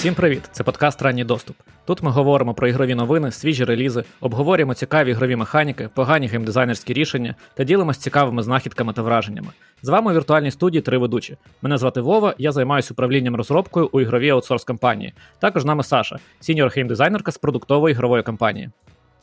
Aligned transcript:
Всім 0.00 0.14
привіт! 0.14 0.42
Це 0.52 0.64
подкаст 0.64 1.02
Ранній 1.02 1.24
доступ. 1.24 1.56
Тут 1.84 2.02
ми 2.02 2.10
говоримо 2.10 2.54
про 2.54 2.68
ігрові 2.68 2.94
новини, 2.94 3.30
свіжі 3.30 3.64
релізи, 3.64 4.04
обговорюємо 4.20 4.74
цікаві 4.74 5.10
ігрові 5.10 5.36
механіки, 5.36 5.88
погані 5.94 6.26
геймдизайнерські 6.26 6.92
рішення 6.92 7.34
та 7.54 7.64
ділимось 7.64 7.98
цікавими 7.98 8.42
знахідками 8.42 8.92
та 8.92 9.02
враженнями. 9.02 9.48
З 9.82 9.88
вами 9.88 10.12
у 10.12 10.14
віртуальній 10.14 10.50
студії 10.50 10.82
три 10.82 10.98
ведучі. 10.98 11.36
Мене 11.62 11.78
звати 11.78 12.00
Вова, 12.00 12.34
я 12.38 12.52
займаюся 12.52 12.94
управлінням 12.94 13.36
розробкою 13.36 13.88
у 13.92 14.00
ігровій 14.00 14.30
аутсорс 14.30 14.64
компанії. 14.64 15.14
Також 15.38 15.62
з 15.62 15.64
нами 15.64 15.82
Саша, 15.82 16.18
сіньор 16.40 16.72
геймдизайнерка 16.76 17.32
з 17.32 17.38
продуктової 17.38 17.92
ігрової 17.92 18.22
компанії. 18.22 18.70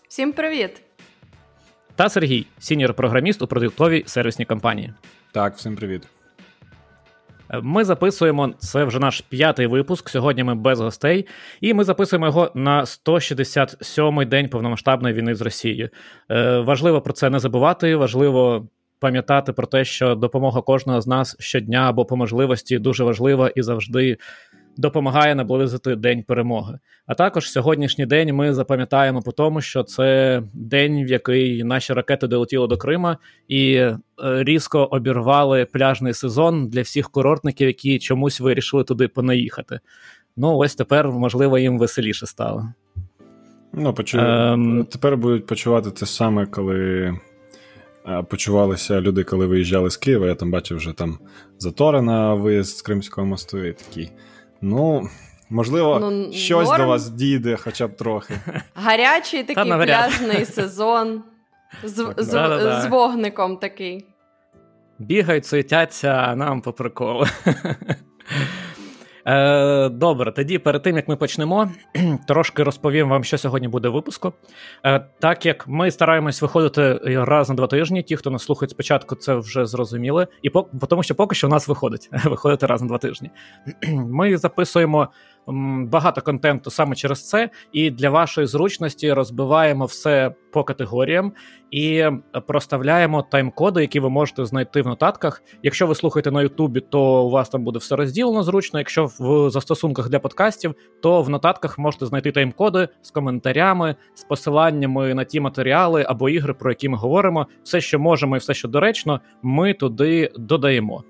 Всім 0.08 0.34
привіт! 0.34 0.82
Та 1.96 2.10
Сергій, 2.10 2.46
сіньор 2.60 2.94
програміст 2.94 3.42
у 3.42 3.48
продуктовій 3.48 4.04
сервісній 4.08 4.46
компанії. 4.46 4.94
Так, 5.32 5.56
всім 5.56 5.76
привіт. 5.76 6.08
Ми 7.62 7.84
записуємо 7.84 8.54
це 8.58 8.84
вже 8.84 9.00
наш 9.00 9.22
п'ятий 9.22 9.68
випуск. 9.68 10.10
Сьогодні 10.10 10.44
ми 10.44 10.56
без 10.56 10.80
гостей, 10.80 11.28
і 11.62 11.74
ми 11.74 11.84
записуємо 11.84 12.26
його 12.26 12.52
на 12.56 12.82
167-й 12.82 14.26
день 14.26 14.50
повномасштабної 14.50 15.16
війни 15.16 15.36
з 15.36 15.42
Росією. 15.42 15.90
Е, 16.32 16.60
Важливо 16.60 17.02
про 17.02 17.14
це 17.14 17.30
не 17.30 17.40
забувати. 17.40 17.96
Важливо 17.96 18.68
пам'ятати 19.00 19.54
про 19.54 19.68
те, 19.68 19.86
що 19.86 20.16
допомога 20.16 20.62
кожного 20.62 21.02
з 21.02 21.08
нас 21.08 21.36
щодня 21.40 21.90
або 21.90 22.06
по 22.06 22.18
можливості 22.18 22.80
дуже 22.80 23.04
важлива 23.04 23.50
і 23.56 23.62
завжди 23.62 24.18
допомагає 24.78 25.36
наблизити 25.36 25.96
день 25.96 26.24
перемоги. 26.24 26.80
А 27.06 27.14
також 27.14 27.52
сьогоднішній 27.52 28.06
день 28.06 28.36
ми 28.36 28.54
запам'ятаємо 28.54 29.22
по 29.22 29.32
тому, 29.32 29.62
що 29.62 29.84
це 29.84 30.42
день, 30.54 31.06
в 31.06 31.08
який 31.08 31.64
наші 31.64 31.94
ракети 31.94 32.28
долетіли 32.28 32.68
до 32.68 32.78
Крима 32.78 33.18
і 33.48 33.74
е, 33.74 33.98
різко 34.24 34.84
обірвали 34.84 35.66
пляжний 35.66 36.14
сезон 36.14 36.68
для 36.68 36.82
всіх 36.82 37.10
курортників, 37.10 37.68
які 37.68 38.00
чомусь 38.00 38.40
вирішили 38.40 38.84
туди 38.84 39.08
понаїхати. 39.08 39.80
Ну 40.38 40.58
ось 40.58 40.76
тепер 40.76 41.08
можливо 41.12 41.58
їм 41.58 41.80
веселіше 41.80 42.26
стало. 42.26 42.74
Ну, 43.74 43.94
почу... 43.94 44.20
ем... 44.20 44.88
тепер 44.92 45.18
будуть 45.18 45.46
почувати 45.46 45.92
те 45.92 46.06
саме, 46.06 46.46
коли 46.46 46.80
е, 48.08 48.24
почувалися 48.30 49.02
люди, 49.02 49.24
коли 49.24 49.46
виїжджали 49.46 49.90
з 49.90 49.98
Києва. 49.98 50.28
Я 50.28 50.36
там 50.36 50.52
бачив 50.52 50.78
вже 50.78 50.94
там 50.94 51.20
затори 51.58 52.02
на 52.02 52.34
виїзд 52.34 52.78
з 52.78 52.82
Кримського 52.82 53.28
мосту 53.28 53.66
і 53.66 53.74
такий. 53.74 54.12
Ну, 54.62 55.10
можливо, 55.50 56.00
ну, 56.00 56.34
щось 56.34 56.68
норм. 56.68 56.82
до 56.82 56.88
вас 56.88 57.10
дійде, 57.10 57.58
хоча 57.58 57.88
б 57.88 57.96
трохи. 57.96 58.34
Гарячий 58.76 59.44
такий 59.44 59.74
пляжний 59.74 60.46
сезон 60.46 61.24
з, 61.84 62.14
з, 62.18 62.24
з, 62.24 62.82
з 62.82 62.88
вогником 62.88 63.58
такий. 63.58 64.06
Бігають, 65.00 65.46
суетяться, 65.46 66.08
а 66.08 66.36
нам 66.36 66.62
по 66.62 66.74
приколу. 66.74 67.26
Е, 69.28 69.90
Добре, 69.90 70.32
тоді 70.32 70.58
перед 70.58 70.82
тим 70.82 70.96
як 70.96 71.08
ми 71.08 71.16
почнемо, 71.16 71.72
трошки 72.28 72.64
розповім 72.64 73.10
вам, 73.10 73.24
що 73.24 73.38
сьогодні 73.38 73.68
буде 73.68 73.90
в 73.90 73.94
випуску. 73.94 74.34
Е, 74.86 75.06
Так 75.20 75.46
як 75.46 75.68
ми 75.68 75.92
стараємось 75.92 76.42
виходити 76.42 77.00
раз 77.04 77.50
на 77.50 77.56
два 77.56 77.68
тижні, 77.68 78.04
ті, 78.04 78.16
хто 78.16 78.30
нас 78.30 78.44
слухають 78.44 78.72
спочатку, 78.72 79.16
це 79.16 79.36
вже 79.36 79.66
зрозуміли, 79.66 80.28
і 80.42 80.50
по 80.50 80.64
тому, 80.90 81.04
що 81.04 81.16
поки 81.16 81.36
що 81.36 81.48
у 81.48 81.50
нас 81.50 81.68
виходить 81.68 82.10
виходити 82.26 82.66
раз 82.66 82.82
на 82.82 82.88
два 82.88 82.98
тижні. 82.98 83.32
Ми 83.94 84.38
записуємо 84.38 85.08
багато 85.48 86.22
контенту 86.22 86.70
саме 86.70 86.96
через 86.96 87.30
це, 87.30 87.50
і 87.72 87.92
для 87.92 88.10
вашої 88.10 88.48
зручності 88.48 89.14
розбиваємо 89.14 89.86
все 89.86 90.32
по 90.52 90.64
категоріям 90.64 91.34
і 91.72 92.06
проставляємо 92.48 93.26
тайм-коди, 93.32 93.82
які 93.82 94.00
ви 94.00 94.10
можете 94.10 94.46
знайти 94.46 94.82
в 94.82 94.88
нотатках. 94.88 95.44
Якщо 95.64 95.88
ви 95.88 95.96
слухаєте 95.96 96.32
на 96.32 96.42
Ютубі, 96.42 96.80
то 96.80 97.26
у 97.26 97.30
вас 97.30 97.50
там 97.50 97.64
буде 97.64 97.80
все 97.80 97.96
розділено 97.96 98.44
зручно. 98.44 98.80
Якщо 98.80 99.10
в 99.20 99.50
застосунках 99.50 100.10
для 100.10 100.20
подкастів, 100.20 100.76
то 101.02 101.22
в 101.22 101.30
нотатках 101.30 101.78
можете 101.78 102.06
знайти 102.06 102.32
тайм-коди 102.32 102.88
з 103.02 103.12
коментарями, 103.12 103.96
з 104.14 104.24
посиланнями 104.24 105.14
на 105.14 105.24
ті 105.24 105.40
матеріали 105.40 106.06
або 106.08 106.30
ігри, 106.30 106.54
про 106.54 106.72
які 106.72 106.90
ми 106.90 106.98
говоримо. 106.98 107.48
Все, 107.64 107.82
що 107.82 108.00
можемо, 108.00 108.36
і 108.36 108.40
все, 108.40 108.54
що 108.54 108.68
доречно, 108.68 109.22
ми 109.42 109.74
туди 109.74 110.32
додаємо. 110.36 111.04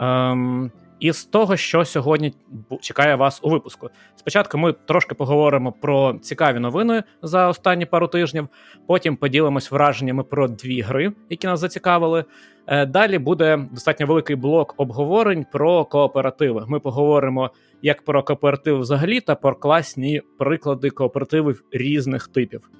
Ем, 0.00 0.70
і 1.00 1.12
з 1.12 1.24
того, 1.24 1.56
що 1.56 1.84
сьогодні 1.84 2.34
чекає 2.80 3.14
вас 3.14 3.40
у 3.42 3.50
випуску. 3.50 3.90
Спочатку 4.16 4.58
ми 4.58 4.72
трошки 4.72 5.14
поговоримо 5.14 5.72
про 5.72 6.18
цікаві 6.22 6.58
новини 6.58 7.02
за 7.22 7.48
останні 7.48 7.86
пару 7.86 8.08
тижнів. 8.08 8.48
Потім 8.86 9.16
поділимось 9.16 9.70
враженнями 9.70 10.22
про 10.22 10.48
дві 10.48 10.80
гри, 10.80 11.12
які 11.30 11.46
нас 11.46 11.60
зацікавили. 11.60 12.24
Е, 12.66 12.86
далі 12.86 13.18
буде 13.18 13.66
достатньо 13.72 14.06
великий 14.06 14.36
блок 14.36 14.74
обговорень 14.76 15.46
про 15.52 15.84
кооперативи. 15.84 16.64
Ми 16.68 16.80
поговоримо 16.80 17.50
як 17.82 18.02
про 18.02 18.22
кооперативи 18.22 18.78
взагалі, 18.78 19.20
та 19.20 19.34
про 19.34 19.54
класні 19.54 20.22
приклади 20.38 20.90
кооперативів 20.90 21.64
різних 21.72 22.28
типів. 22.28 22.70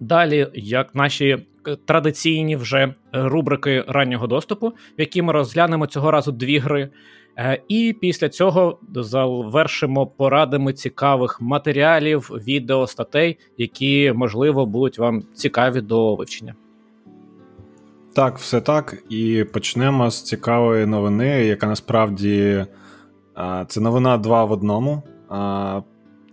Далі, 0.00 0.46
як 0.54 0.94
наші 0.94 1.28
е, 1.28 1.76
традиційні 1.84 2.56
вже 2.56 2.94
рубрики 3.12 3.84
раннього 3.88 4.26
доступу, 4.26 4.68
в 4.68 4.74
які 5.00 5.22
ми 5.22 5.32
розглянемо 5.32 5.86
цього 5.86 6.10
разу 6.10 6.32
дві 6.32 6.58
гри. 6.58 6.90
Е, 7.38 7.62
і 7.68 7.96
після 8.00 8.28
цього 8.28 8.78
завершимо 8.94 10.06
порадами 10.06 10.72
цікавих 10.72 11.40
матеріалів, 11.40 12.30
відео, 12.46 12.86
статей, 12.86 13.38
які 13.58 14.12
можливо 14.16 14.66
будуть 14.66 14.98
вам 14.98 15.22
цікаві 15.34 15.80
до 15.80 16.14
вивчення. 16.14 16.54
Так, 18.14 18.38
все 18.38 18.60
так. 18.60 19.02
І 19.08 19.44
почнемо 19.52 20.10
з 20.10 20.22
цікавої 20.22 20.86
новини, 20.86 21.44
яка 21.44 21.66
насправді 21.66 22.64
це 23.66 23.80
новина 23.80 24.18
два 24.18 24.44
в 24.44 24.52
одному. 24.52 25.02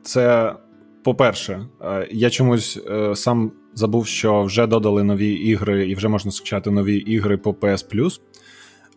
Це, 0.01 0.55
по-перше, 1.03 1.65
я 2.11 2.29
чомусь 2.29 2.79
е, 2.89 3.15
сам 3.15 3.51
забув, 3.73 4.07
що 4.07 4.43
вже 4.43 4.67
додали 4.67 5.03
нові 5.03 5.31
ігри, 5.31 5.89
і 5.89 5.95
вже 5.95 6.07
можна 6.07 6.31
скачати 6.31 6.71
нові 6.71 6.97
ігри 6.97 7.37
по 7.37 7.51
PS 7.51 7.95
Plus. 7.95 8.21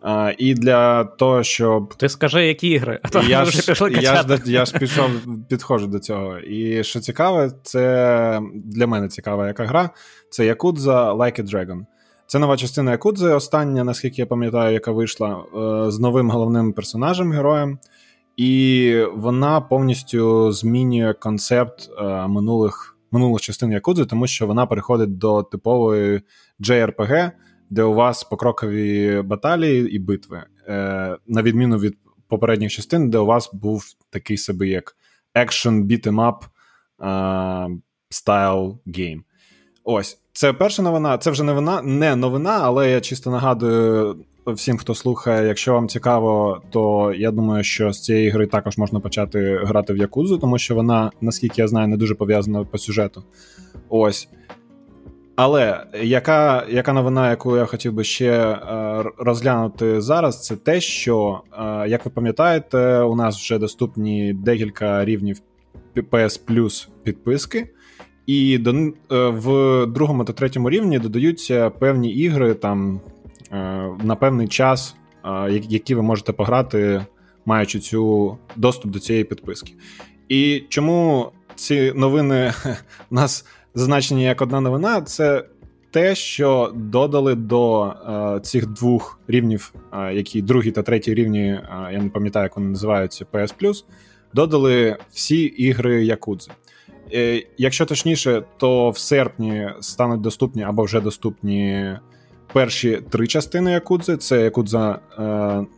А, 0.01 0.33
І 0.37 0.53
для 0.53 1.03
того, 1.03 1.43
щоб. 1.43 1.93
Ти 1.93 2.09
скажи, 2.09 2.47
які 2.47 2.67
ігри, 2.67 2.99
а 3.03 3.07
то 3.09 3.21
я 3.21 3.45
ж, 3.45 3.73
я 4.01 4.15
ж 4.15 4.41
я 4.45 4.65
ж 4.65 4.79
пішов, 4.79 5.09
підходжу 5.49 5.85
до 5.85 5.99
цього. 5.99 6.39
І 6.39 6.83
що 6.83 6.99
цікаве, 6.99 7.51
це 7.63 8.41
для 8.53 8.87
мене 8.87 9.07
цікава 9.07 9.47
яка 9.47 9.65
гра. 9.65 9.89
Це 10.29 10.53
Yakuza 10.53 11.17
Like 11.17 11.41
a 11.41 11.43
Dragon. 11.43 11.85
Це 12.27 12.39
нова 12.39 12.57
частина 12.57 12.91
Якудзи, 12.91 13.27
остання, 13.27 13.83
наскільки 13.83 14.21
я 14.21 14.25
пам'ятаю, 14.25 14.73
яка 14.73 14.91
вийшла 14.91 15.43
е, 15.55 15.91
з 15.91 15.99
новим 15.99 16.29
головним 16.29 16.73
персонажем, 16.73 17.31
героєм. 17.31 17.79
І 18.37 18.95
вона 19.15 19.61
повністю 19.61 20.51
змінює 20.51 21.13
концепт 21.13 21.89
е, 21.99 22.27
минулих 22.27 22.97
минулих 23.11 23.41
частин 23.41 23.71
Якудзи, 23.71 24.05
тому 24.05 24.27
що 24.27 24.47
вона 24.47 24.65
переходить 24.65 25.17
до 25.17 25.43
типової 25.43 26.21
JRPG 26.59 27.31
де 27.71 27.83
у 27.83 27.93
вас 27.93 28.23
покрокові 28.23 29.21
баталії 29.21 29.95
і 29.95 29.99
битви, 29.99 30.43
е, 30.67 31.17
на 31.27 31.41
відміну 31.41 31.77
від 31.77 31.97
попередніх 32.27 32.71
частин, 32.71 33.09
де 33.09 33.17
у 33.17 33.25
вас 33.25 33.49
був 33.53 33.83
такий 34.09 34.37
собі 34.37 34.69
як 34.69 34.95
action 35.35 35.85
beat'em 35.85 36.15
up 36.15 36.37
е, 37.01 37.79
style 38.11 38.77
game. 38.87 39.19
Ось, 39.83 40.19
це 40.33 40.53
перша 40.53 40.81
новина. 40.81 41.17
Це 41.17 41.31
вже 41.31 41.43
новина, 41.43 41.81
не 41.81 42.15
новина, 42.15 42.59
але 42.61 42.91
я 42.91 43.01
чисто 43.01 43.31
нагадую 43.31 44.15
всім, 44.47 44.77
хто 44.77 44.95
слухає, 44.95 45.47
якщо 45.47 45.73
вам 45.73 45.87
цікаво, 45.87 46.61
то 46.69 47.13
я 47.17 47.31
думаю, 47.31 47.63
що 47.63 47.93
з 47.93 48.01
цієї 48.01 48.29
гри 48.29 48.47
також 48.47 48.77
можна 48.77 48.99
почати 48.99 49.61
грати 49.63 49.93
в 49.93 49.97
Якузу, 49.97 50.37
тому 50.37 50.57
що 50.57 50.75
вона, 50.75 51.11
наскільки 51.21 51.61
я 51.61 51.67
знаю, 51.67 51.87
не 51.87 51.97
дуже 51.97 52.15
пов'язана 52.15 52.63
по 52.63 52.77
сюжету. 52.77 53.23
Ось. 53.89 54.29
Але 55.43 55.83
яка 56.01 56.65
яка 56.69 56.93
новина, 56.93 57.29
яку 57.29 57.57
я 57.57 57.65
хотів 57.65 57.93
би 57.93 58.03
ще 58.03 58.31
е, 58.31 58.57
розглянути 59.17 60.01
зараз, 60.01 60.45
це 60.45 60.55
те, 60.55 60.81
що, 60.81 61.41
е, 61.53 61.89
як 61.89 62.05
ви 62.05 62.11
пам'ятаєте, 62.11 62.99
у 62.99 63.15
нас 63.15 63.37
вже 63.37 63.57
доступні 63.57 64.33
декілька 64.33 65.05
рівнів 65.05 65.37
PS 65.95 66.45
Plus 66.47 66.87
підписки, 67.03 67.69
і 68.25 68.57
до, 68.57 68.71
е, 68.71 68.93
в 69.09 69.85
другому 69.85 70.23
та 70.23 70.33
третьому 70.33 70.69
рівні 70.69 70.99
додаються 70.99 71.69
певні 71.69 72.13
ігри 72.13 72.53
там 72.53 73.01
на 74.03 74.15
певний 74.19 74.47
час, 74.47 74.95
які 75.69 75.95
ви 75.95 76.01
можете 76.01 76.33
пограти, 76.33 77.05
маючи 77.45 77.79
цю 77.79 78.37
доступ 78.55 78.91
до 78.91 78.99
цієї 78.99 79.23
підписки. 79.23 79.73
І 80.29 80.63
чому 80.69 81.31
ці 81.55 81.93
новини 81.95 82.53
нас 83.11 83.45
зазначені 83.75 84.23
як 84.23 84.41
одна 84.41 84.61
новина, 84.61 85.01
це 85.01 85.43
те, 85.91 86.15
що 86.15 86.71
додали 86.75 87.35
до 87.35 87.85
е, 87.85 88.39
цих 88.39 88.67
двох 88.67 89.19
рівнів, 89.27 89.73
е, 89.93 90.13
які 90.13 90.41
другий 90.41 90.71
та 90.71 90.83
третій 90.83 91.13
рівні, 91.13 91.43
е, 91.43 91.89
я 91.93 91.99
не 92.01 92.09
пам'ятаю, 92.09 92.43
як 92.43 92.57
вони 92.57 92.69
називаються, 92.69 93.25
PS 93.33 93.53
Plus, 93.61 93.83
додали 94.33 94.97
всі 95.11 95.41
ігри 95.41 96.05
Якудзи. 96.05 96.51
Е, 97.13 97.43
якщо 97.57 97.85
точніше, 97.85 98.43
то 98.57 98.89
в 98.89 98.97
серпні 98.97 99.69
стануть 99.79 100.21
доступні 100.21 100.63
або 100.63 100.83
вже 100.83 101.01
доступні 101.01 101.91
перші 102.53 103.01
три 103.09 103.27
частини 103.27 103.71
Якудзи: 103.71 104.17
це 104.17 104.43
Якудза 104.43 104.99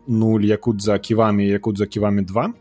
0, 0.07 0.41
Якудза 0.41 0.99
Ківамі 0.99 1.45
і 1.45 1.49
Якудза 1.49 1.85
Ківамі 1.85 2.21
2. 2.21 2.53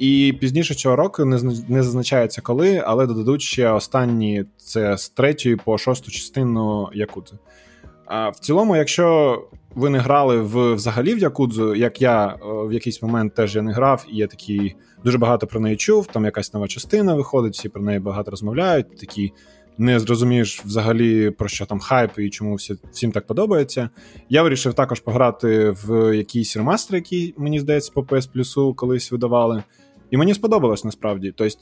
І 0.00 0.34
пізніше 0.40 0.74
цього 0.74 0.96
року 0.96 1.24
не 1.68 1.82
зазначається 1.82 2.40
коли, 2.40 2.82
але 2.86 3.06
додадуть 3.06 3.42
ще 3.42 3.70
останні 3.70 4.44
це 4.56 4.98
з 4.98 5.08
третьої 5.08 5.56
по 5.56 5.78
шосту 5.78 6.10
частину 6.10 6.88
Якудзи. 6.94 7.36
А 8.06 8.28
в 8.28 8.38
цілому, 8.38 8.76
якщо 8.76 9.38
ви 9.74 9.90
не 9.90 9.98
грали 9.98 10.40
в 10.40 10.74
взагалі 10.74 11.14
в 11.14 11.18
Якудзу, 11.18 11.74
як 11.74 12.02
я 12.02 12.26
е, 12.26 12.36
в 12.42 12.72
якийсь 12.72 13.02
момент 13.02 13.34
теж 13.34 13.56
я 13.56 13.62
не 13.62 13.72
грав, 13.72 14.06
і 14.12 14.16
я 14.16 14.26
такий 14.26 14.76
дуже 15.04 15.18
багато 15.18 15.46
про 15.46 15.60
неї 15.60 15.76
чув. 15.76 16.06
Там 16.06 16.24
якась 16.24 16.54
нова 16.54 16.68
частина 16.68 17.14
виходить, 17.14 17.54
всі 17.54 17.68
про 17.68 17.82
неї 17.82 17.98
багато 17.98 18.30
розмовляють. 18.30 18.98
Такі 18.98 19.32
не 19.78 20.00
зрозумієш 20.00 20.64
взагалі 20.64 21.30
про 21.30 21.48
що 21.48 21.66
там 21.66 21.80
хайп 21.80 22.18
і 22.18 22.30
чому 22.30 22.54
всі, 22.54 22.76
всім 22.92 23.12
так 23.12 23.26
подобається. 23.26 23.90
Я 24.28 24.42
вирішив 24.42 24.74
також 24.74 25.00
пограти 25.00 25.70
в 25.70 26.16
якийсь 26.16 26.56
ремастер, 26.56 26.96
який 26.96 27.34
мені 27.36 27.60
здається 27.60 27.92
по 27.94 28.00
PS 28.00 28.28
Plus 28.34 28.74
колись 28.74 29.12
видавали. 29.12 29.62
І 30.10 30.16
мені 30.16 30.34
сподобалось 30.34 30.84
насправді. 30.84 31.34
Тобто, 31.36 31.58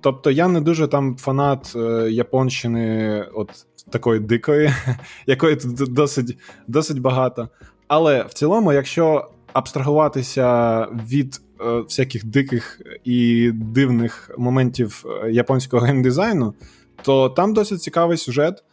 тобто 0.00 0.30
я 0.30 0.48
не 0.48 0.60
дуже 0.60 0.88
там 0.88 1.16
фанат 1.16 1.72
е, 1.76 2.10
Японщини, 2.10 3.22
от 3.34 3.66
такої 3.90 4.20
дикої, 4.20 4.70
якої 5.26 5.56
тут 5.56 5.92
досить 5.92 6.38
досить 6.68 6.98
багато. 6.98 7.48
Але 7.88 8.22
в 8.22 8.32
цілому, 8.34 8.72
якщо 8.72 9.30
абстрагуватися 9.52 10.86
від 11.08 11.40
е, 11.60 11.80
всяких 11.80 12.24
диких 12.24 12.80
і 13.04 13.50
дивних 13.54 14.30
моментів 14.38 15.04
е, 15.06 15.30
японського 15.30 15.86
геймдизайну, 15.86 16.54
то 17.02 17.28
там 17.28 17.54
досить 17.54 17.82
цікавий 17.82 18.16
сюжет, 18.16 18.64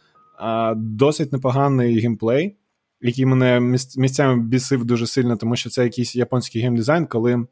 досить 0.76 1.32
непоганий 1.32 2.00
геймплей, 2.00 2.56
який 3.00 3.26
мене 3.26 3.60
місцями 3.96 4.42
бісив 4.42 4.84
дуже 4.84 5.06
сильно, 5.06 5.36
тому 5.36 5.56
що 5.56 5.70
це 5.70 5.84
якийсь 5.84 6.16
японський 6.16 6.62
геймдизайн, 6.62 7.06
коли 7.06 7.46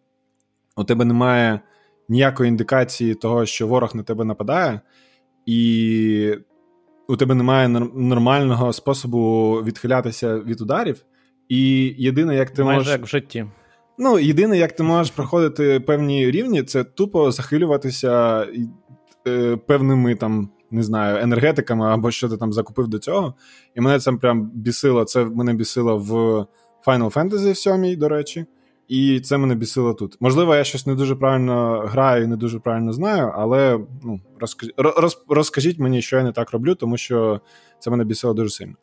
у 0.77 0.85
тебе 0.85 1.05
немає 1.05 1.61
ніякої 2.09 2.49
індикації 2.49 3.15
того, 3.15 3.47
що 3.47 3.67
ворог 3.67 3.97
на 3.97 4.03
тебе 4.03 4.25
нападає, 4.25 4.81
і 5.47 6.35
у 7.09 7.17
тебе 7.17 7.35
немає 7.35 7.69
нормального 7.95 8.73
способу 8.73 9.53
відхилятися 9.65 10.39
від 10.39 10.61
ударів. 10.61 11.05
І 11.49 11.95
єдине, 11.99 12.37
як 12.37 12.51
ти 12.51 12.65
Майже 12.65 12.79
можеш... 12.79 12.93
як 12.93 13.03
в 13.03 13.07
житті. 13.07 13.47
Ну, 13.99 14.19
єдине, 14.19 14.59
як 14.59 14.73
ти 14.73 14.83
можеш 14.83 15.13
проходити 15.13 15.81
певні 15.81 16.31
рівні, 16.31 16.63
це 16.63 16.85
тупо 16.85 17.31
захилюватися 17.31 18.47
е, 19.27 19.57
певними 19.57 20.15
там, 20.15 20.51
не 20.71 20.83
знаю, 20.83 21.23
енергетиками 21.23 21.87
або 21.87 22.11
що 22.11 22.29
ти 22.29 22.37
там 22.37 22.53
закупив 22.53 22.89
до 22.89 22.99
цього. 22.99 23.35
І 23.75 23.81
мене 23.81 23.99
це 23.99 24.13
прям 24.13 24.51
бісило. 24.55 25.05
Це 25.05 25.25
мене 25.25 25.55
бісило 25.55 25.99
в 25.99 26.13
Final 26.87 27.13
Fantasy 27.13 27.55
7, 27.55 27.99
до 27.99 28.09
речі. 28.09 28.47
І 28.89 29.21
це 29.21 29.39
мене 29.39 29.55
бісило 29.55 29.95
тут. 29.95 30.17
Можливо, 30.21 30.55
я 30.55 30.65
щось 30.65 30.87
не 30.87 30.95
дуже 30.95 31.17
правильно 31.17 31.85
граю 31.87 32.25
і 32.25 32.27
не 32.27 32.37
дуже 32.37 32.59
правильно 32.59 32.93
знаю, 32.93 33.33
але 33.35 33.81
ну, 34.05 34.21
розкаж... 34.41 34.71
роз... 34.77 35.25
розкажіть 35.29 35.79
мені, 35.79 36.03
що 36.03 36.17
я 36.17 36.23
не 36.23 36.33
так 36.33 36.51
роблю, 36.51 36.75
тому 36.75 36.97
що 36.97 37.41
це 37.79 37.91
мене 37.91 38.05
бісило 38.05 38.35
дуже 38.35 38.51
сильно. 38.51 38.75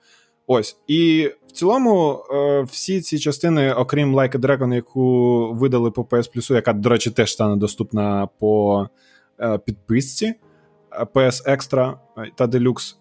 Ось. 0.48 0.78
І 0.88 1.32
в 1.48 1.52
цілому, 1.52 2.24
е, 2.34 2.62
всі 2.62 3.02
ці 3.02 3.20
частини, 3.20 3.74
окрім 3.74 4.16
Like 4.16 4.38
a 4.38 4.40
Dragon, 4.40 4.74
яку 4.74 5.54
видали 5.54 5.92
по 5.92 6.02
PS 6.02 6.36
Plus, 6.36 6.54
яка, 6.54 6.74
до 6.74 6.90
речі, 6.90 7.12
теж 7.12 7.32
стане 7.32 7.56
доступна 7.56 8.28
по 8.40 8.88
е, 9.40 9.58
підписці 9.58 10.26
е, 10.92 11.04
PS 11.14 11.50
Extra 11.50 11.94
та 12.36 12.48
Deluxe, 12.48 12.96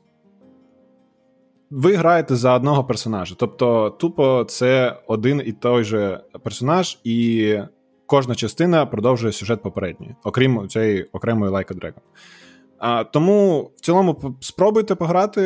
ви 1.73 1.95
граєте 1.95 2.37
за 2.37 2.55
одного 2.57 2.85
персонажа. 2.85 3.35
Тобто, 3.39 3.91
тупо 3.91 4.45
це 4.49 4.97
один 5.07 5.43
і 5.47 5.53
той 5.53 5.85
же 5.85 6.21
персонаж, 6.43 6.99
і 7.05 7.59
кожна 8.07 8.35
частина 8.35 8.87
продовжує 8.87 9.33
сюжет 9.33 9.63
попередньої, 9.63 10.17
окрім 10.25 10.69
цієї 10.69 11.03
окремої 11.03 11.53
Like 11.53 11.73
a 11.73 11.81
Dragon. 11.81 12.01
А, 12.79 13.05
Тому 13.05 13.71
в 13.77 13.81
цілому 13.81 14.37
спробуйте 14.41 14.95
пограти 14.95 15.41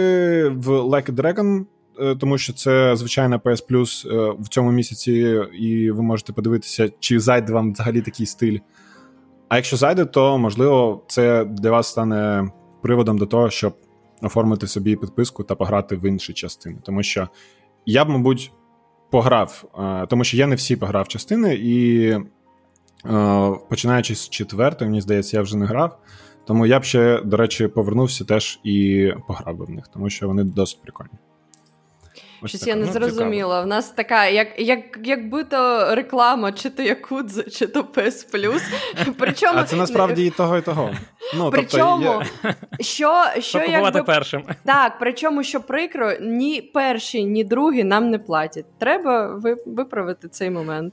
в 0.48 0.68
Like 0.68 1.10
a 1.10 1.14
Dragon, 1.14 1.64
е, 2.00 2.16
тому 2.16 2.38
що 2.38 2.52
це 2.52 2.96
звичайна 2.96 3.38
PS 3.38 3.70
Plus 3.70 4.14
е, 4.14 4.36
в 4.38 4.48
цьому 4.48 4.72
місяці, 4.72 5.42
і 5.60 5.90
ви 5.90 6.02
можете 6.02 6.32
подивитися, 6.32 6.90
чи 7.00 7.20
зайде 7.20 7.52
вам 7.52 7.72
взагалі 7.72 8.00
такий 8.00 8.26
стиль. 8.26 8.58
А 9.48 9.56
якщо 9.56 9.76
зайде, 9.76 10.04
то 10.04 10.38
можливо 10.38 11.04
це 11.08 11.44
для 11.44 11.70
вас 11.70 11.86
стане 11.88 12.50
приводом 12.82 13.18
до 13.18 13.26
того, 13.26 13.50
щоб 13.50 13.76
оформити 14.22 14.66
собі 14.66 14.96
підписку 14.96 15.44
та 15.44 15.54
пограти 15.54 15.96
в 15.96 16.04
інші 16.04 16.32
частини. 16.32 16.76
Тому 16.82 17.02
що 17.02 17.28
я 17.86 18.04
б, 18.04 18.08
мабуть, 18.08 18.52
пограв, 19.10 19.64
е, 19.78 20.06
тому 20.06 20.24
що 20.24 20.36
я 20.36 20.46
не 20.46 20.54
всі 20.54 20.76
пограв 20.76 21.08
частини, 21.08 21.54
і 21.54 22.08
е, 22.08 22.20
починаючи 23.68 24.14
з 24.14 24.28
четвертої, 24.28 24.90
мені 24.90 25.00
здається, 25.00 25.36
я 25.36 25.42
вже 25.42 25.56
не 25.56 25.66
грав. 25.66 25.98
Тому 26.46 26.66
я 26.66 26.80
б 26.80 26.84
ще, 26.84 27.20
до 27.24 27.36
речі, 27.36 27.68
повернувся 27.68 28.24
теж 28.24 28.60
і 28.64 29.10
пограв 29.26 29.56
би 29.56 29.64
в 29.64 29.70
них, 29.70 29.88
тому 29.88 30.10
що 30.10 30.28
вони 30.28 30.44
досить 30.44 30.82
прикольні. 30.82 31.18
Ось 32.42 32.50
Щось 32.50 32.60
така. 32.60 32.70
я 32.70 32.76
не 32.76 32.86
ну, 32.86 32.92
зрозуміла. 32.92 33.62
В 33.62 33.66
нас 33.66 33.90
така, 33.90 34.26
як 34.26 34.48
як, 34.58 34.98
якби 35.04 35.44
то 35.44 35.94
реклама, 35.94 36.52
чи 36.52 36.70
то 36.70 36.82
Якудза, 36.82 37.42
чи 37.42 37.66
то 37.66 37.80
PS 37.80 38.32
Plus. 38.32 38.62
Причому... 39.18 39.58
А 39.58 39.64
це 39.64 39.76
насправді 39.76 40.26
і 40.26 40.30
того, 40.30 40.58
і 40.58 40.62
того. 40.62 40.90
Ну, 41.36 41.50
Причому, 41.50 42.22
тобто, 42.42 42.58
що, 42.80 43.24
що 43.38 43.58
якби... 43.58 44.02
першим. 44.02 44.42
Так, 44.64 44.92
причому, 45.00 45.42
що 45.42 45.60
прикро, 45.60 46.12
ні 46.20 46.62
перші, 46.62 47.24
ні 47.24 47.44
другі 47.44 47.84
нам 47.84 48.10
не 48.10 48.18
платять. 48.18 48.66
Треба 48.78 49.40
виправити 49.66 50.28
цей 50.28 50.50
момент. 50.50 50.92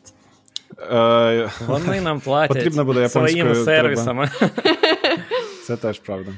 Е, 0.92 1.50
Вони 1.68 2.02
нам 2.02 2.20
платять 2.24 2.58
Потрібно 2.58 2.86
буде 2.86 3.10
своїми 3.10 3.56
сервісами. 3.56 4.30
Це 5.68 5.78
теж 5.78 6.00
правда. 6.00 6.32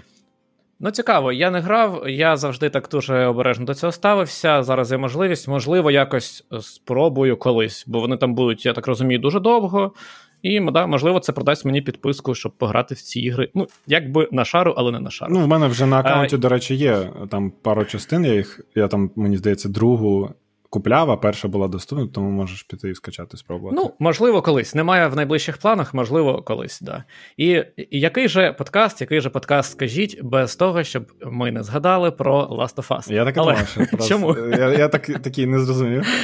Ну, 0.80 0.92
цікаво, 0.92 1.32
я 1.32 1.52
не 1.52 1.60
грав, 1.60 2.04
я 2.10 2.38
завжди 2.38 2.70
так 2.70 2.88
дуже 2.92 3.26
обережно 3.26 3.66
до 3.66 3.74
цього 3.74 3.92
ставився. 3.92 4.64
Зараз 4.64 4.92
є 4.92 4.98
можливість, 4.98 5.48
можливо, 5.48 5.92
якось 5.92 6.44
спробую 6.62 7.38
колись, 7.38 7.84
бо 7.88 8.00
вони 8.00 8.18
там 8.18 8.36
будуть, 8.36 8.66
я 8.66 8.74
так 8.74 8.88
розумію, 8.88 9.20
дуже 9.20 9.40
довго. 9.40 9.94
І 10.42 10.60
да, 10.60 10.88
можливо, 10.88 11.20
це 11.20 11.34
продасть 11.34 11.66
мені 11.66 11.82
підписку, 11.82 12.36
щоб 12.36 12.52
пограти 12.52 12.96
в 12.96 13.02
ці 13.02 13.20
ігри. 13.20 13.50
Ну, 13.54 13.68
якби 13.88 14.30
на 14.32 14.46
шару, 14.46 14.74
але 14.78 14.92
не 14.92 15.00
на 15.00 15.10
шару. 15.10 15.34
Ну, 15.34 15.40
в 15.40 15.48
мене 15.48 15.68
вже 15.68 15.86
на 15.86 16.00
аккаунті, 16.00 16.36
а, 16.36 16.40
до 16.40 16.50
речі, 16.50 16.76
є 16.76 17.10
там 17.30 17.52
пару 17.62 17.86
частин. 17.86 18.26
Я 18.26 18.34
їх, 18.34 18.62
я 18.76 18.88
там, 18.88 19.12
мені 19.16 19.38
здається, 19.38 19.70
другу 19.70 20.30
купляв, 20.70 21.12
а 21.12 21.18
перша 21.18 21.48
була 21.48 21.68
доступна, 21.68 22.08
тому 22.08 22.30
можеш 22.30 22.64
піти 22.64 22.90
і 22.90 22.96
скачати, 22.96 23.38
спробувати. 23.38 23.76
Ну, 23.82 23.92
можливо, 24.00 24.42
колись. 24.42 24.76
Немає 24.76 25.08
в 25.08 25.16
найближчих 25.16 25.58
планах, 25.58 25.94
можливо, 25.94 26.42
колись, 26.42 26.82
да. 26.82 27.04
І, 27.38 27.50
і 27.78 28.00
який 28.00 28.28
же 28.28 28.54
подкаст, 28.54 29.02
який 29.02 29.22
же 29.22 29.30
подкаст, 29.30 29.72
скажіть, 29.72 30.20
без 30.24 30.56
того, 30.56 30.84
щоб 30.84 31.12
ми 31.22 31.52
не 31.52 31.64
згадали 31.64 32.12
про 32.12 32.42
Last 32.42 32.76
of 32.76 32.88
Us? 32.88 33.14
Я 33.14 33.26
так 33.26 33.38
і 33.38 33.40
Але... 33.40 33.54
думав, 33.54 33.68
що 33.68 33.86
просто... 33.92 34.10
Чому? 34.10 34.36
Я 34.38 34.74
я 34.74 34.88
так, 34.88 35.06
такий 35.06 35.46
не 35.46 35.60
зрозумів. 35.60 36.06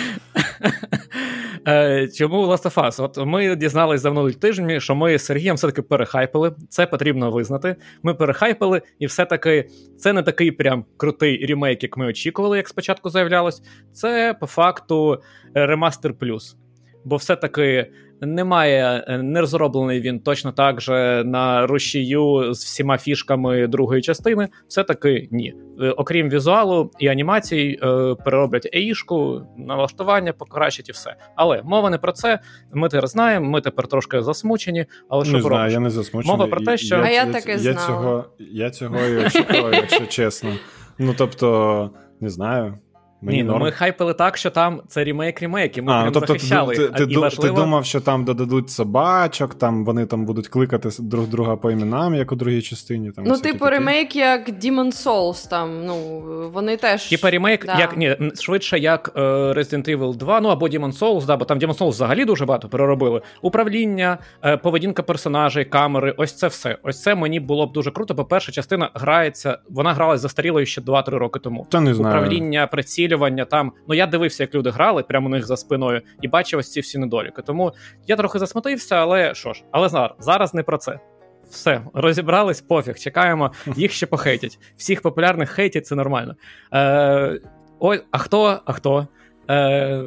Е, 1.67 2.07
чому 2.07 2.48
Last 2.48 2.63
of 2.63 2.86
Us? 2.86 3.03
От 3.03 3.17
ми 3.27 3.55
дізналися 3.55 4.01
за 4.01 4.12
минулі 4.12 4.33
тижні, 4.33 4.79
що 4.79 4.95
ми 4.95 5.17
з 5.17 5.25
Сергієм 5.25 5.55
все-таки 5.55 5.81
перехайпили. 5.81 6.55
Це 6.69 6.86
потрібно 6.86 7.31
визнати. 7.31 7.75
Ми 8.03 8.13
перехайпили, 8.13 8.81
і 9.00 9.05
все-таки 9.05 9.69
це 9.98 10.13
не 10.13 10.24
такий 10.24 10.51
прям 10.51 10.86
крутий 10.98 11.45
ремейк, 11.45 11.83
як 11.83 11.98
ми 11.98 12.05
очікували, 12.05 12.57
як 12.57 12.67
спочатку 12.67 13.10
заявлялось. 13.10 13.62
Це 13.93 14.33
по 14.41 14.48
факту 14.48 15.21
ремастер 15.53 16.13
плюс. 16.13 16.57
Бо 17.05 17.15
все-таки 17.15 17.91
немає, 18.21 19.03
е, 19.07 19.17
не 19.17 19.41
розроблений 19.41 20.01
він 20.01 20.19
точно 20.19 20.51
так 20.51 20.81
же 20.81 21.24
на 21.25 21.67
рушію 21.67 22.53
з 22.53 22.63
всіма 22.63 22.98
фішками 22.98 23.67
другої 23.67 24.01
частини. 24.01 24.48
Все-таки 24.67 25.27
ні. 25.31 25.55
Е, 25.81 25.89
окрім 25.89 26.29
візуалу 26.29 26.91
і 27.00 27.07
анімацій, 27.07 27.79
е, 27.83 28.15
перероблять 28.25 28.69
еїшку, 28.74 29.41
налаштування, 29.57 30.33
покращать 30.33 30.89
і 30.89 30.91
все. 30.91 31.15
Але 31.36 31.62
мова 31.63 31.89
не 31.89 31.98
про 31.98 32.12
це. 32.12 32.39
Ми 32.74 32.89
тепер 32.89 33.07
знаємо, 33.07 33.50
ми 33.50 33.62
тепер 33.62 33.88
трошки 33.88 34.21
засмучені. 34.21 34.86
Але 35.10 35.25
що 35.25 35.38
не 35.38 35.41
знаю, 35.41 35.71
я 35.71 35.79
не 35.79 35.89
засмучений. 35.89 36.38
Мова 36.38 36.50
про 36.50 36.62
те, 36.62 36.77
що 36.77 36.95
я, 36.95 37.01
а 37.01 37.10
я, 37.10 37.25
таке 37.25 37.55
я 37.55 37.74
цього 37.74 38.25
я 38.39 38.69
цього 38.69 38.98
і 38.98 39.25
очікував, 39.25 39.74
якщо 39.74 40.05
чесно. 40.05 40.50
Ну 41.00 41.13
тобто, 41.17 41.89
не 42.19 42.29
знаю. 42.29 42.77
Мені 43.23 43.37
Ні, 43.37 43.43
ну 43.43 43.57
ми 43.57 43.71
хайпили 43.71 44.13
так, 44.13 44.37
що 44.37 44.49
там 44.49 44.81
це 44.87 45.03
ремейк 45.03 45.41
ремейк, 45.41 45.77
і 45.77 45.81
ми 45.81 45.93
а, 45.93 46.01
прям 46.01 46.13
тобто, 46.13 46.33
захищали. 46.33 46.75
Ти, 46.75 46.87
ти, 46.87 47.03
і 47.03 47.17
важливо... 47.17 47.55
ти 47.55 47.61
думав, 47.61 47.85
що 47.85 48.01
там 48.01 48.25
додадуть 48.25 48.69
собачок, 48.69 49.53
там 49.53 49.85
вони 49.85 50.05
там 50.05 50.25
будуть 50.25 50.47
кликати 50.47 50.89
друг 50.99 51.27
друга 51.27 51.55
по 51.55 51.71
іменам, 51.71 52.15
як 52.15 52.31
у 52.31 52.35
другій 52.35 52.61
частині. 52.61 53.11
Там, 53.11 53.23
Ну, 53.27 53.37
типу, 53.37 53.65
ремейк, 53.65 54.15
як 54.15 54.49
Demon 54.49 55.05
Souls, 55.05 55.49
там, 55.49 55.85
ну, 55.85 56.23
вони 56.53 56.77
теж. 56.77 57.09
Типа 57.09 57.31
ремейк, 57.31 57.65
да. 57.65 57.79
як 57.79 57.97
ні, 57.97 58.17
швидше, 58.39 58.79
як 58.79 59.11
е, 59.15 59.21
Resident 59.21 59.97
Evil 59.97 60.15
2, 60.15 60.41
ну 60.41 60.49
або 60.49 60.67
Demon 60.67 60.99
Souls, 60.99 61.25
да, 61.25 61.37
бо 61.37 61.45
там 61.45 61.59
Demon 61.59 61.77
Souls 61.77 61.89
взагалі 61.89 62.25
дуже 62.25 62.45
багато 62.45 62.69
переробили. 62.69 63.21
Управління, 63.41 64.17
е, 64.43 64.57
поведінка 64.57 65.03
персонажей, 65.03 65.65
камери, 65.65 66.13
ось 66.17 66.33
це 66.33 66.47
все. 66.47 66.77
Ось 66.83 67.01
це 67.01 67.15
мені 67.15 67.39
було 67.39 67.67
б 67.67 67.71
дуже 67.71 67.91
круто. 67.91 68.13
Бо 68.13 68.25
перша 68.25 68.51
частина 68.51 68.89
грається, 68.93 69.57
вона 69.69 69.93
гралась 69.93 70.21
застарілою 70.21 70.65
ще 70.65 70.81
2-3 70.81 71.09
роки 71.09 71.39
тому. 71.39 71.67
Та 71.69 71.81
не 71.81 71.93
знаю. 71.93 72.15
Управління, 72.15 72.67
приціл 72.67 73.11
вистрілювання 73.15 73.46
там. 73.46 73.72
Ну 73.88 73.96
я 73.96 74.08
дивився, 74.08 74.44
як 74.44 74.56
люди 74.56 74.70
грали 74.70 75.03
прямо 75.03 75.27
у 75.27 75.30
них 75.30 75.46
за 75.46 75.58
спиною, 75.58 76.01
і 76.22 76.27
бачив 76.27 76.60
ось 76.60 76.72
ці 76.72 76.80
всі 76.80 76.98
недоліки. 76.98 77.41
Тому 77.41 77.74
я 78.08 78.15
трохи 78.15 78.39
засмутився, 78.39 78.96
але 78.96 79.34
що 79.34 79.53
ж, 79.53 79.63
але 79.72 79.89
зараз, 79.89 80.12
зараз 80.20 80.53
не 80.53 80.63
про 80.63 80.77
це. 80.77 81.00
Все, 81.50 81.82
розібрались, 81.94 82.62
пофіг, 82.62 83.00
чекаємо, 83.00 83.51
їх 83.75 83.91
ще 83.91 84.06
похейтять. 84.06 84.60
Всіх 84.77 85.01
популярних 85.01 85.50
хейтять, 85.50 85.86
це 85.86 85.96
нормально. 85.96 86.36
Е, 86.74 87.39
Ой, 87.80 88.01
а 88.12 88.18
хто? 88.18 88.60
А 88.65 88.74
хто? 88.74 89.08
Е, 89.50 90.03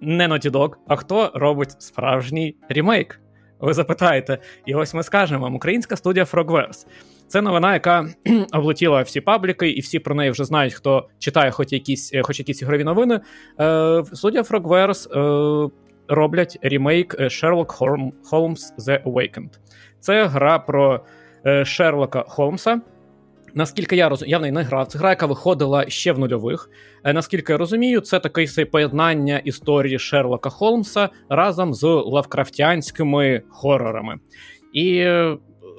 Не 0.00 0.28
Naughty 0.28 0.50
Dog, 0.50 0.70
а 0.88 0.96
хто 0.96 1.30
робить 1.34 1.82
справжній 1.82 2.56
ремейк? 2.68 3.20
Ви 3.60 3.72
запитаєте, 3.74 4.38
і 4.66 4.74
ось 4.74 4.94
ми 4.94 5.02
скажемо 5.02 5.42
вам: 5.42 5.54
українська 5.54 5.96
студія 5.96 6.24
Frogwares. 6.24 6.86
Це 7.34 7.42
новина, 7.42 7.72
яка 7.72 8.06
облетіла 8.52 9.02
всі 9.02 9.20
пабліки, 9.20 9.70
і 9.70 9.80
всі 9.80 9.98
про 9.98 10.14
неї 10.14 10.30
вже 10.30 10.44
знають, 10.44 10.74
хто 10.74 11.08
читає 11.18 11.50
хоч 11.50 11.72
якісь 11.72 12.14
е, 12.14 12.22
хоч 12.22 12.38
якісь 12.38 12.62
ігрові 12.62 12.84
новини. 12.84 13.20
Е, 13.60 14.04
Студія 14.12 14.42
Frogwares 14.42 15.08
е, 15.08 15.70
роблять 16.08 16.58
ремейк 16.62 17.16
е, 17.18 17.24
Sherlock 17.24 17.78
Holmes 18.32 18.58
The 18.78 19.02
Awakened. 19.02 19.50
Це 20.00 20.26
гра 20.26 20.58
про 20.58 21.04
е, 21.46 21.64
Шерлока 21.64 22.24
Холмса. 22.28 22.80
Наскільки 23.54 23.96
я 23.96 24.08
розумію, 24.08 24.30
я 24.30 24.38
в 24.38 24.40
неї 24.40 24.52
не 24.52 24.62
грав. 24.62 24.86
Це 24.86 24.98
гра, 24.98 25.10
яка 25.10 25.26
виходила 25.26 25.84
ще 25.88 26.12
в 26.12 26.18
нульових. 26.18 26.70
Наскільки 27.04 27.52
я 27.52 27.58
розумію, 27.58 28.00
це 28.00 28.20
таке 28.20 28.64
поєднання 28.64 29.38
історії 29.38 29.98
Шерлока 29.98 30.50
Холмса 30.50 31.08
разом 31.28 31.74
з 31.74 31.84
лавкрафтянськими 31.84 33.42
хорорами. 33.48 34.16
І 34.72 35.06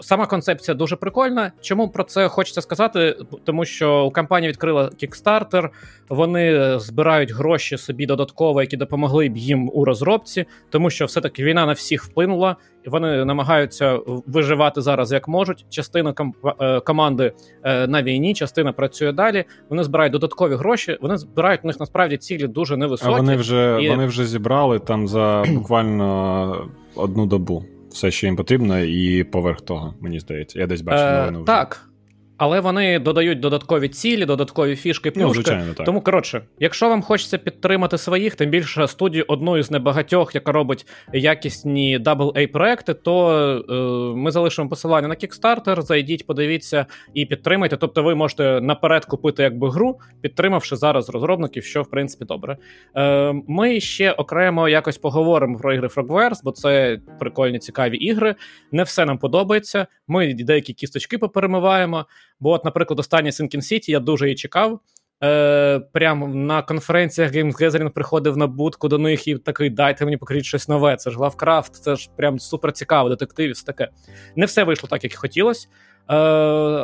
сама 0.01 0.25
концепція 0.25 0.75
дуже 0.75 0.95
прикольна. 0.95 1.51
Чому 1.61 1.89
про 1.89 2.03
це 2.03 2.27
хочеться 2.27 2.61
сказати? 2.61 3.17
Тому 3.43 3.65
що 3.65 4.11
компанія 4.11 4.49
відкрила 4.49 4.83
Kickstarter, 4.83 5.69
вони 6.09 6.73
збирають 6.79 7.31
гроші 7.31 7.77
собі 7.77 8.05
додатково, 8.05 8.61
які 8.61 8.77
допомогли 8.77 9.29
б 9.29 9.37
їм 9.37 9.69
у 9.73 9.85
розробці, 9.85 10.45
тому 10.69 10.89
що 10.89 11.05
все-таки 11.05 11.43
війна 11.43 11.65
на 11.65 11.73
всіх 11.73 12.03
вплинула, 12.03 12.55
і 12.85 12.89
вони 12.89 13.25
намагаються 13.25 13.99
виживати 14.05 14.81
зараз 14.81 15.11
як 15.11 15.27
можуть. 15.27 15.65
Частина 15.69 16.13
ком- 16.13 16.53
е, 16.59 16.79
команди 16.79 17.33
е, 17.63 17.87
на 17.87 18.03
війні, 18.03 18.33
частина 18.33 18.73
працює 18.73 19.11
далі. 19.11 19.45
Вони 19.69 19.83
збирають 19.83 20.13
додаткові 20.13 20.55
гроші. 20.55 20.97
Вони 21.01 21.17
збирають 21.17 21.59
у 21.63 21.67
них 21.67 21.79
насправді 21.79 22.17
цілі 22.17 22.47
дуже 22.47 22.77
невисокі. 22.77 23.13
А 23.13 23.17
вони 23.17 23.35
вже 23.35 23.79
і... 23.81 23.89
вони 23.89 24.05
вже 24.05 24.25
зібрали 24.25 24.79
там 24.79 25.07
за 25.07 25.43
буквально 25.47 26.69
одну 26.95 27.25
добу 27.25 27.63
все, 27.95 28.11
що 28.11 28.27
їм 28.27 28.35
потрібно, 28.35 28.79
і 28.79 29.23
поверх 29.23 29.61
того, 29.61 29.93
мені 29.99 30.19
здається. 30.19 30.59
Я 30.59 30.67
десь 30.67 30.81
бачив 30.81 31.05
е, 31.07 31.19
новину. 31.19 31.37
Вже. 31.37 31.45
Так. 31.45 31.89
Але 32.37 32.59
вони 32.59 32.99
додають 32.99 33.39
додаткові 33.39 33.89
цілі, 33.89 34.25
додаткові 34.25 34.75
фішки, 34.75 35.11
плюшки. 35.11 35.27
Ну, 35.27 35.33
звичайно, 35.33 35.73
так. 35.73 35.85
Тому 35.85 36.01
коротше, 36.01 36.41
якщо 36.59 36.89
вам 36.89 37.01
хочеться 37.01 37.37
підтримати 37.37 37.97
своїх, 37.97 38.35
тим 38.35 38.49
більше 38.49 38.87
студію 38.87 39.25
одну 39.27 39.57
із 39.57 39.71
небагатьох, 39.71 40.35
яка 40.35 40.51
робить 40.51 40.85
якісні 41.13 41.99
AA 41.99 42.47
проекти, 42.47 42.93
то 42.93 43.37
е, 43.69 43.73
ми 44.17 44.31
залишимо 44.31 44.69
посилання 44.69 45.07
на 45.07 45.15
Kickstarter, 45.15 45.81
Зайдіть, 45.81 46.27
подивіться 46.27 46.85
і 47.13 47.25
підтримайте. 47.25 47.77
Тобто, 47.77 48.03
ви 48.03 48.15
можете 48.15 48.61
наперед 48.61 49.05
купити 49.05 49.43
якби 49.43 49.69
гру, 49.69 49.99
підтримавши 50.21 50.75
зараз 50.75 51.09
розробників, 51.09 51.63
що 51.63 51.81
в 51.81 51.89
принципі 51.89 52.25
добре. 52.25 52.57
Е, 52.97 53.33
Ми 53.47 53.79
ще 53.79 54.11
окремо 54.11 54.69
якось 54.69 54.97
поговоримо 54.97 55.57
про 55.57 55.73
ігри 55.73 55.87
Frogwares, 55.87 56.39
бо 56.43 56.51
це 56.51 56.99
прикольні 57.19 57.59
цікаві 57.59 57.97
ігри. 57.97 58.35
Не 58.71 58.83
все 58.83 59.05
нам 59.05 59.17
подобається. 59.17 59.87
Ми 60.07 60.33
деякі 60.33 60.73
кісточки 60.73 61.17
поперемиваємо. 61.17 62.05
Бо, 62.39 62.51
от, 62.51 62.65
наприклад, 62.65 62.99
остання 62.99 63.29
Sinking 63.29 63.57
City 63.57 63.89
я 63.89 63.99
дуже 63.99 64.25
її 64.25 64.35
чекав. 64.35 64.79
Е, 65.23 65.79
Прямо 65.79 66.27
на 66.27 66.61
конференціях 66.61 67.31
Games 67.31 67.61
Gathering 67.61 67.89
приходив 67.89 68.37
на 68.37 68.47
будку 68.47 68.87
до 68.87 68.97
них 68.97 69.27
і 69.27 69.37
такий, 69.37 69.69
дайте 69.69 70.05
мені 70.05 70.17
покажіть 70.17 70.45
щось 70.45 70.67
нове. 70.67 70.95
Це 70.95 71.11
ж 71.11 71.19
Лавкрафт, 71.19 71.75
це 71.75 71.95
ж 71.95 72.09
прям 72.15 72.39
супер 72.39 72.71
цікаво, 72.71 73.09
детектив, 73.09 73.61
таке. 73.63 73.89
Не 74.35 74.45
все 74.45 74.63
вийшло 74.63 74.89
так, 74.89 75.03
як 75.03 75.13
і 75.13 75.17
хотілося. 75.17 75.67
Е, 76.09 76.15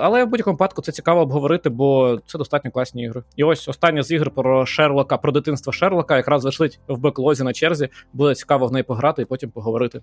Але 0.02 0.24
в 0.26 0.28
будь-якому 0.28 0.54
випадку 0.54 0.82
це 0.82 0.92
цікаво 0.92 1.22
обговорити, 1.22 1.70
бо 1.70 2.20
це 2.26 2.38
достатньо 2.38 2.72
класні 2.72 3.04
ігри. 3.04 3.24
І 3.36 3.44
ось 3.44 3.68
остання 3.68 4.04
з 4.04 4.12
ігр 4.12 4.32
про 4.32 4.66
Шерлока, 4.66 5.18
про 5.18 5.32
дитинство 5.32 5.74
Шерлока, 5.74 6.18
якраз 6.18 6.42
зайшли 6.42 6.70
в 6.88 6.98
беклозі 6.98 7.44
на 7.44 7.54
черзі. 7.54 7.90
Буде 8.14 8.36
цікаво 8.36 8.68
в 8.68 8.72
неї 8.72 8.84
пограти 8.84 9.22
і 9.22 9.26
потім 9.26 9.52
поговорити. 9.52 10.02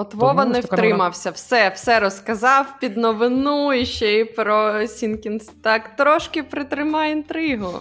От 0.00 0.14
Вова 0.14 0.44
не 0.44 0.60
втримався, 0.60 1.30
все 1.30 1.68
все 1.68 2.00
розказав 2.00 2.66
під 2.80 2.96
новину 2.96 3.72
і 3.72 3.86
ще 3.86 4.12
й 4.12 4.24
про 4.24 4.86
Sinking. 4.86 5.50
Так 5.62 5.96
трошки 5.96 6.42
притримай 6.42 7.12
інтригу. 7.12 7.80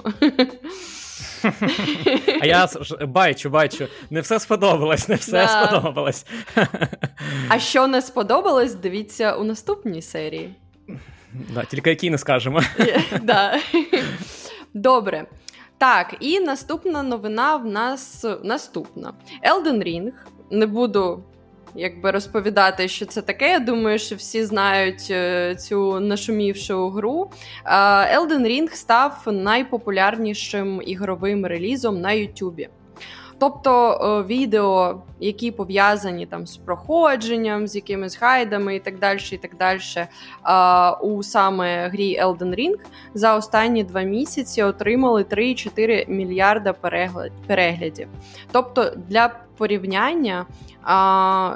А 2.42 2.46
я 2.46 2.70
бачу, 3.02 3.50
бачу, 3.50 3.88
не 4.10 4.22
все 4.22 4.40
сподобалось, 4.40 5.08
не 5.08 5.16
все 5.16 5.32
да. 5.32 5.48
сподобалось. 5.48 6.26
А 7.50 7.60
що 7.60 7.88
не 7.88 8.02
сподобалось, 8.02 8.74
дивіться 8.74 9.36
у 9.36 9.44
наступній 9.44 10.02
серії. 10.02 10.56
Да, 11.34 11.64
Тільки 11.64 11.90
якій 11.90 12.10
не 12.10 12.18
скажемо. 12.18 12.62
Да. 13.22 13.60
Добре. 14.74 15.26
Так, 15.78 16.16
і 16.20 16.40
наступна 16.40 17.04
новина 17.04 17.56
в 17.56 17.66
нас 17.66 18.26
наступна: 18.44 19.14
Elden 19.44 19.84
Ring. 19.84 20.12
Не 20.52 20.66
буду 20.66 21.24
якби 21.76 22.12
розповідати, 22.12 22.88
що 22.88 23.06
це 23.06 23.22
таке. 23.22 23.50
Я 23.50 23.60
думаю, 23.60 24.00
що 24.00 24.16
всі 24.16 24.46
знають 24.46 25.08
е, 25.12 25.56
цю 25.56 26.00
нашумівшу 26.00 26.90
гру. 26.90 27.32
Elden 28.16 28.46
Ring 28.46 28.70
став 28.74 29.24
найпопулярнішим 29.26 30.82
ігровим 30.86 31.46
релізом 31.46 32.02
на 32.02 32.12
Ютубі. 32.12 32.70
Тобто 33.40 34.26
відео, 34.28 35.02
які 35.20 35.52
пов'язані 35.52 36.26
там 36.26 36.48
з 36.48 36.58
проходженням, 36.58 37.68
з 37.68 37.76
якимись 37.76 38.20
гайдами 38.22 38.76
і 38.76 38.80
так 38.80 39.00
далі, 39.00 39.20
і 39.32 39.38
так 39.38 39.52
далі, 39.60 39.80
у 41.02 41.24
саме 41.24 41.88
грі 41.88 42.22
Elden 42.22 42.56
Ring 42.56 42.76
за 43.14 43.36
останні 43.36 43.84
два 43.84 44.02
місяці 44.02 44.64
отримали 44.64 45.24
3-4 45.24 46.10
мільярда 46.10 46.74
переглядів. 47.48 48.08
Тобто, 48.52 48.92
для 49.08 49.32
порівняння 49.58 50.46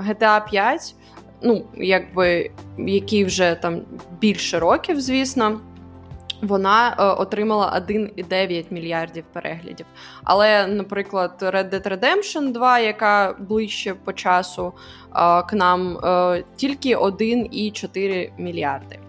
GTA 0.08 0.50
5, 0.50 0.96
ну 1.42 1.66
якби 1.78 2.52
який 2.78 3.26
вже 3.26 3.56
там 3.62 3.82
більше 4.20 4.60
років, 4.60 5.02
звісно 5.02 5.60
вона 6.44 6.96
е, 7.00 7.04
отримала 7.04 7.84
1,9 7.90 8.66
мільярдів 8.70 9.24
переглядів. 9.34 9.86
Але, 10.24 10.68
наприклад, 10.68 11.32
Red 11.42 11.74
Dead 11.74 12.00
Redemption 12.00 12.52
2, 12.52 12.80
яка 12.80 13.36
ближче 13.40 13.94
по 13.94 14.14
часу 14.14 14.74
е, 14.76 15.12
к 15.42 15.48
нам, 15.52 15.98
е, 15.98 16.44
тільки 16.56 16.96
1,4 16.98 18.32
мільярди. 18.38 19.00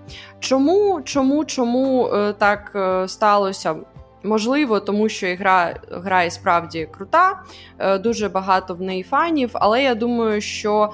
Чому, 0.41 1.03
чому, 1.05 1.45
чому 1.45 2.09
е, 2.09 2.33
так 2.33 2.73
е, 2.75 3.09
сталося? 3.09 3.77
Можливо, 4.23 4.81
тому 4.81 5.09
що 5.09 5.27
ігра 5.27 5.75
гра 5.91 6.23
і 6.23 6.31
справді 6.31 6.89
крута, 6.91 7.43
е, 7.79 7.99
дуже 7.99 8.29
багато 8.29 8.75
в 8.75 8.81
неї 8.81 9.03
фанів, 9.03 9.51
але 9.53 9.83
я 9.83 9.95
думаю, 9.95 10.41
що 10.41 10.93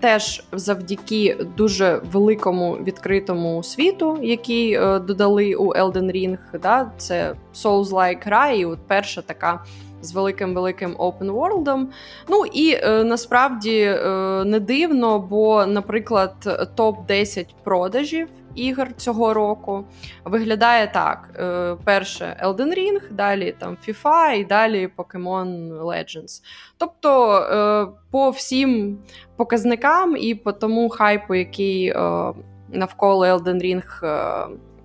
теж 0.00 0.44
завдяки 0.52 1.36
дуже 1.56 2.00
великому 2.12 2.72
відкритому 2.72 3.62
світу, 3.62 4.18
який 4.22 4.72
е, 4.72 4.98
додали 4.98 5.54
у 5.54 5.74
Elden 5.74 6.12
Ring, 6.12 6.38
да, 6.62 6.90
це 6.96 7.34
Souls-like 7.54 8.24
гра, 8.24 8.50
і 8.50 8.64
от 8.64 8.78
перша 8.86 9.22
така. 9.22 9.64
З 10.02 10.12
великим 10.14 10.54
великим 10.54 10.96
open 10.96 11.32
world. 11.32 11.86
Ну 12.28 12.44
і 12.52 12.72
е, 12.72 13.04
насправді 13.04 13.80
е, 13.80 14.08
не 14.44 14.60
дивно, 14.60 15.18
бо, 15.18 15.66
наприклад, 15.66 16.34
топ 16.74 17.06
10 17.06 17.54
продажів 17.64 18.28
ігор 18.58 18.88
цього 18.96 19.34
року 19.34 19.84
виглядає 20.24 20.86
так: 20.86 21.28
е, 21.36 21.76
перше 21.84 22.40
Elden 22.44 22.78
Ring, 22.78 23.12
далі 23.12 23.54
там 23.58 23.76
FIFA 23.86 24.32
і 24.32 24.44
далі 24.44 24.88
Pokemon 24.96 25.80
Legends. 25.82 26.42
Тобто 26.78 27.34
е, 27.36 27.86
по 28.10 28.30
всім 28.30 28.98
показникам 29.36 30.16
і 30.16 30.34
по 30.34 30.52
тому 30.52 30.88
хайпу, 30.88 31.34
який 31.34 31.86
е, 31.86 32.32
навколо 32.68 33.26
Elden 33.26 33.62
Ring 33.62 33.82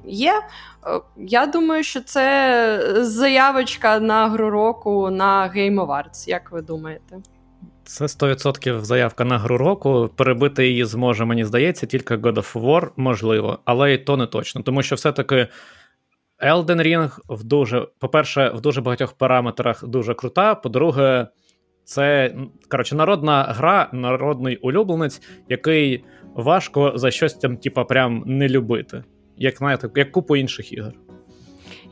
є. 0.06 0.34
Я 1.18 1.46
думаю, 1.46 1.84
що 1.84 2.02
це 2.02 3.04
заявочка 3.04 4.00
на 4.00 4.28
гру 4.28 4.50
року 4.50 5.10
на 5.10 5.52
Game 5.56 5.86
Awards, 5.86 6.30
Як 6.30 6.52
ви 6.52 6.62
думаєте? 6.62 7.18
Це 7.86 8.06
100% 8.06 8.80
заявка 8.80 9.26
на 9.26 9.38
гру 9.38 9.58
року. 9.58 10.10
Перебити 10.16 10.68
її 10.68 10.86
зможе, 10.86 11.26
мені 11.26 11.46
здається, 11.46 11.86
тільки 11.86 12.16
God 12.16 12.34
of 12.34 12.62
War, 12.62 12.90
можливо, 12.98 13.60
але 13.66 13.94
і 13.94 13.98
то 13.98 14.18
не 14.18 14.28
точно. 14.28 14.62
Тому 14.62 14.84
що 14.84 14.96
все-таки 14.96 15.48
Elden 16.46 16.82
Ring 16.82 17.20
в 17.30 17.44
дуже, 17.44 17.88
по-перше, 18.00 18.50
в 18.50 18.62
дуже 18.62 18.82
багатьох 18.82 19.14
параметрах 19.14 19.88
дуже 19.88 20.14
крута. 20.14 20.56
По-друге, 20.56 21.28
це 21.84 22.36
коротше, 22.70 22.96
народна 22.96 23.44
гра, 23.44 23.90
народний 23.94 24.58
улюбленець, 24.58 25.22
який 25.50 26.04
важко 26.36 26.92
за 26.96 27.12
щось 27.12 27.34
там, 27.34 27.58
типа, 27.58 27.84
прям 27.84 28.24
не 28.26 28.50
любити. 28.50 29.04
Як 29.38 29.58
знаєте, 29.58 29.90
як 29.96 30.12
купу 30.12 30.36
інших 30.36 30.74
ігор. 30.74 30.94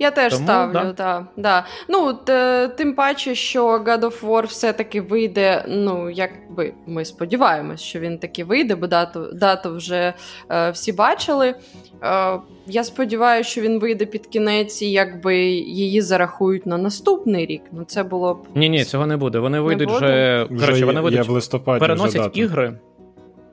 Я 0.01 0.11
теж 0.11 0.33
Тому, 0.33 0.45
ставлю, 0.45 0.73
да. 0.73 0.93
Да, 0.93 1.25
да. 1.37 1.65
Ну, 1.89 2.13
т, 2.13 2.67
тим 2.67 2.93
паче, 2.93 3.35
що 3.35 3.67
God 3.67 3.99
of 3.99 4.21
War 4.21 4.45
все-таки 4.45 5.01
вийде. 5.01 5.65
Ну, 5.67 6.09
якби 6.09 6.73
ми 6.87 7.05
сподіваємось, 7.05 7.81
що 7.81 7.99
він 7.99 8.17
таки 8.17 8.43
вийде, 8.43 8.75
бо 8.75 8.87
дату 8.87 9.27
дату 9.33 9.75
вже 9.75 10.13
е, 10.49 10.71
всі 10.71 10.91
бачили. 10.91 11.55
Е, 12.03 12.39
я 12.67 12.83
сподіваюся, 12.83 13.49
що 13.49 13.61
він 13.61 13.79
вийде 13.79 14.05
під 14.05 14.27
кінець, 14.27 14.81
і 14.81 14.91
якби 14.91 15.37
її 15.51 16.01
зарахують 16.01 16.65
на 16.65 16.77
наступний 16.77 17.45
рік. 17.45 17.61
Ну, 17.71 17.83
це 17.83 18.03
було 18.03 18.33
б. 18.33 18.37
Ні, 18.55 18.69
ні, 18.69 18.83
цього 18.83 19.05
не 19.05 19.17
буде. 19.17 19.39
Вони 19.39 19.59
вийдуть 19.59 19.89
не 19.89 19.95
вже. 19.95 20.47
Коротше, 20.59 20.85
вони 20.85 21.01
вийдуть 21.01 21.27
в 21.27 21.31
листопаді. 21.31 21.79
Переносять 21.79 22.37
ігри. 22.37 22.79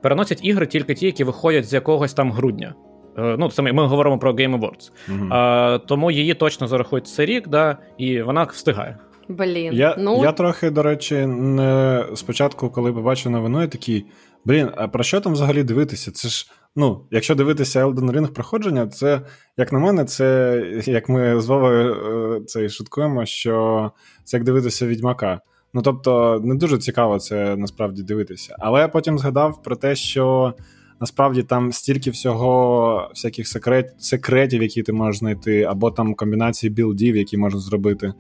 Переносять 0.02 0.40
ігри 0.42 0.66
тільки 0.66 0.94
ті, 0.94 1.06
які 1.06 1.24
виходять 1.24 1.64
з 1.68 1.72
якогось 1.72 2.14
там 2.14 2.32
грудня. 2.32 2.74
Е, 3.18 3.36
ну, 3.38 3.50
це 3.50 3.62
ми 3.62 3.86
говоримо 3.86 4.18
про 4.18 4.32
Game 4.32 4.60
Awards. 4.60 4.90
Угу. 5.08 5.28
А, 5.30 5.78
Тому 5.86 6.10
її 6.10 6.34
точно 6.34 6.66
зарахують 6.66 7.06
цей 7.06 7.26
рік, 7.26 7.48
да, 7.48 7.78
і 7.98 8.22
вона 8.22 8.42
встигає. 8.42 8.98
Блін. 9.28 9.72
Я 9.72 9.96
ну... 9.98 10.22
я 10.22 10.32
трохи, 10.32 10.70
до 10.70 10.82
речі, 10.82 11.26
не 11.26 12.04
спочатку, 12.14 12.70
коли 12.70 12.92
побачив 12.92 13.32
новину, 13.32 13.60
я 13.60 13.66
такий. 13.66 14.06
Блін, 14.44 14.70
а 14.76 14.88
про 14.88 15.04
що 15.04 15.20
там 15.20 15.32
взагалі 15.32 15.62
дивитися? 15.62 16.10
Це 16.10 16.28
ж, 16.28 16.50
ну, 16.76 17.06
якщо 17.10 17.34
дивитися 17.34 17.86
Elden 17.86 18.12
Ring 18.12 18.32
проходження, 18.32 18.86
це, 18.86 19.20
як 19.56 19.72
на 19.72 19.78
мене, 19.78 20.04
це 20.04 20.62
як 20.86 21.08
ми 21.08 21.40
з 21.40 21.46
Вовою 21.46 21.94
е, 21.94 22.44
це 22.46 22.68
шуткуємо, 22.68 23.26
що 23.26 23.90
це 24.24 24.36
як 24.36 24.44
дивитися 24.44 24.86
відьмака. 24.86 25.40
Ну 25.74 25.82
тобто, 25.82 26.40
не 26.44 26.54
дуже 26.54 26.78
цікаво 26.78 27.18
це 27.18 27.56
насправді 27.56 28.02
дивитися. 28.02 28.56
Але 28.58 28.80
я 28.80 28.88
потім 28.88 29.18
згадав 29.18 29.62
про 29.62 29.76
те, 29.76 29.94
що 29.94 30.54
насправді 31.00 31.42
там 31.42 31.72
стільки 31.72 32.10
всього, 32.10 33.08
всяких 33.10 33.48
секрет, 33.48 33.94
секретів, 33.98 34.62
які 34.62 34.82
ти 34.82 34.92
можеш 34.92 35.18
знайти, 35.18 35.62
або 35.62 35.90
там 35.90 36.14
комбінації 36.14 36.70
білдів, 36.70 37.16
які 37.16 37.36
можна 37.36 37.60
зробити. 37.60 38.12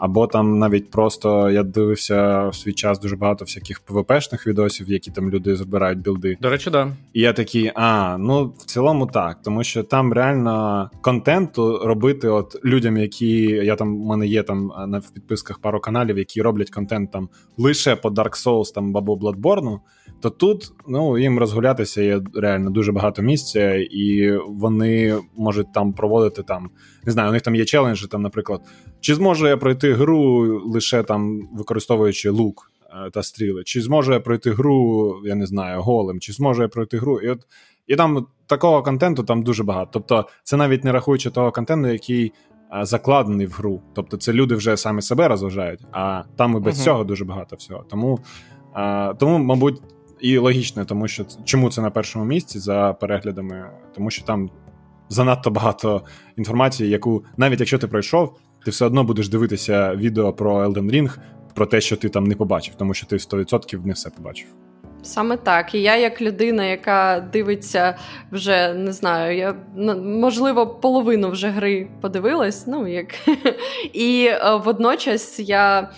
Або 0.00 0.26
там 0.26 0.58
навіть 0.58 0.90
просто 0.90 1.50
я 1.50 1.62
дивився 1.62 2.48
в 2.48 2.54
свій 2.54 2.72
час 2.72 3.00
дуже 3.00 3.16
багато 3.16 3.44
всяких 3.44 3.80
ПВПшних 3.80 4.46
відосів, 4.46 4.90
які 4.90 5.10
там 5.10 5.30
люди 5.30 5.56
збирають 5.56 5.98
білди. 5.98 6.38
До 6.40 6.50
речі, 6.50 6.70
да. 6.70 6.96
І 7.12 7.20
я 7.20 7.32
такий, 7.32 7.72
а 7.74 8.16
ну 8.18 8.54
в 8.58 8.64
цілому 8.64 9.06
так, 9.06 9.42
тому 9.42 9.64
що 9.64 9.82
там 9.82 10.12
реально 10.12 10.90
контенту 11.02 11.78
робити 11.84 12.28
от 12.28 12.64
людям, 12.64 12.96
які 12.96 13.40
я 13.42 13.76
там 13.76 14.02
у 14.02 14.06
мене 14.06 14.26
є 14.26 14.42
там 14.42 14.72
на 14.86 14.98
в 14.98 15.10
підписках 15.10 15.58
пару 15.58 15.80
каналів, 15.80 16.18
які 16.18 16.42
роблять 16.42 16.70
контент 16.70 17.10
там 17.10 17.28
лише 17.56 17.96
по 17.96 18.08
Dark 18.08 18.46
Souls 18.46 18.74
там 18.74 18.96
або 18.96 19.16
Bloodborne, 19.16 19.78
то 20.20 20.30
тут 20.30 20.72
ну 20.88 21.18
їм 21.18 21.38
розгулятися 21.38 22.02
є 22.02 22.20
реально 22.34 22.70
дуже 22.70 22.92
багато 22.92 23.22
місця, 23.22 23.74
і 23.74 24.36
вони 24.46 25.18
можуть 25.36 25.72
там 25.72 25.92
проводити 25.92 26.42
там. 26.42 26.70
Не 27.04 27.12
знаю, 27.12 27.30
у 27.30 27.32
них 27.32 27.42
там 27.42 27.54
є 27.54 27.64
челенджі, 27.64 28.06
там, 28.06 28.22
наприклад, 28.22 28.60
чи 29.00 29.14
зможу 29.14 29.48
я 29.48 29.56
пройти 29.56 29.92
гру 29.92 30.46
лише 30.64 31.02
там 31.02 31.48
використовуючи 31.52 32.30
лук 32.30 32.72
е, 33.06 33.10
та 33.10 33.22
стріли, 33.22 33.62
чи 33.64 33.80
зможу 33.80 34.12
я 34.12 34.20
пройти 34.20 34.50
гру, 34.50 35.14
я 35.24 35.34
не 35.34 35.46
знаю, 35.46 35.82
голим, 35.82 36.20
чи 36.20 36.32
зможу 36.32 36.62
я 36.62 36.68
пройти 36.68 36.98
гру. 36.98 37.20
І 37.20 37.28
от 37.28 37.46
і 37.86 37.96
там 37.96 38.26
такого 38.46 38.82
контенту 38.82 39.22
там 39.22 39.42
дуже 39.42 39.64
багато. 39.64 39.90
Тобто, 39.92 40.28
це 40.42 40.56
навіть 40.56 40.84
не 40.84 40.92
рахуючи 40.92 41.30
того 41.30 41.52
контенту, 41.52 41.88
який 41.88 42.32
е, 42.80 42.84
закладений 42.84 43.46
в 43.46 43.52
гру. 43.52 43.82
Тобто, 43.94 44.16
це 44.16 44.32
люди 44.32 44.54
вже 44.54 44.76
самі 44.76 45.02
себе 45.02 45.28
розважають, 45.28 45.80
а 45.92 46.22
там 46.36 46.56
і 46.56 46.60
без 46.60 46.80
uh 46.80 46.84
цього 46.84 47.04
дуже 47.04 47.24
багато 47.24 47.56
всього. 47.56 47.84
Тому, 47.90 48.18
а, 48.72 49.14
тому, 49.18 49.38
мабуть. 49.38 49.82
І 50.20 50.38
логічно, 50.38 50.84
тому 50.84 51.08
що 51.08 51.24
чому 51.44 51.70
це 51.70 51.82
на 51.82 51.90
першому 51.90 52.24
місці 52.24 52.58
за 52.58 52.92
переглядами, 52.92 53.70
тому 53.94 54.10
що 54.10 54.24
там 54.24 54.50
занадто 55.08 55.50
багато 55.50 56.02
інформації, 56.36 56.90
яку 56.90 57.24
навіть 57.36 57.60
якщо 57.60 57.78
ти 57.78 57.86
пройшов, 57.86 58.36
ти 58.64 58.70
все 58.70 58.84
одно 58.84 59.04
будеш 59.04 59.28
дивитися 59.28 59.94
відео 59.94 60.32
про 60.32 60.66
Elden 60.66 60.90
Ring, 60.90 61.16
про 61.54 61.66
те, 61.66 61.80
що 61.80 61.96
ти 61.96 62.08
там 62.08 62.24
не 62.24 62.34
побачив, 62.34 62.74
тому 62.74 62.94
що 62.94 63.06
ти 63.06 63.16
100% 63.16 63.86
не 63.86 63.92
все 63.92 64.10
побачив. 64.10 64.46
Саме 65.02 65.36
так. 65.36 65.74
І 65.74 65.82
я, 65.82 65.96
як 65.96 66.22
людина, 66.22 66.64
яка 66.64 67.28
дивиться 67.32 67.96
вже 68.32 68.74
не 68.74 68.92
знаю, 68.92 69.36
я 69.36 69.54
можливо 69.96 70.66
половину 70.66 71.30
вже 71.30 71.48
гри 71.48 71.88
подивилась. 72.00 72.66
Ну 72.66 72.86
як 72.86 73.14
і 73.92 74.26
е, 74.30 74.60
водночас 74.64 75.40
я 75.40 75.90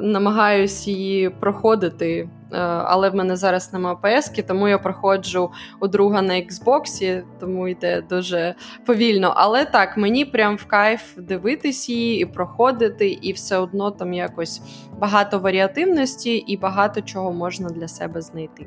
намагаюсь 0.00 0.88
її 0.88 1.30
проходити, 1.30 2.28
е, 2.52 2.58
але 2.60 3.10
в 3.10 3.14
мене 3.14 3.36
зараз 3.36 3.72
нема 3.72 3.98
ps 4.02 4.42
тому 4.46 4.68
я 4.68 4.78
проходжу 4.78 5.50
у 5.80 5.88
друга 5.88 6.22
на 6.22 6.34
Xbox, 6.34 7.22
тому 7.40 7.68
йде 7.68 8.02
дуже 8.10 8.54
повільно. 8.86 9.32
Але 9.36 9.64
так, 9.64 9.96
мені 9.96 10.24
прям 10.24 10.56
в 10.56 10.64
кайф 10.64 11.02
дивитись 11.16 11.88
її 11.88 12.20
і 12.20 12.24
проходити, 12.24 13.08
і 13.08 13.32
все 13.32 13.58
одно 13.58 13.90
там 13.90 14.14
якось 14.14 14.62
багато 14.98 15.38
варіативності 15.38 16.36
і 16.36 16.56
багато 16.56 17.00
чого 17.00 17.32
можна 17.32 17.68
для 17.68 17.88
себе 17.88 18.20
знайти. 18.20 18.66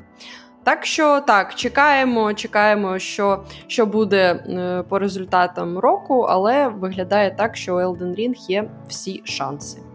Так 0.64 0.86
що 0.86 1.20
так, 1.20 1.54
чекаємо, 1.54 2.34
чекаємо, 2.34 2.98
що 2.98 3.44
що 3.66 3.86
буде 3.86 4.32
е, 4.32 4.82
по 4.88 4.98
результатам 4.98 5.78
року, 5.78 6.20
але 6.28 6.68
виглядає 6.68 7.30
так, 7.30 7.56
що 7.56 7.76
у 7.76 7.78
Elden 7.78 8.18
Ring 8.18 8.34
є 8.48 8.70
всі 8.88 9.22
шанси. 9.24 9.87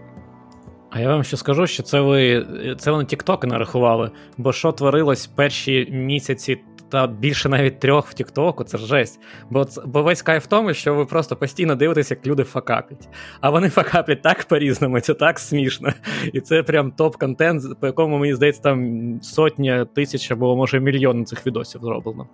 А 0.95 0.99
я 0.99 1.09
вам 1.09 1.23
ще 1.23 1.37
скажу, 1.37 1.67
що 1.67 1.83
це 1.83 2.01
ви 2.01 2.47
це 2.77 2.91
вони 2.91 3.05
Тіктоки 3.05 3.47
нарахували. 3.47 4.11
Бо 4.37 4.53
що 4.53 4.71
творилось 4.71 5.27
перші 5.27 5.87
місяці 5.91 6.57
та 6.89 7.07
більше 7.07 7.49
навіть 7.49 7.79
трьох 7.79 8.07
в 8.07 8.13
Тіктоку, 8.13 8.63
це 8.63 8.77
жесть. 8.77 9.19
Бо 9.49 9.65
бо 9.85 10.03
весь 10.03 10.21
кайф 10.21 10.43
в 10.43 10.47
тому, 10.47 10.73
що 10.73 10.95
ви 10.95 11.05
просто 11.05 11.35
постійно 11.35 11.75
дивитесь, 11.75 12.11
як 12.11 12.27
люди 12.27 12.43
факаплять. 12.43 13.09
А 13.41 13.49
вони 13.49 13.69
факаплять 13.69 14.21
так 14.21 14.43
по-різному, 14.43 14.99
це 14.99 15.13
так 15.13 15.39
смішно. 15.39 15.89
І 16.33 16.41
це 16.41 16.63
прям 16.63 16.91
топ-контент, 16.91 17.79
по 17.79 17.87
якому, 17.87 18.17
мені 18.17 18.33
здається, 18.33 18.61
там 18.61 19.19
сотня 19.21 19.85
тисяч 19.85 20.31
або 20.31 20.55
може 20.55 20.79
мільйон 20.79 21.25
цих 21.25 21.45
відосів 21.47 21.81
зроблено. 21.81 22.27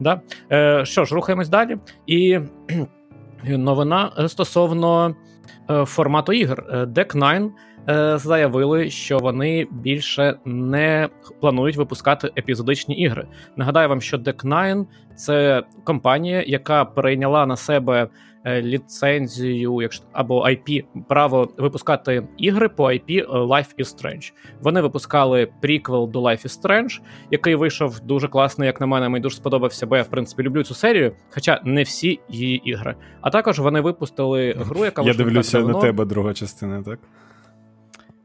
Да? 0.00 0.20
Е, 0.52 0.84
Що 0.84 1.04
ж, 1.04 1.14
рухаємось 1.14 1.48
далі. 1.48 1.76
І 2.06 2.38
новина 3.44 4.28
стосовно 4.28 5.16
е, 5.70 5.84
формату 5.84 6.32
ігор. 6.32 6.64
Deck 6.72 7.14
9 7.14 7.52
Е, 7.88 8.18
заявили, 8.18 8.90
що 8.90 9.18
вони 9.18 9.66
більше 9.70 10.38
не 10.44 11.08
планують 11.40 11.76
випускати 11.76 12.30
епізодичні 12.38 12.96
ігри. 12.96 13.26
Нагадаю 13.56 13.88
вам, 13.88 14.00
що 14.00 14.16
Deck9– 14.16 14.86
це 15.16 15.62
компанія, 15.84 16.44
яка 16.46 16.84
перейняла 16.84 17.46
на 17.46 17.56
себе 17.56 18.08
е, 18.44 18.62
ліцензію, 18.62 19.82
якщо 19.82 20.04
або 20.12 20.46
IP, 20.46 20.84
право 21.08 21.48
випускати 21.58 22.28
ігри 22.36 22.68
по 22.68 22.84
IP 22.84 23.18
е, 23.18 23.26
Life 23.26 23.74
is 23.78 23.96
Strange. 23.96 24.32
Вони 24.60 24.80
випускали 24.80 25.48
приквел 25.60 26.10
до 26.10 26.20
Life 26.20 26.46
is 26.46 26.62
Strange, 26.62 27.00
який 27.30 27.54
вийшов 27.54 28.00
дуже 28.00 28.28
класний, 28.28 28.66
як 28.66 28.80
на 28.80 28.86
мене, 28.86 29.08
мені 29.08 29.22
дуже 29.22 29.36
сподобався, 29.36 29.86
бо 29.86 29.96
я 29.96 30.02
в 30.02 30.08
принципі 30.08 30.42
люблю 30.42 30.62
цю 30.62 30.74
серію, 30.74 31.12
хоча 31.30 31.60
не 31.64 31.82
всі 31.82 32.20
її 32.28 32.56
ігри. 32.70 32.94
А 33.20 33.30
також 33.30 33.58
вони 33.58 33.80
випустили 33.80 34.54
гру, 34.58 34.84
яка 34.84 35.02
я 35.02 35.14
дивлюся 35.14 35.60
на 35.60 35.74
тебе, 35.74 36.04
друга 36.04 36.34
частина, 36.34 36.82
так. 36.82 36.98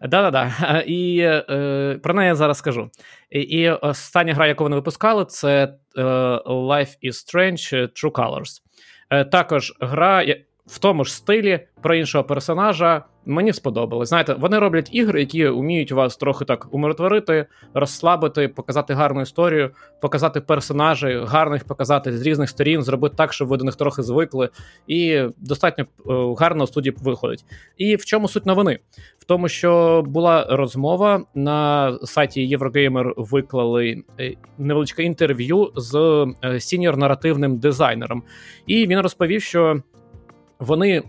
Да-да-да. 0.01 0.79
І 0.87 1.19
е, 1.19 1.99
про 2.03 2.13
неї 2.13 2.27
я 2.27 2.35
зараз 2.35 2.57
скажу. 2.57 2.89
І, 3.29 3.39
і 3.39 3.69
остання 3.69 4.33
гра, 4.33 4.47
яку 4.47 4.63
вони 4.63 4.75
випускали, 4.75 5.25
це 5.25 5.73
е, 5.97 6.01
Life 6.45 6.97
is 7.03 7.11
Strange 7.11 7.73
True 7.73 8.11
Colors. 8.11 8.61
Е, 9.09 9.25
також 9.25 9.73
гра 9.79 10.25
в 10.67 10.79
тому 10.79 11.03
ж 11.03 11.13
стилі 11.13 11.67
про 11.81 11.95
іншого 11.95 12.23
персонажа. 12.23 13.03
Мені 13.29 13.53
сподобалось. 13.53 14.09
Знаєте, 14.09 14.33
вони 14.39 14.59
роблять 14.59 14.89
ігри, 14.91 15.19
які 15.19 15.47
вміють 15.47 15.91
вас 15.91 16.17
трохи 16.17 16.45
так 16.45 16.67
умиротворити, 16.71 17.45
розслабити, 17.73 18.47
показати 18.47 18.93
гарну 18.93 19.21
історію, 19.21 19.71
показати 20.01 20.41
персонажей, 20.41 21.25
гарно 21.25 21.55
їх 21.55 21.63
показати 21.63 22.17
з 22.17 22.21
різних 22.21 22.49
сторін, 22.49 22.81
зробити 22.81 23.15
так, 23.15 23.33
щоб 23.33 23.47
ви 23.47 23.57
до 23.57 23.65
них 23.65 23.75
трохи 23.75 24.03
звикли, 24.03 24.49
і 24.87 25.21
достатньо 25.37 25.85
е, 26.09 26.35
гарно 26.39 26.67
студії 26.67 26.95
виходить. 27.01 27.45
І 27.77 27.95
в 27.95 28.05
чому 28.05 28.27
суть 28.27 28.45
новини? 28.45 28.79
В 29.19 29.23
тому, 29.23 29.47
що 29.47 30.03
була 30.07 30.47
розмова 30.49 31.23
на 31.35 31.97
сайті 32.03 32.57
Eurogamer 32.57 33.13
виклали 33.17 34.03
е, 34.19 34.33
невеличке 34.57 35.03
інтерв'ю 35.03 35.71
з 35.75 35.95
е, 36.43 36.59
сіньор 36.59 36.97
наративним 36.97 37.57
дизайнером, 37.57 38.23
і 38.67 38.87
він 38.87 38.99
розповів, 38.99 39.41
що 39.41 39.81
вони 40.59 41.03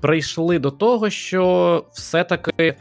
прийшли 0.00 0.58
до 0.58 0.70
того, 0.70 1.10
що 1.10 1.84
все-таки 1.92 2.76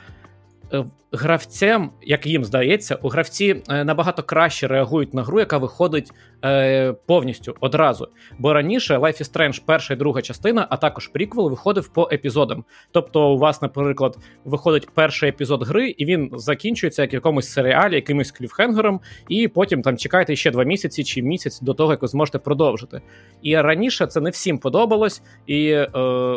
гравцям, 1.15 1.91
як 2.01 2.25
їм 2.25 2.45
здається, 2.45 2.95
у 3.01 3.09
гравці 3.09 3.63
е, 3.69 3.83
набагато 3.83 4.23
краще 4.23 4.67
реагують 4.67 5.13
на 5.13 5.23
гру, 5.23 5.39
яка 5.39 5.57
виходить 5.57 6.11
е, 6.45 6.93
повністю 7.05 7.55
одразу. 7.59 8.07
Бо 8.39 8.53
раніше 8.53 8.97
Life 8.97 9.21
is 9.21 9.33
Strange 9.33 9.61
перша 9.65 9.93
і 9.93 9.97
друга 9.97 10.21
частина, 10.21 10.67
а 10.69 10.77
також 10.77 11.07
приквел, 11.07 11.49
виходив 11.49 11.87
по 11.87 12.09
епізодам. 12.11 12.63
Тобто, 12.91 13.33
у 13.33 13.37
вас, 13.37 13.61
наприклад, 13.61 14.17
виходить 14.45 14.89
перший 14.93 15.29
епізод 15.29 15.63
гри, 15.63 15.89
і 15.89 16.05
він 16.05 16.29
закінчується 16.33 17.01
як 17.01 17.13
в 17.13 17.13
якомусь 17.13 17.47
серіалі, 17.49 17.95
якимось 17.95 18.31
кліфхенгером, 18.31 18.99
і 19.29 19.47
потім 19.47 19.81
там 19.81 19.97
чекаєте 19.97 20.35
ще 20.35 20.51
два 20.51 20.63
місяці 20.63 21.03
чи 21.03 21.21
місяць 21.21 21.61
до 21.61 21.73
того, 21.73 21.91
як 21.91 22.01
ви 22.01 22.07
зможете 22.07 22.39
продовжити. 22.39 23.01
І 23.41 23.57
раніше 23.57 24.07
це 24.07 24.21
не 24.21 24.29
всім 24.29 24.57
подобалось, 24.57 25.21
і 25.47 25.67
е, 25.69 25.89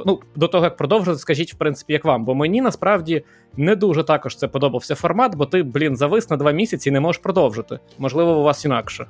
ну 0.07 0.21
до 0.37 0.49
того 0.49 0.65
як 0.65 0.77
продовжити, 0.77 1.19
скажіть, 1.19 1.55
в 1.55 1.57
принципі, 1.57 1.93
як 1.93 2.05
вам, 2.05 2.25
бо 2.25 2.35
мені 2.35 2.61
насправді 2.61 3.25
не 3.57 3.77
дуже 3.77 4.05
також 4.05 4.37
це 4.37 4.49
подобався 4.69 4.95
формат, 4.95 5.37
бо 5.37 5.47
ти, 5.47 5.63
блін, 5.63 5.97
завис 5.97 6.31
на 6.31 6.37
два 6.37 6.53
місяці 6.53 6.89
і 6.89 6.93
не 6.93 7.01
можеш 7.01 7.23
продовжити. 7.23 7.79
Можливо, 7.99 8.39
у 8.39 8.43
вас 8.43 8.65
інакше. 8.65 9.07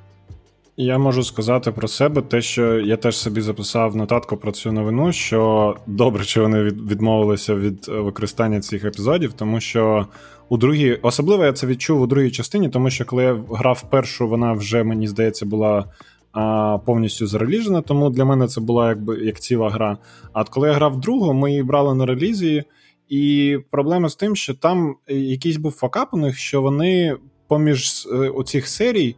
Я 0.77 0.97
можу 0.97 1.23
сказати 1.23 1.71
про 1.71 1.87
себе 1.87 2.21
те, 2.21 2.41
що 2.41 2.79
я 2.79 2.97
теж 2.97 3.17
собі 3.17 3.41
записав 3.41 3.95
нотатку 3.95 4.37
про 4.37 4.51
цю 4.51 4.71
новину, 4.71 5.11
що 5.11 5.75
добре, 5.87 6.23
що 6.23 6.41
вони 6.41 6.63
відмовилися 6.63 7.55
від 7.55 7.87
використання 7.87 8.59
цих 8.59 8.85
епізодів, 8.85 9.33
тому 9.33 9.59
що 9.59 10.07
у 10.49 10.57
другій, 10.57 10.99
особливо 11.01 11.45
я 11.45 11.53
це 11.53 11.67
відчув 11.67 12.01
у 12.01 12.07
другій 12.07 12.31
частині, 12.31 12.69
тому 12.69 12.89
що 12.89 13.05
коли 13.05 13.23
я 13.23 13.37
грав 13.51 13.89
першу, 13.89 14.27
вона 14.27 14.53
вже 14.53 14.83
мені 14.83 15.07
здається 15.07 15.45
була 15.45 15.85
а, 16.31 16.77
повністю 16.85 17.27
зареліжена, 17.27 17.81
тому 17.81 18.09
для 18.09 18.25
мене 18.25 18.47
це 18.47 18.61
була 18.61 18.89
якби 18.89 19.19
як 19.19 19.39
ціла 19.39 19.69
гра. 19.69 19.97
А 20.33 20.41
от 20.41 20.49
коли 20.49 20.67
я 20.67 20.73
грав 20.73 20.99
другу, 20.99 21.33
ми 21.33 21.49
її 21.49 21.63
брали 21.63 21.95
на 21.95 22.05
релізі. 22.05 22.63
І 23.09 23.57
проблема 23.71 24.09
з 24.09 24.15
тим, 24.15 24.35
що 24.35 24.53
там 24.53 24.95
якийсь 25.07 25.57
був 25.57 25.71
факап 25.71 26.13
у 26.13 26.17
них, 26.17 26.37
що 26.37 26.61
вони 26.61 27.17
поміж 27.47 28.07
е, 28.11 28.15
оцих 28.15 28.67
серій 28.67 29.15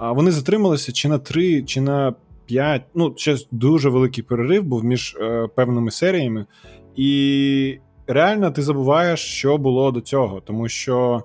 вони 0.00 0.30
затрималися 0.30 0.92
чи 0.92 1.08
на 1.08 1.18
три, 1.18 1.62
чи 1.62 1.80
на 1.80 2.14
п'ять. 2.46 2.82
Ну, 2.94 3.14
ще 3.16 3.36
дуже 3.50 3.88
великий 3.88 4.24
перерив 4.24 4.64
був 4.64 4.84
між 4.84 5.16
е, 5.20 5.48
певними 5.54 5.90
серіями. 5.90 6.46
І 6.96 7.78
реально 8.06 8.50
ти 8.50 8.62
забуваєш, 8.62 9.20
що 9.20 9.58
було 9.58 9.90
до 9.90 10.00
цього, 10.00 10.40
тому 10.40 10.68
що 10.68 11.22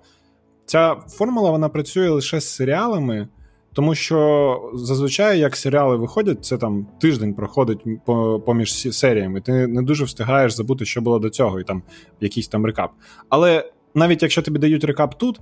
ця 0.65 0.95
формула 0.95 1.51
вона 1.51 1.69
працює 1.69 2.09
лише 2.09 2.39
з 2.39 2.55
серіалами. 2.55 3.27
Тому 3.75 3.95
що 3.95 4.71
зазвичай, 4.73 5.39
як 5.39 5.55
серіали 5.55 5.95
виходять, 5.95 6.45
це 6.45 6.57
там 6.57 6.87
тиждень 6.99 7.33
проходить 7.33 7.85
поміж 8.45 8.95
серіями. 8.95 9.41
Ти 9.41 9.67
не 9.67 9.81
дуже 9.81 10.05
встигаєш 10.05 10.53
забути, 10.53 10.85
що 10.85 11.01
було 11.01 11.19
до 11.19 11.29
цього, 11.29 11.59
і 11.59 11.63
там 11.63 11.83
якийсь 12.21 12.47
там 12.47 12.65
рекап. 12.65 12.91
Але 13.29 13.71
навіть 13.95 14.21
якщо 14.21 14.41
тобі 14.41 14.59
дають 14.59 14.83
рекап 14.83 15.15
тут, 15.17 15.39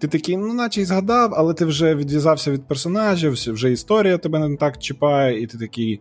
ти 0.00 0.08
такий, 0.08 0.36
ну, 0.36 0.54
наче 0.54 0.80
й 0.80 0.84
згадав, 0.84 1.32
але 1.36 1.54
ти 1.54 1.64
вже 1.64 1.94
відв'язався 1.94 2.50
від 2.50 2.68
персонажів, 2.68 3.32
вже 3.32 3.72
історія 3.72 4.18
тебе 4.18 4.48
не 4.48 4.56
так 4.56 4.78
чіпає, 4.78 5.42
і 5.42 5.46
ти 5.46 5.58
такий. 5.58 6.00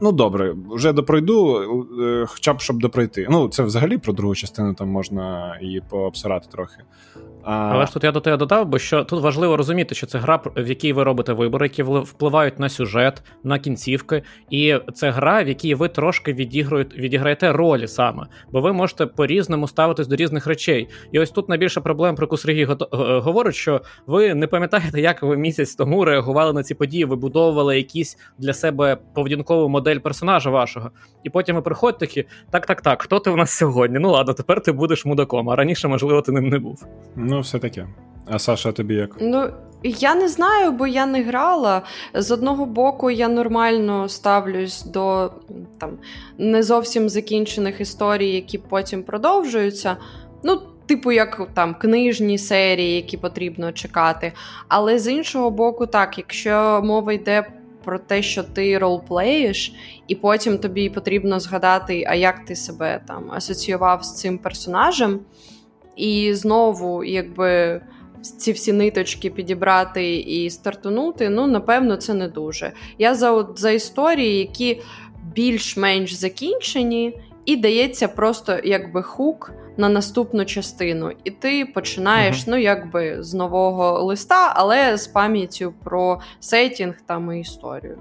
Ну, 0.00 0.12
добре, 0.12 0.56
вже 0.70 0.92
допройду, 0.92 1.62
е, 2.02 2.26
хоча 2.28 2.54
б 2.54 2.60
щоб 2.60 2.80
допройти. 2.80 3.26
Ну, 3.30 3.48
це 3.48 3.62
взагалі 3.62 3.98
про 3.98 4.12
другу 4.12 4.34
частину 4.34 4.74
там 4.74 4.88
можна 4.88 5.58
її 5.62 5.82
пообсирати 5.90 6.48
трохи. 6.52 6.76
А... 7.50 7.70
Але 7.72 7.86
ж 7.86 7.92
тут 7.92 8.04
я 8.04 8.12
до 8.12 8.20
тебе 8.20 8.36
додав, 8.36 8.66
бо 8.66 8.78
що 8.78 9.04
тут 9.04 9.22
важливо 9.22 9.56
розуміти, 9.56 9.94
що 9.94 10.06
це 10.06 10.18
гра, 10.18 10.40
в 10.56 10.68
якій 10.68 10.92
ви 10.92 11.04
робите 11.04 11.32
вибори, 11.32 11.66
які 11.66 11.82
впливають 11.82 12.58
на 12.58 12.68
сюжет, 12.68 13.22
на 13.44 13.58
кінцівки, 13.58 14.22
і 14.50 14.76
це 14.94 15.10
гра, 15.10 15.42
в 15.42 15.48
якій 15.48 15.74
ви 15.74 15.88
трошки 15.88 16.32
відіграєте 16.32 17.52
ролі 17.52 17.88
саме, 17.88 18.26
бо 18.52 18.60
ви 18.60 18.72
можете 18.72 19.06
по-різному 19.06 19.68
ставитись 19.68 20.06
до 20.06 20.16
різних 20.16 20.46
речей. 20.46 20.88
І 21.12 21.20
ось 21.20 21.30
тут 21.30 21.48
найбільша 21.48 21.80
проблема, 21.80 22.16
про 22.16 22.24
яку 22.24 22.36
Сергій 22.36 22.68
говорить, 22.92 23.54
що 23.54 23.80
ви 24.06 24.34
не 24.34 24.46
пам'ятаєте, 24.46 25.00
як 25.00 25.22
ви 25.22 25.36
місяць 25.36 25.74
тому 25.74 26.04
реагували 26.04 26.52
на 26.52 26.62
ці 26.62 26.74
події, 26.74 27.04
вибудовували 27.04 27.76
якісь 27.76 28.18
для 28.38 28.52
себе 28.52 28.98
поведінкову 29.14 29.68
модель 29.68 29.98
персонажа 29.98 30.50
вашого. 30.50 30.90
І 31.24 31.30
потім 31.30 31.56
ви 31.56 31.62
приходите 31.62 32.06
такі: 32.06 32.24
так, 32.50 32.66
так, 32.66 32.82
так, 32.82 33.02
хто 33.02 33.18
ти 33.18 33.30
в 33.30 33.36
нас 33.36 33.50
сьогодні? 33.50 33.98
Ну 33.98 34.10
ладно, 34.10 34.34
тепер 34.34 34.60
ти 34.60 34.72
будеш 34.72 35.04
мудаком, 35.04 35.50
а 35.50 35.56
раніше, 35.56 35.88
можливо, 35.88 36.22
ти 36.22 36.32
ним 36.32 36.48
не 36.48 36.58
був. 36.58 36.86
Ну, 37.16 37.37
все 37.40 37.58
таке. 37.58 37.86
А 38.26 38.38
Саша, 38.38 38.72
тобі 38.72 38.94
як? 38.94 39.16
Ну, 39.20 39.50
я 39.82 40.14
не 40.14 40.28
знаю, 40.28 40.72
бо 40.72 40.86
я 40.86 41.06
не 41.06 41.22
грала. 41.22 41.82
З 42.14 42.30
одного 42.30 42.66
боку, 42.66 43.10
я 43.10 43.28
нормально 43.28 44.08
ставлюсь 44.08 44.82
до 44.82 45.32
там 45.78 45.98
не 46.38 46.62
зовсім 46.62 47.08
закінчених 47.08 47.80
історій, 47.80 48.30
які 48.30 48.58
потім 48.58 49.02
продовжуються. 49.02 49.96
Ну, 50.42 50.60
типу, 50.86 51.12
як 51.12 51.48
там 51.54 51.74
книжні 51.74 52.38
серії, 52.38 52.96
які 52.96 53.16
потрібно 53.16 53.72
чекати. 53.72 54.32
Але 54.68 54.98
з 54.98 55.12
іншого 55.12 55.50
боку, 55.50 55.86
так, 55.86 56.18
якщо 56.18 56.80
мова 56.84 57.12
йде 57.12 57.46
про 57.84 57.98
те, 57.98 58.22
що 58.22 58.42
ти 58.42 58.78
ролплеєш, 58.78 59.72
і 60.08 60.14
потім 60.14 60.58
тобі 60.58 60.90
потрібно 60.90 61.40
згадати, 61.40 62.04
а 62.08 62.14
як 62.14 62.44
ти 62.44 62.56
себе 62.56 63.00
там 63.08 63.30
асоціював 63.30 64.04
з 64.04 64.16
цим 64.16 64.38
персонажем. 64.38 65.20
І 65.98 66.34
знову, 66.34 67.04
якби 67.04 67.80
ці 68.38 68.52
всі 68.52 68.72
ниточки 68.72 69.30
підібрати 69.30 70.16
і 70.16 70.50
стартунути, 70.50 71.28
ну, 71.28 71.46
напевно, 71.46 71.96
це 71.96 72.14
не 72.14 72.28
дуже. 72.28 72.72
Я 72.98 73.14
за 73.14 73.32
от, 73.32 73.58
за 73.58 73.70
історії, 73.70 74.38
які 74.38 74.80
більш-менш 75.34 76.12
закінчені, 76.12 77.20
і 77.44 77.56
дається 77.56 78.08
просто 78.08 78.58
якби 78.64 79.02
хук 79.02 79.52
на 79.76 79.88
наступну 79.88 80.44
частину. 80.44 81.12
І 81.24 81.30
ти 81.30 81.66
починаєш, 81.74 82.36
uh-huh. 82.36 82.44
ну, 82.46 82.56
якби 82.56 83.22
з 83.22 83.34
нового 83.34 84.04
листа, 84.04 84.52
але 84.56 84.96
з 84.96 85.06
пам'яттю 85.06 85.74
про 85.84 86.20
сетінг 86.40 86.94
там 87.06 87.32
і 87.32 87.40
історію. 87.40 87.98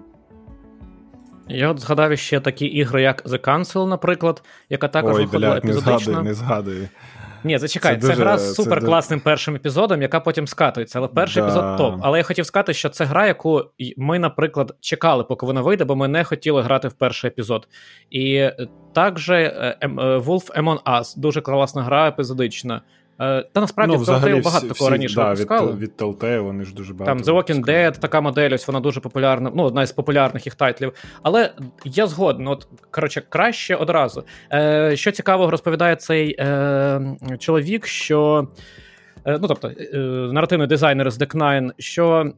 Я 1.49 1.69
от 1.69 1.79
згадав 1.79 2.17
ще 2.17 2.39
такі 2.39 2.65
ігри, 2.65 3.01
як 3.01 3.25
The 3.25 3.47
Council, 3.47 3.87
наприклад, 3.87 4.43
яка 4.69 4.87
також 4.87 5.15
Ой, 5.15 5.21
виходила 5.21 5.51
блядь, 5.51 5.65
епізодично. 5.65 5.93
Не 5.93 6.03
згадую, 6.03 6.23
не 6.23 6.33
згадую. 6.33 6.89
Ні, 7.47 7.57
зачекай, 7.57 7.95
це, 7.95 8.01
це 8.01 8.07
дуже, 8.07 8.21
гра 8.21 8.37
з 8.37 8.55
супер 8.55 8.85
класним 8.85 9.19
першим 9.19 9.55
епізодом, 9.55 10.01
яка 10.01 10.19
потім 10.19 10.47
скатується. 10.47 10.99
Але 10.99 11.07
перший 11.07 11.41
да. 11.41 11.47
епізод 11.47 11.77
топ. 11.77 11.95
Але 12.01 12.17
я 12.17 12.23
хотів 12.23 12.45
сказати, 12.45 12.73
що 12.73 12.89
це 12.89 13.05
гра, 13.05 13.27
яку 13.27 13.63
ми, 13.97 14.19
наприклад, 14.19 14.75
чекали, 14.79 15.23
поки 15.23 15.45
вона 15.45 15.61
вийде, 15.61 15.85
бо 15.85 15.95
ми 15.95 16.07
не 16.07 16.23
хотіли 16.23 16.61
грати 16.61 16.87
в 16.87 16.93
перший 16.93 17.27
епізод. 17.27 17.67
І 18.09 18.49
також 18.93 19.29
е, 19.29 19.77
е, 19.81 19.87
Wolf 19.97 20.63
Among 20.63 20.83
Us, 20.83 21.19
дуже 21.19 21.41
класна 21.41 21.83
гра, 21.83 22.07
епізодична. 22.07 22.81
Е, 23.21 23.45
та 23.53 23.61
насправді 23.61 23.95
ну, 23.97 24.03
в 24.03 24.09
Telltale 24.09 24.43
багато 24.43 24.67
такого 24.67 24.89
раніше 24.89 25.15
да, 25.15 25.29
випускали. 25.29 25.71
Від, 25.71 25.81
від 25.81 25.91
Telltale 25.97 26.39
вони 26.39 26.65
ж 26.65 26.73
дуже 26.73 26.93
багато. 26.93 27.23
Там 27.23 27.35
The 27.35 27.37
Walking 27.37 27.65
Dead, 27.65 27.99
така 27.99 28.21
модель, 28.21 28.51
ось 28.53 28.67
вона 28.67 28.79
дуже 28.79 28.99
популярна, 28.99 29.51
ну, 29.55 29.63
одна 29.63 29.83
із 29.83 29.91
популярних 29.91 30.45
їх 30.45 30.55
тайтлів. 30.55 30.93
Але 31.23 31.51
я 31.85 32.07
згоден, 32.07 32.47
от, 32.47 32.67
коротше, 32.91 33.23
краще 33.29 33.75
одразу. 33.75 34.23
Е, 34.53 34.95
Що 34.95 35.11
цікавого 35.11 35.51
розповідає 35.51 35.95
цей 35.95 36.35
е, 36.39 37.01
чоловік, 37.39 37.87
що. 37.87 38.47
Е, 39.25 39.37
ну, 39.41 39.47
тобто, 39.47 39.67
е, 39.67 39.97
наративний 40.33 40.67
дизайнер 40.67 41.11
з 41.11 41.21
Deck9, 41.21 41.71
що. 41.77 42.31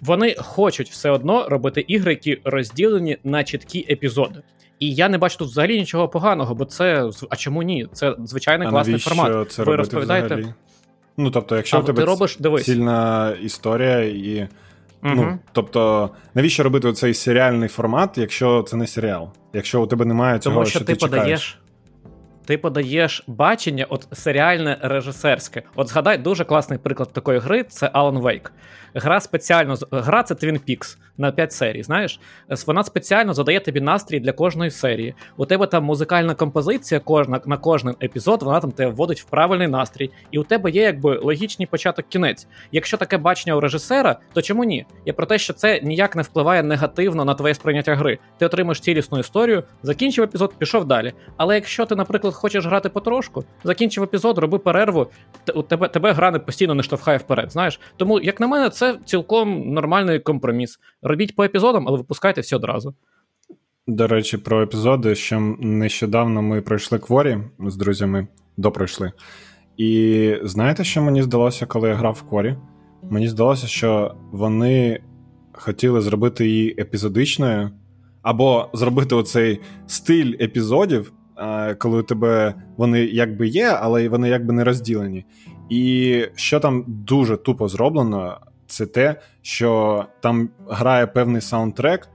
Вони 0.00 0.34
хочуть 0.38 0.90
все 0.90 1.10
одно 1.10 1.48
робити 1.48 1.84
ігри, 1.88 2.12
які 2.12 2.40
розділені 2.44 3.18
на 3.24 3.44
чіткі 3.44 3.86
епізоди. 3.90 4.42
І 4.82 4.94
я 4.94 5.08
не 5.08 5.18
бачу 5.18 5.38
тут 5.38 5.48
взагалі 5.48 5.78
нічого 5.78 6.08
поганого, 6.08 6.54
бо 6.54 6.64
це 6.64 7.10
а 7.30 7.36
чому 7.36 7.62
ні? 7.62 7.88
Це 7.92 8.16
звичайний 8.24 8.68
а 8.68 8.70
класний 8.70 8.98
формат. 8.98 9.52
Це 9.52 9.62
Ви 9.62 9.76
розповідаєте. 9.76 10.34
Взагалі? 10.34 10.54
Ну 11.16 11.30
тобто, 11.30 11.56
якщо 11.56 11.76
а, 11.76 11.80
в 11.80 11.84
тебе 11.84 12.02
ти 12.02 12.04
робиш, 12.04 12.36
дивись. 12.40 12.64
цільна 12.64 13.30
історія 13.42 14.00
і. 14.00 14.48
Угу. 15.04 15.14
Ну, 15.14 15.38
тобто, 15.52 16.10
навіщо 16.34 16.62
робити 16.62 16.92
цей 16.92 17.14
серіальний 17.14 17.68
формат, 17.68 18.18
якщо 18.18 18.62
це 18.62 18.76
не 18.76 18.86
серіал? 18.86 19.28
Якщо 19.52 19.82
у 19.82 19.86
тебе 19.86 20.04
немає 20.04 20.38
цього, 20.38 20.54
Тому 20.54 20.66
що, 20.66 20.78
що 20.78 20.86
ти, 20.86 20.94
ти 20.94 21.06
подаєш. 21.06 21.58
Ти 22.44 22.58
подаєш 22.58 23.24
бачення, 23.26 23.86
от 23.88 24.08
серіальне 24.12 24.78
режисерське. 24.82 25.62
От 25.76 25.88
згадай, 25.88 26.18
дуже 26.18 26.44
класний 26.44 26.78
приклад 26.78 27.12
такої 27.12 27.38
гри 27.38 27.64
це 27.64 27.86
Alan 27.86 28.22
Wake. 28.22 28.50
Гра 28.94 29.20
спеціально 29.20 29.74
гра 29.90 30.22
це 30.22 30.34
Twin 30.34 30.60
Peaks 30.68 30.96
на 31.18 31.32
5 31.32 31.52
серій. 31.52 31.82
Знаєш, 31.82 32.20
вона 32.66 32.84
спеціально 32.84 33.34
задає 33.34 33.60
тобі 33.60 33.80
настрій 33.80 34.20
для 34.20 34.32
кожної 34.32 34.70
серії. 34.70 35.14
У 35.36 35.46
тебе 35.46 35.66
там 35.66 35.84
музикальна 35.84 36.34
композиція, 36.34 37.00
кожна 37.00 37.40
на 37.46 37.56
кожен 37.56 37.94
епізод, 38.02 38.42
вона 38.42 38.60
там 38.60 38.72
тебе 38.72 38.90
вводить 38.90 39.20
в 39.20 39.24
правильний 39.24 39.68
настрій, 39.68 40.10
і 40.30 40.38
у 40.38 40.44
тебе 40.44 40.70
є 40.70 40.82
якби 40.82 41.18
логічний 41.18 41.66
початок 41.66 42.08
кінець. 42.08 42.46
Якщо 42.72 42.96
таке 42.96 43.18
бачення 43.18 43.56
у 43.56 43.60
режисера, 43.60 44.16
то 44.32 44.42
чому 44.42 44.64
ні? 44.64 44.86
Я 45.06 45.12
про 45.12 45.26
те, 45.26 45.38
що 45.38 45.52
це 45.52 45.80
ніяк 45.80 46.16
не 46.16 46.22
впливає 46.22 46.62
негативно 46.62 47.24
на 47.24 47.34
твоє 47.34 47.54
сприйняття 47.54 47.94
гри. 47.94 48.18
Ти 48.38 48.46
отримаєш 48.46 48.80
цілісну 48.80 49.18
історію, 49.18 49.62
закінчив 49.82 50.24
епізод, 50.24 50.54
пішов 50.58 50.84
далі. 50.84 51.12
Але 51.36 51.54
якщо 51.54 51.86
ти, 51.86 51.96
наприклад, 51.96 52.31
хочеш 52.32 52.66
грати 52.66 52.88
потрошку, 52.88 53.44
закінчив 53.64 54.04
епізод, 54.04 54.38
роби 54.38 54.58
перерву, 54.58 55.06
у 55.54 55.62
тебе 55.62 55.88
тебе 55.88 56.12
гра 56.12 56.30
не 56.30 56.38
постійно 56.38 56.74
не 56.74 56.82
штовхає 56.82 57.18
вперед. 57.18 57.52
Знаєш, 57.52 57.80
тому 57.96 58.20
як 58.20 58.40
на 58.40 58.46
мене, 58.46 58.70
це 58.70 58.98
цілком 59.04 59.72
нормальний 59.72 60.20
компроміс. 60.20 60.78
Робіть 61.02 61.36
по 61.36 61.44
епізодам, 61.44 61.84
але 61.88 61.98
випускайте 61.98 62.40
всі 62.40 62.56
одразу. 62.56 62.94
До 63.86 64.06
речі, 64.06 64.38
про 64.38 64.62
епізоди, 64.62 65.14
що 65.14 65.40
нещодавно 65.60 66.42
ми 66.42 66.60
пройшли 66.60 66.98
кворі 66.98 67.38
з 67.58 67.76
друзями, 67.76 68.26
допройшли. 68.56 69.12
І 69.76 70.34
знаєте, 70.42 70.84
що 70.84 71.02
мені 71.02 71.22
здалося, 71.22 71.66
коли 71.66 71.88
я 71.88 71.94
грав 71.94 72.12
в 72.12 72.22
корі? 72.22 72.56
Мені 73.10 73.28
здалося, 73.28 73.66
що 73.66 74.14
вони 74.32 75.00
хотіли 75.52 76.00
зробити 76.00 76.48
її 76.48 76.76
епізодичною, 76.78 77.70
або 78.22 78.70
зробити 78.72 79.14
оцей 79.14 79.60
стиль 79.86 80.34
епізодів, 80.40 81.12
коли 81.78 81.98
у 81.98 82.02
тебе 82.02 82.54
вони 82.76 83.00
якби 83.00 83.48
є, 83.48 83.78
але 83.80 84.08
вони 84.08 84.28
якби 84.28 84.52
не 84.52 84.64
розділені. 84.64 85.24
І 85.70 86.24
що 86.34 86.60
там 86.60 86.84
дуже 86.86 87.36
тупо 87.36 87.68
зроблено, 87.68 88.40
це 88.66 88.86
те, 88.86 89.20
що 89.42 90.04
там 90.20 90.48
грає 90.68 91.06
певний 91.06 91.40
саундтрек 91.40 92.08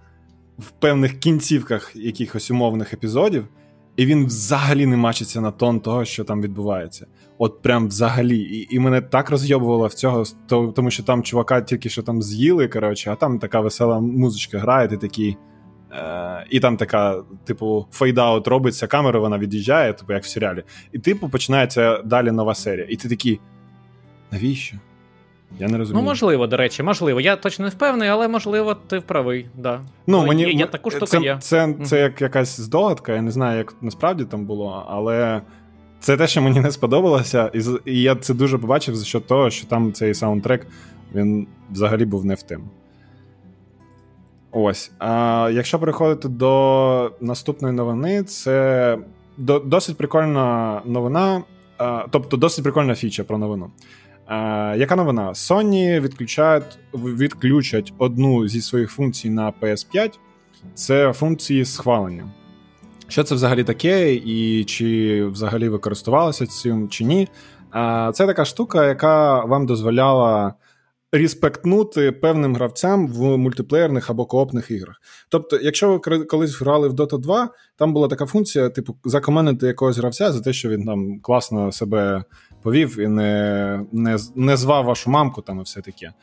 в 0.60 0.72
певних 0.72 1.20
кінцівках 1.20 1.96
якихось 1.96 2.52
умовних 2.52 2.94
епізодів, 2.94 3.48
і 3.96 4.06
він 4.06 4.26
взагалі 4.26 4.86
не 4.86 4.98
мачиться 4.98 5.42
на 5.42 5.52
тон 5.52 5.80
того, 5.80 6.06
що 6.06 6.24
там 6.24 6.42
відбувається. 6.42 7.08
От 7.38 7.62
прям 7.62 7.88
взагалі. 7.88 8.40
І 8.40 8.76
і 8.76 8.80
мене 8.80 9.02
так 9.02 9.30
розйобувало 9.30 9.88
в 9.88 9.94
цього, 9.94 10.24
тому 10.48 10.92
що 10.92 11.04
там 11.04 11.24
чувака 11.24 11.62
тільки 11.62 11.90
що 11.90 12.04
там 12.04 12.22
з'їли, 12.22 12.68
коротше, 12.68 13.12
а 13.12 13.16
там 13.16 13.40
така 13.40 13.62
весела 13.62 14.00
музичка 14.00 14.60
грає, 14.60 14.88
ти 14.88 14.98
такий. 14.98 15.38
Е, 15.92 16.46
І 16.50 16.60
там 16.60 16.78
така, 16.78 17.24
типу, 17.44 17.86
фейдаут 17.92 18.48
робиться, 18.48 18.88
камера 18.88 19.20
вона 19.20 19.38
від'їжджає, 19.38 19.94
типу, 19.94 20.14
як 20.14 20.24
в 20.24 20.28
серіалі. 20.28 20.64
І, 20.92 21.00
типу, 21.00 21.30
починається 21.30 22.02
далі 22.02 22.32
нова 22.32 22.56
серія. 22.56 22.88
І 22.90 22.96
ти 22.96 23.10
такий. 23.10 23.40
Навіщо? 24.32 24.78
Я 25.60 25.68
не 25.68 25.78
розумію. 25.78 26.04
Ну, 26.04 26.10
можливо, 26.10 26.48
до 26.48 26.58
речі, 26.58 26.84
можливо. 26.84 27.22
Я 27.22 27.36
точно 27.36 27.66
не 27.66 27.70
впевнений, 27.72 28.10
але 28.10 28.28
можливо, 28.28 28.76
ти 28.76 29.02
правий. 29.02 29.46
Да. 29.56 29.82
Ну, 30.08 30.26
мені, 30.26 30.44
є, 30.44 30.52
є 30.52 30.66
таку 30.66 30.92
штуку 30.92 31.06
це, 31.06 31.20
є. 31.20 31.38
Це, 31.40 31.74
це, 31.80 31.86
це 31.86 32.00
як 32.00 32.22
якась 32.22 32.60
здогадка, 32.60 33.14
я 33.14 33.22
не 33.22 33.32
знаю, 33.32 33.58
як 33.58 33.74
насправді 33.82 34.26
там 34.26 34.46
було, 34.46 34.86
але 34.90 35.42
це 36.00 36.18
те, 36.18 36.28
що 36.28 36.42
мені 36.42 36.60
не 36.60 36.72
сподобалося, 36.72 37.52
і 37.86 38.02
я 38.02 38.16
це 38.16 38.34
дуже 38.34 38.58
побачив 38.58 38.96
за 38.96 39.06
що 39.06 39.20
того, 39.20 39.50
що 39.50 39.68
там 39.68 39.94
цей 39.94 40.14
саундтрек 40.14 40.68
він 41.16 41.48
взагалі 41.72 42.06
був 42.06 42.26
не 42.26 42.34
в 42.34 42.42
тему. 42.42 42.70
Ось. 44.52 44.92
А 45.00 45.50
якщо 45.54 45.80
переходити 45.80 46.28
до 46.28 47.12
наступної 47.22 47.74
новини, 47.74 48.24
це 48.24 48.98
до, 49.38 49.60
досить 49.60 49.98
прикольна 49.98 50.82
новина, 50.86 51.42
а, 51.78 52.06
тобто 52.12 52.38
досить 52.38 52.64
прикольна 52.64 52.96
фіча 52.96 53.24
про 53.24 53.38
новину. 53.38 53.72
А, 54.26 54.76
яка 54.78 54.96
новина? 54.96 55.30
Sony 55.30 56.00
відключають, 56.00 56.80
відключать 56.94 57.94
одну 57.98 58.48
зі 58.48 58.62
своїх 58.62 58.92
функцій 58.92 59.30
на 59.30 59.54
PS5. 59.62 60.12
Це 60.74 61.14
функції 61.14 61.66
схвалення. 61.66 62.32
Що 63.08 63.24
це 63.24 63.36
взагалі 63.36 63.64
таке, 63.64 64.14
і 64.14 64.64
чи 64.64 65.24
взагалі 65.26 65.70
ви 65.70 65.78
користувалися 65.78 66.46
цим 66.46 66.90
чи 66.90 67.04
ні? 67.04 67.28
Це 68.14 68.26
така 68.28 68.46
штука, 68.46 68.88
яка 68.88 69.46
вам 69.46 69.66
дозволяла 69.66 70.54
респектнути 71.12 72.12
певним 72.12 72.56
гравцям 72.56 73.08
в 73.08 73.38
мультиплеєрних 73.38 74.10
або 74.10 74.26
коопних 74.26 74.72
іграх. 74.72 74.96
Тобто, 75.30 75.60
якщо 75.62 76.02
ви 76.06 76.26
колись 76.26 76.62
грали 76.62 76.88
в 76.88 76.94
Dota 76.94 77.20
2, 77.20 77.50
там 77.76 77.94
була 77.94 78.08
така 78.08 78.26
функція, 78.26 78.70
типу, 78.70 78.96
закоменити 79.06 79.68
якогось 79.68 79.98
гравця 79.98 80.32
за 80.32 80.42
те, 80.42 80.54
що 80.54 80.70
він 80.70 80.86
там 80.86 81.20
класно 81.20 81.72
себе 81.72 82.24
повів 82.62 83.00
і 83.00 83.08
не 83.08 83.86
не, 83.92 84.18
не 84.36 84.58
звав 84.58 84.86
вашу 84.86 85.10
мамку 85.10 85.42
там 85.42 85.60
і 85.60 85.64
все 85.64 85.82
таке 85.82 86.14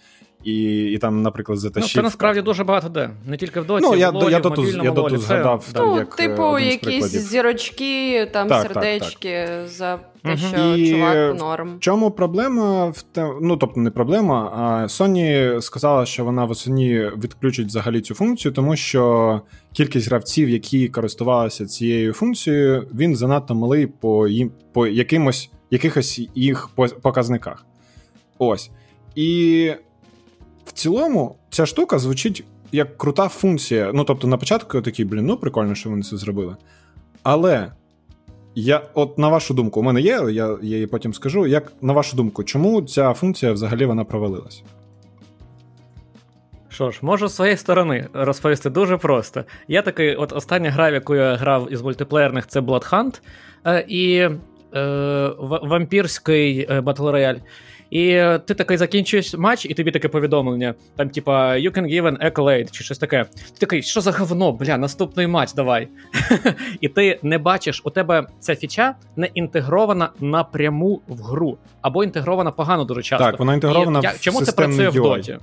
і 0.45 0.85
і 0.85 0.99
там, 0.99 1.23
наприклад, 1.23 1.59
затащив. 1.59 1.97
Ну, 1.97 2.03
Це 2.03 2.03
насправді 2.03 2.43
дуже 2.43 2.65
багато 2.65 2.89
де. 2.89 3.11
Не 3.27 3.37
тільки 3.37 3.61
в 3.61 3.67
доті, 3.67 3.87
ну, 3.87 3.97
я, 3.97 4.11
в 4.11 4.15
лолі, 4.15 4.33
я, 4.33 4.39
в 4.39 4.43
доту, 4.43 4.67
я 4.67 4.77
лолі. 4.77 4.91
доту 4.91 5.19
згадав. 5.19 5.65
Це... 5.73 5.81
Ну, 5.81 5.97
як 5.97 6.17
типу, 6.17 6.59
якісь 6.59 7.05
зірочки, 7.05 8.27
там 8.33 8.49
так, 8.49 8.63
сердечки 8.63 9.47
так, 9.49 9.61
так. 9.61 9.69
за 9.69 9.99
те, 10.23 10.37
що 10.37 10.77
і 10.77 10.91
чувак 10.91 11.39
норм. 11.39 11.77
В 11.77 11.81
чому 11.81 12.11
проблема? 12.11 12.87
В 12.87 13.03
те... 13.03 13.33
Ну, 13.43 13.57
тобто 13.57 13.81
не 13.81 13.91
проблема, 13.91 14.53
а 14.57 14.87
Sony 14.87 15.61
сказала, 15.61 16.07
що 16.07 16.25
вона 16.25 16.45
восені 16.45 17.11
відключить 17.23 17.67
взагалі 17.67 18.01
цю 18.01 18.15
функцію, 18.15 18.53
тому 18.53 18.77
що 18.77 19.41
кількість 19.73 20.09
гравців, 20.09 20.49
які 20.49 20.89
користувалися 20.89 21.67
цією 21.67 22.13
функцією, 22.13 22.89
він 22.95 23.17
занадто 23.17 23.55
малий 23.55 23.87
по 23.87 24.29
їм 24.29 24.53
по 24.73 24.87
якимось 24.87 25.51
якихось 25.71 26.21
їх 26.35 26.69
показниках. 27.03 27.67
Ось. 28.39 28.71
І 29.15 29.73
в 30.65 30.73
цілому 30.73 31.37
ця 31.51 31.67
штука 31.67 31.99
звучить 31.99 32.45
як 32.73 32.99
крута 32.99 33.29
функція. 33.29 33.91
Ну, 33.95 34.05
тобто, 34.05 34.29
на 34.29 34.37
початку 34.37 34.77
я 34.77 34.83
такий, 34.83 35.05
блін, 35.05 35.27
ну 35.27 35.37
прикольно, 35.37 35.75
що 35.75 35.91
вони 35.91 36.03
це 36.03 36.17
зробили. 36.17 36.57
Але 37.23 37.73
я, 38.55 38.83
от 38.95 39.19
на 39.19 39.29
вашу 39.29 39.55
думку, 39.55 39.81
у 39.81 39.83
мене 39.83 40.01
є, 40.01 40.11
я, 40.11 40.31
я 40.31 40.59
її 40.63 40.87
потім 40.87 41.15
скажу. 41.15 41.47
Як 41.47 41.73
на 41.83 41.93
вашу 41.93 42.17
думку, 42.17 42.45
чому 42.45 42.83
ця 42.83 43.15
функція 43.15 43.53
взагалі 43.53 43.87
вона 43.87 44.05
провалилась? 44.05 44.63
Що 46.69 46.91
ж, 46.91 46.99
можу 47.03 47.29
з 47.29 47.35
своєї 47.35 47.57
сторони 47.57 48.09
розповісти 48.13 48.71
дуже 48.71 48.97
просто. 48.97 49.45
Я 49.69 49.83
такий, 49.83 50.15
от 50.17 50.33
остання 50.33 50.71
гра, 50.71 50.91
в 50.91 50.95
яку 50.95 51.15
я 51.15 51.35
грав 51.35 51.73
із 51.73 51.83
мультиплеєрних, 51.83 52.47
це 52.47 52.61
Bloodhunt, 52.61 53.21
е, 53.67 53.85
і 53.89 54.17
е, 54.19 55.31
вампірський 55.39 56.67
е, 56.71 56.81
Battle 56.81 57.13
Royale. 57.13 57.41
І 57.95 58.23
ти 58.47 58.55
такий 58.55 58.77
закінчуєш 58.77 59.35
матч, 59.35 59.67
і 59.67 59.75
тобі 59.75 59.91
таке 59.91 60.09
повідомлення. 60.09 60.75
Там, 60.97 61.11
типа, 61.11 61.53
you 61.53 61.79
can 61.79 61.85
give 61.85 62.03
an 62.03 62.33
accolade, 62.33 62.71
чи 62.71 62.85
щось 62.85 62.99
таке. 62.99 63.25
Ти 63.25 63.59
такий, 63.59 63.83
що 63.83 64.01
за 64.01 64.13
говно, 64.13 64.53
бля, 64.53 64.77
наступний 64.77 65.27
матч, 65.27 65.53
давай. 65.53 65.89
І 66.81 66.89
ти 66.89 67.19
не 67.23 67.39
бачиш, 67.39 67.83
у 67.85 67.91
тебе 67.91 68.27
ця 68.41 68.57
фіча 68.57 68.95
не 69.17 69.27
інтегрована 69.35 70.11
напряму 70.21 71.03
в 71.09 71.23
гру, 71.23 71.59
або 71.83 72.05
інтегрована 72.05 72.51
погано 72.51 72.85
дуже 72.85 73.03
часто. 73.03 73.25
Так, 73.25 73.39
вона 73.39 73.55
інтегрована 73.55 74.01
і, 74.05 74.17
в 74.17 74.21
Чому 74.21 74.43
це 74.43 74.53
працює 74.53 74.89
в 74.89 74.95
доті? 74.95 75.39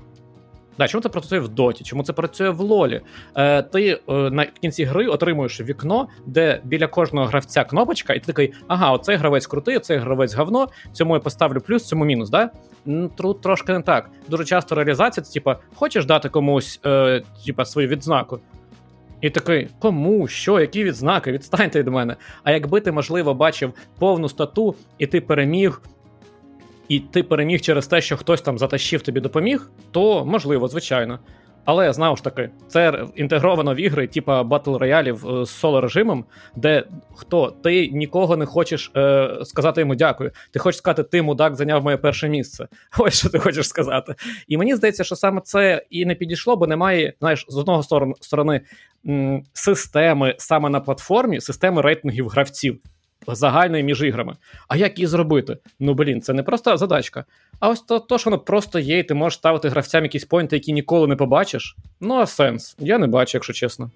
Да, 0.81 0.87
чому 0.87 1.01
це 1.01 1.09
працює 1.09 1.39
в 1.39 1.47
доті? 1.47 1.83
Чому 1.83 2.03
це 2.03 2.13
працює 2.13 2.49
в 2.49 2.59
лолі? 2.59 3.01
Е, 3.35 3.61
Ти 3.61 3.99
е, 4.09 4.13
на 4.13 4.45
кінці 4.45 4.83
гри 4.83 5.07
отримуєш 5.07 5.61
вікно, 5.61 6.07
де 6.25 6.61
біля 6.63 6.87
кожного 6.87 7.27
гравця 7.27 7.63
кнопочка, 7.63 8.13
і 8.13 8.19
ти 8.19 8.25
такий, 8.25 8.53
ага, 8.67 8.91
оцей 8.91 9.15
гравець 9.15 9.47
крутий, 9.47 9.77
оцей 9.77 9.97
гравець 9.97 10.33
говно, 10.33 10.67
цьому 10.93 11.13
я 11.13 11.19
поставлю 11.19 11.61
плюс, 11.61 11.83
цьому 11.83 12.05
мінус. 12.05 12.29
да? 12.29 12.49
Тут 13.17 13.41
трошки 13.41 13.73
не 13.73 13.81
так. 13.81 14.09
Дуже 14.29 14.45
часто 14.45 14.75
реалізація 14.75 15.23
це 15.23 15.33
типа, 15.33 15.59
хочеш 15.75 16.05
дати 16.05 16.29
комусь 16.29 16.79
е, 16.85 17.23
типа, 17.45 17.65
свою 17.65 17.87
відзнаку. 17.87 18.39
І 19.21 19.29
такий, 19.29 19.67
кому, 19.79 20.27
що, 20.27 20.59
які 20.59 20.83
відзнаки? 20.83 21.31
Відстаньте 21.31 21.79
від 21.79 21.87
мене. 21.87 22.15
А 22.43 22.51
якби 22.51 22.81
ти, 22.81 22.91
можливо, 22.91 23.33
бачив 23.33 23.73
повну 23.99 24.29
стату, 24.29 24.75
і 24.97 25.07
ти 25.07 25.21
переміг 25.21 25.81
і 26.91 26.99
ти 26.99 27.23
переміг 27.23 27.61
через 27.61 27.87
те, 27.87 28.01
що 28.01 28.17
хтось 28.17 28.41
там 28.41 28.57
затащив 28.57 29.01
тобі 29.01 29.19
допоміг, 29.19 29.71
то 29.91 30.25
можливо, 30.25 30.67
звичайно. 30.67 31.19
Але 31.65 31.93
знову 31.93 32.15
ж 32.15 32.23
таки, 32.23 32.49
це 32.67 33.05
інтегровано 33.15 33.73
в 33.73 33.77
ігри, 33.79 34.07
типа 34.07 34.43
батл 34.43 34.75
роялів 34.75 35.27
е, 35.29 35.45
з 35.45 35.49
соло 35.49 35.81
режимом, 35.81 36.25
де 36.55 36.83
хто 37.15 37.53
ти 37.63 37.87
нікого 37.87 38.37
не 38.37 38.45
хочеш 38.45 38.91
е, 38.95 39.29
сказати 39.43 39.81
йому 39.81 39.95
дякую. 39.95 40.31
Ти 40.51 40.59
хочеш 40.59 40.77
сказати, 40.77 41.03
ти 41.03 41.21
мудак 41.21 41.55
зайняв 41.55 41.83
моє 41.83 41.97
перше 41.97 42.29
місце. 42.29 42.67
Ось 42.99 43.19
що 43.19 43.29
ти 43.29 43.39
хочеш 43.39 43.67
сказати. 43.67 44.15
І 44.47 44.57
мені 44.57 44.75
здається, 44.75 45.03
що 45.03 45.15
саме 45.15 45.41
це 45.41 45.85
і 45.89 46.05
не 46.05 46.15
підійшло, 46.15 46.55
бо 46.55 46.67
немає, 46.67 47.13
знаєш, 47.19 47.45
з 47.49 47.57
одного 47.57 47.83
сторони 48.21 48.61
м- 49.07 49.43
системи 49.53 50.35
саме 50.37 50.69
на 50.69 50.79
платформі, 50.79 51.41
системи 51.41 51.81
рейтингів 51.81 52.27
гравців 52.27 52.79
загальної 53.27 53.83
між 53.83 54.01
іграми. 54.01 54.35
А 54.67 54.77
як 54.77 54.97
її 54.99 55.07
зробити? 55.07 55.57
Ну 55.79 55.93
блін, 55.93 56.21
це 56.21 56.33
не 56.33 56.43
просто 56.43 56.77
задачка. 56.77 57.25
А 57.59 57.69
ось 57.69 57.81
то, 57.81 57.99
то 57.99 58.17
що 58.17 58.29
воно 58.29 58.43
просто 58.43 58.79
є, 58.79 58.99
і 58.99 59.03
ти 59.03 59.13
можеш 59.13 59.37
ставити 59.39 59.69
гравцям 59.69 60.03
якісь 60.03 60.25
поінти, 60.25 60.55
які 60.55 60.73
ніколи 60.73 61.07
не 61.07 61.15
побачиш. 61.15 61.75
Ну, 61.99 62.15
а 62.15 62.25
сенс. 62.25 62.75
Я 62.79 62.97
не 62.97 63.07
бачу, 63.07 63.37
якщо 63.37 63.53
чесно. 63.53 63.91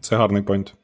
Це 0.00 0.16
гарний 0.16 0.42
поінт. 0.42 0.74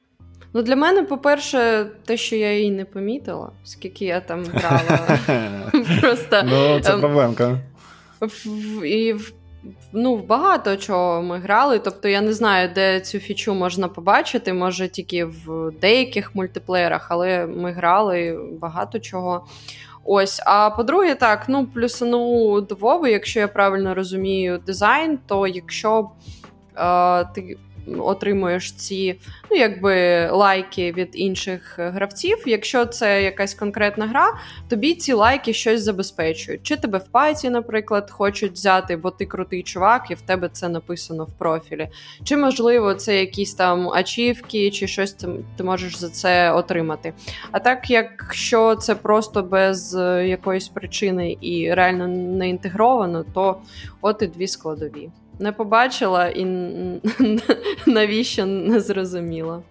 Ну, 0.55 0.63
для 0.63 0.77
мене, 0.77 1.03
по-перше, 1.03 1.87
те, 2.05 2.17
що 2.17 2.37
я 2.37 2.59
її 2.59 2.71
не 2.71 2.85
помітила, 2.85 3.53
скільки 3.65 4.05
я 4.05 4.21
там 4.21 4.45
грала. 4.45 5.19
Просто 6.01 6.43
Ну, 6.45 6.81
це 6.81 6.93
ем, 6.93 7.01
проблемка. 7.01 7.59
І 8.85 9.13
в 9.13 9.33
ну, 9.93 10.17
багато 10.17 10.77
чого 10.77 11.23
ми 11.23 11.39
грали. 11.39 11.79
Тобто 11.79 12.09
я 12.09 12.21
не 12.21 12.33
знаю, 12.33 12.71
де 12.75 13.01
цю 13.01 13.19
фічу 13.19 13.55
можна 13.55 13.89
побачити, 13.89 14.53
може 14.53 14.89
тільки 14.89 15.25
в 15.25 15.71
деяких 15.81 16.35
мультиплеєрах, 16.35 17.07
але 17.11 17.47
ми 17.47 17.73
грали 17.73 18.39
багато 18.61 18.99
чого. 18.99 19.47
Ось, 20.05 20.43
а 20.47 20.71
по-друге, 20.71 21.15
так, 21.15 21.45
ну, 21.49 21.67
плюсану 21.67 22.61
до 22.61 23.01
якщо 23.07 23.41
я 23.41 23.49
правильно 23.49 23.95
розумію 23.95 24.59
дизайн, 24.67 25.19
то 25.27 25.47
якщо 25.47 26.11
е, 26.77 27.25
ти 27.25 27.57
отримуєш 27.99 28.73
ці 28.73 29.21
ну, 29.51 29.57
якби 29.57 30.29
лайки 30.31 30.93
від 30.93 31.09
інших 31.13 31.75
гравців. 31.79 32.39
Якщо 32.47 32.87
це 32.87 33.23
якась 33.23 33.55
конкретна 33.55 34.07
гра, 34.07 34.27
тобі 34.69 34.95
ці 34.95 35.13
лайки 35.13 35.53
щось 35.53 35.83
забезпечують. 35.83 36.63
Чи 36.63 36.77
тебе 36.77 36.99
в 36.99 37.09
паті, 37.09 37.51
наприклад, 37.51 38.11
хочуть 38.11 38.53
взяти, 38.53 38.97
бо 38.97 39.11
ти 39.11 39.27
крутий 39.27 39.63
чувак, 39.63 40.11
і 40.11 40.15
в 40.15 40.21
тебе 40.21 40.49
це 40.49 40.69
написано 40.69 41.25
в 41.25 41.33
профілі. 41.33 41.89
Чи 42.25 42.37
можливо 42.37 42.95
це 42.95 43.21
якісь 43.21 43.55
там 43.55 43.89
ачівки, 43.89 44.71
чи 44.71 44.87
щось 44.87 45.13
ти 45.57 45.65
можеш 45.65 45.97
за 45.97 46.09
це 46.09 46.53
отримати. 46.53 47.13
А 47.51 47.59
так, 47.59 47.91
якщо 47.91 48.77
це 48.77 48.95
просто 48.95 49.43
без 49.43 49.95
е, 49.95 50.29
якоїсь 50.29 50.69
причини 50.69 51.37
і 51.41 51.75
реально 51.75 52.09
не 52.09 52.49
інтегровано, 52.49 53.25
то 53.35 53.61
от 54.01 54.23
і 54.23 54.27
дві 54.27 54.49
складові. 54.49 55.11
Не 55.39 55.53
побачила 55.53 56.29
і 56.29 56.45
навіщо 57.87 58.47
не 58.47 58.81
зрозуміла. 58.81 59.63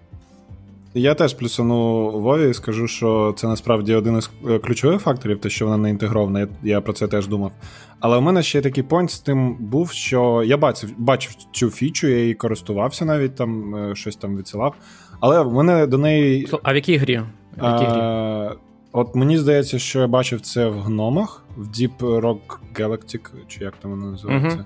Я 0.94 1.14
теж 1.16 1.34
плюсану 1.34 2.10
Вові 2.10 2.50
і 2.50 2.54
скажу, 2.54 2.88
що 2.88 3.34
це 3.38 3.48
насправді 3.48 3.96
один 3.96 4.18
із 4.18 4.32
е, 4.50 4.60
ключових 4.60 5.02
факторів, 5.02 5.42
те, 5.42 5.50
що 5.50 5.66
вона 5.66 5.78
не 5.78 5.90
інтегрована. 5.90 6.40
Я, 6.40 6.48
я 6.64 6.82
про 6.82 6.94
це 6.94 7.08
теж 7.08 7.28
думав. 7.28 7.52
Але 8.00 8.18
у 8.18 8.22
мене 8.22 8.44
ще 8.44 8.62
такий 8.62 8.84
понт 8.84 9.12
з 9.12 9.20
тим 9.20 9.56
був, 9.60 9.92
що 9.92 10.44
я 10.46 10.58
бачив 10.58 10.90
бачив 10.98 11.36
цю 11.52 11.70
фічу, 11.70 12.08
я 12.08 12.18
її 12.20 12.34
користувався 12.34 13.06
навіть 13.06 13.36
там, 13.36 13.76
е, 13.76 13.96
щось 13.96 14.16
там 14.16 14.38
відсилав. 14.38 14.76
Але 15.20 15.42
в 15.42 15.54
мене 15.54 15.88
до 15.88 15.98
неї. 15.98 16.48
А 16.64 16.74
в 16.74 16.76
якій 16.76 16.98
грі? 16.98 17.22
В 17.58 17.64
якій 17.64 17.86
грі? 17.86 18.00
А, 18.02 18.56
От 18.92 19.16
мені 19.16 19.38
здається, 19.38 19.80
що 19.80 20.00
я 20.00 20.08
бачив 20.08 20.42
це 20.42 20.68
в 20.68 20.82
гномах, 20.82 21.44
в 21.58 21.68
Deep 21.68 21.98
Rock 21.98 22.40
Galactic, 22.76 23.30
чи 23.48 23.64
як 23.64 23.74
там 23.76 23.92
воно 23.92 24.12
називається. 24.12 24.58
Угу. 24.58 24.66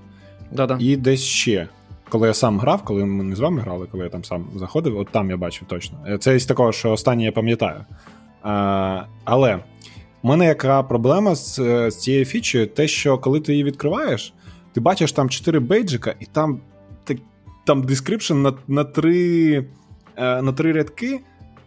Да-да. 0.52 0.78
І 0.80 0.96
десь 0.96 1.24
ще. 1.24 1.68
Коли 2.10 2.28
я 2.28 2.34
сам 2.34 2.60
грав, 2.60 2.84
коли 2.84 3.06
ми 3.06 3.24
не 3.24 3.36
з 3.36 3.40
вами 3.40 3.62
грали, 3.62 3.88
коли 3.92 4.04
я 4.04 4.10
там 4.10 4.24
сам 4.24 4.48
заходив, 4.56 4.98
от 4.98 5.08
там 5.12 5.30
я 5.30 5.38
бачив 5.38 5.68
точно. 5.68 6.18
Це 6.20 6.36
із 6.36 6.46
такого, 6.46 6.72
що 6.72 6.92
останнє 6.92 7.24
я 7.24 7.32
пам'ятаю. 7.32 7.86
А, 8.44 9.04
Але 9.24 9.56
в 9.56 10.28
мене 10.28 10.46
яка 10.46 10.84
проблема 10.84 11.36
з, 11.36 11.56
з 11.90 11.96
цією 11.96 12.26
фічею, 12.26 12.68
те, 12.68 12.88
що 12.88 13.18
коли 13.18 13.40
ти 13.40 13.52
її 13.52 13.64
відкриваєш, 13.64 14.34
ти 14.74 14.82
бачиш 14.82 15.12
там 15.12 15.30
4 15.30 15.60
бейджика, 15.60 16.16
і 16.20 16.26
там 16.26 16.62
там 17.66 17.84
description 17.84 18.34
на 18.34 18.54
на, 18.68 18.84
три 18.84 19.66
е, 20.16 20.42
на 20.42 20.54
три 20.54 20.72
рядки, 20.72 21.20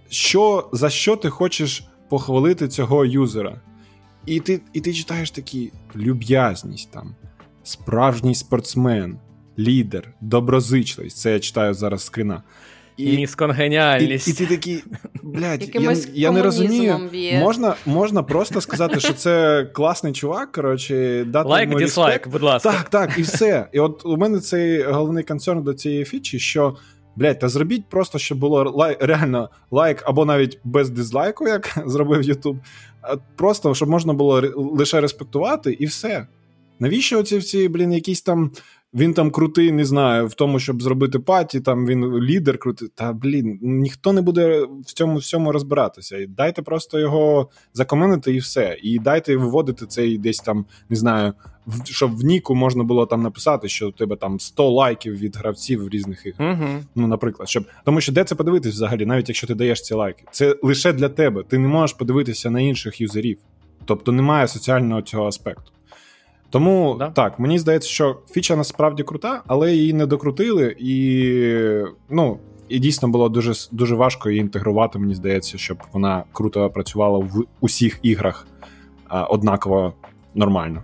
що, 0.09 0.69
за 0.73 0.91
що 0.91 1.17
ти 1.17 1.31
хочеш 1.31 1.89
похвалити 2.09 2.69
цього 2.69 3.05
юзера. 3.05 3.61
І 4.27 4.41
ти 4.41 4.61
і 4.73 4.81
ти 4.81 4.93
читаєш 4.93 5.31
такі 5.31 5.73
люб'язність 5.97 6.91
там, 6.91 7.15
справжній 7.69 8.35
спортсмен, 8.35 9.19
лідер, 9.59 10.15
доброзичливість. 10.21 11.17
Це 11.17 11.33
я 11.33 11.41
читаю 11.41 11.75
зараз 11.75 12.05
скріна. 12.05 12.43
І, 12.97 13.17
Місконгеніальність. 13.17 14.29
І, 14.29 14.31
і 14.31 14.35
ти 14.35 14.47
такий, 14.47 14.85
блядь, 15.23 15.75
я, 15.75 15.97
я 16.15 16.31
не 16.31 16.43
розумію. 16.43 17.11
Можна 17.41 17.75
можна 17.87 18.23
просто 18.23 18.61
сказати, 18.61 19.01
що 19.01 19.13
це 19.13 19.65
класний 19.73 20.13
чувак. 20.13 20.53
коротше, 20.53 21.25
дати 21.25 21.49
Лайк, 21.49 21.71
like, 21.71 21.79
дізлайк, 21.79 22.29
будь 22.29 22.43
ласка. 22.43 22.73
Так, 22.73 22.89
так, 22.89 23.19
і 23.19 23.23
все. 23.23 23.69
І 23.73 23.81
от 23.81 24.07
у 24.07 24.17
мене 24.17 24.41
цей 24.41 24.83
головний 24.83 25.25
концерн 25.25 25.63
до 25.63 25.75
цієї 25.75 26.05
фічі, 26.05 26.39
що. 26.39 26.77
Блять, 27.17 27.41
та 27.41 27.49
зробіть 27.49 27.89
просто, 27.89 28.19
щоб 28.19 28.39
було 28.39 28.73
лай, 28.77 28.97
реально 29.01 29.51
лайк, 29.71 30.03
або 30.07 30.25
навіть 30.25 30.61
без 30.65 30.91
дизлайку, 30.91 31.49
як 31.49 31.79
зробив 31.87 32.23
Ютуб. 32.23 32.57
Просто 33.37 33.75
щоб 33.75 33.89
можна 33.89 34.13
було 34.13 34.43
лише 34.57 35.01
респектувати, 35.01 35.73
і 35.73 35.87
все. 35.87 36.27
Навіщо 36.81 37.19
оці 37.19 37.39
всі, 37.39 37.69
блін, 37.69 37.93
якісь 37.93 38.23
там 38.23 38.51
він 38.95 39.15
там 39.15 39.31
крутий, 39.31 39.73
не 39.73 39.85
знаю, 39.85 40.27
в 40.27 40.35
тому, 40.35 40.59
щоб 40.59 40.83
зробити 40.83 41.19
паті, 41.19 41.61
там 41.61 41.87
він 41.87 42.05
лідер 42.05 42.59
крутий. 42.59 42.89
Та 42.95 43.13
блін, 43.13 43.59
ніхто 43.63 44.13
не 44.13 44.23
буде 44.23 44.67
в 44.87 44.93
цьому 44.93 45.17
всьому 45.17 45.53
розбиратися. 45.53 46.27
Дайте 46.29 46.63
просто 46.63 46.99
його 46.99 47.51
закоменити 47.75 48.35
і 48.35 48.39
все. 48.39 48.79
І 48.83 48.99
дайте 48.99 49.37
виводити 49.37 49.87
цей 49.87 50.19
десь 50.19 50.39
там, 50.39 50.67
не 50.89 50.97
знаю, 50.97 51.33
щоб 51.85 52.17
в 52.17 52.25
Ніку 52.25 52.55
можна 52.55 52.85
було 52.85 53.07
там 53.07 53.23
написати, 53.23 53.69
що 53.69 53.89
у 53.89 53.93
тебе 53.93 54.17
там 54.17 54.41
100 54.41 54.71
лайків 54.71 55.17
від 55.17 55.37
гравців 55.37 55.89
різних 55.89 56.27
ігор. 56.27 56.41
uh 56.41 56.83
Ну, 56.95 57.07
наприклад, 57.07 57.49
щоб 57.49 57.65
тому, 57.85 58.01
що 58.01 58.13
де 58.13 58.25
це 58.25 58.35
подивитись 58.35 58.75
взагалі, 58.75 59.07
навіть 59.07 59.29
якщо 59.29 59.47
ти 59.47 59.55
даєш 59.55 59.83
ці 59.83 59.95
лайки, 59.95 60.25
це 60.31 60.57
лише 60.63 60.93
для 60.93 61.09
тебе. 61.09 61.43
Ти 61.43 61.59
не 61.59 61.69
можеш 61.69 61.97
подивитися 61.97 62.51
на 62.51 62.61
інших 62.61 63.01
юзерів. 63.01 63.39
Тобто 63.85 64.13
немає 64.13 64.49
соціального 64.49 65.03
цього 65.03 65.27
аспекту. 65.27 65.73
Тому 66.51 66.97
да? 66.99 67.11
так, 67.11 67.39
мені 67.39 67.59
здається, 67.59 67.89
що 67.89 68.17
фіча 68.31 68.57
насправді 68.57 69.03
крута, 69.03 69.43
але 69.47 69.73
її 69.75 69.93
не 69.93 70.07
докрутили, 70.07 70.77
і 70.79 71.85
ну, 72.11 72.39
і 72.69 72.79
дійсно 72.79 73.09
було 73.09 73.29
дуже 73.29 73.53
дуже 73.73 73.95
важко 73.95 74.31
її 74.31 74.41
інтегрувати, 74.41 74.99
мені 74.99 75.15
здається, 75.15 75.59
щоб 75.59 75.79
вона 75.93 76.25
круто 76.33 76.71
працювала 76.71 77.19
в 77.19 77.45
усіх 77.61 77.99
іграх 78.03 78.47
а, 79.09 79.25
однаково 79.25 79.93
нормально. 80.35 80.83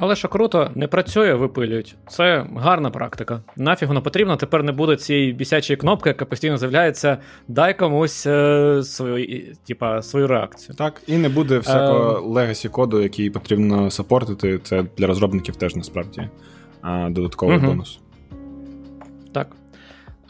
Але 0.00 0.16
що 0.16 0.28
круто, 0.28 0.70
не 0.74 0.86
працює, 0.86 1.34
випилюють. 1.34 1.96
Це 2.08 2.46
гарна 2.56 2.90
практика. 2.90 3.40
Нафіг 3.56 3.88
воно 3.88 4.02
потрібно. 4.02 4.36
Тепер 4.36 4.62
не 4.62 4.72
буде 4.72 4.96
цієї 4.96 5.32
бісячої 5.32 5.76
кнопки, 5.76 6.08
яка 6.08 6.24
постійно 6.24 6.58
з'являється. 6.58 7.18
Дай 7.48 7.78
комусь 7.78 8.26
е, 8.26 8.82
свою 8.82 9.42
тіпа, 9.64 10.02
свою 10.02 10.26
реакцію. 10.26 10.76
Так, 10.76 11.02
і 11.06 11.16
не 11.16 11.28
буде 11.28 11.58
всякого 11.58 12.28
legacy 12.28 12.68
коду, 12.68 13.02
який 13.02 13.30
потрібно 13.30 13.90
сапортити. 13.90 14.58
Це 14.58 14.84
для 14.96 15.06
розробників 15.06 15.56
теж 15.56 15.76
насправді 15.76 16.28
е, 16.84 17.10
додатковий 17.10 17.56
угу. 17.56 17.66
бонус. 17.66 17.98
Так. 19.32 19.48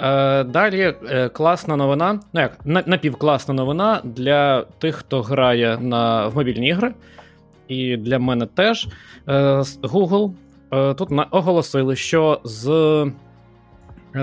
Е, 0.01 0.45
Далі 0.45 0.95
е, 1.11 1.29
класна 1.29 1.77
новина. 1.77 2.21
Ну 2.33 2.41
як 2.41 2.59
напівкласна 2.87 3.55
новина 3.55 4.01
для 4.05 4.63
тих, 4.63 4.95
хто 4.95 5.23
грає 5.23 5.79
на 5.81 6.27
в 6.27 6.37
мобільні 6.37 6.69
ігри 6.69 6.95
і 7.69 7.97
для 7.97 8.19
мене 8.19 8.47
теж. 8.47 8.89
Е, 9.29 9.33
Google 9.83 10.33
е, 10.73 10.95
тут 10.95 11.09
оголосили, 11.31 11.97
що 11.97 12.41
з 12.45 13.07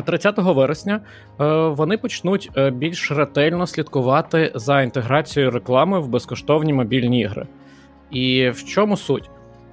30 0.06 0.38
вересня 0.38 1.00
е, 1.40 1.46
вони 1.68 1.98
почнуть 1.98 2.52
більш 2.74 3.12
ретельно 3.12 3.68
слідкувати 3.68 4.52
за 4.56 4.82
інтеграцією 4.82 5.52
реклами 5.52 6.00
в 6.00 6.08
безкоштовні 6.08 6.74
мобільні 6.74 7.20
ігри. 7.20 7.48
І 8.12 8.50
в 8.50 8.66
чому 8.66 8.98
суть? 8.98 9.30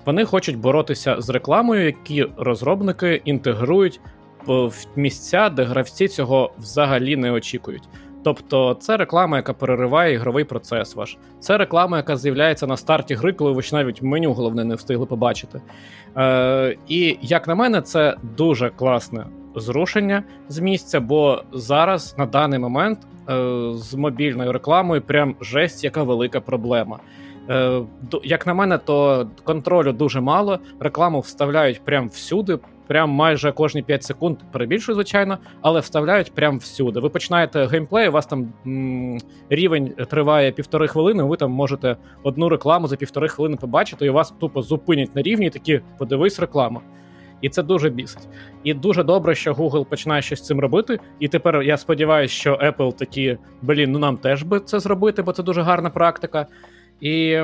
Вони 0.07 0.25
хочуть 0.25 0.59
боротися 0.59 1.21
з 1.21 1.31
рекламою, 1.31 1.87
які 1.87 2.27
розробники 2.37 3.23
інтегрують 3.25 4.01
в 4.47 4.73
місця, 4.97 5.49
де 5.49 5.65
гравці 5.65 6.09
цього 6.09 6.53
взагалі 6.59 7.17
не 7.17 7.31
очікують. 7.31 7.83
Тобто 8.25 8.75
це 8.75 8.97
реклама, 8.97 9.37
яка 9.37 9.53
перериває 9.53 10.15
ігровий 10.15 10.45
процес 10.45 10.97
ваш. 10.97 11.19
Це 11.41 11.59
реклама, 11.59 11.97
яка 11.97 12.17
з'являється 12.17 12.67
на 12.67 12.77
старті 12.77 13.15
гри, 13.15 13.33
коли 13.33 13.53
ви 13.53 13.63
ще 13.63 13.77
навіть 13.77 14.03
меню 14.03 14.33
головне 14.33 14.65
не 14.65 14.75
встигли 14.75 15.07
побачити. 15.07 15.61
Е, 16.17 16.77
І 16.89 17.19
як 17.23 17.49
на 17.49 17.55
мене, 17.55 17.83
це 17.83 18.17
дуже 18.37 18.71
класне 18.71 19.27
зрушення 19.57 20.23
з 20.49 20.59
місця, 20.59 21.01
бо 21.01 21.43
зараз 21.53 22.15
на 22.19 22.27
даний 22.27 22.59
момент 22.59 22.99
е, 23.31 23.73
з 23.75 23.95
мобільною 23.95 24.53
рекламою 24.53 25.03
прям 25.03 25.35
жесть, 25.41 25.85
яка 25.85 26.03
велика 26.03 26.41
проблема. 26.41 26.99
Е, 27.51 27.81
Як 28.25 28.47
на 28.47 28.55
мене, 28.55 28.79
то 28.79 29.27
контролю 29.45 29.93
дуже 29.93 30.21
мало. 30.21 30.59
Рекламу 30.81 31.21
вставляють 31.21 31.85
прям 31.85 32.09
всюди 32.09 32.59
прям 32.93 33.11
майже 33.11 33.53
кожні 33.53 33.83
5 33.83 34.03
секунд 34.03 34.39
перебільшую, 34.53 34.95
звичайно, 34.95 35.39
але 35.63 35.81
вставляють 35.81 36.35
прям 36.35 36.59
всюди. 36.59 37.01
Ви 37.01 37.09
починаєте 37.09 37.67
геймплей, 37.67 38.09
у 38.09 38.13
вас 38.13 38.27
там 38.27 38.53
м- 38.67 39.19
рівень 39.51 39.89
триває 40.11 40.53
півтори 40.53 40.89
хвилини. 40.89 41.23
Ви 41.23 41.37
там 41.37 41.51
можете 41.51 41.97
одну 42.23 42.49
рекламу 42.49 42.87
за 42.89 42.97
півтори 42.97 43.29
хвилини 43.29 43.57
побачити, 43.57 44.07
і 44.07 44.11
вас 44.11 44.31
тупо 44.31 44.63
зупинять 44.63 45.17
на 45.17 45.23
рівні. 45.23 45.47
і 45.47 45.51
Такі 45.51 45.81
подивись 45.99 46.41
реклама. 46.41 46.81
І 47.41 47.49
це 47.49 47.63
дуже 47.63 47.91
бісить. 47.91 48.29
І 48.65 48.75
дуже 48.75 49.05
добре, 49.05 49.35
що 49.35 49.53
Google 49.53 49.85
починає 49.85 50.23
щось 50.23 50.39
з 50.39 50.47
цим 50.47 50.61
робити. 50.61 50.99
І 51.21 51.29
тепер 51.29 51.63
я 51.63 51.77
сподіваюся, 51.77 52.35
що 52.35 52.55
Apple 52.55 52.93
такі 52.97 53.39
блін, 53.63 53.93
ну 53.93 53.99
нам 53.99 54.17
теж 54.17 54.43
би 54.43 54.61
це 54.61 54.81
зробити, 54.81 55.23
бо 55.23 55.33
це 55.33 55.43
дуже 55.43 55.63
гарна 55.63 55.91
практика. 55.91 56.47
І 57.01 57.41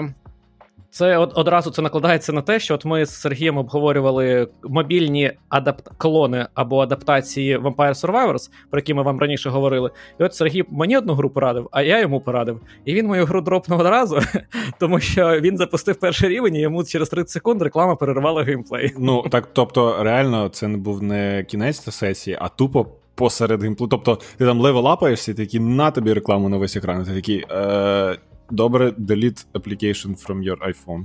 це 0.90 1.16
одразу 1.16 1.70
це 1.70 1.82
накладається 1.82 2.32
на 2.32 2.42
те, 2.42 2.60
що 2.60 2.74
от 2.74 2.84
ми 2.84 3.06
з 3.06 3.20
Сергієм 3.20 3.58
обговорювали 3.58 4.48
мобільні 4.64 5.32
адапт... 5.48 5.88
клони 5.96 6.46
або 6.54 6.80
адаптації 6.80 7.58
Vampire 7.58 7.94
Survivors, 7.94 8.50
про 8.70 8.78
які 8.78 8.94
ми 8.94 9.02
вам 9.02 9.20
раніше 9.20 9.50
говорили. 9.50 9.90
І 10.20 10.24
от 10.24 10.34
Сергій 10.34 10.64
мені 10.70 10.98
одну 10.98 11.14
гру 11.14 11.30
порадив, 11.30 11.68
а 11.72 11.82
я 11.82 12.00
йому 12.00 12.20
порадив. 12.20 12.60
І 12.84 12.94
він 12.94 13.06
мою 13.06 13.26
гру 13.26 13.40
дропнув 13.40 13.80
одразу, 13.80 14.20
тому 14.80 15.00
що 15.00 15.40
він 15.40 15.56
запустив 15.56 15.96
перший 15.96 16.28
рівень, 16.28 16.56
і 16.56 16.60
йому 16.60 16.84
через 16.84 17.08
30 17.08 17.30
секунд 17.30 17.62
реклама 17.62 17.96
перервала 17.96 18.42
геймплей. 18.42 18.94
Ну 18.98 19.24
так, 19.30 19.48
тобто, 19.52 20.02
реально, 20.02 20.48
це 20.48 20.68
не 20.68 20.78
був 20.78 21.02
не 21.02 21.44
кінець 21.48 21.94
сесії, 21.94 22.38
а 22.40 22.48
тупо. 22.48 22.86
Посеред 23.14 23.62
геймплею. 23.62 23.88
Тобто 23.88 24.18
ти 24.36 24.46
там 24.46 24.60
левелапаєшся, 24.60 25.32
і 25.32 25.34
такі 25.34 25.60
на 25.60 25.90
тобі 25.90 26.12
рекламу 26.12 26.48
на 26.48 26.56
весь 26.56 26.76
екран. 26.76 27.04
Ти 27.04 27.14
такий. 27.14 27.44
Е, 27.50 28.16
Добре, 28.50 28.90
delete 28.90 29.46
application 29.54 30.26
from 30.26 30.42
your 30.42 30.58
iPhone. 30.68 31.04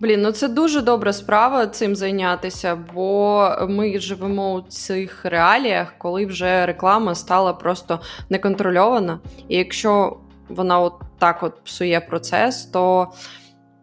Блін, 0.00 0.22
ну 0.22 0.32
це 0.32 0.48
дуже 0.48 0.80
добра 0.80 1.12
справа 1.12 1.66
цим 1.66 1.96
зайнятися, 1.96 2.78
бо 2.94 3.48
ми 3.68 3.98
живемо 3.98 4.52
у 4.52 4.60
цих 4.60 5.24
реаліях, 5.24 5.94
коли 5.98 6.26
вже 6.26 6.66
реклама 6.66 7.14
стала 7.14 7.52
просто 7.52 8.00
неконтрольована. 8.30 9.20
І 9.48 9.56
якщо 9.56 10.16
вона 10.48 10.80
от 10.80 10.94
так 11.18 11.42
от 11.42 11.64
псує 11.64 12.00
процес, 12.00 12.66
то 12.66 13.12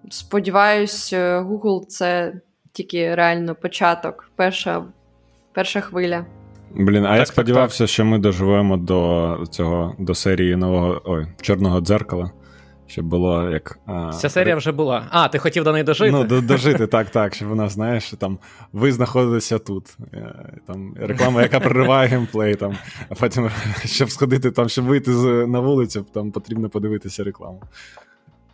сподіваюсь, 0.09 1.13
Google 1.13 1.85
це 1.85 2.33
тільки 2.71 3.15
реально 3.15 3.55
початок, 3.55 4.31
перша, 4.35 4.83
перша 5.53 5.81
хвиля. 5.81 6.25
Блін, 6.75 7.05
а 7.05 7.09
так, 7.09 7.19
я 7.19 7.25
сподівався, 7.25 7.83
так. 7.83 7.89
що 7.89 8.05
ми 8.05 8.19
доживемо 8.19 8.77
до 8.77 9.37
цього 9.49 9.95
до 9.99 10.15
серії 10.15 10.55
нового 10.55 11.01
ой, 11.05 11.27
чорного 11.41 11.81
дзеркала. 11.81 12.31
Щоб 12.87 13.05
було 13.05 13.49
як. 13.49 13.79
А, 13.85 14.11
Ця 14.13 14.29
серія 14.29 14.55
вже 14.55 14.71
була. 14.71 15.07
А, 15.09 15.27
ти 15.27 15.39
хотів 15.39 15.63
до 15.63 15.71
неї 15.71 15.83
дожити? 15.83 16.11
Ну, 16.11 16.23
до, 16.23 16.41
дожити, 16.41 16.87
так, 16.87 17.09
так. 17.09 17.35
Щоб 17.35 17.47
вона, 17.47 17.69
знаєш, 17.69 18.13
там 18.19 18.37
ви 18.73 18.91
знаходитеся 18.91 19.59
тут. 19.59 19.97
Е, 20.13 20.53
там 20.67 20.93
Реклама, 20.99 21.41
яка 21.41 21.59
прориває 21.59 22.07
геймплей, 22.07 22.55
там, 22.55 22.77
а 23.09 23.15
потім, 23.15 23.49
щоб 23.85 24.11
сходити, 24.11 24.51
там, 24.51 24.69
щоб 24.69 24.85
вийти 24.85 25.11
на 25.47 25.59
вулицю, 25.59 26.05
там 26.13 26.31
потрібно 26.31 26.69
подивитися 26.69 27.23
рекламу. 27.23 27.61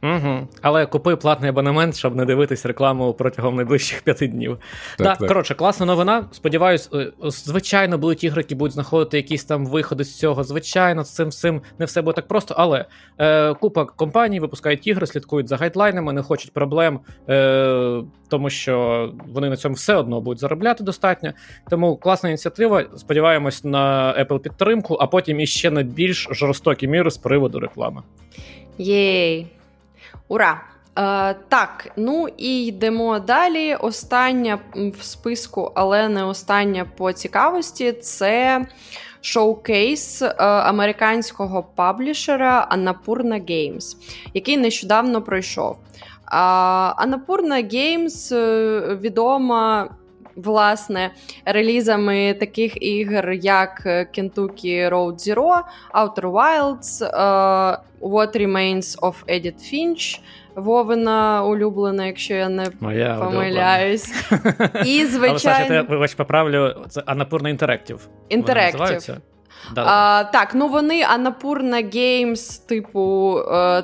Угу. 0.03 0.47
Але 0.61 0.85
купи 0.85 1.15
платний 1.15 1.49
абонемент, 1.49 1.95
щоб 1.95 2.15
не 2.15 2.25
дивитись 2.25 2.65
рекламу 2.65 3.13
протягом 3.13 3.55
найближчих 3.55 4.01
п'яти 4.01 4.27
днів. 4.27 4.57
Так, 4.97 5.07
да, 5.07 5.15
так. 5.15 5.27
Коротше, 5.27 5.55
класна 5.55 5.85
новина. 5.85 6.25
Сподіваюсь, 6.31 6.89
е, 6.93 7.11
звичайно, 7.23 7.97
будуть 7.97 8.23
ігри, 8.23 8.41
які 8.41 8.55
будуть 8.55 8.73
знаходити 8.73 9.17
якісь 9.17 9.43
там 9.43 9.65
виходи 9.65 10.03
з 10.03 10.17
цього. 10.19 10.43
Звичайно, 10.43 11.03
з 11.03 11.15
цим 11.15 11.27
всім 11.27 11.61
не 11.79 11.85
все 11.85 12.01
буде 12.01 12.15
так 12.15 12.27
просто. 12.27 12.55
Але 12.57 12.85
е, 13.17 13.53
купа 13.53 13.85
компаній 13.85 14.39
випускають 14.39 14.87
ігри, 14.87 15.07
слідкують 15.07 15.47
за 15.47 15.57
гайдлайнами, 15.57 16.13
не 16.13 16.21
хочуть 16.21 16.53
проблем, 16.53 16.99
е, 17.29 18.03
тому 18.29 18.49
що 18.49 19.13
вони 19.33 19.49
на 19.49 19.57
цьому 19.57 19.75
все 19.75 19.95
одно 19.95 20.21
будуть 20.21 20.39
заробляти 20.39 20.83
достатньо. 20.83 21.31
Тому 21.69 21.95
класна 21.97 22.29
ініціатива. 22.29 22.85
Сподіваємось 22.97 23.63
на 23.63 24.15
Apple 24.19 24.39
підтримку, 24.39 24.97
а 24.99 25.07
потім 25.07 25.39
іще 25.39 25.71
на 25.71 25.83
більш 25.83 26.27
жорстокі 26.31 26.87
міри 26.87 27.11
з 27.11 27.17
приводу 27.17 27.59
реклами. 27.59 28.01
Єй! 28.77 29.60
Ура! 30.31 30.61
Е, 30.99 31.33
Так, 31.49 31.91
ну 31.95 32.27
і 32.37 32.65
йдемо 32.65 33.19
далі. 33.19 33.75
Остання 33.75 34.59
в 34.75 35.03
списку, 35.03 35.71
але 35.75 36.09
не 36.09 36.23
остання 36.23 36.85
по 36.97 37.13
цікавості 37.13 37.91
це 37.91 38.65
шоукейс 39.21 40.21
е, 40.21 40.33
американського 40.45 41.63
паблішера 41.75 42.69
Annapurna 42.71 43.51
Games, 43.51 43.95
який 44.33 44.57
нещодавно 44.57 45.21
пройшов. 45.21 45.77
Анапурна 46.25 47.55
Games 47.55 48.35
е, 48.35 48.95
відома. 49.01 49.89
Власне, 50.43 51.11
релізами 51.45 52.33
таких 52.39 52.83
ігр, 52.83 53.31
як 53.31 53.81
Kentucky 53.85 54.89
Road 54.89 55.15
Zero, 55.15 55.61
Outer 55.93 56.31
Wilds, 56.31 57.11
uh, 57.13 57.77
What 58.01 58.37
Remains 58.37 58.99
of 58.99 59.13
Edith 59.27 59.73
Finch, 59.73 60.19
Вовина 60.55 61.43
улюблена, 61.43 62.05
якщо 62.05 62.33
я 62.33 62.49
не 62.49 62.67
Моя 62.79 63.15
помиляюсь. 63.15 64.07
І, 64.85 65.05
звичайно... 65.05 65.29
Але, 65.31 65.39
Саша, 65.39 65.73
я 65.73 65.81
вибач, 65.81 66.13
поправлю, 66.13 66.75
це 66.89 67.03
Анапурна 67.05 67.49
Інтерактив. 67.49 68.07
Інтерактив. 68.29 69.17
Да, 69.75 70.23
так, 70.23 70.55
ну 70.55 70.67
вони 70.67 71.03
Анапурна 71.03 71.77
Games, 71.77 72.67
типу 72.67 73.37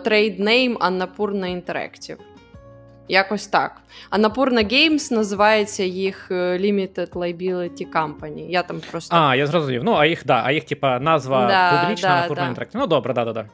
трейднейм 0.04 0.78
Анапурна 0.80 1.48
Interactive. 1.48 2.18
Якось 3.08 3.48
так. 3.48 3.76
А 4.10 4.18
Напурна 4.18 4.64
Games 4.64 5.14
називається 5.14 5.84
їх 5.84 6.28
е, 6.32 6.34
Limited 6.58 7.10
Liability 7.10 7.92
Company. 7.92 8.50
Я 8.50 8.64
там 8.64 8.82
просто. 8.92 9.16
А, 9.16 9.36
я 9.36 9.48
зрозумів. 9.48 9.84
Ну, 9.84 9.94
а 9.94 10.06
їх, 10.06 10.26
да, 10.26 10.42
а 10.46 10.52
їх, 10.52 10.64
типа, 10.64 11.00
назва 11.00 11.48
да, 11.48 11.82
публічна 11.82 12.10
да, 12.10 12.22
Напурна 12.22 12.54
да. 12.58 12.66
Ну, 12.74 12.88
добре, 12.88 13.14
да, 13.14 13.26
да, 13.26 13.34
да. 13.34 13.46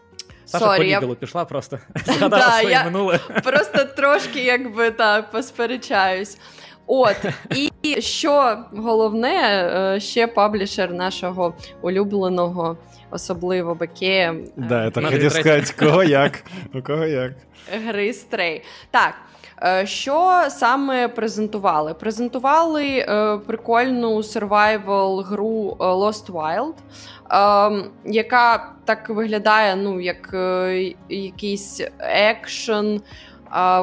Саша 0.45 0.65
Sorry, 0.65 0.77
по 0.77 1.07
я... 1.07 1.15
пішла 1.15 1.45
просто. 1.45 1.79
Згадала 2.05 2.51
своє 2.51 2.71
я 2.71 2.83
минуле. 2.83 3.19
Просто 3.43 3.83
трошки, 3.83 4.43
якби 4.43 4.91
так, 4.91 5.31
посперечаюсь. 5.31 6.37
От, 6.87 7.25
і 7.83 8.01
що 8.01 8.57
головне, 8.71 9.69
е, 9.95 9.99
ще 9.99 10.27
паблішер 10.27 10.93
нашого 10.93 11.53
улюбленого, 11.81 12.77
особливо 13.11 13.75
Бекея. 13.75 14.35
Да, 14.57 14.83
я 14.83 14.91
так 14.91 15.05
хотів 15.05 15.31
сказати, 15.31 15.73
кого 15.79 16.03
як. 16.03 16.43
У 16.73 16.81
кого 16.81 17.05
як. 17.05 17.31
Гри 17.85 18.13
Стрей. 18.13 18.63
Так. 18.91 19.13
Е, 19.65 19.85
що 19.85 20.43
саме 20.49 21.07
презентували? 21.07 21.93
Презентували 21.93 22.85
е, 22.87 23.37
прикольну 23.37 24.17
survival 24.17 25.23
гру 25.23 25.77
е, 25.79 25.83
Lost 25.83 26.31
Wild, 26.31 26.73
е, 27.79 27.89
яка 28.05 28.73
так 28.85 29.09
виглядає, 29.09 29.75
ну, 29.75 29.99
як 29.99 30.35
якийсь 31.09 31.81
екшен 31.99 33.01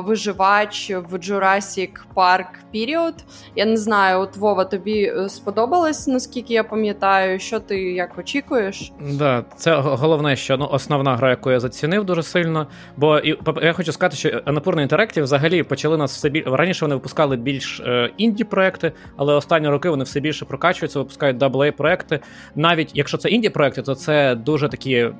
виживач 0.04 0.90
в 0.90 1.14
Jurassic 1.14 1.90
Park 2.14 2.46
Period. 2.74 3.14
Я 3.56 3.64
не 3.64 3.76
знаю, 3.76 4.20
от 4.20 4.36
Вова, 4.36 4.64
тобі 4.64 5.02
е, 5.02 5.28
сподобалось, 5.28 6.06
наскільки 6.06 6.54
я 6.54 6.64
пам'ятаю, 6.64 7.38
що 7.38 7.60
ти 7.60 7.92
як 7.92 8.18
очікуєш? 8.18 8.92
Да, 9.00 9.44
це 9.56 9.74
головне, 9.74 10.36
що 10.36 10.56
ну, 10.56 10.68
основна 10.72 11.16
гра, 11.16 11.30
яку 11.30 11.50
я 11.50 11.60
зацінив 11.60 12.04
дуже 12.04 12.22
сильно. 12.22 12.66
Бо 12.96 13.18
і 13.18 13.38
я 13.62 13.72
хочу 13.72 13.92
сказати, 13.92 14.16
що 14.16 14.28
Annapurna 14.28 14.88
Interactive 14.88 15.22
взагалі 15.22 15.62
почали 15.62 15.96
нас 15.96 16.14
все 16.16 16.28
більше. 16.28 16.50
Раніше 16.50 16.84
вони 16.84 16.94
випускали 16.94 17.36
більш 17.36 17.80
е, 17.80 18.10
інді 18.16 18.44
проекти, 18.44 18.92
але 19.16 19.34
останні 19.34 19.68
роки 19.68 19.88
вони 19.90 20.04
все 20.04 20.20
більше 20.20 20.44
прокачуються, 20.44 20.98
випускають 20.98 21.38
AA 21.38 21.70
проекти. 21.70 22.20
Навіть 22.54 22.90
якщо 22.94 23.18
це 23.18 23.28
інді 23.28 23.48
проекти, 23.48 23.82
то 23.82 23.94
це 23.94 24.34
дуже 24.34 24.68
такі 24.68 24.94
е, 24.94 25.12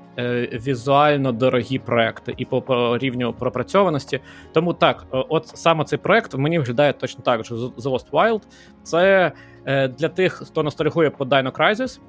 візуально 0.66 1.32
дорогі 1.32 1.78
проекти 1.78 2.34
і 2.36 2.44
по, 2.44 2.62
по 2.62 2.98
рівню 2.98 3.32
пропрацьованості. 3.32 4.20
Тому 4.52 4.72
так, 4.72 5.06
е, 5.14 5.24
от 5.28 5.48
саме 5.48 5.84
цей 5.84 5.98
проект 5.98 6.34
мені 6.34 6.58
виглядає 6.58 6.92
точно 6.92 7.22
так, 7.24 7.44
що 7.44 7.54
The 7.54 7.82
Lost 7.82 8.10
Wild 8.10 8.42
це 8.82 9.32
е, 9.66 9.88
для 9.88 10.08
тих, 10.08 10.32
хто 10.32 10.62
ностальгує 10.62 11.10
по 11.10 11.24
Dino 11.24 11.52
Crisis, 11.52 12.00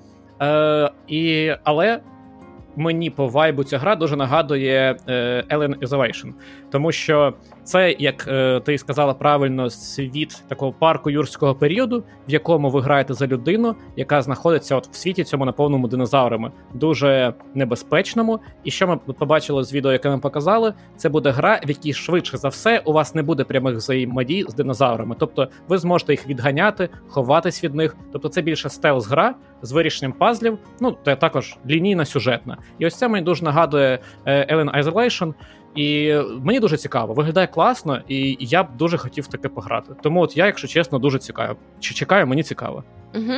е, 0.42 0.92
і, 1.08 1.52
але 1.64 2.00
мені 2.76 3.10
по 3.10 3.28
vibe 3.28 3.56
у 3.56 3.64
ця 3.64 3.78
гра 3.78 3.96
дуже 3.96 4.16
нагадує 4.16 4.96
Alien 5.50 5.80
Isolation. 5.80 6.34
Тому 6.72 6.92
що 6.92 7.34
це, 7.64 7.96
як 8.00 8.28
е, 8.28 8.60
ти 8.60 8.78
сказала 8.78 9.14
правильно, 9.14 9.70
світ 9.70 10.44
такого 10.48 10.72
парку 10.72 11.10
юрського 11.10 11.56
періоду, 11.56 12.04
в 12.28 12.32
якому 12.32 12.70
ви 12.70 12.82
граєте 12.82 13.14
за 13.14 13.28
людину, 13.28 13.76
яка 13.96 14.22
знаходиться 14.22 14.76
от 14.76 14.88
в 14.88 14.96
світі 14.96 15.24
цьому 15.24 15.46
наповненому 15.46 15.88
динозаврами, 15.88 16.52
дуже 16.74 17.34
небезпечному. 17.54 18.40
І 18.64 18.72
що 18.72 18.88
ми 18.88 18.98
побачили 18.98 19.64
з 19.64 19.74
відео, 19.74 19.92
яке 19.92 20.10
ми 20.10 20.18
показали, 20.18 20.74
це 20.98 21.10
буде 21.10 21.32
гра, 21.32 21.62
в 21.66 21.70
якій 21.70 21.94
швидше 21.94 22.38
за 22.38 22.48
все 22.48 22.80
у 22.86 22.94
вас 22.94 23.16
не 23.16 23.24
буде 23.24 23.44
прямих 23.44 23.76
взаємодій 23.76 24.46
з 24.48 24.54
динозаврами. 24.54 25.16
Тобто 25.20 25.48
ви 25.68 25.78
зможете 25.78 26.14
їх 26.14 26.28
відганяти, 26.28 26.90
ховатись 27.08 27.64
від 27.64 27.76
них. 27.76 27.96
Тобто, 28.12 28.30
це 28.30 28.42
більше 28.42 28.70
stealth 28.70 29.08
гра 29.08 29.36
з 29.62 29.72
вирішенням 29.72 30.12
пазлів. 30.12 30.58
Ну 30.80 30.92
та 31.04 31.16
також 31.16 31.58
лінійна 31.70 32.06
сюжетна. 32.06 32.58
І 32.80 32.86
ось 32.86 32.96
це 32.96 33.08
мені 33.08 33.26
дуже 33.26 33.44
нагадує 33.44 34.00
е, 34.26 34.56
Alien 34.56 34.84
Isolation. 34.84 35.34
І 35.76 36.16
мені 36.44 36.60
дуже 36.60 36.78
цікаво, 36.78 37.14
виглядає 37.14 37.48
класно, 37.48 38.02
і 38.08 38.38
я 38.40 38.64
б 38.64 38.68
дуже 38.78 38.98
хотів 38.98 39.28
таке 39.28 39.50
пограти. 39.50 39.94
Тому 40.02 40.22
от 40.22 40.38
я, 40.38 40.46
якщо 40.46 40.68
чесно, 40.68 41.00
дуже 41.00 41.20
цікаю. 41.20 41.56
Чи 41.80 41.94
чекаю, 41.94 42.28
мені 42.28 42.44
цікаво. 42.44 42.84
Угу. 43.16 43.34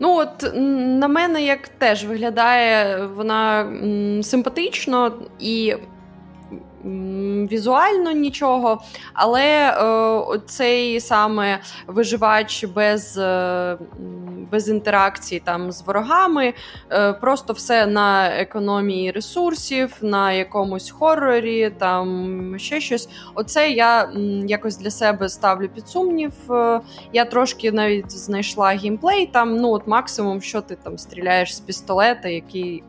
Ну 0.00 0.16
от 0.16 0.52
на 1.00 1.08
мене 1.08 1.42
як 1.42 1.68
теж 1.68 2.04
виглядає 2.04 3.06
вона 3.06 3.60
м, 3.60 4.22
симпатично 4.22 5.12
і 5.40 5.74
візуально 7.50 8.12
нічого, 8.12 8.82
але 9.12 9.44
е, 10.34 10.40
цей 10.46 11.00
саме 11.00 11.58
виживач 11.86 12.64
без 12.64 13.18
е, 13.18 13.78
без 14.50 14.68
інтеракції 14.68 15.42
там 15.44 15.72
з 15.72 15.82
ворогами, 15.82 16.54
е, 16.90 17.12
просто 17.12 17.52
все 17.52 17.86
на 17.86 18.28
економії 18.28 19.10
ресурсів, 19.10 19.96
на 20.02 20.32
якомусь 20.32 20.90
хорорі, 20.90 21.70
там 21.78 22.54
ще 22.58 22.80
щось. 22.80 23.08
Оце 23.34 23.70
я 23.70 24.04
м, 24.04 24.46
якось 24.48 24.76
для 24.76 24.90
себе 24.90 25.28
ставлю 25.28 25.68
під 25.68 25.88
сумнів. 25.88 26.32
Е, 26.50 26.80
я 27.12 27.24
трошки 27.24 27.72
навіть 27.72 28.10
знайшла 28.12 28.68
геймплей. 28.68 29.26
Там 29.26 29.56
ну 29.56 29.70
от 29.70 29.86
максимум, 29.86 30.42
що 30.42 30.60
ти 30.60 30.76
там 30.76 30.98
стріляєш 30.98 31.56
з 31.56 31.60
пістолета, 31.60 32.28
який. 32.28 32.82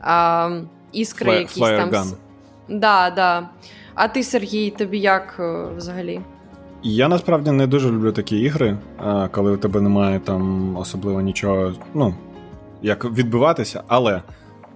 А, 0.00 0.50
Іскри 0.92 1.30
Fly, 1.30 1.38
якісь 1.38 1.58
там. 1.58 1.90
Gun. 1.90 2.12
Да, 2.68 3.10
да. 3.10 3.48
А 3.94 4.08
ти, 4.08 4.22
Сергій, 4.22 4.70
тобі 4.70 4.98
як 4.98 5.36
е, 5.40 5.64
взагалі? 5.76 6.20
Я 6.82 7.08
насправді 7.08 7.50
не 7.50 7.66
дуже 7.66 7.90
люблю 7.90 8.12
такі 8.12 8.38
ігри, 8.38 8.76
коли 9.30 9.52
у 9.52 9.56
тебе 9.56 9.80
немає 9.80 10.20
там 10.20 10.76
особливо 10.76 11.20
нічого, 11.20 11.72
ну, 11.94 12.14
як 12.82 13.04
відбиватися, 13.04 13.82
але 13.86 14.22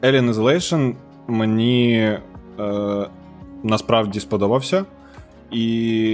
Alien 0.02 0.32
Isolation 0.32 0.94
мені 1.26 2.18
е, 2.60 3.06
насправді 3.62 4.20
сподобався. 4.20 4.84
І 5.50 5.64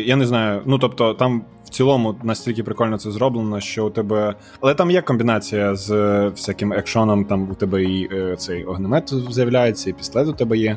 я 0.07 0.16
не 0.16 0.27
знаю, 0.27 0.62
ну 0.64 0.79
тобто, 0.79 1.14
там 1.14 1.45
в 1.64 1.68
цілому 1.68 2.14
настільки 2.23 2.62
прикольно 2.62 2.99
це 2.99 3.11
зроблено, 3.11 3.61
що 3.61 3.87
у 3.87 3.91
тебе. 3.91 4.35
Але 4.61 4.75
там 4.75 4.91
є 4.91 5.03
комбінація 5.03 5.75
з 5.75 5.91
всяким 6.29 6.73
екшоном, 6.73 7.25
там 7.25 7.51
у 7.51 7.55
тебе 7.55 7.85
і 7.85 8.09
е, 8.12 8.37
цей 8.37 8.64
огнемет 8.64 9.14
з'являється, 9.31 9.91
і 9.91 9.93
пістолет 9.93 10.29
у 10.29 10.33
тебе 10.33 10.59
є. 10.59 10.77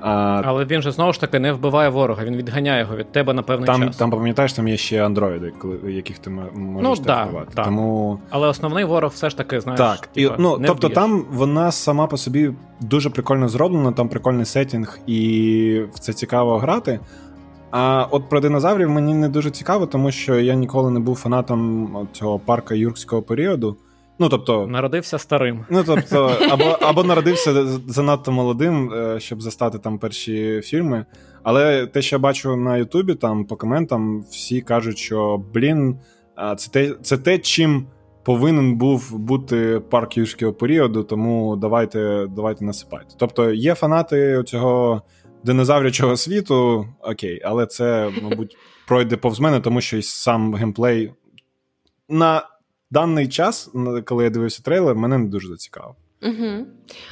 А... 0.00 0.42
Але 0.44 0.64
він 0.64 0.82
же 0.82 0.92
знову 0.92 1.12
ж 1.12 1.20
таки 1.20 1.38
не 1.38 1.52
вбиває 1.52 1.88
ворога, 1.88 2.24
він 2.24 2.36
відганяє 2.36 2.80
його 2.80 2.96
від 2.96 3.12
тебе 3.12 3.32
на 3.32 3.42
певний 3.42 3.66
там, 3.66 3.86
час. 3.86 3.96
Там 3.96 4.10
пам'ятаєш, 4.10 4.52
там 4.52 4.68
є 4.68 4.76
ще 4.76 5.06
андроїди, 5.06 5.52
коли 5.58 5.78
яких 5.92 6.18
ти 6.18 6.30
можеш 6.30 6.98
ну, 6.98 7.04
да, 7.06 7.24
вбивати. 7.24 7.52
Да. 7.56 7.64
Тому... 7.64 8.18
Але 8.30 8.48
основний 8.48 8.84
ворог 8.84 9.12
все 9.14 9.30
ж 9.30 9.36
таки, 9.36 9.60
знаєш. 9.60 9.78
Так, 9.78 10.06
типа, 10.06 10.34
і, 10.34 10.38
ну, 10.38 10.58
не 10.58 10.68
тобто 10.68 10.86
вб'єш. 10.86 10.94
там 10.94 11.24
вона 11.32 11.72
сама 11.72 12.06
по 12.06 12.16
собі 12.16 12.52
дуже 12.80 13.10
прикольно 13.10 13.48
зроблена, 13.48 13.92
там 13.92 14.08
прикольний 14.08 14.44
сетінг, 14.44 14.98
і 15.06 15.82
в 15.92 15.98
це 15.98 16.12
цікаво 16.12 16.58
грати. 16.58 17.00
А 17.70 18.06
от 18.10 18.28
про 18.28 18.40
динозаврів 18.40 18.90
мені 18.90 19.14
не 19.14 19.28
дуже 19.28 19.50
цікаво, 19.50 19.86
тому 19.86 20.10
що 20.10 20.40
я 20.40 20.54
ніколи 20.54 20.90
не 20.90 21.00
був 21.00 21.16
фанатом 21.16 22.08
цього 22.12 22.38
парка 22.38 22.74
юркського 22.74 23.22
періоду. 23.22 23.76
Ну, 24.20 24.28
тобто, 24.28 24.66
Народився 24.66 25.18
старим. 25.18 25.64
Ну, 25.70 25.84
тобто, 25.86 26.36
або 26.50 26.64
або 26.64 27.04
народився 27.04 27.64
занадто 27.88 28.32
молодим, 28.32 28.92
е, 28.92 29.20
щоб 29.20 29.42
застати 29.42 29.78
там 29.78 29.98
перші 29.98 30.60
фільми. 30.64 31.06
Але 31.42 31.86
те, 31.86 32.02
що 32.02 32.16
я 32.16 32.20
бачу 32.20 32.56
на 32.56 32.76
Ютубі, 32.76 33.14
там 33.14 33.44
по 33.44 33.56
коментам, 33.56 34.24
всі 34.30 34.60
кажуть, 34.60 34.98
що 34.98 35.42
блін, 35.54 35.98
це 36.56 36.70
те, 36.70 36.94
це 37.02 37.18
те, 37.18 37.38
чим 37.38 37.86
повинен 38.24 38.76
був 38.76 39.18
бути 39.18 39.82
парк 39.90 40.16
юрського 40.16 40.52
періоду, 40.52 41.02
тому 41.02 41.56
давайте 41.56 42.26
давайте 42.36 42.64
насипайте. 42.64 43.14
Тобто 43.18 43.50
є 43.50 43.74
фанати 43.74 44.42
цього 44.46 45.02
динозаврячого 45.44 46.16
світу, 46.16 46.86
окей, 47.02 47.40
але 47.44 47.66
це, 47.66 48.10
мабуть, 48.22 48.56
пройде 48.88 49.16
повз 49.16 49.40
мене, 49.40 49.60
тому 49.60 49.80
що 49.80 49.96
і 49.96 50.02
сам 50.02 50.54
геймплей 50.54 51.12
на 52.08 52.49
даний 52.90 53.28
час, 53.28 53.70
коли 54.06 54.24
я 54.24 54.30
дивився 54.30 54.62
трейлер, 54.62 54.94
мене 54.96 55.18
не 55.18 55.28
дуже 55.28 55.48
зацікавив. 55.48 55.94
Угу. 56.22 56.66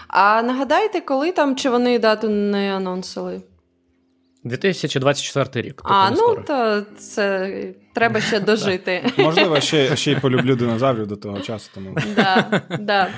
А 0.08 0.42
нагадайте, 0.42 1.00
коли 1.00 1.32
там 1.32 1.56
чи 1.56 1.70
вони 1.70 1.98
дату 1.98 2.28
не 2.28 2.76
анонсили? 2.76 3.42
2024 4.44 5.68
рік. 5.68 5.82
А, 5.84 6.10
ну 6.10 6.36
то 6.46 6.82
це 6.98 7.52
треба 7.94 8.20
ще 8.20 8.40
дожити. 8.50 9.12
Можливо, 9.18 9.60
ще 9.60 9.96
ще 9.96 10.12
й 10.12 10.16
полюблю 10.16 10.56
динозаврів 10.56 11.06
до 11.06 11.16
того 11.16 11.40
часу. 11.40 11.70
Тому. 11.74 11.96
Да, 12.16 12.62
да. 12.80 13.08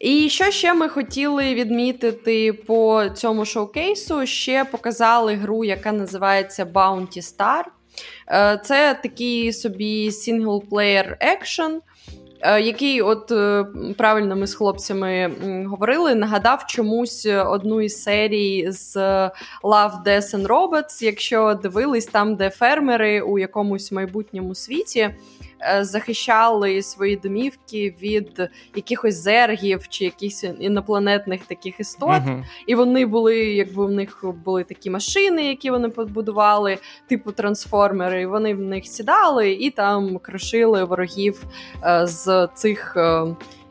І 0.00 0.28
що 0.28 0.50
ще 0.50 0.74
ми 0.74 0.88
хотіли 0.88 1.54
відмітити 1.54 2.52
по 2.52 3.08
цьому 3.14 3.44
шоукейсу? 3.44 4.26
Ще 4.26 4.64
показали 4.64 5.34
гру, 5.34 5.64
яка 5.64 5.92
називається 5.92 6.64
Bounty 6.64 7.18
Star. 7.18 7.62
Це 8.64 8.98
такий 9.02 9.52
собі 9.52 10.10
singleplayer 10.10 11.16
екшен. 11.20 11.80
Який, 12.42 13.02
от 13.02 13.32
правильно 13.96 14.36
ми 14.36 14.46
з 14.46 14.54
хлопцями 14.54 15.30
говорили, 15.66 16.14
нагадав 16.14 16.66
чомусь 16.66 17.26
одну 17.26 17.80
із 17.80 18.02
серій 18.02 18.66
з 18.70 18.96
Love, 19.62 20.02
Death 20.06 20.34
and 20.34 20.46
Robots, 20.46 21.04
якщо 21.04 21.54
дивились 21.62 22.06
там, 22.06 22.36
де 22.36 22.50
фермери 22.50 23.20
у 23.20 23.38
якомусь 23.38 23.92
майбутньому 23.92 24.54
світі 24.54 25.10
захищали 25.80 26.82
свої 26.82 27.16
домівки 27.16 27.94
від 28.02 28.48
якихось 28.74 29.14
зергів 29.14 29.88
чи 29.88 30.04
якихось 30.04 30.44
інопланетних 30.60 31.46
таких 31.46 31.80
істот. 31.80 32.08
Uh-huh. 32.08 32.44
І 32.66 32.74
вони 32.74 33.06
були, 33.06 33.36
якби 33.38 33.86
в 33.86 33.90
них 33.90 34.24
були 34.44 34.64
такі 34.64 34.90
машини, 34.90 35.44
які 35.44 35.70
вони 35.70 35.88
побудували, 35.88 36.78
типу 37.08 37.32
трансформери. 37.32 38.22
і 38.22 38.26
Вони 38.26 38.54
в 38.54 38.60
них 38.60 38.86
сідали 38.86 39.52
і 39.52 39.70
там 39.70 40.18
крушили 40.18 40.84
ворогів 40.84 41.44
з 42.02 42.48
цих. 42.54 42.96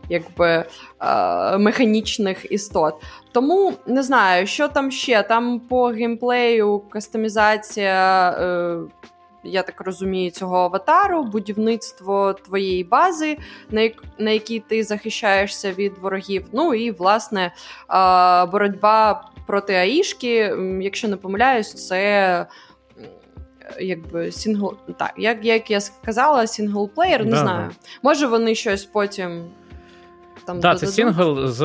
Якби 0.10 0.66
механічних 1.58 2.52
істот. 2.52 2.96
Тому 3.32 3.74
не 3.88 4.04
знаю, 4.04 4.48
що 4.48 4.68
там 4.68 4.92
ще. 4.92 5.24
Там 5.24 5.60
по 5.60 5.86
геймплею 5.86 6.80
кастомізація 6.80 8.32
я 9.46 9.64
так 9.64 9.82
розумію, 9.82 10.32
цього 10.32 10.58
аватару, 10.58 11.24
будівництво 11.24 12.34
твоєї 12.34 12.84
бази, 12.84 13.38
на 13.70 13.82
як, 13.82 14.04
на 14.18 14.32
якій 14.32 14.60
ти 14.60 14.84
захищаєшся 14.84 15.72
від 15.72 15.98
ворогів. 15.98 16.46
Ну 16.52 16.74
і 16.74 16.92
власне 16.92 17.54
боротьба 18.52 19.30
проти 19.48 19.74
Аїшки, 19.74 20.56
якщо 20.82 21.08
не 21.08 21.16
помиляюсь, 21.16 21.88
це. 21.88 22.46
Якби 23.80 24.32
сингл, 24.32 24.74
так, 24.98 25.14
як 25.18 25.46
як 25.46 25.72
я 25.72 25.82
сказала, 25.82 26.48
singleplayer, 26.48 27.26
не 27.26 27.32
да, 27.32 27.38
знаю. 27.38 27.70
Да. 27.70 27.76
Може, 28.04 28.28
вони 28.28 28.56
щось 28.56 28.86
потім 28.86 29.44
там 30.48 30.60
Так, 30.60 30.80
це 30.80 30.88
сингл 30.88 31.48
з, 31.48 31.62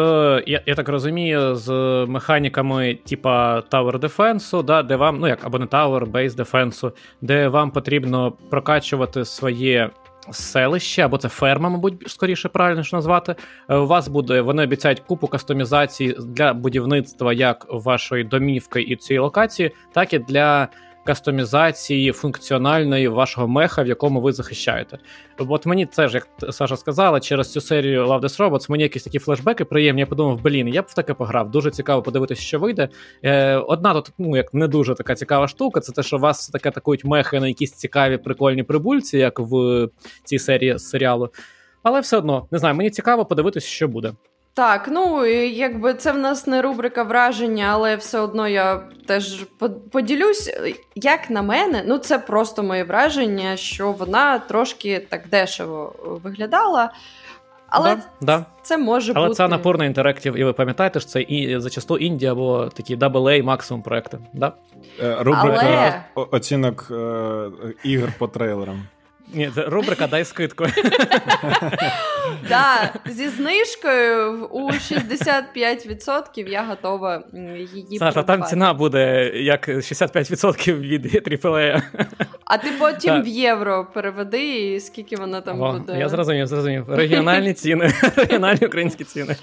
я 0.47 0.63
я 0.67 0.75
так 0.75 0.89
розумію, 0.89 1.55
з 1.55 1.71
механіками, 2.09 2.99
типа 3.07 3.61
Tower 3.61 3.99
Defense, 3.99 4.63
да, 4.63 4.83
де 4.83 4.97
вам, 4.97 5.19
ну 5.21 5.29
як 5.29 5.45
або 5.45 5.59
не 5.59 5.67
Tower, 5.67 6.11
Base 6.11 6.31
Defense, 6.31 6.93
де 7.21 7.49
вам 7.49 7.71
потрібно 7.71 8.33
прокачувати 8.51 9.25
своє. 9.25 9.91
Селище, 10.33 11.03
або 11.03 11.19
це 11.19 11.29
ферма, 11.29 11.69
мабуть, 11.69 11.95
скоріше 12.07 12.49
правильно 12.49 12.83
ж 12.83 12.97
назвати. 12.97 13.35
Е, 13.69 13.77
у 13.77 13.87
вас 13.87 14.09
буде, 14.09 14.41
вони 14.41 14.63
обіцяють 14.63 15.01
купу 15.01 15.27
кастомізацій 15.27 16.17
для 16.19 16.55
будівництва 16.55 17.33
як 17.33 17.67
вашої 17.69 18.25
домівки 18.25 18.83
і 18.83 18.97
цієї 18.97 19.21
локації, 19.21 19.73
так 19.93 20.13
і 20.13 20.19
для 20.19 20.69
кастомізації 21.05 22.13
функціональної 22.13 23.09
вашого 23.09 23.49
меха, 23.49 23.83
в 23.83 23.87
якому 23.87 24.21
ви 24.21 24.33
захищаєте. 24.33 24.99
От 25.39 25.67
мені 25.67 25.87
це 25.87 26.09
ж, 26.09 26.15
як 26.15 26.53
Саша 26.53 26.77
сказала, 26.77 27.21
через 27.21 27.53
цю 27.53 27.61
серію 27.61 28.07
Love 28.07 28.21
Death 28.21 28.41
Robots 28.41 28.71
мені 28.71 28.83
якісь 28.83 29.05
такі 29.05 29.19
флешбеки 29.19 29.65
приємні. 29.65 30.01
Я 30.01 30.07
подумав, 30.07 30.43
блін, 30.43 30.69
я 30.69 30.83
б 30.83 30.87
в 30.89 30.95
таке 30.95 31.15
пограв. 31.15 31.51
Дуже 31.51 31.71
цікаво 31.71 32.03
подивитися, 32.03 32.43
що 32.43 32.59
вийде. 32.59 32.89
Е, 33.25 33.57
Одна 33.57 33.95
тут, 33.95 34.13
ну 34.19 34.37
як 34.37 34.55
не 34.55 34.69
дуже 34.69 34.95
така 34.95 35.15
цікава 35.15 35.49
штука, 35.49 35.81
це 35.81 35.93
те, 35.93 36.03
що 36.03 36.19
вас 36.19 36.49
таке 36.49 36.69
атакують 36.69 37.05
мехи 37.05 37.41
на 37.41 37.49
якісь 37.49 37.73
цікаві 37.73 38.17
прикольні 38.17 38.63
прибульці, 38.63 39.19
як 39.19 39.41
в 39.41 39.89
цій 40.25 40.39
серії 40.39 40.79
серіалу. 40.79 41.29
Але 41.83 42.01
все 42.01 42.17
одно 42.17 42.49
не 42.51 42.59
знаю, 42.59 42.75
мені 42.75 42.91
цікаво 42.91 43.25
подивитися, 43.25 43.69
що 43.69 43.89
буде. 43.89 44.13
Так, 44.55 44.89
ну 44.93 45.27
якби 45.47 45.95
це 45.95 46.13
в 46.13 46.19
нас 46.19 46.47
не 46.47 46.63
рубрика 46.63 47.03
враження, 47.03 47.67
але 47.71 47.97
все 47.97 48.21
одно 48.21 48.49
я 48.49 48.83
теж 49.07 49.45
поділюсь. 49.93 50.55
Як 50.95 51.31
на 51.31 51.43
мене, 51.43 51.83
ну 51.87 51.99
це 51.99 52.19
просто 52.19 52.63
моє 52.63 52.85
враження, 52.85 53.57
що 53.57 53.93
вона 53.93 54.39
трошки 54.39 55.07
так 55.09 55.29
дешево 55.29 55.95
виглядала. 56.25 56.93
Але 57.71 57.97
да, 57.97 58.03
да. 58.21 58.45
це 58.63 58.79
може 58.79 59.13
Але 59.17 59.29
бути. 59.29 59.43
Але 59.43 59.49
це 59.49 59.57
напорний 59.57 59.89
інтерактив, 59.89 60.37
і 60.37 60.45
ви 60.45 60.53
пам'ятаєте, 60.53 61.01
що 61.01 61.09
це 61.09 61.23
і 61.23 61.61
зачасту 61.61 61.97
Індія 61.97 62.33
або 62.33 62.67
такі 62.67 62.97
AA 62.97 63.43
максимум 63.43 63.83
проекти. 63.83 64.19
Да? 64.33 64.53
Е, 65.03 65.17
рубрика 65.21 66.03
Але... 66.15 66.27
оцінок 66.31 66.89
е, 66.91 67.51
ігор 67.85 68.13
по 68.19 68.29
трейлерам. 68.29 68.83
Ні, 69.35 69.51
це 69.55 69.63
рубрика 69.63 70.07
дай 70.07 70.25
скидку. 70.25 70.65
Так, 72.49 73.01
зі 73.07 73.29
знижкою 73.29 74.47
у 74.47 74.71
65% 74.71 76.49
я 76.49 76.63
готова 76.63 77.23
її. 77.75 77.99
Саша, 77.99 78.23
там 78.23 78.43
ціна 78.43 78.75
буде 78.75 79.33
як 79.35 79.69
65% 79.69 80.81
від 80.81 81.07
AAA. 81.07 81.83
А 82.45 82.59
ти 82.59 82.69
потім 82.79 83.23
в 83.23 83.27
євро 83.27 83.87
переведи, 83.95 84.73
і 84.75 84.81
скільки 84.81 85.17
вона 85.17 85.41
там 85.41 85.59
буде. 85.59 85.99
Я 85.99 86.09
зрозумів, 86.09 86.47
зрозумів. 86.47 86.85
Регіональні 86.89 87.53
ціни, 87.53 87.93
регіональні 88.17 88.67
українські 88.67 89.05
ціни. 89.05 89.37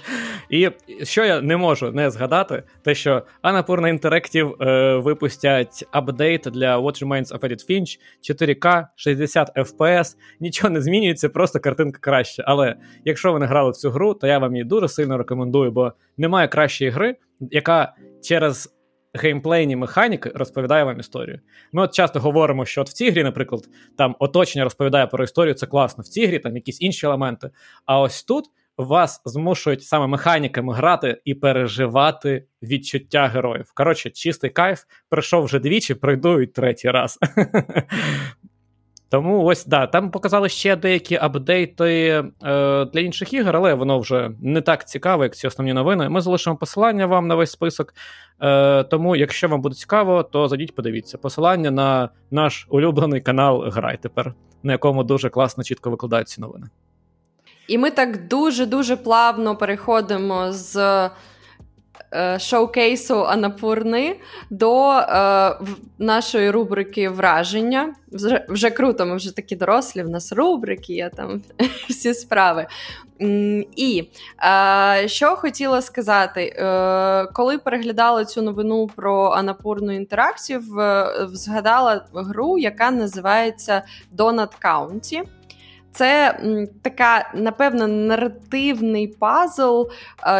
І 0.50 0.70
що 1.02 1.24
я 1.24 1.40
не 1.40 1.56
можу 1.56 1.92
не 1.92 2.10
згадати, 2.10 2.62
те, 2.82 2.94
що 2.94 3.22
Interactive 3.44 4.62
е, 4.62 4.96
випустять 4.96 5.84
апдейт 5.90 6.40
для 6.40 6.78
What 6.78 7.04
Remains 7.04 7.38
of 7.38 7.40
Edith 7.40 7.70
Finch 7.70 7.98
4K 8.30 8.86
60 8.96 9.56
FPS. 9.56 9.77
Нічого 10.40 10.70
не 10.70 10.80
змінюється, 10.80 11.28
просто 11.28 11.60
картинка 11.60 11.98
краще. 12.00 12.44
Але 12.46 12.76
якщо 13.04 13.32
ви 13.32 13.38
не 13.38 13.46
грали 13.46 13.70
в 13.70 13.76
цю 13.76 13.90
гру, 13.90 14.14
то 14.14 14.26
я 14.26 14.38
вам 14.38 14.52
її 14.52 14.64
дуже 14.64 14.88
сильно 14.88 15.18
рекомендую, 15.18 15.70
бо 15.70 15.92
немає 16.16 16.48
кращої 16.48 16.90
гри, 16.90 17.16
яка 17.40 17.94
через 18.22 18.74
геймплейні 19.14 19.76
механіки 19.76 20.32
розповідає 20.34 20.84
вам 20.84 21.00
історію. 21.00 21.40
Ми 21.72 21.82
от 21.82 21.94
часто 21.94 22.20
говоримо, 22.20 22.64
що 22.64 22.80
от 22.80 22.88
в 22.88 22.92
цій 22.92 23.10
грі, 23.10 23.22
наприклад, 23.22 23.62
там 23.98 24.16
оточення 24.18 24.64
розповідає 24.64 25.06
про 25.06 25.24
історію, 25.24 25.54
це 25.54 25.66
класно. 25.66 26.02
В 26.02 26.08
цій 26.08 26.26
грі 26.26 26.38
там 26.38 26.56
якісь 26.56 26.80
інші 26.80 27.06
елементи. 27.06 27.50
А 27.86 28.00
ось 28.00 28.22
тут 28.22 28.44
вас 28.78 29.22
змушують 29.24 29.82
саме 29.82 30.06
механіками 30.06 30.74
грати 30.74 31.20
і 31.24 31.34
переживати 31.34 32.44
відчуття 32.62 33.26
героїв. 33.26 33.72
Коротше, 33.74 34.10
чистий 34.10 34.50
кайф, 34.50 34.82
пройшов 35.08 35.44
вже 35.44 35.58
двічі, 35.58 35.94
пройду 35.94 36.40
і 36.40 36.46
третій 36.46 36.90
раз. 36.90 37.18
Тому 39.10 39.44
ось 39.44 39.66
да, 39.66 39.86
там 39.86 40.10
показали 40.10 40.48
ще 40.48 40.76
деякі 40.76 41.16
апдейти 41.16 42.24
е, 42.44 42.84
для 42.84 43.00
інших 43.00 43.32
ігор, 43.32 43.56
але 43.56 43.74
воно 43.74 43.98
вже 43.98 44.30
не 44.40 44.60
так 44.60 44.88
цікаво, 44.88 45.22
як 45.22 45.36
ці 45.36 45.46
основні 45.46 45.72
новини. 45.72 46.08
Ми 46.08 46.20
залишимо 46.20 46.56
посилання 46.56 47.06
вам 47.06 47.26
на 47.26 47.34
весь 47.34 47.50
список. 47.50 47.94
Е, 48.42 48.84
Тому, 48.84 49.16
якщо 49.16 49.48
вам 49.48 49.60
буде 49.60 49.74
цікаво, 49.74 50.22
то 50.22 50.48
зайдіть, 50.48 50.74
подивіться. 50.74 51.18
Посилання 51.18 51.70
на 51.70 52.08
наш 52.30 52.66
улюблений 52.70 53.20
канал 53.20 53.64
Грай 53.68 53.98
тепер, 54.02 54.34
на 54.62 54.72
якому 54.72 55.04
дуже 55.04 55.30
класно, 55.30 55.64
чітко 55.64 55.90
викладають 55.90 56.28
ці 56.28 56.40
новини. 56.40 56.66
І 57.68 57.78
ми 57.78 57.90
так 57.90 58.28
дуже-дуже 58.28 58.96
плавно 58.96 59.56
переходимо 59.56 60.52
з 60.52 61.10
шоукейсу 62.38 63.26
Анапурни 63.26 64.16
до 64.50 64.90
е, 64.90 65.58
нашої 65.98 66.50
рубрики 66.50 67.08
враження. 67.08 67.94
Вже, 68.12 68.46
вже 68.48 68.70
круто, 68.70 69.06
ми 69.06 69.16
вже 69.16 69.36
такі 69.36 69.56
дорослі, 69.56 70.02
в 70.02 70.08
нас 70.08 70.32
рубрики, 70.32 70.92
є 70.92 71.10
там 71.16 71.42
всі 71.88 72.14
справи. 72.14 72.66
І 73.76 74.08
е, 74.44 75.08
що 75.08 75.36
хотіла 75.36 75.82
сказати, 75.82 76.42
е, 76.42 77.26
коли 77.32 77.58
переглядала 77.58 78.24
цю 78.24 78.42
новину 78.42 78.86
про 78.96 79.30
анапурну 79.30 79.92
інтеракцію, 79.92 80.62
згадала 81.32 82.04
гру, 82.14 82.58
яка 82.58 82.90
називається 82.90 83.82
Donut 84.16 84.52
County. 84.62 85.22
Це 85.92 86.40
така, 86.82 87.32
напевно, 87.34 87.86
наративний 87.86 89.08
пазл 89.08 89.82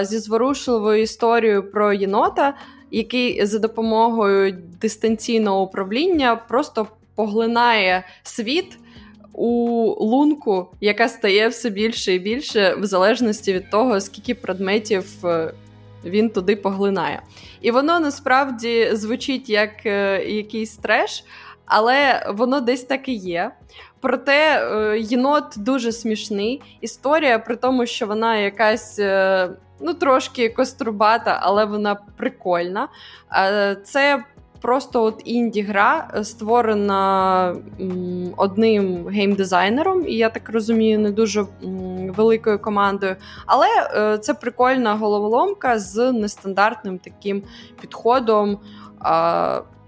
зі 0.02 0.18
зворушливою 0.18 1.02
історією 1.02 1.70
про 1.70 1.92
єнота, 1.92 2.54
який 2.90 3.46
за 3.46 3.58
допомогою 3.58 4.58
дистанційного 4.80 5.62
управління 5.62 6.36
просто 6.36 6.86
поглинає 7.14 8.04
світ 8.22 8.78
у 9.32 9.46
лунку, 10.04 10.66
яка 10.80 11.08
стає 11.08 11.48
все 11.48 11.70
більше 11.70 12.14
і 12.14 12.18
більше, 12.18 12.74
в 12.74 12.86
залежності 12.86 13.52
від 13.52 13.70
того, 13.70 14.00
скільки 14.00 14.34
предметів. 14.34 15.26
Е, 15.26 15.52
він 16.04 16.30
туди 16.30 16.56
поглинає. 16.56 17.22
І 17.60 17.70
воно 17.70 18.00
насправді 18.00 18.90
звучить 18.92 19.48
як 19.48 19.86
е, 19.86 20.24
якийсь 20.24 20.76
треш, 20.76 21.24
але 21.68 22.26
воно 22.34 22.60
десь 22.60 22.82
так 22.82 23.08
і 23.08 23.14
є. 23.14 23.52
Проте 24.00 24.62
е, 24.62 24.98
єнот 24.98 25.44
дуже 25.56 25.92
смішний. 25.92 26.62
Історія 26.80 27.38
при 27.38 27.56
тому, 27.56 27.86
що 27.86 28.06
вона 28.06 28.36
якась. 28.36 28.98
Е, 28.98 29.50
ну, 29.80 29.94
трошки 29.94 30.48
кострубата, 30.48 31.38
але 31.42 31.64
вона 31.64 31.94
прикольна. 32.16 32.88
Е, 33.32 33.76
це 33.84 34.24
просто 34.60 35.02
от 35.02 35.22
інді-гра, 35.24 36.10
створена 36.22 37.54
одним 38.36 39.08
геймдизайнером, 39.08 40.06
і 40.08 40.14
я 40.14 40.28
так 40.28 40.50
розумію, 40.50 40.98
не 40.98 41.10
дуже 41.10 41.46
великою 42.16 42.58
командою. 42.58 43.16
Але 43.46 43.66
це 44.18 44.34
прикольна 44.34 44.94
головоломка 44.94 45.78
з 45.78 46.12
нестандартним 46.12 46.98
таким 46.98 47.42
підходом 47.80 48.58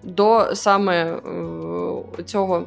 до 0.02 0.54
саме 0.54 1.20
цього 2.24 2.66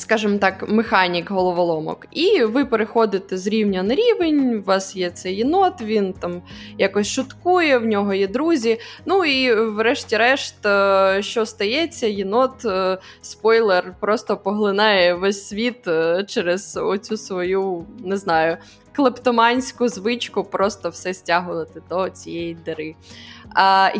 скажімо 0.00 0.38
так, 0.38 0.68
механік 0.68 1.30
головоломок. 1.30 2.06
І 2.10 2.44
ви 2.44 2.64
переходите 2.64 3.38
з 3.38 3.46
рівня 3.46 3.82
на 3.82 3.94
рівень, 3.94 4.54
у 4.54 4.62
вас 4.62 4.96
є 4.96 5.10
цей 5.10 5.36
єнот, 5.36 5.82
він 5.82 6.12
там 6.12 6.42
якось 6.78 7.08
шуткує, 7.08 7.78
в 7.78 7.86
нього 7.86 8.14
є 8.14 8.28
друзі. 8.28 8.78
Ну 9.06 9.24
і 9.24 9.54
врешті-решт, 9.54 10.66
е, 10.66 11.18
що 11.22 11.46
стається, 11.46 12.06
єнот, 12.06 12.64
е, 12.64 12.98
спойлер, 13.22 13.94
просто 14.00 14.36
поглинає 14.36 15.14
весь 15.14 15.48
світ 15.48 15.88
е, 15.88 16.24
через 16.28 16.76
оцю 16.76 17.16
свою, 17.16 17.84
не 18.04 18.16
знаю, 18.16 18.56
клептоманську 18.92 19.88
звичку, 19.88 20.44
просто 20.44 20.88
все 20.88 21.14
стягувати 21.14 21.82
до 21.90 22.10
цієї 22.10 22.54
дири. 22.54 22.94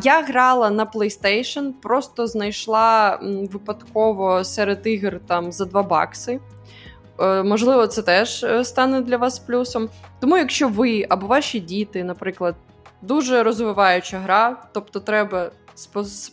Я 0.03 0.24
грала 0.28 0.70
на 0.70 0.86
PlayStation, 0.86 1.72
просто 1.82 2.26
знайшла 2.26 3.18
випадково 3.53 4.44
серед 4.44 4.86
ігор 4.86 5.20
там 5.26 5.53
за 5.53 5.64
2 5.64 5.82
бакси. 5.82 6.40
Е, 7.20 7.42
можливо, 7.42 7.86
це 7.86 8.03
теж 8.03 8.44
е, 8.44 8.64
стане 8.64 9.01
для 9.01 9.16
вас 9.16 9.38
плюсом. 9.38 9.88
Тому, 10.20 10.36
якщо 10.36 10.68
ви 10.68 11.07
або 11.09 11.26
ваші 11.26 11.61
діти, 11.61 12.05
наприклад, 12.05 12.55
дуже 13.03 13.42
розвиваюча 13.42 14.18
гра, 14.18 14.62
тобто 14.72 15.01
треба 15.01 15.51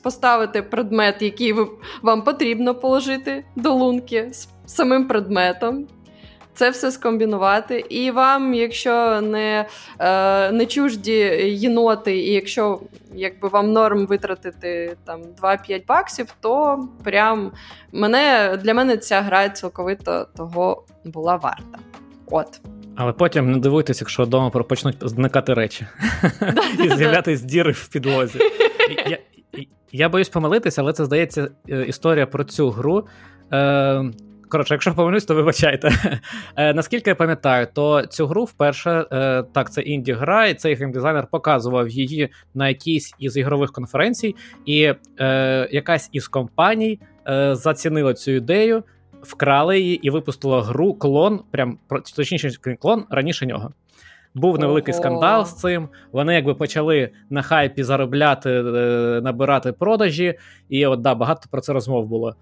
поставити 0.03 0.61
предмет, 0.61 1.21
який 1.21 1.55
вам 2.01 2.21
потрібно 2.21 2.75
положити 2.75 3.45
до 3.55 3.73
лунки 3.73 4.29
з 4.33 4.47
самим 4.65 5.07
предметом, 5.07 5.87
це 6.57 6.69
все 6.69 6.91
скомбінувати. 6.91 7.85
І 7.89 8.11
вам, 8.11 8.53
якщо 8.53 9.21
не 9.21 9.65
е, 9.99 10.51
не 10.51 10.65
чужді 10.65 11.17
єноти, 11.45 12.17
і 12.17 12.33
якщо 12.33 12.79
якби 13.13 13.47
вам 13.47 13.71
норм 13.71 14.05
витратити 14.05 14.97
там 15.05 15.21
2-5 15.41 15.85
баксів, 15.87 16.35
то 16.41 16.83
прям 17.03 17.51
мене 17.91 18.57
для 18.63 18.73
мене 18.73 18.97
ця 18.97 19.21
гра 19.21 19.49
цілковито 19.49 20.27
того 20.37 20.83
була 21.05 21.35
варта. 21.35 21.79
От. 22.31 22.61
Але 22.95 23.13
потім 23.13 23.51
не 23.51 23.57
дивуйтесь, 23.57 24.01
якщо 24.01 24.23
вдома 24.23 24.49
почнуть 24.49 24.97
зникати 25.01 25.53
речі 25.53 25.87
і 26.83 26.89
з'являтись 26.89 27.41
діри 27.41 27.71
в 27.71 27.87
підлозі. 27.87 28.39
Я 29.91 30.09
боюсь 30.09 30.29
помилитися, 30.29 30.81
але 30.81 30.93
це 30.93 31.05
здається 31.05 31.47
е, 31.69 31.85
історія 31.85 32.25
про 32.25 32.43
цю 32.43 32.69
гру. 32.69 33.07
Коротше, 34.49 34.73
якщо 34.73 34.93
помилюсь, 34.93 35.25
то 35.25 35.35
вибачайте. 35.35 35.91
Е, 36.55 36.73
Наскільки 36.73 37.09
я 37.09 37.15
пам'ятаю, 37.15 37.67
то 37.73 38.05
цю 38.05 38.27
гру 38.27 38.43
вперше 38.43 39.05
е, 39.11 39.43
так, 39.43 39.71
це 39.71 39.81
інді 39.81 40.13
гра, 40.13 40.47
і 40.47 40.53
цей 40.53 40.75
геймдизайнер 40.75 41.27
показував 41.31 41.89
її 41.89 42.29
на 42.53 42.67
якійсь 42.67 43.15
із 43.19 43.37
ігрових 43.37 43.71
конференцій, 43.71 44.35
і 44.65 44.93
е, 45.19 45.67
якась 45.71 46.09
із 46.11 46.27
компаній 46.27 46.99
е, 47.27 47.55
зацінила 47.55 48.13
цю 48.13 48.31
ідею, 48.31 48.83
вкрали 49.21 49.79
її 49.79 49.95
і 49.95 50.09
випустила 50.09 50.61
гру 50.61 50.93
клон, 50.93 51.39
прям 51.51 51.77
точніше 52.15 52.51
клон 52.79 53.05
раніше 53.09 53.45
нього. 53.45 53.71
Був 54.35 54.59
невеликий 54.59 54.93
Ого. 54.93 55.03
скандал 55.03 55.45
з 55.45 55.55
цим. 55.55 55.89
Вони 56.11 56.33
якби 56.33 56.53
почали 56.53 57.09
на 57.29 57.41
хайпі 57.41 57.83
заробляти, 57.83 58.49
е, 58.51 59.21
набирати 59.23 59.71
продажі, 59.71 60.35
і 60.69 60.85
от 60.85 61.01
да, 61.01 61.15
багато 61.15 61.47
про 61.51 61.61
це 61.61 61.73
розмов 61.73 62.07
було. 62.07 62.35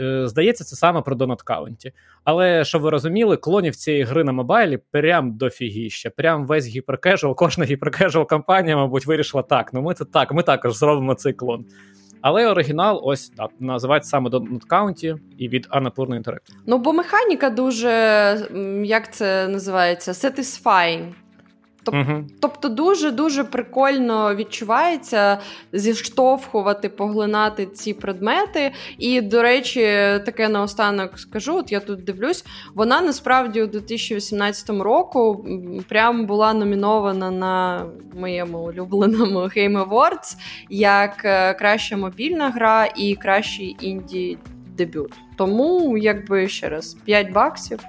Е, 0.00 0.28
здається, 0.28 0.64
це 0.64 0.76
саме 0.76 1.00
про 1.00 1.16
Donut 1.16 1.44
County. 1.44 1.92
Але 2.24 2.64
щоб 2.64 2.82
ви 2.82 2.90
розуміли, 2.90 3.36
клонів 3.36 3.76
цієї 3.76 4.02
гри 4.02 4.24
на 4.24 4.32
мобайлі 4.32 4.78
прям 4.90 5.36
дофігіща. 5.36 6.10
Прям 6.10 6.46
весь 6.46 6.66
hypercasual, 6.66 7.34
кожна 7.34 7.64
hypercasual 7.64 8.28
компанія, 8.28 8.76
мабуть, 8.76 9.06
вирішила 9.06 9.42
так. 9.42 9.72
Ну 9.72 9.82
ми 9.82 9.94
це 9.94 10.04
так, 10.04 10.32
ми 10.32 10.42
також 10.42 10.76
зробимо 10.76 11.14
цей 11.14 11.32
клон. 11.32 11.64
Але 12.20 12.46
оригінал, 12.46 13.00
ось 13.04 13.28
так, 13.28 13.50
називається 13.60 14.10
саме 14.10 14.30
Donut 14.30 14.66
County 14.68 15.16
і 15.38 15.48
від 15.48 15.66
Annapurna 15.66 16.22
Interactive. 16.22 16.54
Ну, 16.66 16.78
бо 16.78 16.92
механіка 16.92 17.50
дуже, 17.50 17.90
як 18.84 19.14
це 19.14 19.48
називається, 19.48 20.12
satisfying. 20.12 21.12
Тоб, 21.84 21.94
угу. 21.94 22.24
Тобто 22.40 22.68
дуже-дуже 22.68 23.44
прикольно 23.44 24.34
відчувається 24.34 25.38
зіштовхувати, 25.72 26.88
поглинати 26.88 27.66
ці 27.66 27.94
предмети. 27.94 28.72
І, 28.98 29.20
до 29.20 29.42
речі, 29.42 29.80
таке 30.24 30.48
наостанок 30.48 31.18
скажу: 31.18 31.56
от 31.56 31.72
я 31.72 31.80
тут 31.80 32.04
дивлюсь, 32.04 32.44
вона 32.74 33.00
насправді 33.00 33.62
у 33.62 33.66
2018 33.66 34.70
року 34.70 35.46
прям 35.88 36.26
була 36.26 36.54
номінована 36.54 37.30
на 37.30 37.86
моєму 38.20 38.58
улюбленому 38.58 39.38
Game 39.38 39.88
Awards 39.88 40.36
як 40.70 41.24
е, 41.24 41.54
краща 41.54 41.96
мобільна 41.96 42.50
гра 42.50 42.88
і 42.96 43.14
кращий 43.14 43.76
інді 43.80 44.38
дебют. 44.76 45.12
Тому, 45.36 45.98
якби 45.98 46.48
ще 46.48 46.68
раз, 46.68 46.96
5 47.04 47.32
баксів 47.32 47.80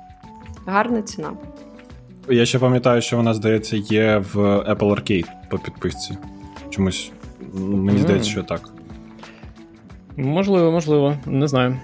гарна 0.65 1.01
ціна. 1.01 1.31
Я 2.29 2.45
ще 2.45 2.59
пам'ятаю, 2.59 3.01
що 3.01 3.17
вона, 3.17 3.33
здається, 3.33 3.77
є 3.77 4.17
в 4.33 4.37
Apple 4.39 4.77
Arcade 4.77 5.25
по 5.49 5.57
підписці. 5.57 6.17
Чомусь 6.69 7.11
мені 7.53 7.97
здається, 7.99 8.29
що 8.29 8.43
так. 8.43 8.69
Можливо, 10.17 10.71
можливо, 10.71 11.15
не 11.25 11.47
знаю. 11.47 11.77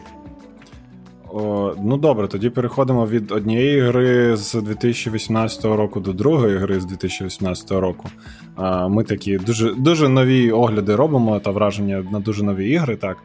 О, 1.34 1.74
Ну 1.84 1.98
добре, 1.98 2.28
тоді 2.28 2.50
переходимо 2.50 3.08
від 3.08 3.32
однієї 3.32 3.82
гри 3.82 4.36
з 4.38 4.54
2018 4.54 5.66
року 5.66 6.00
до 6.00 6.14
другої 6.14 6.58
гри 6.58 6.80
з 6.80 6.86
2018 6.86 7.72
року. 7.72 8.10
А, 8.56 8.88
Ми 8.88 9.04
такі 9.04 9.38
дуже 9.38 9.74
дуже 9.74 10.10
нові 10.10 10.52
огляди 10.52 10.96
робимо 10.96 11.40
та 11.40 11.52
враження 11.52 12.04
на 12.12 12.20
дуже 12.20 12.44
нові 12.44 12.70
ігри. 12.70 12.96
так. 12.96 13.18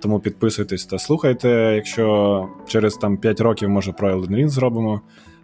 Тому 0.00 0.20
підписуйтесь 0.20 0.86
та 0.86 0.98
слухайте. 0.98 1.48
Якщо 1.74 2.48
через 2.66 2.94
там 2.94 3.16
5 3.16 3.40
років, 3.40 3.68
може, 3.68 3.92
про 3.92 4.14
Elden 4.16 4.30
Ring 4.30 4.48
зробимо. 4.48 5.00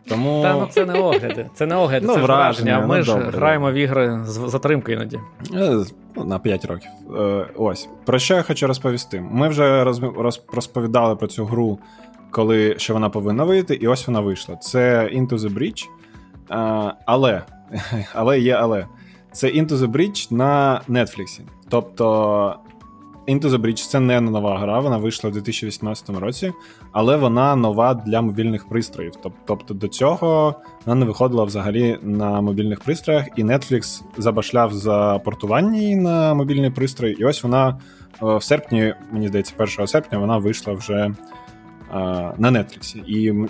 Тому... 0.09 0.43
Та 0.43 0.55
ну 0.55 0.69
це 0.71 0.87
не 0.87 1.01
огляди. 1.01 1.51
Це 1.55 1.67
не 1.67 1.75
огляди, 1.75 2.07
ну, 2.07 2.15
це 2.15 2.21
враження. 2.21 2.87
Ми 2.87 3.03
ж 3.03 3.15
добре, 3.15 3.31
граємо 3.31 3.71
в 3.71 3.75
ігри 3.75 4.21
з 4.25 4.51
затримкою 4.51 4.97
іноді. 4.97 5.21
Е, 5.55 5.85
ну, 6.17 6.25
на 6.25 6.39
5 6.39 6.65
років. 6.65 6.91
Е, 7.17 7.47
ось. 7.57 7.89
Про 8.05 8.19
що 8.19 8.35
я 8.35 8.43
хочу 8.43 8.67
розповісти? 8.67 9.25
Ми 9.31 9.49
вже 9.49 9.85
розповідали 10.53 11.17
про 11.17 11.27
цю 11.27 11.45
гру 11.45 11.79
коли 12.37 12.75
що 12.79 12.95
вона 12.95 13.11
повинна 13.11 13.45
вийти, 13.45 13.75
і 13.75 13.89
ось 13.89 14.07
вона 14.07 14.21
вийшла. 14.21 14.57
Це 14.57 15.11
Into 15.15 15.39
the 15.39 15.55
Bridge. 15.55 15.85
Але 17.07 17.43
але 18.15 18.41
є 18.41 18.55
але. 18.55 18.87
Це 19.33 19.47
Into 19.47 19.69
the 19.69 19.87
Bridge 19.87 20.33
на 20.33 20.81
Netflix. 20.89 21.41
Тобто 21.69 22.57
Into 23.29 23.49
the 23.49 23.59
Bridge 23.59 23.89
це 23.89 24.01
не 24.01 24.21
нова 24.21 24.59
гра, 24.59 24.81
вона 24.81 24.97
вийшла 24.97 25.31
у 25.31 25.33
2018 25.33 26.11
році, 26.11 26.53
але 26.93 27.17
вона 27.17 27.57
нова 27.57 27.95
для 27.95 28.23
мобільних 28.23 28.69
пристроїв. 28.69 29.13
Тобто 29.45 29.75
до 29.75 29.89
цього 29.89 30.55
вона 30.85 31.01
не 31.01 31.07
виходила 31.07 31.45
взагалі 31.45 31.99
на 32.03 32.41
мобільних 32.41 32.81
пристроях, 32.81 33.27
і 33.37 33.45
Netflix 33.45 34.03
забашляв 34.19 34.73
за 34.73 35.21
портування 35.25 35.79
її 35.79 35.97
на 35.97 36.35
мобільний 36.35 36.71
пристрій. 36.71 37.17
І 37.19 37.25
ось 37.25 37.43
вона 37.43 37.69
е, 38.23 38.37
в 38.37 38.43
серпні, 38.43 38.95
мені 39.13 39.29
здається, 39.29 39.55
1 39.59 39.87
серпня 39.87 40.19
вона 40.19 40.39
вийшла 40.39 40.73
вже 40.73 40.95
е, 40.95 41.15
на 42.39 42.51
Netflix. 42.51 42.97
І 43.07 43.49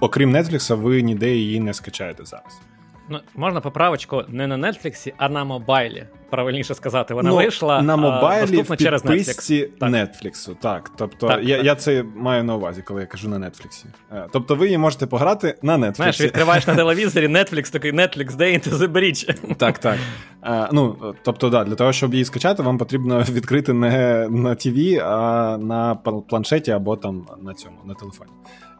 окрім 0.00 0.36
Netflix, 0.36 0.76
ви 0.76 1.02
ніде 1.02 1.30
її 1.30 1.60
не 1.60 1.74
скачаєте 1.74 2.24
зараз. 2.24 2.60
Ну, 3.08 3.20
можна 3.34 3.60
поправочку 3.60 4.22
не 4.28 4.46
на 4.46 4.72
Нетфліксі, 4.72 5.14
а 5.16 5.28
на 5.28 5.44
мобайлі. 5.44 6.06
Правильніше 6.30 6.74
сказати, 6.74 7.14
вона 7.14 7.30
ну, 7.30 7.36
вийшла 7.36 7.82
на 7.82 7.96
мобайлі 7.96 8.62
в 8.62 8.76
через 8.76 9.04
Netflix. 9.04 9.68
Так. 9.80 9.90
Нетфліксу. 9.90 10.56
Так, 10.60 10.90
тобто 10.96 11.28
так, 11.28 11.44
я 11.44 11.56
так. 11.56 11.66
я 11.66 11.74
це 11.74 12.04
маю 12.16 12.44
на 12.44 12.54
увазі, 12.54 12.82
коли 12.82 13.00
я 13.00 13.06
кажу 13.06 13.28
на 13.28 13.38
Нетфліксі. 13.38 13.86
Е, 14.12 14.26
тобто 14.32 14.54
ви 14.54 14.66
її 14.66 14.78
можете 14.78 15.06
пограти 15.06 15.58
на 15.62 15.78
Нетфліксі. 15.78 15.96
Знаєш, 15.96 16.20
відкриваєш 16.20 16.66
на 16.66 16.74
телевізорі 16.74 17.28
Netflix, 17.28 17.72
такий 17.72 17.92
Netflix 17.92 18.30
Day 18.30 18.54
into 18.54 18.74
the 18.74 18.88
Bridge. 18.88 19.54
Так, 19.54 19.78
так. 19.78 19.96
А, 20.40 20.68
ну, 20.72 21.14
Тобто, 21.22 21.50
да, 21.50 21.64
для 21.64 21.74
того, 21.74 21.92
щоб 21.92 22.12
її 22.12 22.24
скачати, 22.24 22.62
вам 22.62 22.78
потрібно 22.78 23.24
відкрити 23.30 23.72
не 23.72 24.26
на 24.30 24.54
ТВ, 24.54 25.00
а 25.04 25.58
на 25.60 25.94
планшеті 26.28 26.70
або 26.70 26.96
там 26.96 27.26
на 27.42 27.54
цьому, 27.54 27.76
на 27.84 27.94
телефоні. 27.94 28.30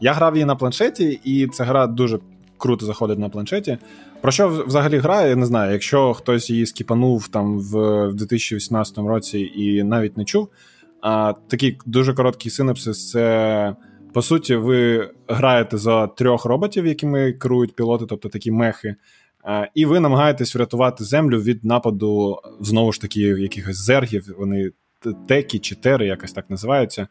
Я 0.01 0.13
грав 0.13 0.35
її 0.35 0.45
на 0.45 0.57
планшеті, 0.57 1.21
і 1.25 1.47
ця 1.47 1.65
гра 1.65 1.87
дуже 1.87 2.19
круто 2.59 2.87
заходить 2.87 3.19
на 3.19 3.29
планшеті. 3.29 3.79
Про 4.21 4.33
що 4.33 4.65
взагалі 4.67 4.99
грає, 4.99 5.29
я 5.29 5.37
не 5.37 5.47
знаю. 5.47 5.73
Якщо 5.73 6.15
хтось 6.15 6.51
її 6.51 6.67
скіпанув 6.67 7.29
там 7.29 7.59
в 7.59 8.09
2018 8.13 8.99
році 8.99 9.39
і 9.57 9.83
навіть 9.83 10.17
не 10.17 10.25
чув, 10.25 10.49
а 11.01 11.35
такий 11.49 11.79
дуже 11.87 12.15
короткий 12.15 12.51
синапсис 12.51 13.11
це. 13.11 13.77
По 14.13 14.23
суті, 14.23 14.57
ви 14.57 15.11
граєте 15.29 15.79
за 15.79 16.07
трьох 16.07 16.45
роботів, 16.45 16.87
якими 16.87 17.33
керують 17.33 17.77
пілоти, 17.77 18.05
тобто 18.09 18.29
такі 18.29 18.51
мехи, 18.51 18.97
і 19.75 19.87
ви 19.87 20.01
намагаєтесь 20.01 20.55
врятувати 20.55 21.05
землю 21.05 21.41
від 21.41 21.65
нападу 21.65 22.39
знову 22.61 22.93
ж 22.93 23.01
таки 23.01 23.21
якихось 23.21 23.77
зергів. 23.77 24.35
Вони 24.39 24.71
текі 25.29 25.59
чи 25.59 25.75
тери, 25.75 26.07
якось 26.07 26.33
так 26.33 26.51
називаються. 26.51 27.09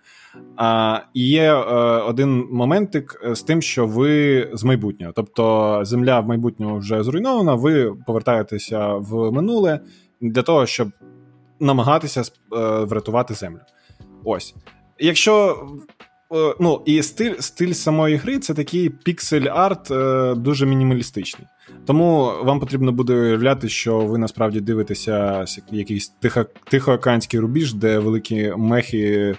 А, 0.55 0.99
І 1.13 1.29
є 1.29 1.53
е, 1.53 1.55
один 2.01 2.47
моментик 2.51 3.21
з 3.31 3.41
тим, 3.41 3.61
що 3.61 3.87
ви 3.87 4.49
з 4.53 4.63
майбутнього. 4.63 5.13
Тобто 5.15 5.79
земля 5.85 6.19
в 6.19 6.27
майбутньому 6.27 6.77
вже 6.77 7.03
зруйнована, 7.03 7.55
ви 7.55 7.93
повертаєтеся 8.07 8.93
в 8.93 9.31
минуле 9.31 9.79
для 10.21 10.41
того, 10.41 10.65
щоб 10.65 10.89
намагатися 11.59 12.21
е, 12.21 12.25
врятувати 12.85 13.33
землю. 13.33 13.59
Ось. 14.23 14.55
Якщо. 14.99 15.67
Е, 16.33 16.55
ну, 16.59 16.81
і 16.85 17.03
стиль 17.03 17.33
стиль 17.39 17.73
самої 17.73 18.15
гри 18.15 18.39
це 18.39 18.53
такий 18.53 18.89
піксель-арт 18.89 20.35
дуже 20.35 20.65
мінімалістичний. 20.65 21.47
Тому 21.85 22.31
вам 22.43 22.59
потрібно 22.59 22.91
буде 22.91 23.13
уявляти, 23.13 23.69
що 23.69 23.99
ви 23.99 24.17
насправді 24.17 24.61
дивитеся 24.61 25.45
якийсь 25.71 26.07
тихо, 26.07 26.45
тихоокеанський 26.69 27.39
рубіж, 27.39 27.73
де 27.73 27.99
великі 27.99 28.53
мехи 28.57 29.35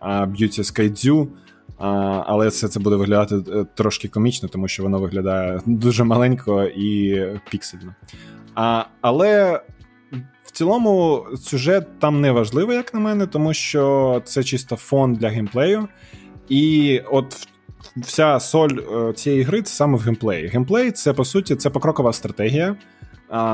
а, 0.00 0.26
б'ються 0.26 0.64
з 0.64 0.70
кайдзю, 0.70 1.28
а, 1.78 1.88
але 2.26 2.48
все 2.48 2.68
це 2.68 2.80
буде 2.80 2.96
виглядати 2.96 3.34
е, 3.36 3.66
трошки 3.74 4.08
комічно, 4.08 4.48
тому 4.48 4.68
що 4.68 4.82
воно 4.82 4.98
виглядає 4.98 5.60
дуже 5.66 6.04
маленько 6.04 6.64
і 6.64 7.22
піксельно. 7.50 7.94
А, 8.54 8.84
Але 9.00 9.62
в 10.44 10.50
цілому 10.52 11.26
сюжет 11.40 11.98
там 11.98 12.20
не 12.20 12.32
важливий, 12.32 12.76
як 12.76 12.94
на 12.94 13.00
мене, 13.00 13.26
тому 13.26 13.54
що 13.54 14.22
це 14.24 14.44
чисто 14.44 14.76
фон 14.76 15.14
для 15.14 15.28
геймплею. 15.28 15.88
І 16.48 17.00
от 17.10 17.48
вся 17.96 18.40
соль 18.40 18.78
е, 19.08 19.12
цієї 19.12 19.42
гри 19.42 19.62
це 19.62 19.74
саме 19.74 19.98
в 19.98 20.00
геймплеї. 20.00 20.46
Геймплей 20.46 20.90
це 20.90 21.12
по 21.12 21.24
суті 21.24 21.56
це 21.56 21.70
покрокова 21.70 22.12
стратегія 22.12 22.76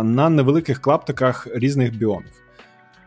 на 0.02 0.28
невеликих 0.28 0.80
клаптиках 0.80 1.48
різних 1.54 1.96
біомів. 1.96 2.42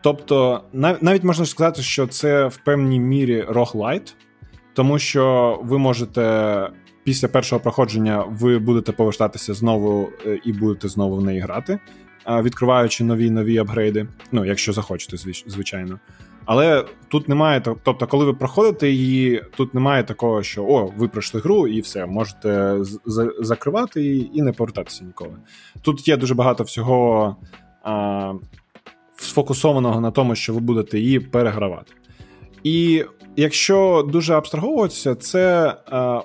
Тобто, 0.00 0.62
навіть 1.00 1.24
можна 1.24 1.46
сказати, 1.46 1.82
що 1.82 2.06
це 2.06 2.46
в 2.46 2.56
певній 2.56 3.00
мірі 3.00 3.44
роглайт, 3.48 4.16
тому 4.74 4.98
що 4.98 5.58
ви 5.62 5.78
можете 5.78 6.70
після 7.04 7.28
першого 7.28 7.60
проходження 7.60 8.24
ви 8.28 8.58
будете 8.58 8.92
повертатися 8.92 9.54
знову 9.54 10.08
е, 10.26 10.40
і 10.44 10.52
будете 10.52 10.88
знову 10.88 11.16
в 11.16 11.24
неї 11.24 11.40
грати, 11.40 11.78
відкриваючи 12.42 13.04
нові 13.04 13.30
нові 13.30 13.58
апгрейди. 13.58 14.06
Ну, 14.32 14.44
якщо 14.44 14.72
захочете, 14.72 15.16
звичайно. 15.46 15.98
Але 16.48 16.84
тут 17.08 17.28
немає 17.28 17.60
тобто, 17.60 18.06
коли 18.06 18.24
ви 18.24 18.34
проходите 18.34 18.90
її, 18.90 19.44
тут 19.56 19.74
немає 19.74 20.04
такого, 20.04 20.42
що 20.42 20.64
о, 20.64 20.92
ви 20.96 21.08
пройшли 21.08 21.40
гру 21.40 21.66
і 21.66 21.80
все, 21.80 22.06
можете 22.06 22.76
закривати 23.40 24.02
її 24.02 24.38
і 24.38 24.42
не 24.42 24.52
повертатися 24.52 25.04
ніколи. 25.04 25.36
Тут 25.82 26.08
є 26.08 26.16
дуже 26.16 26.34
багато 26.34 26.64
всього 26.64 27.36
а, 27.82 28.32
сфокусованого 29.16 30.00
на 30.00 30.10
тому, 30.10 30.34
що 30.34 30.54
ви 30.54 30.60
будете 30.60 30.98
її 30.98 31.20
перегравати. 31.20 31.92
І 32.64 33.04
якщо 33.36 34.08
дуже 34.12 34.34
абстраговуватися, 34.34 35.14
це, 35.14 35.76
а, 35.86 36.22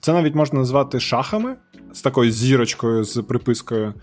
це 0.00 0.12
навіть 0.12 0.34
можна 0.34 0.58
назвати 0.58 1.00
шахами 1.00 1.56
з 1.92 2.02
такою 2.02 2.30
зірочкою, 2.30 3.04
з 3.04 3.22
припискою. 3.22 3.94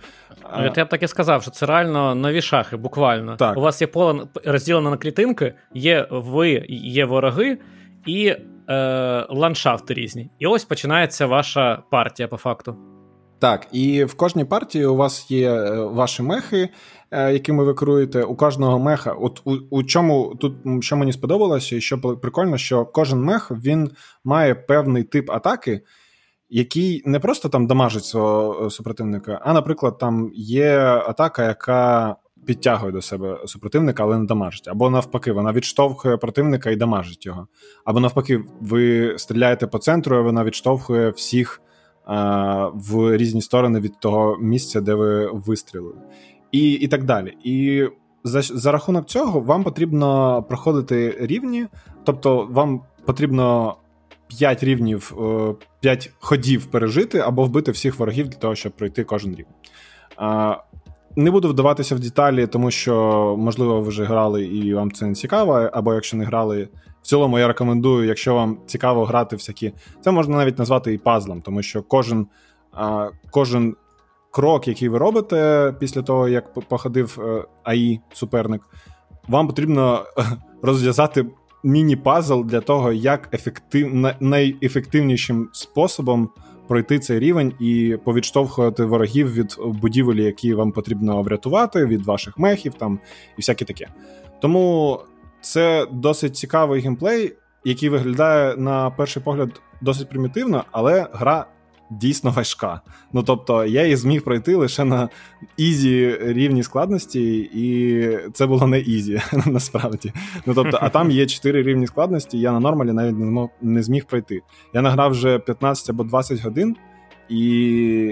Ну, 0.58 0.72
я 0.76 0.86
б 0.86 0.90
так 0.90 1.04
і 1.04 1.08
сказав, 1.08 1.42
що 1.42 1.52
це 1.52 1.66
реально 1.66 2.16
нові 2.16 2.42
шахи, 2.42 2.78
буквально. 2.78 3.36
Так. 3.36 3.58
У 3.58 3.62
вас 3.62 3.82
є 3.82 3.88
поле 3.88 4.28
розділено 4.46 4.90
на 4.90 4.98
клітинки, 4.98 5.54
є 5.74 6.08
ви, 6.12 6.66
є 6.70 7.06
вороги 7.06 7.58
і 8.06 8.36
е, 8.70 9.26
ландшафти 9.30 9.94
різні. 9.94 10.30
І 10.40 10.48
ось 10.48 10.66
починається 10.66 11.26
ваша 11.26 11.84
партія 11.92 12.28
по 12.28 12.38
факту. 12.38 12.76
Так, 13.40 13.68
і 13.72 14.04
в 14.04 14.14
кожній 14.14 14.46
партії 14.46 14.86
у 14.86 14.96
вас 14.96 15.32
є 15.32 15.52
е, 15.52 15.80
ваші 15.80 16.24
мехи, 16.24 16.70
е, 17.12 17.34
якими 17.34 17.64
ви 17.64 17.74
керуєте. 17.74 18.24
У 18.24 18.36
кожного 18.36 18.80
меха, 18.80 19.12
от 19.12 19.42
у, 19.46 19.58
у 19.70 19.84
чому 19.84 20.36
тут 20.36 20.56
що 20.82 20.98
мені 20.98 21.14
сподобалося, 21.14 21.76
і 21.76 21.82
що 21.82 21.98
прикольно, 21.98 22.58
що 22.58 22.86
кожен 22.86 23.22
мех 23.22 23.52
він 23.52 23.92
має 24.24 24.56
певний 24.56 25.04
тип 25.04 25.32
атаки 25.32 25.82
який 26.50 27.02
не 27.06 27.20
просто 27.20 27.50
там 27.50 27.68
дамажить 27.68 28.06
свого 28.06 28.66
е, 28.66 28.70
супротивника, 28.70 29.42
а, 29.44 29.54
наприклад, 29.54 29.98
там 29.98 30.32
є 30.34 30.78
атака, 30.80 31.48
яка 31.48 32.16
підтягує 32.46 32.92
до 32.92 33.02
себе 33.02 33.40
супротивника, 33.46 34.04
але 34.04 34.20
не 34.20 34.26
дамажить. 34.26 34.68
Або 34.68 34.90
навпаки, 34.90 35.32
вона 35.32 35.52
відштовхує 35.52 36.18
противника 36.18 36.70
і 36.70 36.76
дамажить 36.76 37.26
його. 37.26 37.48
Або 37.86 38.00
навпаки, 38.00 38.44
ви 38.62 39.14
стріляєте 39.18 39.68
по 39.68 39.78
центру, 39.78 40.20
і 40.20 40.24
вона 40.24 40.44
відштовхує 40.44 41.10
всіх 41.10 41.62
а, 42.06 42.68
в 42.74 43.18
різні 43.18 43.42
сторони 43.42 43.80
від 43.80 44.00
того 44.00 44.38
місця, 44.42 44.82
де 44.82 44.94
ви 44.94 45.32
вистрілили. 45.32 45.98
І 46.52 46.72
і 46.72 46.88
так 46.88 47.04
далі. 47.04 47.38
І 47.44 47.88
за, 48.24 48.42
за 48.42 48.72
рахунок 48.72 49.06
цього 49.06 49.40
вам 49.40 49.64
потрібно 49.64 50.44
проходити 50.44 51.18
рівні, 51.20 51.68
тобто 52.04 52.48
вам 52.52 52.82
потрібно 53.06 53.76
5 54.28 54.64
рівнів, 54.64 55.14
5 55.80 56.06
е, 56.06 56.16
ходів 56.20 56.66
пережити 56.66 57.20
або 57.20 57.44
вбити 57.44 57.72
всіх 57.72 58.00
ворогів 58.00 58.28
для 58.28 58.38
того, 58.38 58.56
щоб 58.56 58.72
пройти 58.72 59.04
кожен 59.04 59.36
рівень. 59.36 59.54
Не 61.18 61.32
буду 61.32 61.50
вдаватися 61.50 61.96
в 61.96 62.00
деталі, 62.00 62.48
тому 62.48 62.72
що, 62.72 63.36
можливо, 63.40 63.82
ви 63.82 63.88
вже 63.88 64.04
грали 64.04 64.46
і 64.46 64.74
вам 64.74 64.92
це 64.92 65.06
не 65.06 65.14
цікаво, 65.14 65.70
або 65.74 65.94
якщо 65.94 66.18
не 66.18 66.26
грали. 66.26 66.70
В 67.02 67.08
цілому 67.08 67.40
я 67.40 67.48
рекомендую, 67.48 68.08
якщо 68.08 68.36
вам 68.36 68.58
цікаво 68.66 69.06
грати 69.06 69.36
всякі. 69.36 69.74
Це 70.02 70.12
можна 70.12 70.38
навіть 70.38 70.60
назвати 70.60 70.94
і 70.94 70.98
пазлом, 70.98 71.42
тому 71.42 71.62
що 71.62 71.84
кожен 71.84 72.28
кожен 73.32 73.76
крок, 74.32 74.68
який 74.68 74.90
ви 74.90 74.98
робите 74.98 75.74
після 75.80 76.02
того, 76.02 76.28
як 76.28 76.54
походив 76.54 77.20
е, 77.20 77.44
АІ 77.64 78.00
суперник, 78.14 78.62
вам 79.28 79.48
потрібно 79.48 80.06
розв'язати 80.62 81.26
міні-пазл 81.66 82.42
для 82.44 82.62
того, 82.62 82.94
як 82.94 83.30
ефектив... 83.34 84.14
найефективнішим 84.20 85.50
способом 85.52 86.30
пройти 86.68 87.00
цей 87.00 87.20
рівень 87.20 87.54
і 87.60 87.98
повідштовхувати 88.04 88.86
ворогів 88.86 89.34
від 89.34 89.56
будівель, 89.82 90.16
які 90.16 90.54
вам 90.54 90.72
потрібно 90.72 91.22
врятувати, 91.22 91.86
від 91.86 92.06
ваших 92.06 92.38
мехів 92.38 92.74
там 92.74 93.00
і 93.38 93.42
всяке 93.42 93.66
таке. 93.66 93.88
Тому 94.42 95.00
це 95.42 95.88
досить 95.92 96.36
цікавий 96.36 96.82
геймплей, 96.82 97.34
який 97.64 97.90
виглядає 97.90 98.58
на 98.58 98.90
перший 98.90 99.24
погляд 99.24 99.62
досить 99.82 100.10
примітивно, 100.10 100.64
але 100.72 101.08
гра 101.14 101.46
дійсно 101.90 102.32
важка. 102.32 102.82
Ну 103.14 103.24
тобто, 103.24 103.66
я 103.66 103.84
її 103.84 103.96
зміг 103.96 104.24
пройти 104.24 104.56
лише 104.56 104.84
на 104.84 105.10
easy 105.58 106.18
рівні 106.22 106.64
складності, 106.64 107.38
і 107.54 108.10
це 108.34 108.46
було 108.46 108.68
не 108.68 108.80
easy, 108.80 109.22
насправді. 109.46 110.14
Ну 110.46 110.54
тобто, 110.54 110.78
а 110.82 110.90
там 110.90 111.12
є 111.12 111.26
4 111.26 111.64
рівні 111.64 111.88
складності, 111.88 112.40
я 112.40 112.52
на 112.52 112.60
normal 112.60 112.87
і 112.87 112.92
навіть 112.92 113.18
не 113.18 113.50
не 113.62 113.84
зміг 113.84 114.06
пройти. 114.06 114.42
Я 114.74 114.82
награв 114.82 115.12
вже 115.12 115.40
15 115.40 115.90
або 115.90 116.04
20 116.04 116.44
годин, 116.44 116.76
і, 117.30 117.48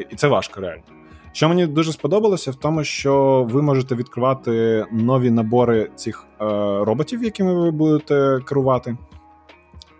і 0.09 0.15
це 0.15 0.27
важко 0.27 0.61
реально. 0.61 0.83
Що 1.31 1.49
мені 1.49 1.67
дуже 1.67 1.91
сподобалося, 1.91 2.51
в 2.51 2.55
тому, 2.55 2.83
що 2.83 3.43
ви 3.51 3.61
можете 3.61 3.95
відкривати 3.95 4.85
нові 4.91 5.31
набори 5.31 5.89
цих 5.95 6.25
е, 6.41 6.45
роботів, 6.83 7.23
якими 7.23 7.53
ви 7.53 7.71
будете 7.71 8.39
керувати. 8.45 8.97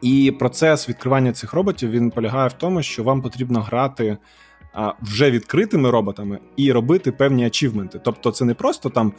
І 0.04 0.32
процес 0.32 0.89
відкривання 0.89 1.32
цих 1.32 1.54
роботів 1.54 1.91
він 1.91 2.12
полягає 2.12 2.49
в 2.49 2.54
тому, 2.54 2.84
що 2.84 3.04
вам 3.04 3.22
потрібно 3.22 3.62
грати 3.62 4.18
вже 5.01 5.32
відкритими 5.32 5.91
роботами 5.91 6.39
і 6.58 6.72
робити 6.72 7.12
певні 7.12 7.45
ачівменти. 7.45 7.99
Тобто, 8.04 8.32
це 8.32 8.45
не 8.45 8.54
просто 8.54 8.89
там 8.89 9.14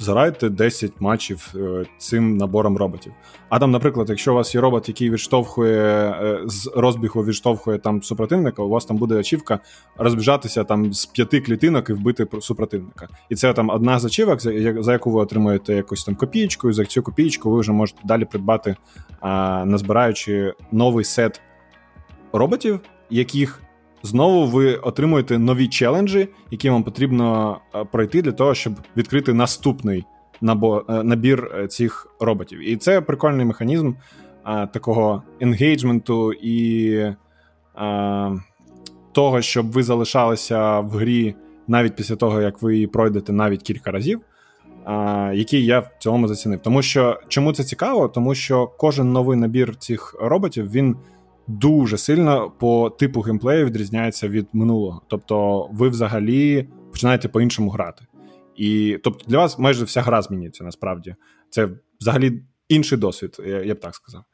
Зарайте 0.00 0.48
10 0.48 0.92
матчів 1.00 1.54
е, 1.54 1.84
цим 1.98 2.36
набором 2.36 2.76
роботів. 2.76 3.12
А 3.48 3.58
там, 3.58 3.70
наприклад, 3.70 4.08
якщо 4.08 4.32
у 4.32 4.34
вас 4.34 4.54
є 4.54 4.60
робот, 4.60 4.88
який 4.88 5.10
відштовхує 5.10 6.10
е, 6.10 6.40
з 6.46 6.70
розбігу, 6.76 7.24
відштовхує 7.24 7.78
там 7.78 8.02
супротивника, 8.02 8.62
у 8.62 8.68
вас 8.68 8.84
там 8.84 8.96
буде 8.96 9.18
ачівка 9.18 9.58
розбіжатися 9.96 10.64
там 10.64 10.92
з 10.92 11.06
п'яти 11.06 11.40
клітинок 11.40 11.90
і 11.90 11.92
вбити 11.92 12.26
супротивника. 12.40 13.08
І 13.28 13.34
це 13.34 13.52
там 13.52 13.70
одна 13.70 13.98
з 13.98 14.04
ачівок, 14.04 14.40
за 14.82 14.92
яку 14.92 15.10
ви 15.10 15.20
отримуєте 15.20 15.74
якусь 15.74 16.04
там 16.04 16.14
копієчку, 16.14 16.70
і 16.70 16.72
за 16.72 16.84
цю 16.84 17.02
копієчку 17.02 17.50
ви 17.50 17.60
вже 17.60 17.72
можете 17.72 18.00
далі 18.04 18.24
придбати, 18.24 18.76
назбираючи 19.64 20.54
новий 20.72 21.04
сет 21.04 21.40
роботів, 22.32 22.80
яких 23.10 23.62
знову 24.02 24.46
ви 24.46 24.74
отримуєте 24.74 25.38
нові 25.38 25.68
челенджі, 25.68 26.28
які 26.50 26.70
вам 26.70 26.82
потрібно 26.82 27.58
е, 27.74 27.84
пройти 27.84 28.22
для 28.22 28.32
того, 28.32 28.54
щоб 28.54 28.72
відкрити 28.96 29.32
наступний 29.32 30.04
е, 30.42 30.46
набір 30.88 31.50
е, 31.54 31.66
цих 31.66 32.06
роботів. 32.20 32.68
І 32.68 32.76
це 32.76 33.00
прикольний 33.00 33.46
механізм 33.46 33.92
а, 34.42 34.66
такого 34.66 35.22
енгейджменту 35.40 36.32
і 36.32 36.98
а, 37.74 38.36
того, 39.12 39.42
щоб 39.42 39.72
ви 39.72 39.82
залишалися 39.82 40.80
в 40.80 40.90
грі 40.90 41.34
навіть 41.66 41.96
після 41.96 42.16
того, 42.16 42.40
як 42.40 42.62
ви 42.62 42.74
її 42.74 42.86
пройдете 42.86 43.32
навіть 43.32 43.62
кілька 43.62 43.90
разів. 43.90 44.20
Який 45.32 45.64
я 45.64 45.80
в 45.80 45.90
цілому 45.98 46.28
зацінив. 46.28 46.60
Тому 46.62 46.82
що 46.82 47.20
чому 47.28 47.52
це 47.52 47.64
цікаво? 47.64 48.08
Тому 48.08 48.34
що 48.34 48.66
кожен 48.66 49.12
новий 49.12 49.38
набір 49.38 49.76
цих 49.76 50.16
роботів 50.20 50.70
він 50.70 50.96
дуже 51.48 51.98
сильно 51.98 52.50
по 52.50 52.90
типу 52.90 53.20
геймплею 53.20 53.66
відрізняється 53.66 54.28
від 54.28 54.48
минулого. 54.52 55.02
Тобто, 55.08 55.68
ви 55.72 55.88
взагалі 55.88 56.68
починаєте 56.92 57.28
по-іншому 57.28 57.70
грати. 57.70 58.06
І 58.56 58.98
тобто 59.04 59.24
для 59.28 59.38
вас 59.38 59.58
майже 59.58 59.84
вся 59.84 60.02
гра 60.02 60.22
змінюється 60.22 60.64
насправді. 60.64 61.14
Це 61.50 61.68
взагалі 62.00 62.42
інший 62.68 62.98
досвід, 62.98 63.36
я, 63.64 63.74
б 63.74 63.80
так 63.80 63.94
сказав. 63.94 64.24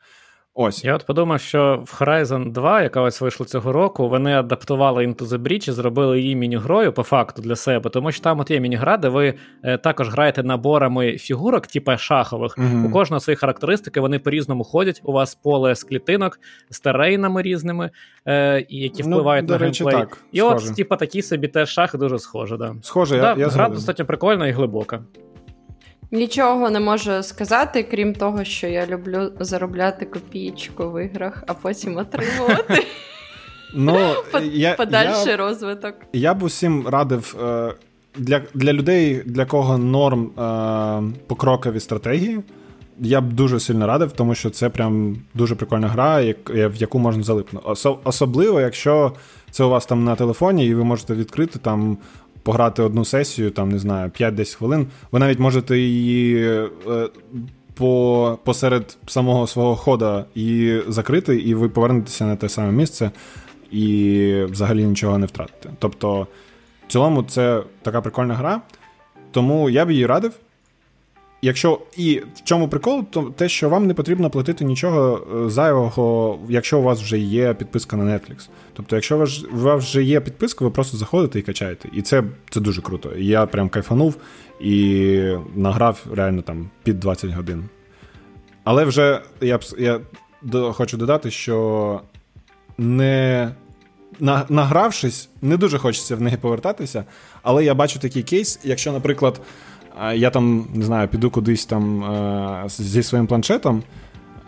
Ось. 0.57 0.85
Я 0.85 0.95
от 0.95 1.07
подумав, 1.07 1.41
що 1.41 1.85
в 1.87 2.03
Horizon 2.03 2.53
2, 2.53 2.83
яка 2.83 3.01
ось 3.01 3.21
вийшла 3.21 3.47
цього 3.47 3.73
року, 3.73 4.09
вони 4.09 4.35
адаптували 4.35 5.07
Into 5.07 5.23
the 5.23 5.39
Breach 5.39 5.69
і 5.69 5.73
зробили 5.73 6.21
її 6.21 6.37
міні-грою 6.37 6.93
по 6.93 7.03
факту 7.03 7.43
для 7.43 7.57
себе, 7.57 7.91
тому 7.91 8.13
що 8.13 8.23
там 8.23 8.41
от 8.41 8.51
є 8.51 8.61
міні-гра, 8.61 8.97
де 8.97 9.09
ви 9.09 9.35
е, 9.63 9.79
також 9.79 10.09
граєте 10.09 10.43
наборами 10.43 11.19
фігурок, 11.19 11.67
типу 11.67 11.97
шахових. 11.97 12.59
uh 12.59 12.87
У 12.87 12.91
кожного 12.91 13.21
свої 13.21 13.37
характеристики, 13.37 14.01
вони 14.01 14.19
по-різному 14.19 14.65
ходять. 14.65 15.01
У 15.05 15.13
вас 15.13 15.35
поле 15.35 15.75
з 15.75 15.85
клітинок, 15.85 16.41
з 16.71 16.81
терейнами 16.81 17.43
різними, 17.43 17.91
е, 18.27 18.67
які 18.69 19.03
ну, 19.03 19.09
впливають 19.09 19.49
ну, 19.49 19.53
на 19.53 19.59
речі, 19.59 19.85
геймплей. 19.85 20.07
Так, 20.07 20.19
і 20.33 20.39
схоже. 20.39 20.71
от, 20.71 20.77
типу, 20.77 20.97
такі 20.97 21.23
собі 21.23 21.49
теж 21.49 21.69
шахи 21.69 21.99
дуже 21.99 22.19
схожі. 22.19 22.57
Да. 22.57 22.75
Схоже, 22.83 23.21
да, 23.21 23.31
я, 23.31 23.37
я 23.39 23.49
Гра 23.49 23.69
достатньо 23.69 24.05
прикольна 24.05 24.49
і 24.49 24.51
глибока. 24.51 25.03
Нічого 26.15 26.71
не 26.71 26.81
можу 26.81 27.23
сказати, 27.23 27.87
крім 27.91 28.15
того, 28.15 28.45
що 28.45 28.67
я 28.67 28.87
люблю 28.87 29.33
заробляти 29.41 30.07
копійку 30.07 30.91
в 30.91 31.05
іграх, 31.05 31.43
а 31.47 31.55
потім 31.55 31.97
отримувати 31.97 32.85
ну, 33.75 33.99
я, 34.53 34.75
подальший 34.75 35.31
я, 35.31 35.37
розвиток. 35.37 35.95
Я 36.13 36.35
б 36.35 36.43
усім 36.43 36.89
радив 36.89 37.37
е, 37.43 37.75
для 38.17 38.41
для 38.55 38.73
людей, 38.73 39.23
для 39.27 39.47
кого 39.47 39.79
норм 39.79 40.31
е, 40.39 41.19
покрокові 41.27 41.81
стратегії. 41.81 42.41
Я 43.01 43.21
б 43.21 43.33
дуже 43.33 43.61
сильно 43.61 43.87
радив, 43.87 44.13
тому 44.13 44.35
що 44.35 44.51
це 44.51 44.69
прям 44.69 45.17
дуже 45.35 45.55
прикольна 45.55 45.89
гра, 45.89 46.35
в 46.47 46.75
яку 46.77 46.99
можна 46.99 47.23
залипнути. 47.23 47.67
Особливо, 48.05 48.61
якщо 48.61 49.13
це 49.51 49.65
у 49.65 49.69
вас 49.69 49.87
там 49.87 50.05
на 50.05 50.17
телефоні, 50.17 50.67
і 50.67 50.75
ви 50.75 50.85
можете 50.85 51.15
відкрити 51.15 51.59
там 51.59 51.99
пограти 52.45 52.83
одну 52.83 53.05
сесію, 53.05 53.51
там, 53.51 53.69
не 53.69 53.79
знаю, 53.79 54.11
5-10 54.21 54.57
хвилин, 54.57 54.87
ви 55.13 55.19
навіть 55.19 55.39
можете 55.39 55.79
її 55.79 56.49
е, 56.49 56.69
по, 57.75 58.39
посеред 58.45 58.97
самого 59.07 59.47
свого 59.47 59.77
хода 59.77 60.25
її 60.35 60.83
закрити, 60.89 61.37
і 61.37 61.55
ви 61.55 61.69
повернетеся 61.69 62.25
на 62.25 62.37
те 62.37 62.49
саме 62.49 62.73
місце 62.73 63.11
і 63.71 64.43
взагалі 64.51 64.85
нічого 64.85 65.19
не 65.19 65.27
втратите. 65.27 65.71
Тобто, 65.79 66.27
в 66.89 66.93
цілому, 66.93 67.23
це 67.23 67.63
така 67.83 68.01
прикольна 68.01 68.35
гра, 68.35 68.61
тому 69.31 69.71
я 69.71 69.85
б 69.85 69.91
її 69.91 70.07
радив. 70.07 70.33
Якщо 71.45 71.81
і 71.97 72.23
в 72.35 72.45
чому 72.45 72.69
прикол, 72.69 73.05
то 73.11 73.23
те, 73.23 73.49
що 73.49 73.69
вам 73.69 73.87
не 73.87 73.95
потрібно 73.95 74.31
платити 74.31 74.65
нічого 74.65 75.27
е, 75.47 75.51
зайвого, 75.51 76.39
якщо 76.49 76.79
у 76.79 76.83
вас 76.83 77.03
вже 77.03 77.19
є 77.19 77.55
підписка 77.55 77.97
на 77.97 78.05
Netflix. 78.05 78.49
Тобто, 78.73 78.97
якщо 78.97 79.17
у 79.17 79.19
вас, 79.19 79.45
у 79.53 79.57
вас 79.57 79.85
вже 79.85 80.03
є 80.03 80.21
підписка, 80.21 80.65
ви 80.65 80.71
просто 80.71 80.97
заходите 80.97 81.39
і 81.39 81.43
качаєте. 81.43 81.89
І 81.93 82.03
це 82.03 82.23
це 82.51 82.61
дуже 82.61 82.83
круто. 82.83 83.13
Я 83.17 83.47
прям 83.47 83.69
кайфанув 83.69 84.17
і 84.61 85.21
награв 85.55 86.07
реально 86.13 86.43
там 86.43 86.71
під 86.83 87.01
20 87.01 87.31
годин. 87.31 87.65
Але 88.65 88.85
вже 88.85 89.21
я 89.41 89.59
я 89.79 90.01
хочу 90.73 90.97
додати, 90.97 91.31
що 91.31 92.01
не 92.79 93.51
награвшись, 94.49 95.29
не 95.43 95.57
дуже 95.57 95.79
хочеться 95.79 96.17
в 96.17 96.21
неї 96.21 96.37
повертатися. 96.37 97.05
Але 97.43 97.65
я 97.65 97.75
бачу 97.75 97.99
такий 97.99 98.23
кейс, 98.23 98.61
якщо, 98.65 98.93
наприклад 98.93 99.41
я 100.15 100.31
там 100.31 100.67
не 100.75 100.85
знаю, 100.85 101.09
піду 101.09 101.31
кудись 101.31 101.67
там 101.67 102.05
е, 102.05 102.65
зі 102.69 103.03
своїм 103.03 103.27
планшетом, 103.27 103.83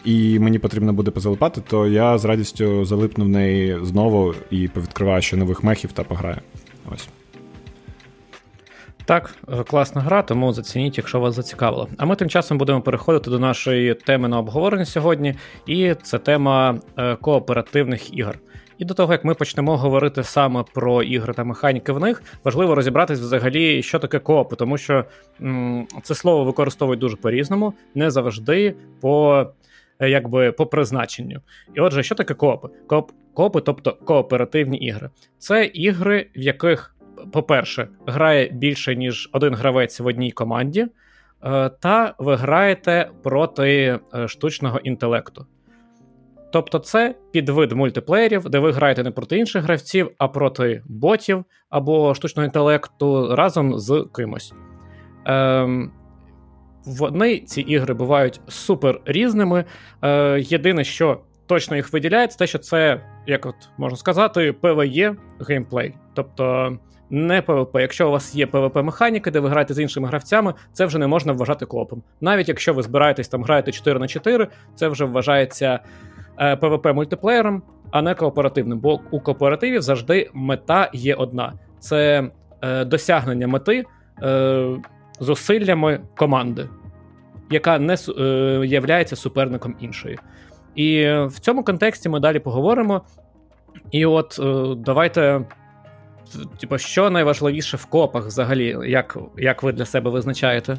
і 0.04 0.38
мені 0.38 0.58
потрібно 0.58 0.92
буде 0.92 1.10
позалипати, 1.10 1.62
то 1.68 1.86
я 1.86 2.18
з 2.18 2.24
радістю 2.24 2.84
залипну 2.84 3.24
в 3.24 3.28
неї 3.28 3.78
знову 3.82 4.34
і 4.50 4.68
повідкриваю 4.68 5.22
ще 5.22 5.36
нових 5.36 5.64
мехів 5.64 5.92
та 5.92 6.04
пограю. 6.04 6.38
Ось. 6.94 7.08
Так, 9.04 9.34
е, 9.52 9.64
класна 9.64 10.00
гра, 10.00 10.22
тому 10.22 10.52
зацініть, 10.52 10.98
якщо 10.98 11.20
вас 11.20 11.34
зацікавило. 11.34 11.88
А 11.98 12.06
ми 12.06 12.16
тим 12.16 12.28
часом 12.28 12.58
будемо 12.58 12.80
переходити 12.80 13.30
до 13.30 13.38
нашої 13.38 13.94
теми 13.94 14.28
на 14.28 14.38
обговорення 14.38 14.84
сьогодні, 14.84 15.34
і 15.66 15.94
це 16.02 16.18
тема 16.18 16.78
е, 16.98 17.16
кооперативних 17.16 18.18
ігор. 18.18 18.38
І 18.78 18.84
до 18.84 18.94
того, 18.94 19.12
як 19.12 19.24
ми 19.24 19.34
почнемо 19.34 19.76
говорити 19.76 20.22
саме 20.24 20.64
про 20.74 21.02
ігри 21.02 21.34
та 21.34 21.44
механіки 21.44 21.92
в 21.92 22.00
них, 22.00 22.22
важливо 22.44 22.74
розібратись 22.74 23.20
взагалі, 23.20 23.82
що 23.82 23.98
таке 23.98 24.18
кооп, 24.18 24.54
тому 24.54 24.78
що 24.78 25.04
м- 25.40 25.86
це 26.02 26.14
слово 26.14 26.44
використовують 26.44 27.00
дуже 27.00 27.16
по-різному, 27.16 27.74
не 27.94 28.10
завжди 28.10 28.74
по 29.00 29.44
е, 29.98 30.10
якби 30.10 30.52
по 30.52 30.66
призначенню. 30.66 31.40
І 31.74 31.80
отже, 31.80 32.02
що 32.02 32.14
таке 32.14 32.34
коопи? 32.34 32.68
Кооп, 32.86 33.10
коопи, 33.34 33.60
тобто 33.60 33.92
кооперативні 33.92 34.78
ігри. 34.78 35.10
Це 35.38 35.64
ігри, 35.64 36.26
в 36.36 36.40
яких, 36.40 36.96
по-перше, 37.32 37.88
грає 38.06 38.48
більше, 38.52 38.96
ніж 38.96 39.30
один 39.32 39.54
гравець 39.54 40.00
в 40.00 40.06
одній 40.06 40.30
команді, 40.30 40.80
е, 40.80 40.88
та 41.80 42.14
ви 42.18 42.36
граєте 42.36 43.10
проти 43.22 43.98
е, 44.14 44.28
штучного 44.28 44.78
інтелекту. 44.78 45.46
Тобто 46.56 46.78
це 46.78 47.14
підвид 47.32 47.72
мультиплеєрів, 47.72 48.48
де 48.48 48.58
ви 48.58 48.72
граєте 48.72 49.02
не 49.02 49.10
проти 49.10 49.38
інших 49.38 49.62
гравців, 49.62 50.10
а 50.18 50.28
проти 50.28 50.82
ботів 50.86 51.44
або 51.70 52.14
штучного 52.14 52.44
інтелекту 52.44 53.36
разом 53.36 53.78
з 53.78 54.06
кимось. 54.14 54.52
Ем, 55.24 55.92
Вони 56.84 57.38
ці 57.38 57.60
ігри 57.60 57.94
бувають 57.94 58.40
супер 58.48 59.00
різними. 59.04 59.64
Е, 60.02 60.40
Єдине, 60.40 60.84
що 60.84 61.20
точно 61.46 61.76
їх 61.76 61.92
виділяє, 61.92 62.26
це 62.26 62.38
те, 62.38 62.46
що 62.46 62.58
це, 62.58 63.00
як 63.26 63.46
от 63.46 63.56
можна 63.78 63.96
сказати, 63.96 64.54
PvE 64.62 65.16
геймплей. 65.48 65.94
Тобто 66.14 66.76
не 67.10 67.40
PvP. 67.40 67.80
Якщо 67.80 68.08
у 68.08 68.10
вас 68.10 68.34
є 68.34 68.46
PvP-механіки, 68.46 69.30
де 69.30 69.40
ви 69.40 69.48
граєте 69.48 69.74
з 69.74 69.78
іншими 69.78 70.08
гравцями, 70.08 70.54
це 70.72 70.86
вже 70.86 70.98
не 70.98 71.06
можна 71.06 71.32
вважати 71.32 71.66
копом. 71.66 72.02
Навіть 72.20 72.48
якщо 72.48 72.74
ви 72.74 72.82
збираєтесь 72.82 73.28
там 73.28 73.44
граєте 73.44 73.72
4 73.72 73.98
на 73.98 74.08
4, 74.08 74.48
це 74.74 74.88
вже 74.88 75.04
вважається. 75.04 75.80
PvP 76.38 76.88
е, 76.88 76.92
мультиплеєром, 76.92 77.62
а 77.90 78.02
не 78.02 78.14
кооперативним. 78.14 78.78
Бо 78.78 79.00
у 79.10 79.20
кооперативів 79.20 79.82
завжди 79.82 80.30
мета 80.34 80.90
є 80.92 81.14
одна: 81.14 81.52
це 81.78 82.30
е, 82.62 82.84
досягнення 82.84 83.48
мети 83.48 83.84
е, 84.22 84.66
зусиллями 85.20 86.00
команди, 86.16 86.68
яка 87.50 87.78
не 87.78 87.96
являється 88.66 89.16
суперником 89.16 89.74
іншої. 89.80 90.18
І 90.74 91.04
в 91.26 91.40
цьому 91.40 91.64
контексті 91.64 92.08
ми 92.08 92.20
далі 92.20 92.38
поговоримо 92.38 93.02
І 93.90 94.06
от 94.06 94.40
давайте. 94.78 95.44
Типу, 96.60 96.78
що 96.78 97.10
найважливіше 97.10 97.76
в 97.76 97.84
копах 97.84 98.26
взагалі, 98.26 98.76
як 98.86 99.16
як 99.36 99.62
ви 99.62 99.72
для 99.72 99.84
себе 99.84 100.10
визначаєте? 100.10 100.78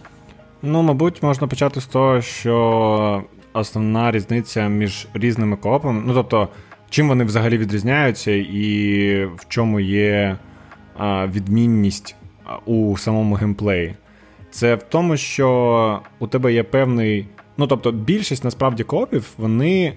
Ну, 0.61 0.81
мабуть, 0.81 1.23
можна 1.23 1.47
почати 1.47 1.81
з 1.81 1.85
того, 1.85 2.21
що 2.21 3.23
основна 3.57 4.11
різниця 4.11 4.67
між 4.67 5.07
різними 5.13 5.55
коопами, 5.55 6.03
ну 6.05 6.13
тобто, 6.13 6.49
чим 6.89 7.07
вони 7.07 7.23
взагалі 7.23 7.57
відрізняються, 7.57 8.31
і 8.31 9.25
в 9.25 9.47
чому 9.47 9.79
є 9.79 10.37
відмінність 11.33 12.15
у 12.65 12.97
самому 12.97 13.35
геймплеї. 13.35 13.95
Це 14.51 14.75
в 14.75 14.83
тому, 14.83 15.17
що 15.17 16.01
у 16.19 16.27
тебе 16.27 16.53
є 16.53 16.63
певний. 16.63 17.27
Ну, 17.57 17.67
тобто, 17.67 17.91
більшість 17.91 18.43
насправді 18.43 18.83
коопів, 18.83 19.29
вони 19.37 19.93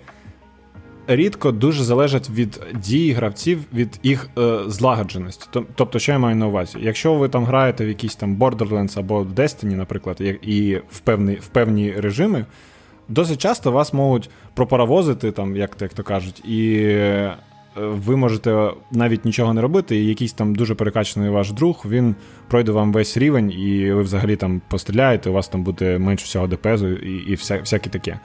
рідко 1.06 1.52
дуже 1.52 1.84
залежать 1.84 2.30
від 2.30 2.61
дій 2.74 3.12
гравців, 3.12 3.64
від 3.74 4.00
їх 4.02 4.30
е, 4.38 4.58
злагодженості. 4.66 5.46
Тобто, 5.74 5.98
що 5.98 6.12
я 6.12 6.18
маю 6.18 6.36
на 6.36 6.46
увазі? 6.46 6.78
Якщо 6.80 7.14
ви 7.14 7.28
там 7.28 7.44
граєте 7.44 7.84
в 7.84 7.88
якісь 7.88 8.16
там 8.16 8.36
Borderlands 8.36 8.98
або 8.98 9.22
Destiny, 9.22 9.76
наприклад, 9.76 10.20
і 10.42 10.80
в 10.90 11.00
певні, 11.00 11.34
в 11.34 11.46
певні 11.46 11.92
режими, 11.92 12.44
досить 13.11 13.40
часто 13.40 13.72
вас 13.72 13.92
можуть 13.92 14.30
пропаровозити, 14.54 15.32
там, 15.32 15.56
як 15.56 15.76
як 15.80 15.94
то 15.94 16.02
кажуть, 16.02 16.44
і 16.44 16.74
е, 16.82 17.36
ви 17.76 18.16
можете 18.16 18.70
навіть 18.92 19.24
нічого 19.24 19.54
не 19.54 19.61
робити, 19.61 19.96
і 19.96 20.06
якийсь 20.06 20.32
там 20.32 20.54
дуже 20.54 20.74
перекачаний 20.74 21.30
ваш 21.30 21.52
друг, 21.52 21.84
він 21.88 22.14
пройде 22.48 22.72
вам 22.72 22.92
весь 22.92 23.16
рівень, 23.16 23.50
і 23.50 23.92
ви 23.92 24.02
взагалі 24.02 24.36
там 24.36 24.62
постріляєте, 24.68 25.30
у 25.30 25.32
вас 25.32 25.48
там 25.48 25.64
буде 25.64 25.98
менше 25.98 26.24
всього 26.24 26.46
ДПСу 26.46 26.88
і 26.88 27.12
і 27.12 27.34
вся, 27.34 27.58
всяке 27.58 27.90
таке. 27.90 28.20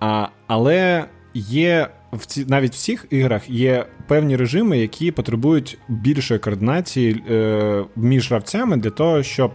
А, 0.00 0.28
Але 0.46 1.04
є 1.34 1.88
в 2.12 2.26
ці 2.26 2.44
навіть 2.44 2.72
в 2.72 2.78
цих 2.78 3.06
іграх 3.10 3.50
є 3.50 3.86
певні 4.08 4.36
режими, 4.36 4.78
які 4.78 5.10
потребують 5.10 5.78
більшої 5.88 6.40
координації 6.40 7.22
е, 7.30 7.84
між 7.96 8.30
гравцями 8.30 8.76
для 8.76 8.90
того, 8.90 9.22
щоб. 9.22 9.52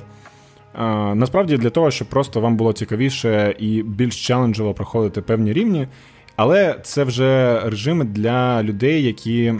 Насправді 1.16 1.58
для 1.58 1.70
того, 1.70 1.92
щоб 1.92 2.08
просто 2.08 2.42
вам 2.42 2.58
було 2.58 2.74
цікавіше 2.74 3.56
і 3.60 3.84
більш 3.84 4.28
челенджово 4.28 4.74
проходити 4.74 5.22
певні 5.22 5.54
рівні. 5.54 5.88
Але 6.36 6.76
це 6.84 7.04
вже 7.04 7.60
режими 7.66 8.06
для 8.06 8.64
людей, 8.64 9.04
які 9.04 9.54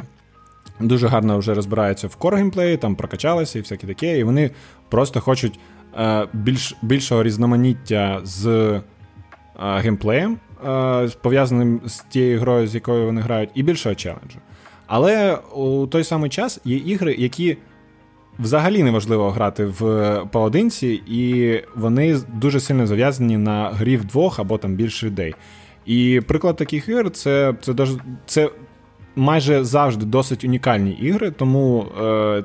дуже 0.80 1.08
гарно 1.08 1.38
вже 1.38 1.54
розбираються 1.54 2.08
в 2.08 2.16
кор 2.16 2.36
геймплеї, 2.36 2.78
там 2.78 2.96
прокачалися 2.96 3.60
і 3.60 3.62
всяке 3.62 3.88
таке, 3.88 4.20
і 4.20 4.24
вони 4.24 4.52
просто 4.90 5.22
хочуть 5.22 5.60
е, 6.00 6.28
більш, 6.34 6.76
більшого 6.82 7.24
різноманіття 7.24 8.22
з 8.24 8.48
е, 8.48 8.82
геймплеєм, 9.60 10.38
е, 10.68 11.10
пов'язаним 11.22 11.82
з 11.86 12.00
тією 12.00 12.40
грою, 12.40 12.68
з 12.68 12.76
якою 12.76 13.06
вони 13.06 13.22
грають, 13.22 13.50
і 13.56 13.64
більшого 13.64 13.96
челенджу. 13.96 14.40
Але 14.88 15.36
у 15.36 15.88
той 15.88 16.04
самий 16.04 16.30
час 16.30 16.60
є 16.66 16.78
ігри, 16.78 17.16
які 17.18 17.58
взагалі 18.42 18.84
неможливо 18.84 19.32
грати 19.32 19.66
в 19.66 20.20
поодинці, 20.32 21.02
і 21.08 21.54
вони 21.76 22.18
дуже 22.34 22.60
сильно 22.60 22.88
зав'язані 22.88 23.38
на 23.38 23.70
грі 23.70 23.98
в 23.98 24.06
двох 24.06 24.40
або 24.40 24.58
там 24.58 24.76
більше 24.76 25.06
людей. 25.06 25.36
І 25.86 26.22
приклад 26.28 26.56
таких 26.56 26.90
ігор 26.90 27.12
це 27.12 27.54
це, 27.62 27.74
це 28.26 28.50
майже 29.16 29.64
завжди 29.64 30.06
досить 30.06 30.44
унікальні 30.44 30.92
ігри, 30.92 31.32
тому 31.32 31.86
е, 32.02 32.44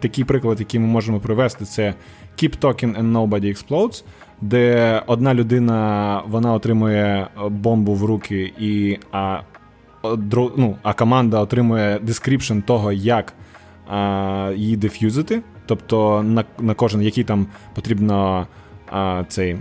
такий 0.00 0.24
приклад, 0.24 0.60
який 0.60 0.80
ми 0.80 0.86
можемо 0.86 1.20
привести, 1.20 1.64
це 1.64 1.94
Keep 2.36 2.58
Talking 2.58 3.00
and 3.00 3.12
Nobody 3.12 3.44
Explodes, 3.44 4.04
де 4.40 5.02
одна 5.06 5.34
людина 5.34 6.22
вона 6.26 6.52
отримує 6.52 7.28
бомбу 7.48 7.94
в 7.94 8.04
руки, 8.04 8.52
і 8.58 8.98
а, 9.12 9.40
ну, 10.56 10.76
а 10.82 10.92
команда 10.92 11.40
отримує 11.40 11.98
description 11.98 12.62
того, 12.62 12.92
як 12.92 13.34
а, 13.90 14.52
її 14.56 14.76
деф'юзити. 14.76 15.42
Тобто 15.66 16.22
на 16.22 16.44
на 16.58 16.74
кожен, 16.74 17.02
який 17.02 17.24
там 17.24 17.46
потрібно 17.74 18.46
а, 18.90 19.24
цей 19.28 19.56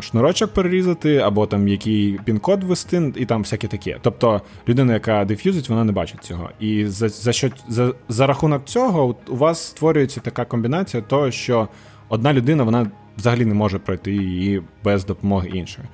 шнурочок 0.00 0.52
перерізати, 0.52 1.16
або 1.16 1.46
там 1.46 1.68
який 1.68 2.20
пін-код 2.24 2.64
ввести, 2.64 3.12
і 3.16 3.26
там 3.26 3.42
всяке 3.42 3.68
таке. 3.68 3.98
Тобто 4.02 4.40
людина, 4.68 4.92
яка 4.92 5.24
деф'юзить, 5.24 5.68
вона 5.68 5.84
не 5.84 5.92
бачить 5.92 6.24
цього. 6.24 6.50
І 6.60 6.86
за 6.86 7.08
за, 7.08 7.32
що, 7.32 7.50
за, 7.68 7.94
за 8.08 8.26
рахунок 8.26 8.64
цього 8.64 9.16
у 9.28 9.36
вас 9.36 9.66
створюється 9.66 10.20
така 10.20 10.44
комбінація, 10.44 11.02
того, 11.02 11.30
що 11.30 11.68
одна 12.08 12.32
людина 12.32 12.62
вона 12.64 12.90
взагалі 13.16 13.44
не 13.44 13.54
може 13.54 13.78
пройти 13.78 14.12
її 14.12 14.62
без 14.84 15.04
допомоги 15.04 15.48
іншої. 15.48 15.88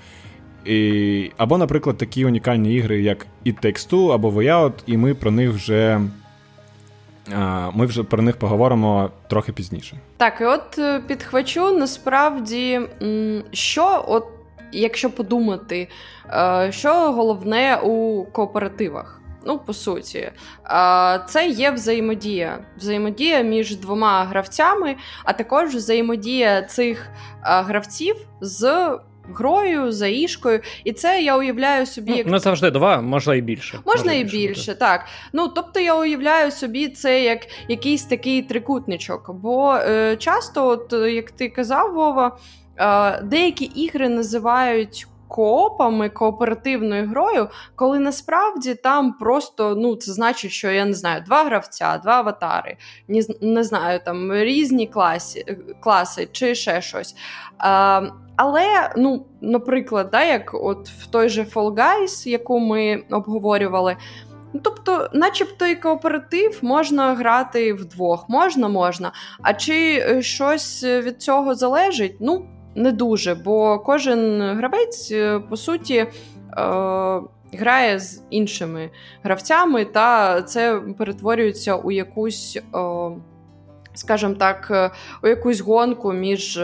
І, 0.64 1.30
Або, 1.36 1.58
наприклад, 1.58 1.96
такі 1.96 2.24
унікальні 2.24 2.74
ігри, 2.74 3.02
як 3.02 3.26
It 3.46 3.64
Takes 3.64 4.12
або 4.12 4.30
Way 4.30 4.50
Out, 4.50 4.72
і 4.86 4.96
ми 4.96 5.14
про 5.14 5.30
них 5.30 5.50
вже 5.50 6.00
ми 7.74 7.86
вже 7.86 8.02
про 8.02 8.22
них 8.22 8.36
поговоримо 8.36 9.10
трохи 9.28 9.52
пізніше. 9.52 9.96
Так, 10.16 10.40
і 10.40 10.44
от 10.44 10.78
е, 10.78 11.00
підхвачу 11.06 11.78
насправді, 11.78 12.80
що, 13.52 14.04
от, 14.08 14.26
якщо 14.72 15.10
подумати, 15.10 15.88
е, 16.30 16.68
що 16.72 17.12
головне 17.12 17.76
у 17.76 18.24
кооперативах. 18.32 19.20
Ну, 19.46 19.58
по 19.58 19.72
суті, 19.72 20.18
е, 20.18 20.32
це 21.28 21.48
є 21.48 21.70
взаємодія. 21.70 22.58
Взаємодія 22.76 23.42
між 23.42 23.76
двома 23.76 24.24
гравцями, 24.24 24.96
а 25.24 25.32
також 25.32 25.74
взаємодія 25.74 26.62
цих 26.62 27.08
гравців 27.42 28.16
з 28.40 28.90
грою, 29.34 29.92
за 29.92 30.06
ішкою. 30.06 30.60
І 30.84 30.92
це 30.92 31.22
я 31.22 31.36
уявляю 31.36 31.86
собі. 31.86 32.10
Ну, 32.10 32.16
як... 32.16 32.26
Не 32.26 32.38
завжди 32.38 32.70
два, 32.70 33.00
можна 33.00 33.34
і 33.34 33.40
більше. 33.40 33.78
Можна, 33.86 33.92
можна 33.92 34.12
і 34.12 34.24
більше, 34.24 34.36
більше 34.36 34.74
так. 34.74 35.04
Ну 35.32 35.48
тобто 35.48 35.80
я 35.80 35.94
уявляю 36.00 36.50
собі 36.50 36.88
це 36.88 37.22
як 37.22 37.40
якийсь 37.68 38.04
такий 38.04 38.42
трикутничок. 38.42 39.30
Бо 39.34 39.74
е, 39.74 40.16
часто, 40.16 40.66
от 40.66 40.92
як 40.92 41.30
ти 41.30 41.48
казав, 41.48 41.94
Вова, 41.94 42.36
е, 42.78 43.22
деякі 43.22 43.64
ігри 43.64 44.08
називають. 44.08 45.06
Коопами, 45.28 46.08
кооперативною 46.08 47.08
грою, 47.08 47.48
коли 47.74 47.98
насправді 47.98 48.74
там 48.74 49.12
просто 49.12 49.74
ну 49.74 49.96
це 49.96 50.12
значить, 50.12 50.50
що 50.50 50.70
я 50.70 50.84
не 50.84 50.94
знаю, 50.94 51.22
два 51.26 51.44
гравця, 51.44 51.98
два 51.98 52.12
аватари, 52.12 52.76
не, 53.08 53.22
не 53.40 53.64
знаю, 53.64 54.00
там 54.04 54.32
різні 54.32 54.86
класи, 54.86 55.58
класи 55.80 56.28
чи 56.32 56.54
ще 56.54 56.80
щось. 56.80 57.14
А, 57.58 58.02
але, 58.36 58.92
ну, 58.96 59.26
наприклад, 59.40 60.08
да, 60.12 60.24
як 60.24 60.54
от 60.54 60.88
в 60.88 61.06
той 61.06 61.28
же 61.28 61.42
Fall 61.42 61.74
Guys, 61.74 62.28
яку 62.28 62.58
ми 62.58 63.02
обговорювали. 63.10 63.96
Ну, 64.52 64.60
тобто, 64.64 65.08
начебто 65.12 65.66
і 65.66 65.74
кооператив 65.74 66.58
можна 66.62 67.14
грати 67.14 67.72
вдвох, 67.72 68.28
можна, 68.28 68.68
можна. 68.68 69.12
А 69.42 69.54
чи 69.54 70.04
е, 70.08 70.22
щось 70.22 70.84
від 70.84 71.22
цього 71.22 71.54
залежить? 71.54 72.16
Ну, 72.20 72.46
не 72.76 72.92
дуже, 72.92 73.34
бо 73.34 73.78
кожен 73.78 74.42
гравець, 74.56 75.08
е, 75.12 75.40
по 75.40 75.56
суті, 75.56 75.94
е- 75.94 76.08
грає 77.52 77.98
з 77.98 78.22
іншими 78.30 78.90
гравцями, 79.22 79.84
та 79.84 80.42
це 80.42 80.80
перетворюється 80.98 81.76
у 81.76 81.90
якусь, 81.90 82.56
е- 82.74 83.10
скажімо 83.94 84.34
так, 84.34 84.90
у 85.22 85.28
якусь 85.28 85.60
гонку 85.60 86.12
між 86.12 86.60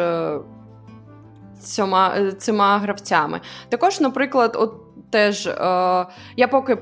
цими 2.39 2.79
гравцями. 2.79 3.41
Також, 3.69 4.01
наприклад, 4.01 4.57
от 4.61 4.75
теж 5.11 5.47
е, 5.47 5.57
я 6.37 6.49
поки. 6.51 6.79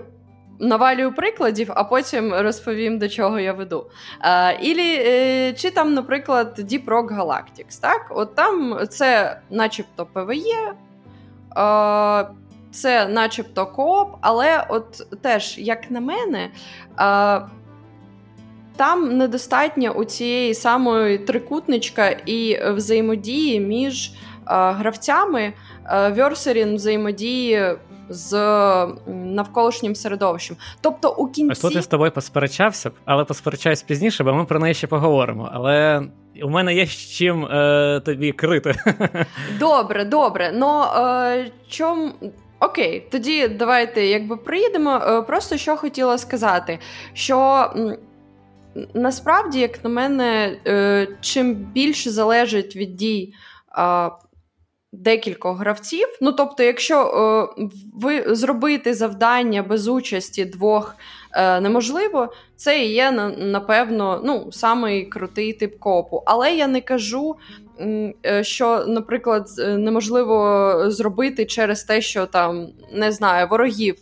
Навалюю 0.60 1.12
прикладів, 1.12 1.72
а 1.74 1.84
потім 1.84 2.34
розповім, 2.34 2.98
до 2.98 3.08
чого 3.08 3.40
я 3.40 3.52
веду. 3.52 3.86
Е, 4.22 4.58
ілі, 4.62 4.94
е, 5.06 5.52
Чи 5.52 5.70
там, 5.70 5.94
наприклад, 5.94 6.58
Deep 6.58 6.84
Rock 6.84 7.16
Galactics. 7.18 7.80
Так? 7.80 8.06
От 8.10 8.34
там 8.34 8.78
це 8.90 9.40
начебто 9.50 10.06
ПВЕ, 10.06 10.34
е, 11.56 12.26
це 12.72 13.08
начебто 13.08 13.66
кооп, 13.66 14.16
але 14.20 14.66
от 14.68 15.06
теж, 15.22 15.58
як 15.58 15.90
на 15.90 16.00
мене, 16.00 16.50
е, 17.00 17.40
там 18.76 19.16
недостатньо 19.16 19.90
у 19.90 20.04
цієї 20.04 20.54
самої 20.54 21.18
трикутничка 21.18 22.08
і 22.08 22.58
взаємодії 22.72 23.60
між 23.60 24.12
гравцями 24.46 25.52
Версерін 26.10 26.74
взаємодіє 26.74 27.76
з 28.10 28.36
навколишнім 29.06 29.94
середовищем. 29.94 30.56
Тобто 30.80 31.14
у 31.18 31.28
кінці... 31.28 31.60
А 31.60 31.62
тут 31.62 31.74
я 31.74 31.82
з 31.82 31.86
тобою 31.86 32.10
посперечався, 32.10 32.90
але 33.04 33.24
посперечаюсь 33.24 33.82
пізніше, 33.82 34.24
бо 34.24 34.34
ми 34.34 34.44
про 34.44 34.58
неї 34.58 34.74
ще 34.74 34.86
поговоримо. 34.86 35.50
Але 35.52 36.02
у 36.42 36.48
мене 36.48 36.74
є 36.74 36.86
з 36.86 36.90
чим 36.90 37.44
е, 37.44 38.00
тобі 38.04 38.32
крити. 38.32 38.74
Добре, 39.58 40.04
добре. 40.04 40.52
Но 40.52 40.92
е, 40.96 41.50
чом. 41.68 42.12
Окей, 42.60 43.08
тоді 43.10 43.48
давайте 43.48 44.06
якби 44.06 44.36
приїдемо. 44.36 44.96
Е, 44.96 45.22
просто 45.22 45.56
що 45.56 45.76
хотіла 45.76 46.18
сказати, 46.18 46.78
що. 47.12 47.66
Насправді, 48.94 49.60
як 49.60 49.84
на 49.84 49.90
мене, 49.90 50.56
е, 50.66 51.08
чим 51.20 51.54
більше 51.54 52.10
залежить 52.10 52.76
від 52.76 52.96
дій 52.96 53.32
декількох 54.92 55.58
гравців. 55.58 56.08
Ну, 56.20 56.32
тобто, 56.32 56.62
якщо 56.62 57.02
е, 57.58 57.62
ви 57.94 58.34
зробити 58.34 58.94
завдання 58.94 59.62
без 59.62 59.88
участі 59.88 60.44
двох 60.44 60.96
е, 61.32 61.60
неможливо, 61.60 62.32
це 62.56 62.84
і 62.84 62.92
є 62.92 63.10
напевно 63.38 64.20
ну, 64.24 64.52
самий 64.52 65.04
крутий 65.04 65.52
тип 65.52 65.78
копу. 65.78 66.22
Але 66.26 66.54
я 66.54 66.66
не 66.66 66.80
кажу, 66.80 67.36
е, 68.26 68.44
що, 68.44 68.84
наприклад, 68.86 69.48
неможливо 69.58 70.74
зробити 70.90 71.46
через 71.46 71.84
те, 71.84 72.00
що 72.00 72.26
там 72.26 72.68
не 72.92 73.12
знаю, 73.12 73.48
ворогів 73.48 73.96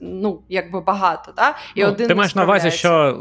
ну, 0.00 0.40
якби 0.48 0.80
багато. 0.80 1.32
Та? 1.32 1.56
І 1.74 1.82
ну, 1.82 1.88
один 1.88 2.08
Ти 2.08 2.14
маєш 2.14 2.34
на 2.34 2.44
увазі, 2.44 2.70
що 2.70 3.20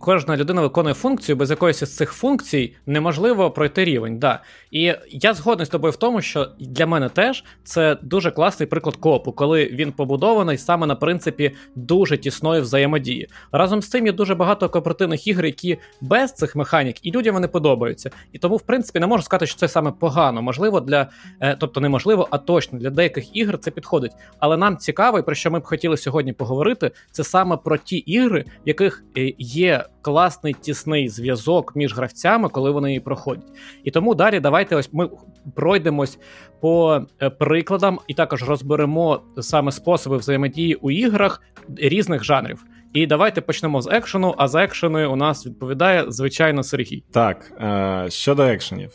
кожна 0.00 0.36
людина 0.36 0.62
виконує 0.62 0.94
функцію, 0.94 1.36
без 1.36 1.50
якоїсь 1.50 1.84
з 1.84 1.96
цих 1.96 2.12
функцій 2.12 2.76
неможливо 2.86 3.50
пройти 3.50 3.84
рівень. 3.84 4.18
Да. 4.18 4.42
І 4.70 4.94
я 5.10 5.34
згодний 5.34 5.66
з 5.66 5.68
тобою 5.68 5.92
в 5.92 5.96
тому, 5.96 6.20
що 6.20 6.48
для 6.60 6.86
мене 6.86 7.08
теж 7.08 7.44
це 7.64 7.96
дуже 8.02 8.30
класний 8.30 8.66
приклад 8.66 8.96
копу, 8.96 9.32
коли 9.32 9.66
він 9.66 9.92
побудований 9.92 10.58
саме 10.58 10.86
на 10.86 10.94
принципі 10.94 11.56
дуже 11.74 12.18
тісної 12.18 12.60
взаємодії. 12.60 13.28
Разом 13.52 13.82
з 13.82 13.88
цим 13.88 14.06
є 14.06 14.12
дуже 14.12 14.34
багато 14.34 14.68
кооперативних 14.68 15.26
ігор, 15.26 15.44
які 15.44 15.78
без 16.00 16.32
цих 16.32 16.56
механік 16.56 16.96
і 17.06 17.10
людям 17.10 17.34
вони 17.34 17.48
подобаються. 17.48 18.10
І 18.32 18.38
тому, 18.38 18.56
в 18.56 18.62
принципі, 18.62 19.00
не 19.00 19.06
можу 19.06 19.22
сказати, 19.22 19.46
що 19.46 19.58
це 19.58 19.68
саме 19.68 19.92
погано. 20.00 20.42
Можливо, 20.42 20.80
для 20.80 21.08
е, 21.40 21.56
тобто 21.60 21.80
неможливо, 21.80 22.28
а 22.30 22.38
точно 22.38 22.78
для 22.78 22.90
деяких 22.90 23.36
ігр 23.36 23.58
це 23.58 23.70
підходить. 23.70 24.12
Але 24.38 24.56
нам 24.56 24.76
цікаво, 24.76 25.18
і 25.18 25.22
про 25.22 25.34
що 25.34 25.50
ми 25.50 25.58
б 25.58 25.64
хотіли 25.64 25.96
сьогодні 26.04 26.32
поговорити, 26.32 26.90
це 27.10 27.24
саме 27.24 27.56
про 27.56 27.76
ті 27.76 27.96
ігри, 27.96 28.44
в 28.66 28.68
яких 28.68 29.04
е, 29.16 29.32
є 29.38 29.84
класний 30.02 30.56
тісний 30.60 31.08
зв'язок 31.08 31.76
між 31.76 31.94
гравцями, 31.94 32.48
коли 32.48 32.70
вони 32.70 32.88
її 32.88 33.00
проходять. 33.00 33.52
І 33.84 33.90
тому 33.90 34.14
далі 34.14 34.40
давайте 34.40 34.76
ось 34.76 34.92
ми 34.92 35.08
пройдемось 35.54 36.18
по 36.60 37.00
е, 37.22 37.30
прикладам 37.30 37.98
і 38.08 38.14
також 38.14 38.42
розберемо 38.42 39.22
саме 39.40 39.72
способи 39.72 40.16
взаємодії 40.16 40.74
у 40.74 40.90
іграх 40.90 41.42
різних 41.76 42.24
жанрів. 42.24 42.64
І 42.92 43.06
давайте 43.06 43.40
почнемо 43.40 43.80
з 43.80 43.86
екшену. 43.86 44.34
А 44.38 44.48
за 44.48 44.64
екшеною 44.64 45.12
у 45.12 45.16
нас 45.16 45.46
відповідає 45.46 46.04
звичайно 46.08 46.62
Сергій. 46.62 47.04
Так 47.12 47.52
е, 47.60 48.10
щодо 48.10 48.42
екшенів, 48.42 48.90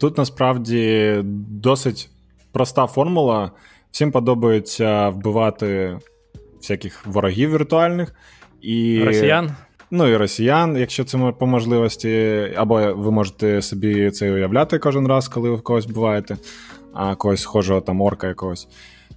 тут 0.00 0.18
насправді 0.18 1.20
досить 1.48 2.10
проста 2.52 2.86
формула. 2.86 3.50
Всім 3.90 4.12
подобається 4.12 5.08
вбивати 5.08 5.98
всяких 6.64 7.06
ворогів 7.06 7.50
віртуальних 7.50 8.14
і 8.60 9.04
росіян. 9.04 9.50
Ну 9.90 10.08
і 10.08 10.16
росіян, 10.16 10.76
якщо 10.76 11.04
це 11.04 11.32
по 11.38 11.46
можливості, 11.46 12.42
або 12.56 12.94
ви 12.94 13.10
можете 13.10 13.62
собі 13.62 14.10
це 14.10 14.32
уявляти 14.32 14.78
кожен 14.78 15.06
раз, 15.06 15.28
коли 15.28 15.50
ви 15.50 15.56
в 15.56 15.62
когось 15.62 15.86
буваєте, 15.86 16.36
а 16.94 17.14
когось 17.14 17.40
схожого 17.40 17.80
там 17.80 18.00
орка 18.00 18.28
якогось. 18.28 18.68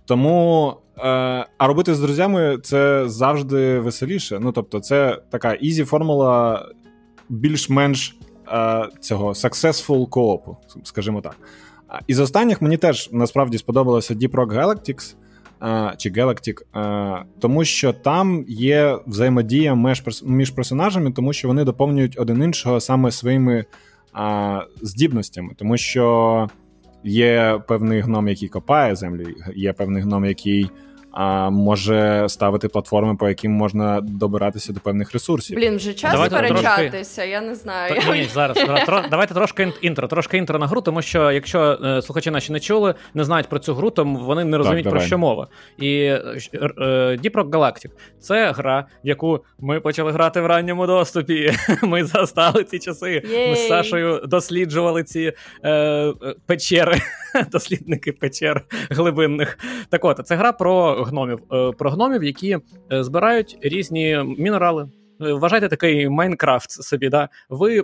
Тому. 0.05 0.73
Е, 0.99 1.45
а 1.57 1.67
робити 1.67 1.95
з 1.95 1.99
друзями 1.99 2.57
це 2.63 3.09
завжди 3.09 3.79
веселіше. 3.79 4.39
Ну 4.41 4.51
тобто, 4.51 4.79
це 4.79 5.21
така 5.31 5.53
easy 5.53 5.83
формула 5.83 6.65
більш-менш 7.29 8.17
е, 8.47 8.89
цього 8.99 9.29
successful 9.29 10.09
коопу, 10.09 10.57
скажімо 10.83 11.21
так. 11.21 11.35
І 12.07 12.13
з 12.13 12.19
останніх 12.19 12.61
мені 12.61 12.77
теж 12.77 13.09
насправді 13.11 13.57
сподобалося 13.57 14.13
Deep 14.13 14.31
Rock 14.31 14.53
Galactic 14.53 15.15
чи 15.97 16.09
Galactic, 16.09 16.61
тому 17.39 17.65
що 17.65 17.93
там 17.93 18.45
є 18.47 18.97
взаємодія 19.07 19.75
між 20.23 20.49
персонажами, 20.51 21.11
тому 21.11 21.33
що 21.33 21.47
вони 21.47 21.63
доповнюють 21.63 22.19
один 22.19 22.43
іншого 22.43 22.79
саме 22.79 23.11
своїми 23.11 23.65
здібностями, 24.81 25.53
тому 25.57 25.77
що 25.77 26.47
є 27.03 27.61
певний 27.67 27.99
гном, 27.99 28.27
який 28.27 28.47
копає 28.49 28.95
землю, 28.95 29.25
є 29.55 29.73
певний 29.73 30.03
гном, 30.03 30.25
який 30.25 30.69
а 31.19 31.49
може 31.49 32.25
ставити 32.29 32.67
платформи, 32.67 33.15
по 33.15 33.27
яким 33.27 33.51
можна 33.51 34.01
добиратися 34.01 34.73
до 34.73 34.79
певних 34.79 35.13
ресурсів. 35.13 35.57
Блін, 35.57 35.75
вже 35.75 35.93
час 35.93 36.11
давайте 36.11 36.35
сперечатися, 36.35 37.15
трошки... 37.15 37.31
я 37.31 37.41
не 37.41 37.55
знаю. 37.55 38.01
Та, 38.01 38.15
ні, 38.15 38.23
зараз, 38.33 38.57
давайте 39.09 39.33
трошки 39.33 39.73
інтро, 39.81 40.07
трошки 40.07 40.37
інтро 40.37 40.59
на 40.59 40.67
гру, 40.67 40.81
тому 40.81 41.01
що 41.01 41.31
якщо 41.31 41.79
е, 41.83 42.01
слухачі 42.01 42.31
наші 42.31 42.51
не 42.51 42.59
чули, 42.59 42.95
не 43.13 43.23
знають 43.23 43.47
про 43.47 43.59
цю 43.59 43.73
гру, 43.73 43.89
то 43.89 44.03
вони 44.03 44.43
не 44.43 44.57
розуміють 44.57 44.83
так, 44.83 44.93
про 44.93 45.01
що 45.01 45.17
мова. 45.17 45.47
І 45.77 45.97
е, 46.01 46.21
Deep 47.23 47.31
Rock 47.31 47.49
Galactic— 47.49 47.89
це 48.19 48.51
гра, 48.51 48.85
в 49.03 49.07
яку 49.07 49.43
ми 49.59 49.79
почали 49.79 50.11
грати 50.11 50.41
в 50.41 50.45
ранньому 50.45 50.87
доступі. 50.87 51.53
Ми 51.83 52.03
застали 52.03 52.63
ці 52.63 52.79
часи. 52.79 53.23
Єй. 53.29 53.49
Ми 53.49 53.55
з 53.55 53.67
Сашою 53.67 54.21
досліджували 54.25 55.03
ці 55.03 55.33
е, 55.65 56.13
печери, 56.45 57.01
дослідники 57.51 58.11
печер 58.11 58.61
глибинних. 58.89 59.57
Так 59.89 60.05
от, 60.05 60.21
це 60.25 60.35
гра 60.35 60.51
про 60.51 61.06
гномів, 61.07 61.39
е, 61.53 61.71
про 61.71 61.89
гномів, 61.89 62.23
які 62.23 62.57
е, 62.91 63.03
збирають 63.03 63.57
різні 63.61 64.23
мінерали. 64.37 64.89
Е, 65.21 65.33
вважайте 65.33 65.67
такий 65.67 66.09
Майнкрафт 66.09 66.71
собі. 66.71 67.09
да? 67.09 67.29
Ви 67.49 67.83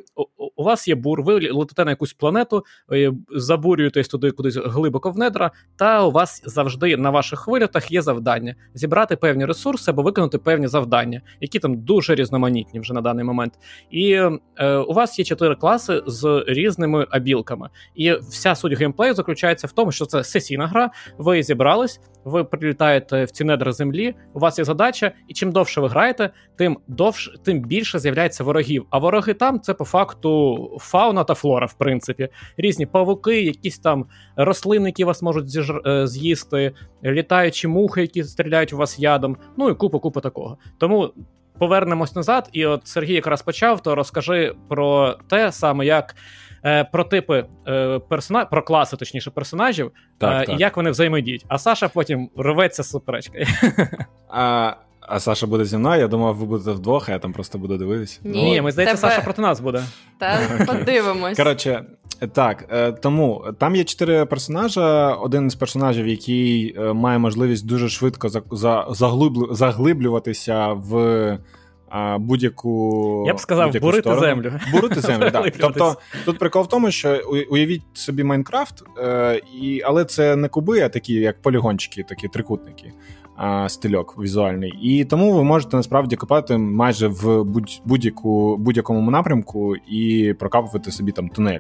у 0.64 0.66
вас 0.66 0.88
є 0.88 0.96
бур, 0.96 1.24
ви 1.24 1.52
летите 1.52 1.86
на 1.86 1.92
якусь 1.92 2.14
планету, 2.14 2.64
забурюєтесь 3.36 4.08
туди 4.08 4.32
кудись 4.32 4.56
глибоко 4.56 5.12
в 5.12 5.18
недра, 5.18 5.52
та 5.76 6.04
у 6.04 6.12
вас 6.12 6.42
завжди 6.46 6.98
на 6.98 7.10
ваших 7.10 7.48
вилітах 7.48 7.92
є 7.92 8.02
завдання 8.02 8.56
зібрати 8.74 9.16
певні 9.16 9.46
ресурси 9.46 9.92
або 9.92 10.02
виконати 10.02 10.38
певні 10.38 10.68
завдання, 10.68 11.22
які 11.42 11.60
там 11.60 11.82
дуже 11.82 12.16
різноманітні 12.16 12.80
вже 12.80 12.94
на 12.94 13.02
даний 13.02 13.26
момент. 13.26 13.54
І 13.92 14.12
е, 14.58 14.78
у 14.78 14.94
вас 14.94 15.20
є 15.20 15.26
чотири 15.26 15.56
класи 15.56 16.02
з 16.08 16.44
різними 16.48 17.08
абілками. 17.10 17.70
І 17.96 18.14
вся 18.14 18.56
суть 18.56 18.74
геймплею 18.74 19.14
заключається 19.14 19.68
в 19.68 19.72
тому, 19.72 19.92
що 19.92 20.06
це 20.06 20.24
сесійна 20.24 20.68
гра. 20.68 20.92
Ви 21.18 21.44
зібрались 21.44 22.00
ви 22.26 22.44
прилітаєте 22.44 23.24
в 23.24 23.32
ці 23.32 23.44
недра 23.44 23.72
землі, 23.72 24.16
у 24.34 24.40
вас 24.40 24.60
є 24.60 24.66
задача, 24.66 25.12
і 25.28 25.34
чим 25.34 25.52
довше 25.52 25.82
ви 25.82 25.88
граєте, 25.88 26.30
тим 26.56 26.78
довше, 26.88 27.32
тим 27.44 27.62
більше 27.62 28.00
з'являється 28.00 28.44
ворогів. 28.44 28.86
А 28.90 28.98
вороги 28.98 29.34
там 29.34 29.60
це 29.60 29.74
по 29.74 29.86
факту 29.86 30.53
фауна 30.80 31.24
та 31.24 31.34
флора, 31.34 31.66
в 31.66 31.74
принципі. 31.74 32.30
Різні 32.58 32.86
павуки, 32.86 33.42
якісь 33.42 33.80
там 33.80 34.06
рослини, 34.36 34.90
які 34.90 35.04
вас 35.04 35.22
можуть 35.22 35.46
е, 35.86 36.08
з'їсти, 36.08 36.72
літаючі 37.04 37.68
мухи, 37.68 38.02
які 38.02 38.24
стріляють 38.24 38.74
у 38.74 38.78
вас 38.78 39.00
ядом. 39.00 39.38
Ну 39.58 39.70
і 39.70 39.76
купа 39.76 40.00
купа 40.00 40.22
такого. 40.22 40.58
Тому. 40.78 41.14
Повернемось 41.60 42.16
назад, 42.16 42.50
і 42.52 42.66
от 42.66 42.88
Сергій 42.88 43.14
якраз 43.14 43.42
почав, 43.42 43.82
то 43.82 43.96
розкажи 43.96 44.56
про 44.70 45.18
те 45.30 45.52
саме, 45.52 45.86
як 45.86 46.16
е, 46.66 46.84
про 46.84 47.04
типи 47.04 47.46
е, 47.68 48.00
персона... 48.00 48.46
про 48.46 48.64
класи, 48.64 48.98
точніше, 48.98 49.32
персонажів, 49.32 49.92
так, 50.18 50.44
е, 50.44 50.46
так. 50.46 50.60
і 50.60 50.62
як 50.62 50.78
вони 50.78 50.92
взаємодіють. 50.92 51.46
А 51.48 51.58
Саша 51.58 51.88
потім 51.88 52.30
рветься 52.38 52.84
з 52.84 52.90
суперечкою. 52.90 53.46
А 54.30 54.74
а 55.08 55.20
Саша 55.20 55.48
буде 55.48 55.66
зі 55.66 55.78
мною, 55.78 56.02
я 56.02 56.08
думав, 56.08 56.36
ви 56.36 56.46
будете 56.46 56.72
вдвох, 56.72 57.10
а 57.10 57.12
я 57.12 57.20
там 57.20 57.34
просто 57.34 57.58
буду 57.58 57.78
дивитися. 57.78 58.20
Ні, 58.24 58.44
Ні 58.44 58.62
ми 58.62 58.72
здається, 58.72 58.98
тебе... 58.98 59.10
Саша 59.12 59.24
проти 59.24 59.42
нас 59.42 59.60
буде. 59.60 59.84
Та 60.18 60.40
подивимось. 60.68 61.38
Коротше, 61.38 61.86
так, 62.34 62.66
е, 62.72 62.92
тому 62.92 63.46
там 63.60 63.76
є 63.76 63.84
чотири 63.84 64.26
персонажа. 64.26 65.14
Один 65.14 65.50
з 65.50 65.56
персонажів, 65.56 66.08
який 66.08 66.76
е, 66.78 66.94
має 66.94 67.20
можливість 67.20 67.66
дуже 67.66 67.90
швидко 67.90 68.30
заглиблюватися 69.52 70.68
в 70.68 71.38
будь-яку 72.20 73.24
Я 73.28 73.34
б 73.34 73.40
сказав, 73.40 73.66
будь-яку 73.66 73.86
бурити 73.86 74.02
сторону. 74.02 74.22
землю. 74.22 74.52
Бурити 74.72 75.02
землю, 75.02 75.32
так. 75.32 75.54
Тобто 75.60 75.96
тут 76.26 76.40
прикол 76.40 76.64
в 76.64 76.68
тому, 76.68 76.92
що 76.92 77.22
уявіть 77.50 77.82
собі 77.94 78.24
Майнкрафт, 78.24 78.84
е, 78.98 79.42
і, 79.62 79.82
але 79.86 80.06
це 80.06 80.36
не 80.36 80.48
куби, 80.48 80.82
а 80.82 80.90
такі, 80.90 81.14
як 81.14 81.42
полігончики, 81.42 82.04
такі 82.04 82.28
трикутники. 82.28 82.92
Стильок 83.68 84.16
візуальний, 84.20 84.74
і 84.82 85.06
тому 85.06 85.34
ви 85.34 85.44
можете 85.44 85.78
насправді 85.78 86.16
копати 86.16 86.58
майже 86.58 87.08
в 87.08 87.44
будь-яку 87.86 88.58
будь-якому 88.58 89.12
напрямку 89.12 89.76
і 89.76 90.34
прокапувати 90.40 90.92
собі 90.92 91.12
там 91.12 91.30
тунель. 91.30 91.60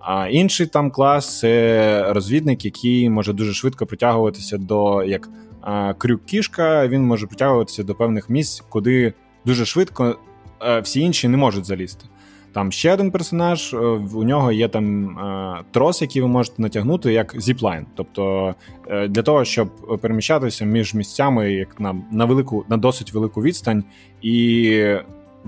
А 0.00 0.28
інший 0.28 0.66
там 0.66 0.90
клас 0.90 1.38
це 1.38 2.12
розвідник, 2.12 2.64
який 2.64 3.10
може 3.10 3.32
дуже 3.32 3.52
швидко 3.52 3.86
притягуватися 3.86 4.58
до 4.58 5.04
як 5.04 5.28
крюк 5.98 6.24
кішка. 6.24 6.88
Він 6.88 7.06
може 7.06 7.26
притягуватися 7.26 7.82
до 7.82 7.94
певних 7.94 8.30
місць, 8.30 8.64
куди 8.68 9.14
дуже 9.46 9.64
швидко 9.64 10.16
всі 10.82 11.00
інші 11.00 11.28
не 11.28 11.36
можуть 11.36 11.64
залізти. 11.64 12.06
Там 12.52 12.72
ще 12.72 12.92
один 12.92 13.10
персонаж, 13.10 13.74
е, 13.74 13.76
у 14.14 14.24
нього 14.24 14.52
є 14.52 14.68
там 14.68 15.18
е, 15.18 15.64
трос, 15.70 16.02
який 16.02 16.22
ви 16.22 16.28
можете 16.28 16.62
натягнути 16.62 17.12
як 17.12 17.34
зіплайн. 17.38 17.86
Тобто 17.94 18.54
для 19.08 19.22
того, 19.22 19.44
щоб 19.44 19.68
переміщатися 20.00 20.64
між 20.64 20.94
місцями 20.94 21.52
як 21.52 21.80
на 21.80 21.96
на 22.10 22.24
велику, 22.24 22.64
на 22.68 22.76
досить 22.76 23.12
велику 23.12 23.42
відстань 23.42 23.84
і 24.22 24.96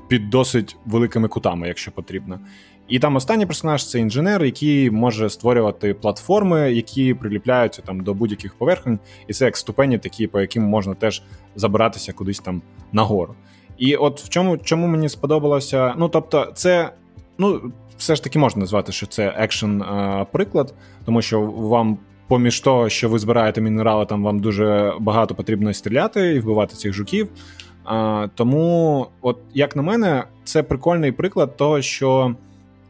під 0.09 0.31
досить 0.31 0.77
великими 0.87 1.29
кутами, 1.29 1.69
якщо 1.69 1.93
потрібно. 1.93 2.41
І 2.89 2.99
там 2.99 3.17
останній 3.17 3.47
персонаж 3.47 3.87
це 3.87 3.99
інженер, 3.99 4.45
який 4.45 4.91
може 4.91 5.31
створювати 5.31 5.95
платформи, 5.95 6.73
які 6.73 7.15
приліпляються 7.15 7.83
там 7.83 8.01
до 8.01 8.15
будь-яких 8.15 8.55
поверхень, 8.55 8.99
і 9.29 9.33
це 9.33 9.45
як 9.45 9.57
ступені, 9.57 9.99
такі, 9.99 10.27
по 10.27 10.41
яким 10.41 10.63
можна 10.63 10.95
теж 10.95 11.23
забиратися 11.57 12.13
кудись 12.13 12.39
там 12.41 12.63
нагору. 12.93 13.35
І 13.79 13.97
от 13.97 14.21
в 14.21 14.29
чому 14.29 14.59
чому 14.59 14.87
мені 14.87 15.09
сподобалося, 15.09 15.95
ну 15.99 16.09
тобто, 16.09 16.51
це. 16.55 16.91
Ну, 17.39 17.73
все 17.97 18.15
ж 18.15 18.25
таки 18.25 18.39
можна 18.39 18.61
назвати, 18.61 18.93
що 18.93 19.07
це 19.07 19.35
екшен 19.37 19.85
приклад, 20.33 20.75
тому 21.05 21.23
що 21.23 21.41
вам. 21.43 21.99
Поміж 22.29 22.61
того, 22.61 22.89
що 22.89 23.09
ви 23.09 23.19
збираєте 23.19 23.61
мінерали, 23.61 24.07
там 24.07 24.25
вам 24.25 24.41
дуже 24.41 24.93
багато 25.01 25.35
потрібно 25.35 25.75
стріляти 25.75 26.35
і 26.35 26.41
вбивати 26.41 26.75
цих 26.75 26.93
жуків. 26.93 27.29
А, 27.85 28.29
Тому, 28.35 29.07
от 29.21 29.39
як 29.55 29.77
на 29.77 29.83
мене, 29.83 30.25
це 30.45 30.63
прикольний 30.63 31.13
приклад 31.13 31.57
того, 31.57 31.83
що 31.83 32.35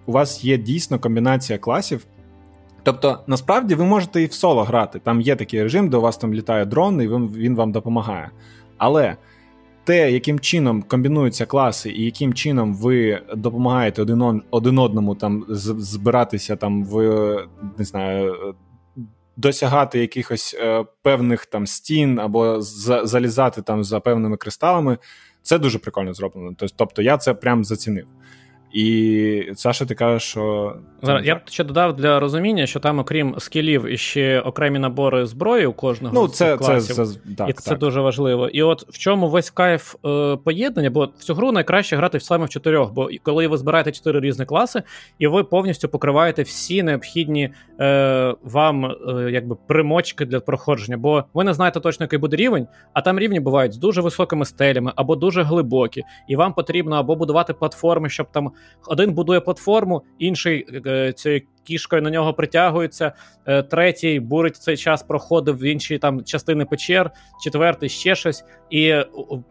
у 0.06 0.12
вас 0.12 0.44
є 0.44 0.58
дійсно 0.58 0.98
комбінація 0.98 1.58
класів. 1.58 2.06
Тобто, 2.82 3.18
насправді 3.26 3.74
ви 3.74 3.84
можете 3.84 4.22
і 4.22 4.26
в 4.26 4.32
соло 4.32 4.62
грати. 4.64 4.98
Там 4.98 5.20
є 5.20 5.36
такий 5.36 5.62
режим, 5.62 5.88
де 5.88 5.96
у 5.96 6.00
вас 6.00 6.16
там 6.16 6.34
літає 6.34 6.64
дрон, 6.64 7.02
і 7.02 7.08
він, 7.08 7.28
він 7.28 7.54
вам 7.54 7.72
допомагає. 7.72 8.30
Але 8.78 9.16
те, 9.84 10.12
яким 10.12 10.40
чином 10.40 10.82
комбінуються 10.82 11.46
класи, 11.46 11.90
і 11.90 12.04
яким 12.04 12.34
чином 12.34 12.74
ви 12.74 13.22
допомагаєте 13.36 14.02
один 14.02 14.42
один 14.50 14.78
одному 14.78 15.14
там 15.14 15.44
збиратися 15.48 16.56
там 16.56 16.84
в 16.84 17.46
не 17.78 17.84
знаю, 17.84 18.54
досягати 19.36 19.98
якихось 19.98 20.56
е, 20.58 20.84
певних 21.02 21.46
там 21.46 21.66
стін 21.66 22.18
або 22.18 22.60
за, 22.60 23.06
залізати 23.06 23.62
там 23.62 23.84
за 23.84 24.00
певними 24.00 24.36
кристалами, 24.36 24.98
це 25.42 25.58
дуже 25.58 25.78
прикольно 25.78 26.14
зроблено. 26.14 26.56
Тобто 26.76 27.02
я 27.02 27.18
це 27.18 27.34
прям 27.34 27.64
зацінив. 27.64 28.06
І 28.74 29.52
Саша, 29.54 29.86
ти 29.86 29.94
кажеш, 29.94 30.22
що. 30.22 30.74
Зараз 31.02 31.26
я 31.26 31.34
б 31.34 31.38
ще 31.44 31.64
додав 31.64 31.96
для 31.96 32.20
розуміння, 32.20 32.66
що 32.66 32.80
там, 32.80 32.98
окрім 32.98 33.34
скілів, 33.38 33.86
іще 33.86 34.40
окремі 34.40 34.78
набори 34.78 35.26
зброї 35.26 35.66
у 35.66 35.72
кожного 35.72 36.14
ну, 36.14 36.28
з 36.28 36.32
це, 36.32 36.56
класів. 36.56 36.96
Це, 36.96 37.06
це, 37.06 37.18
так, 37.38 37.48
і 37.48 37.52
так. 37.52 37.78
дуже 37.78 38.00
важливо. 38.00 38.48
І 38.48 38.62
от 38.62 38.86
в 38.88 38.98
чому 38.98 39.28
весь 39.28 39.50
кайф 39.50 39.94
е, 40.06 40.36
поєднання, 40.36 40.90
бо 40.90 41.08
в 41.18 41.22
цю 41.24 41.34
гру 41.34 41.52
найкраще 41.52 41.96
грати 41.96 42.20
саме 42.20 42.46
в 42.46 42.48
чотирьох, 42.48 42.92
бо 42.92 43.08
коли 43.22 43.46
ви 43.46 43.56
збираєте 43.56 43.92
чотири 43.92 44.20
різні 44.20 44.44
класи, 44.44 44.82
і 45.18 45.26
ви 45.26 45.44
повністю 45.44 45.88
покриваєте 45.88 46.42
всі 46.42 46.82
необхідні 46.82 47.50
е, 47.80 48.34
вам 48.42 48.84
е, 48.84 48.94
якби 49.30 49.56
примочки 49.66 50.26
для 50.26 50.40
проходження. 50.40 50.96
Бо 50.96 51.24
ви 51.34 51.44
не 51.44 51.54
знаєте 51.54 51.80
точно, 51.80 52.04
який 52.04 52.18
буде 52.18 52.36
рівень, 52.36 52.66
а 52.92 53.00
там 53.00 53.18
рівні 53.18 53.40
бувають 53.40 53.72
з 53.72 53.76
дуже 53.76 54.00
високими 54.00 54.44
стелями 54.44 54.92
або 54.96 55.16
дуже 55.16 55.42
глибокі, 55.42 56.02
і 56.28 56.36
вам 56.36 56.52
потрібно 56.52 56.96
або 56.96 57.16
будувати 57.16 57.52
платформи, 57.52 58.08
щоб 58.08 58.26
там 58.32 58.52
один 58.86 59.12
будує 59.12 59.40
платформу, 59.40 60.02
інший 60.18 60.66
е, 60.86 61.12
цією 61.12 61.42
кішкою 61.64 62.02
на 62.02 62.10
нього 62.10 62.34
притягується, 62.34 63.12
е, 63.46 63.62
третій 63.62 64.20
бурить 64.20 64.56
цей 64.56 64.76
час 64.76 65.02
проходив 65.02 65.58
в 65.58 65.62
інші 65.62 65.98
там 65.98 66.24
частини 66.24 66.64
печер, 66.64 67.10
четвертий 67.44 67.88
ще 67.88 68.14
щось. 68.14 68.44
І 68.70 68.94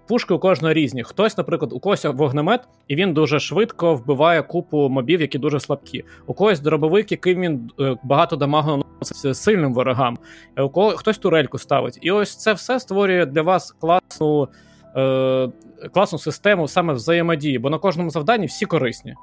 пушки 0.08 0.34
у 0.34 0.40
кожного 0.40 0.74
різні. 0.74 1.04
Хтось, 1.04 1.38
наприклад, 1.38 1.74
у 1.74 1.80
когось 1.80 2.06
вогнемет, 2.06 2.62
і 2.88 2.96
він 2.96 3.14
дуже 3.14 3.40
швидко 3.40 3.96
вбиває 3.96 4.42
купу 4.42 4.90
мобів, 4.90 5.22
які 5.22 5.38
дуже 5.38 5.60
слабкі. 5.60 6.04
У 6.28 6.34
когось 6.34 6.60
дробовик, 6.60 7.12
який 7.12 7.36
він 7.36 7.72
е, 7.80 7.96
багато 8.04 8.36
дамагу 8.36 8.70
наносить 8.72 9.38
сильним 9.38 9.74
ворогам. 9.74 10.18
У 10.58 10.70
кого 10.70 10.90
хтось 10.90 11.18
турельку 11.18 11.58
ставить. 11.58 12.00
І 12.02 12.12
ось 12.12 12.36
це 12.36 12.54
все 12.54 12.80
створює 12.80 13.26
для 13.26 13.42
вас 13.42 13.72
класну. 13.72 14.50
Класну 15.94 16.20
систему 16.20 16.68
саме 16.68 16.94
взаємодії, 16.94 17.60
бо 17.60 17.70
на 17.70 17.78
кожному 17.78 18.10
завданні 18.10 18.46
всі 18.46 18.66
корисні. 18.66 19.16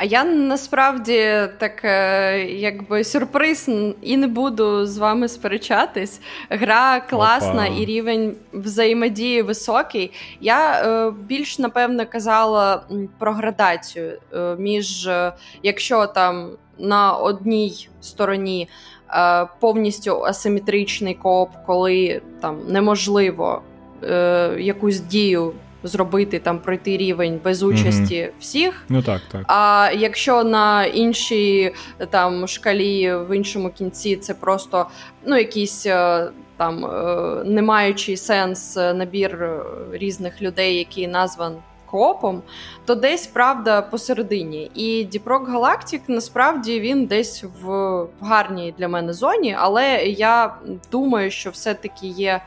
А 0.00 0.04
я 0.04 0.24
насправді 0.24 1.48
так 1.58 1.84
е, 1.84 2.44
якби 2.44 3.04
сюрприз 3.04 3.70
і 4.02 4.16
не 4.16 4.26
буду 4.26 4.86
з 4.86 4.98
вами 4.98 5.28
сперечатись. 5.28 6.20
Гра 6.50 7.00
класна 7.00 7.66
Опа. 7.66 7.74
і 7.78 7.84
рівень 7.84 8.36
взаємодії 8.52 9.42
високий. 9.42 10.12
Я 10.40 10.72
е, 10.72 11.10
більш 11.10 11.58
напевно 11.58 12.06
казала 12.06 12.82
про 13.18 13.32
градацію 13.32 14.18
е, 14.32 14.56
між 14.58 15.06
е, 15.06 15.32
якщо 15.62 16.06
там 16.06 16.50
на 16.78 17.12
одній 17.12 17.88
стороні 18.00 18.68
е, 19.10 19.46
повністю 19.60 20.24
асиметричний 20.24 21.14
коп, 21.14 21.50
коли 21.66 22.22
там 22.40 22.60
неможливо 22.68 23.62
е, 24.04 24.56
якусь 24.58 25.00
дію 25.00 25.52
зробити 25.82 26.38
там 26.38 26.58
пройти 26.58 26.96
рівень 26.96 27.40
без 27.44 27.62
участі 27.62 28.14
mm 28.14 28.30
всіх. 28.40 28.84
Ну 28.88 29.02
так, 29.02 29.20
так. 29.32 29.44
А 29.46 29.90
якщо 29.96 30.44
на 30.44 30.84
іншій 30.84 31.74
там 32.10 32.48
шкалі 32.48 33.14
в 33.14 33.36
іншому 33.36 33.70
кінці 33.70 34.16
це 34.16 34.34
просто 34.34 34.86
ну 35.26 35.36
якийсь 35.36 35.86
е, 35.86 36.30
там 36.56 36.84
е, 36.84 37.42
не 37.44 37.62
маючий 37.62 38.16
сенс 38.16 38.76
набір 38.76 39.62
різних 39.92 40.42
людей, 40.42 40.76
які 40.76 41.08
назван. 41.08 41.56
Коопом, 41.90 42.42
то 42.84 42.94
десь 42.94 43.26
правда 43.26 43.82
посередині. 43.82 44.70
І 44.74 45.04
Діпрок 45.04 45.48
Галактик 45.48 46.02
насправді 46.08 46.80
він 46.80 47.06
десь 47.06 47.44
в 47.62 48.06
гарній 48.20 48.74
для 48.78 48.88
мене 48.88 49.12
зоні, 49.12 49.56
але 49.58 49.96
я 50.04 50.54
думаю, 50.92 51.30
що 51.30 51.50
все-таки 51.50 52.06
є 52.06 52.40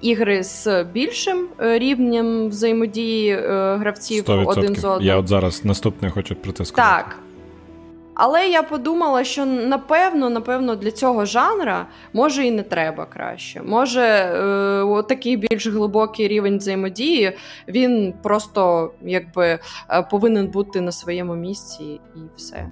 ігри 0.00 0.42
з 0.42 0.84
більшим 0.84 1.48
е, 1.60 1.78
рівнем 1.78 2.48
взаємодії 2.48 3.30
е, 3.30 3.76
гравців 3.76 4.24
100%. 4.24 4.44
один 4.46 4.76
з 4.76 4.84
одним. 4.84 5.08
Я 5.08 5.16
от 5.16 5.28
зараз 5.28 5.64
наступне 5.64 6.10
хочу 6.10 6.34
про 6.34 6.52
це 6.52 6.64
сказати. 6.64 7.04
Так. 7.04 7.16
Але 8.22 8.48
я 8.48 8.62
подумала, 8.62 9.24
що 9.24 9.46
напевно, 9.46 10.30
напевно, 10.30 10.76
для 10.76 10.90
цього 10.90 11.24
жанра 11.24 11.86
може 12.12 12.46
і 12.46 12.50
не 12.50 12.62
треба 12.62 13.06
краще. 13.06 13.62
Може, 13.62 14.02
е, 14.02 15.02
такий 15.08 15.36
більш 15.36 15.66
глибокий 15.66 16.28
рівень 16.28 16.58
взаємодії, 16.58 17.32
він 17.68 18.14
просто 18.22 18.92
якби 19.02 19.58
е, 19.90 20.02
повинен 20.02 20.46
бути 20.46 20.80
на 20.80 20.92
своєму 20.92 21.34
місці 21.34 22.00
і 22.16 22.20
все. 22.36 22.70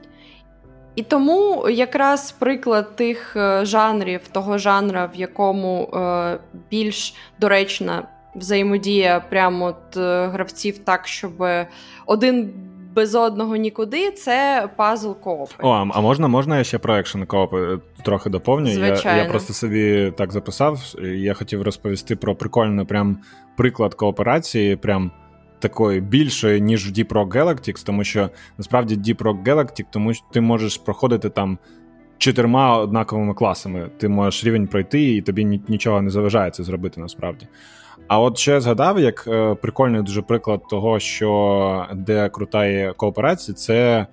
І 0.98 1.02
тому 1.02 1.68
якраз 1.68 2.32
приклад 2.32 2.96
тих 2.96 3.36
е, 3.36 3.64
жанрів, 3.64 4.20
того 4.32 4.58
жанра, 4.58 5.10
в 5.14 5.16
якому 5.16 5.84
е, 5.84 6.38
більш 6.70 7.14
доречна 7.40 8.02
взаємодія 8.34 9.20
прямо 9.30 9.64
от 9.64 9.96
е, 9.96 10.26
гравців 10.26 10.78
так, 10.78 11.06
щоб 11.06 11.32
один. 12.06 12.50
Без 12.94 13.14
одного 13.14 13.56
нікуди 13.56 14.10
це 14.10 14.68
пазл 14.76 15.12
коопи. 15.12 15.54
О, 15.62 15.86
а 15.94 16.00
можна 16.00 16.28
можна 16.28 16.58
я 16.58 16.64
ще 16.64 16.78
про 16.78 16.96
екшен 16.96 17.26
коопи 17.26 17.78
трохи 18.04 18.30
доповню? 18.30 18.66
Звичайно. 18.66 19.18
Я 19.18 19.24
я 19.24 19.30
просто 19.30 19.52
собі 19.52 20.12
так 20.16 20.32
записав. 20.32 20.80
Я 21.02 21.34
хотів 21.34 21.62
розповісти 21.62 22.16
про 22.16 22.34
прикольний 22.34 22.84
прям 22.84 23.18
приклад 23.56 23.94
кооперації. 23.94 24.76
Прям 24.76 25.10
такої 25.58 26.00
більшої, 26.00 26.60
ніж 26.60 26.90
в 26.90 26.92
Deep 26.92 27.08
Rock 27.08 27.28
Galactics, 27.28 27.86
тому 27.86 28.04
що 28.04 28.30
насправді 28.58 28.96
Deep 28.96 29.22
Rock 29.22 29.42
Galactic, 29.44 29.84
тому 29.90 30.14
що 30.14 30.24
ти 30.32 30.40
можеш 30.40 30.76
проходити 30.76 31.30
там 31.30 31.58
чотирма 32.18 32.78
однаковими 32.78 33.34
класами. 33.34 33.90
Ти 33.98 34.08
можеш 34.08 34.44
рівень 34.44 34.66
пройти, 34.66 35.14
і 35.14 35.22
тобі 35.22 35.44
нічого 35.68 36.02
не 36.02 36.10
заважає 36.10 36.50
це 36.50 36.64
зробити 36.64 37.00
насправді. 37.00 37.46
А 38.08 38.20
от 38.20 38.38
ще 38.38 38.60
згадав, 38.60 39.00
як 39.00 39.24
е, 39.28 39.54
прикольний 39.54 40.02
дуже 40.02 40.22
приклад 40.22 40.60
того, 40.70 41.00
що 41.00 41.86
де 41.94 42.28
крута 42.28 42.66
є 42.66 42.92
кооперація, 42.96 43.54
це 43.54 44.06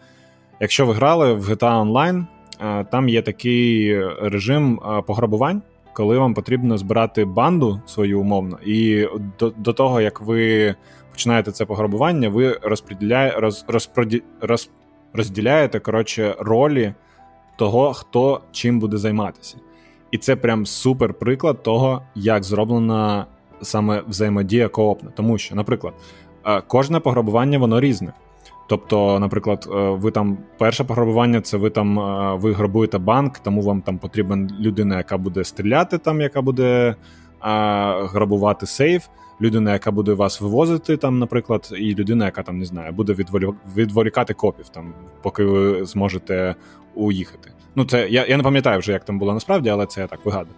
якщо 0.59 0.85
ви 0.85 0.93
грали 0.93 1.33
в 1.33 1.49
GTA 1.49 1.91
Online, 1.91 2.25
е, 2.61 2.83
там 2.91 3.09
є 3.09 3.21
такий 3.21 3.99
режим 4.21 4.79
е, 4.79 5.01
пограбувань. 5.01 5.61
Коли 5.93 6.17
вам 6.17 6.33
потрібно 6.33 6.77
збирати 6.77 7.25
банду 7.25 7.81
свою 7.85 8.21
умовно, 8.21 8.57
і 8.65 9.07
до 9.39 9.49
до 9.49 9.73
того 9.73 10.01
як 10.01 10.21
ви 10.21 10.75
починаєте 11.15 11.51
це 11.51 11.65
пограбування, 11.65 12.29
ви 12.29 12.59
розподіляє, 12.61 13.31
роз, 13.31 13.65
розпроді, 13.67 14.23
роз, 14.41 14.69
розділяєте 15.13 15.79
коротше, 15.79 16.35
ролі 16.39 16.93
того, 17.55 17.93
хто 17.93 18.41
чим 18.51 18.79
буде 18.79 18.97
займатися. 18.97 19.57
І 20.11 20.17
це 20.17 20.35
прям 20.35 20.65
супер 20.65 21.13
приклад 21.13 21.63
того, 21.63 22.01
як 22.15 22.43
зроблена 22.43 23.25
саме 23.61 24.03
взаємодія 24.07 24.67
коопна. 24.67 25.11
Тому 25.15 25.37
що, 25.37 25.55
наприклад, 25.55 25.93
е, 26.45 26.61
кожне 26.67 26.99
пограбування 26.99 27.57
воно 27.59 27.79
різне. 27.79 28.13
Тобто, 28.69 29.19
наприклад, 29.19 29.67
е, 29.71 29.89
ви 29.89 30.11
там 30.11 30.37
перше 30.57 30.83
пограбування, 30.83 31.41
це 31.41 31.57
ви 31.57 31.69
там 31.69 31.99
е, 31.99 32.35
ви 32.35 32.53
грабуєте 32.53 32.97
банк, 32.97 33.39
тому 33.39 33.61
вам 33.61 33.81
там 33.81 33.97
потрібна 33.97 34.47
людина, 34.59 34.97
яка 34.97 35.17
буде 35.17 35.43
стріляти, 35.43 35.97
там, 35.97 36.21
яка 36.21 36.41
буде 36.41 36.95
а, 37.39 38.07
грабувати 38.11 38.65
сейф 38.65 39.07
людина, 39.41 39.73
яка 39.73 39.91
буде 39.91 40.13
вас 40.13 40.41
вивозити, 40.41 40.97
там, 40.97 41.19
наприклад, 41.19 41.69
і 41.77 41.95
людина, 41.95 42.25
яка 42.25 42.43
там 42.43 42.59
не 42.59 42.65
знаю, 42.65 42.93
буде 42.93 43.15
відволікати 43.75 44.33
копів, 44.33 44.69
там, 44.69 44.93
поки 45.21 45.43
ви 45.43 45.85
зможете 45.85 46.55
уїхати. 46.95 47.51
Ну, 47.75 47.85
це 47.85 48.09
я 48.09 48.25
я 48.25 48.37
не 48.37 48.43
пам'ятаю 48.43 48.79
вже, 48.79 48.91
як 48.91 49.05
там 49.05 49.19
було 49.19 49.33
насправді, 49.33 49.69
але 49.69 49.85
це 49.85 50.01
я 50.01 50.07
так 50.07 50.25
вигадую. 50.25 50.55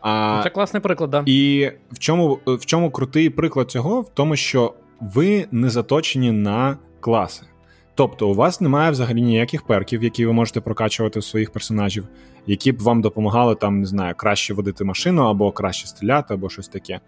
А, 0.00 0.40
Це 0.42 0.50
класний 0.50 0.82
приклад, 0.82 1.10
да. 1.10 1.22
І 1.26 1.70
в 1.92 1.98
чому 1.98 2.38
в 2.46 2.66
чому 2.66 2.90
крутий 2.90 3.30
приклад 3.30 3.70
цього? 3.70 4.00
В 4.00 4.08
тому, 4.08 4.36
що 4.36 4.74
ви 5.00 5.46
не 5.50 5.70
заточені 5.70 6.32
на 6.32 6.76
класи. 7.00 7.46
Тобто, 7.94 8.28
у 8.28 8.34
вас 8.34 8.60
немає 8.60 8.90
взагалі 8.90 9.22
ніяких 9.22 9.66
перків, 9.66 10.04
які 10.04 10.26
ви 10.26 10.32
можете 10.32 10.60
прокачувати 10.60 11.18
у 11.18 11.22
своїх 11.22 11.50
персонажів, 11.50 12.08
які 12.46 12.72
б 12.72 12.78
вам 12.82 13.02
допомагали 13.02 13.54
там, 13.54 13.80
не 13.80 13.86
знаю, 13.86 14.14
краще 14.16 14.54
водити 14.54 14.84
машину, 14.84 15.22
або 15.22 15.52
краще 15.52 15.86
стріляти, 15.86 16.34
або 16.34 16.48
щось 16.48 16.68
таке. 16.68 17.00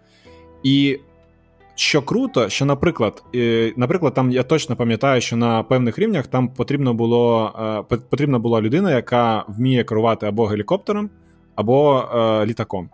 І 0.63 0.99
що 1.75 2.01
круто, 2.01 2.49
що, 2.49 2.65
наприклад, 2.65 3.23
наприклад, 3.75 4.13
там 4.13 4.31
я 4.31 4.43
точно 4.43 4.75
пам'ятаю, 4.75 5.21
що 5.21 5.35
на 5.37 5.63
певних 5.63 5.99
рівнях 5.99 6.27
там 6.27 6.47
потрібно 6.47 6.93
було 6.93 7.51
е, 7.91 7.97
потрібна 7.97 8.39
була 8.39 8.61
людина, 8.61 8.91
яка 8.91 9.45
вміє 9.47 9.83
керувати 9.83 10.25
або 10.25 10.45
гелікоптером, 10.45 11.09
або 11.55 12.03
е, 12.13 12.45
літаком 12.45 12.89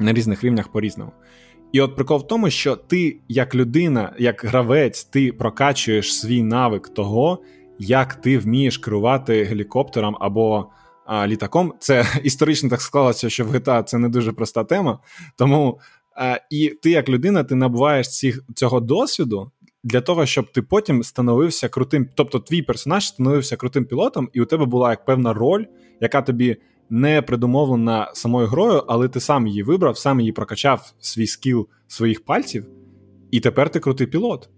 на 0.00 0.12
різних 0.12 0.44
рівнях 0.44 0.68
по-різному. 0.68 1.12
І 1.72 1.80
от 1.80 1.96
прикол 1.96 2.18
в 2.18 2.26
тому, 2.26 2.50
що 2.50 2.76
ти, 2.76 3.20
як 3.28 3.54
людина, 3.54 4.12
як 4.18 4.44
гравець, 4.44 5.04
ти 5.04 5.32
прокачуєш 5.32 6.20
свій 6.20 6.42
навик 6.42 6.88
того, 6.88 7.38
як 7.78 8.14
ти 8.14 8.38
вмієш 8.38 8.78
керувати 8.78 9.44
гелікоптером 9.44 10.16
або 10.20 10.70
а, 11.06 11.26
літаком. 11.26 11.72
Це 11.78 12.04
історично 12.22 12.70
так 12.70 12.80
склалося, 12.80 13.30
що 13.30 13.44
в 13.44 13.54
GTA 13.54 13.82
це 13.82 13.98
не 13.98 14.08
дуже 14.08 14.32
проста 14.32 14.64
тема. 14.64 14.98
Тому 15.36 15.80
і 16.50 16.68
ти, 16.82 16.90
як 16.90 17.08
людина, 17.08 17.44
ти 17.44 17.54
набуваєш 17.54 18.10
цих, 18.10 18.44
цього 18.54 18.80
досвіду 18.80 19.50
для 19.84 20.00
того, 20.00 20.26
щоб 20.26 20.52
ти 20.52 20.62
потім 20.62 21.02
становився 21.02 21.68
крутим. 21.68 22.08
Тобто, 22.14 22.38
твій 22.38 22.62
персонаж 22.62 23.06
становився 23.06 23.56
крутим 23.56 23.84
пілотом, 23.84 24.28
і 24.32 24.40
у 24.40 24.44
тебе 24.44 24.64
була 24.64 24.90
як 24.90 25.04
певна 25.04 25.32
роль, 25.32 25.64
яка 26.00 26.22
тобі 26.22 26.56
не 26.90 27.22
придумовлена 27.22 28.10
самою 28.14 28.46
грою, 28.46 28.82
але 28.88 29.08
ти 29.08 29.20
сам 29.20 29.46
її 29.46 29.62
вибрав, 29.62 29.98
сам 29.98 30.20
її 30.20 30.32
прокачав 30.32 30.92
свій 31.00 31.26
скіл 31.26 31.68
своїх 31.86 32.24
пальців, 32.24 32.66
і 33.30 33.40
тепер 33.40 33.70
ти 33.70 33.80
крутий 33.80 34.06
пілот. 34.06 34.48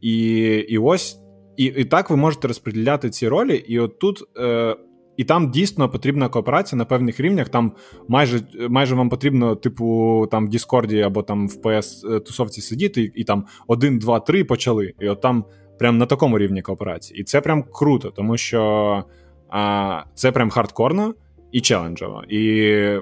І 0.00 0.38
і 0.68 0.78
ось 0.78 1.18
і 1.56 1.64
і 1.64 1.84
так 1.84 2.10
ви 2.10 2.16
можете 2.16 2.48
розподіляти 2.48 3.10
ці 3.10 3.28
ролі, 3.28 3.56
і 3.56 3.78
от 3.78 3.98
тут. 3.98 4.24
Е, 4.38 4.76
і 5.16 5.24
там 5.24 5.50
дійсно 5.50 5.88
потрібна 5.88 6.28
кооперація 6.28 6.78
на 6.78 6.84
певних 6.84 7.20
рівнях. 7.20 7.48
Там 7.48 7.72
майже 8.08 8.40
майже 8.68 8.94
вам 8.94 9.08
потрібно, 9.08 9.54
типу, 9.54 10.28
там 10.30 10.46
в 10.46 10.48
Діскорді 10.48 11.00
або 11.00 11.22
там 11.22 11.48
в 11.48 11.56
ps 11.62 12.20
тусовці 12.20 12.60
сидіти, 12.60 13.02
і, 13.02 13.12
і 13.14 13.24
там 13.24 13.46
один, 13.66 13.98
два, 13.98 14.20
три 14.20 14.44
почали. 14.44 14.92
І 15.00 15.08
от 15.08 15.20
там 15.20 15.44
прям 15.78 15.98
на 15.98 16.06
такому 16.06 16.38
рівні 16.38 16.62
кооперації. 16.62 17.20
І 17.20 17.24
це 17.24 17.40
прям 17.40 17.64
круто, 17.72 18.10
тому 18.10 18.36
що 18.36 19.04
а, 19.48 20.02
це 20.14 20.32
прям 20.32 20.50
хардкорно 20.50 21.14
і 21.52 21.60
челенджово. 21.60 22.22
І 22.28 22.98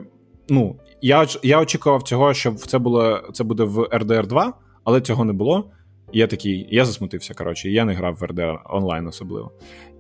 ну, 0.48 0.76
я 1.02 1.26
я 1.43 1.60
очікував 1.60 2.02
цього, 2.02 2.34
щоб 2.34 2.56
це 2.56 2.78
було 2.78 3.20
це 3.32 3.44
буде 3.44 3.64
в 3.64 3.78
RDR 3.78 4.26
2, 4.26 4.52
але 4.84 5.01
цього 5.01 5.24
не 5.24 5.32
було. 5.32 5.70
Я 6.12 6.26
такий, 6.26 6.68
я 6.70 6.84
засмутився. 6.84 7.34
Коротше, 7.34 7.70
я 7.70 7.84
не 7.84 7.94
грав 7.94 8.14
в 8.14 8.22
RDR 8.22 8.59
онлайн 8.70 9.06
особливо. 9.06 9.51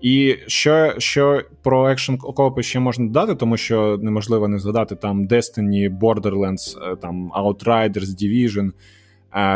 І 0.00 0.36
що 0.46 0.94
що 0.98 1.42
про 1.62 1.90
екшн 1.90 2.14
окопи 2.22 2.62
ще 2.62 2.80
можна 2.80 3.06
додати, 3.06 3.34
тому 3.34 3.56
що 3.56 3.98
неможливо 4.02 4.48
не 4.48 4.58
згадати 4.58 4.96
там 4.96 5.26
Destiny, 5.28 5.98
Borderlands, 5.98 6.92
е, 6.92 6.96
там 6.96 7.32
Outriders, 7.32 8.06
Division. 8.22 8.70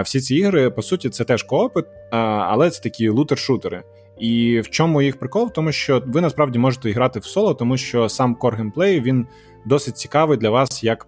Всі 0.05 0.21
ці 0.21 0.37
ігри, 0.37 0.71
по 0.71 0.83
суті, 0.83 1.09
це 1.09 1.25
теж 1.25 1.43
коопи, 1.43 1.85
але 2.11 2.71
це 2.71 2.83
такі 2.83 3.11
лутер-шутери. 3.11 3.83
І 4.19 4.61
в 4.61 4.71
чому 4.71 5.03
їх 5.03 5.19
прикол? 5.19 5.47
В 5.47 5.53
тому, 5.53 5.73
що 5.73 6.03
ви 6.07 6.21
насправді 6.21 6.59
можете 6.59 6.93
грати 6.93 7.21
в 7.21 7.25
соло, 7.25 7.55
тому 7.55 7.77
що 7.77 8.09
сам 8.09 8.35
кор 8.35 8.55
геймплей, 8.55 9.01
він 9.01 9.27
досить 9.67 9.99
цікавий 9.99 10.39
для 10.39 10.51
вас 10.51 10.85
як. 10.85 11.07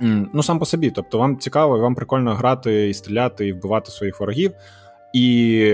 Ну, 0.00 0.42
сам 0.42 0.58
по 0.58 0.66
собі. 0.66 0.90
Тобто, 0.90 1.18
вам 1.18 1.38
цікаво, 1.38 1.78
вам 1.78 1.94
прикольно 1.94 2.34
грати 2.34 2.88
і 2.88 2.94
стріляти, 2.94 3.48
і 3.48 3.52
вбивати 3.52 3.90
своїх 3.90 4.20
ворогів. 4.20 4.52
І 5.12 5.72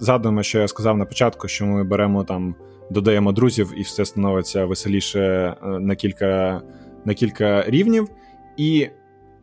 згадуємо, 0.00 0.42
що 0.42 0.58
я 0.58 0.68
сказав 0.68 0.96
на 0.96 1.04
початку, 1.04 1.48
що 1.48 1.66
ми 1.66 1.84
беремо 1.84 2.24
там, 2.24 2.54
додаємо 2.90 3.32
друзів, 3.32 3.74
і 3.76 3.82
все 3.82 4.04
становиться 4.04 4.64
веселіше 4.64 5.20
е, 5.20 5.56
на 5.62 5.94
кілька 5.94 6.62
на 7.04 7.14
кілька 7.14 7.64
рівнів. 7.66 8.08
І 8.56 8.88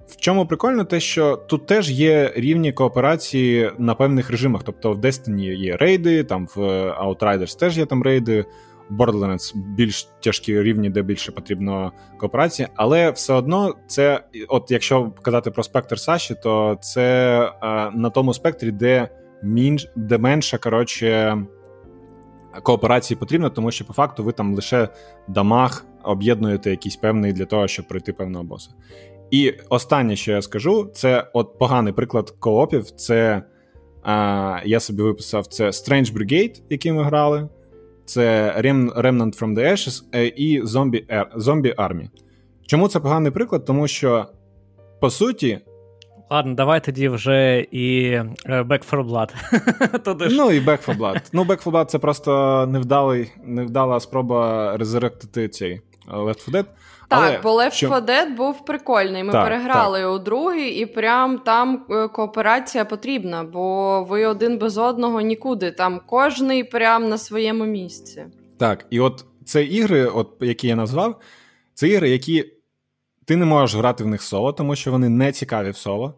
в 0.08 0.16
чому 0.16 0.46
прикольно, 0.46 0.84
те, 0.84 1.00
що 1.00 1.36
тут 1.36 1.66
теж 1.66 1.92
є 1.92 2.34
рівні 2.36 2.74
кооперації 2.74 3.72
на 3.78 3.96
певних 3.96 4.30
режимах. 4.30 4.64
Тобто 4.64 4.94
в 4.94 4.98
Destiny 4.98 5.54
є 5.54 5.78
рейди, 5.78 6.24
там 6.24 6.48
в 6.56 6.60
Outriders 7.02 7.60
теж 7.60 7.78
є 7.78 7.86
там 7.86 8.04
рейди, 8.04 8.46
Borderlands 8.92 9.56
більш 9.56 10.10
тяжкі 10.20 10.62
рівні, 10.62 10.90
де 10.90 11.02
більше 11.02 11.32
потрібно 11.32 11.92
кооперації. 12.18 12.68
Але 12.76 13.12
все 13.12 13.34
одно, 13.34 13.76
це, 13.88 14.24
от 14.48 14.72
якщо 14.72 15.12
казати 15.22 15.52
про 15.52 15.64
спектр 15.64 16.00
Саші, 16.00 16.36
то 16.44 16.78
це 16.82 17.40
е, 17.64 17.92
на 17.92 18.10
тому 18.10 18.34
спектрі, 18.34 18.72
де 18.72 19.10
мінш, 19.44 19.88
де 19.96 20.18
менше 20.18 20.58
коротше, 20.58 21.38
кооперації 22.64 23.18
потрібно, 23.18 23.50
тому 23.50 23.72
що 23.72 23.86
по 23.86 23.94
факту 23.94 24.24
ви 24.24 24.32
там 24.32 24.56
лише 24.56 24.90
дамаг 25.28 25.86
об'єднуєте 26.04 26.70
якийсь 26.70 26.96
певний 26.96 27.34
для 27.34 27.46
того, 27.46 27.68
щоб 27.68 27.88
пройти 27.88 28.14
певного 28.14 28.44
боса. 28.44 28.70
І 29.32 29.54
останнє, 29.70 30.16
що 30.16 30.32
я 30.32 30.42
скажу, 30.42 30.92
це 30.94 31.30
от 31.34 31.60
поганий 31.60 31.94
приклад 31.94 32.30
коопів. 32.30 32.92
Це 32.92 33.44
а, 34.04 34.60
я 34.66 34.80
собі 34.80 35.04
виписав 35.04 35.48
це 35.48 35.66
Strange 35.66 36.14
Brigade, 36.14 36.62
який 36.70 36.92
ми 36.92 37.04
грали, 37.04 37.50
це 38.06 38.56
Remnant 38.98 39.40
from 39.40 39.56
the 39.56 39.72
Ashes 39.72 40.04
е, 40.16 40.28
і 40.28 40.62
Zombie, 40.62 41.26
Zombie 41.38 41.76
Army. 41.76 42.08
Чому 42.68 42.88
це 42.88 43.00
поганий 43.00 43.32
приклад? 43.32 43.66
Тому 43.66 43.88
що, 43.88 44.26
по 45.02 45.10
суті. 45.10 45.60
Ладно, 46.30 46.54
давай 46.54 46.84
тоді 46.84 47.10
вже 47.10 47.60
і 47.72 48.06
е, 48.06 48.26
Back 48.46 48.92
for 48.92 49.08
Blood. 49.08 49.30
Ну, 50.32 50.52
і 50.52 50.60
Back 50.60 50.86
for 50.86 50.98
Blood. 50.98 51.22
Ну, 51.34 51.44
Back 51.44 51.64
for 51.64 51.72
Blood 51.72 51.86
це 51.86 52.00
просто 52.00 52.66
невдалий, 52.72 53.32
невдала 53.44 54.00
спроба 54.00 54.78
резеректити 54.78 55.50
цей 55.50 55.82
Left 56.12 56.46
4 56.46 56.60
Dead. 56.60 56.66
Так, 57.08 57.20
Але 57.20 57.40
бо 57.44 57.62
Left 57.62 57.72
що... 57.72 57.90
4 57.90 58.06
Dead 58.06 58.36
був 58.36 58.66
прикольний. 58.66 59.24
Ми 59.24 59.32
так, 59.32 59.44
переграли 59.44 60.02
так. 60.02 60.14
у 60.14 60.20
другий, 60.20 60.70
і 60.70 60.86
прям 60.86 61.38
там 61.40 61.86
е, 61.90 62.08
кооперація 62.08 62.86
потрібна, 62.86 63.44
бо 63.44 64.04
ви 64.04 64.26
один 64.26 64.58
без 64.58 64.78
одного 64.78 65.22
нікуди. 65.22 65.72
Там 65.72 66.02
кожний 66.06 66.64
прям 66.64 67.10
на 67.10 67.18
своєму 67.18 67.66
місці. 67.66 68.26
Так, 68.58 68.86
і 68.90 69.00
от 69.00 69.26
це 69.46 69.64
ігри, 69.64 70.06
от 70.06 70.30
які 70.42 70.68
я 70.68 70.76
назвав, 70.76 71.22
це 71.74 71.88
ігри, 71.88 72.10
які 72.10 72.46
ти 73.26 73.36
не 73.36 73.46
можеш 73.46 73.76
грати 73.76 74.04
в 74.04 74.08
них 74.08 74.22
соло, 74.22 74.54
тому 74.54 74.76
що 74.76 74.92
вони 74.92 75.10
не 75.10 75.32
цікаві 75.32 75.70
в 75.70 75.78
соло 75.78 76.14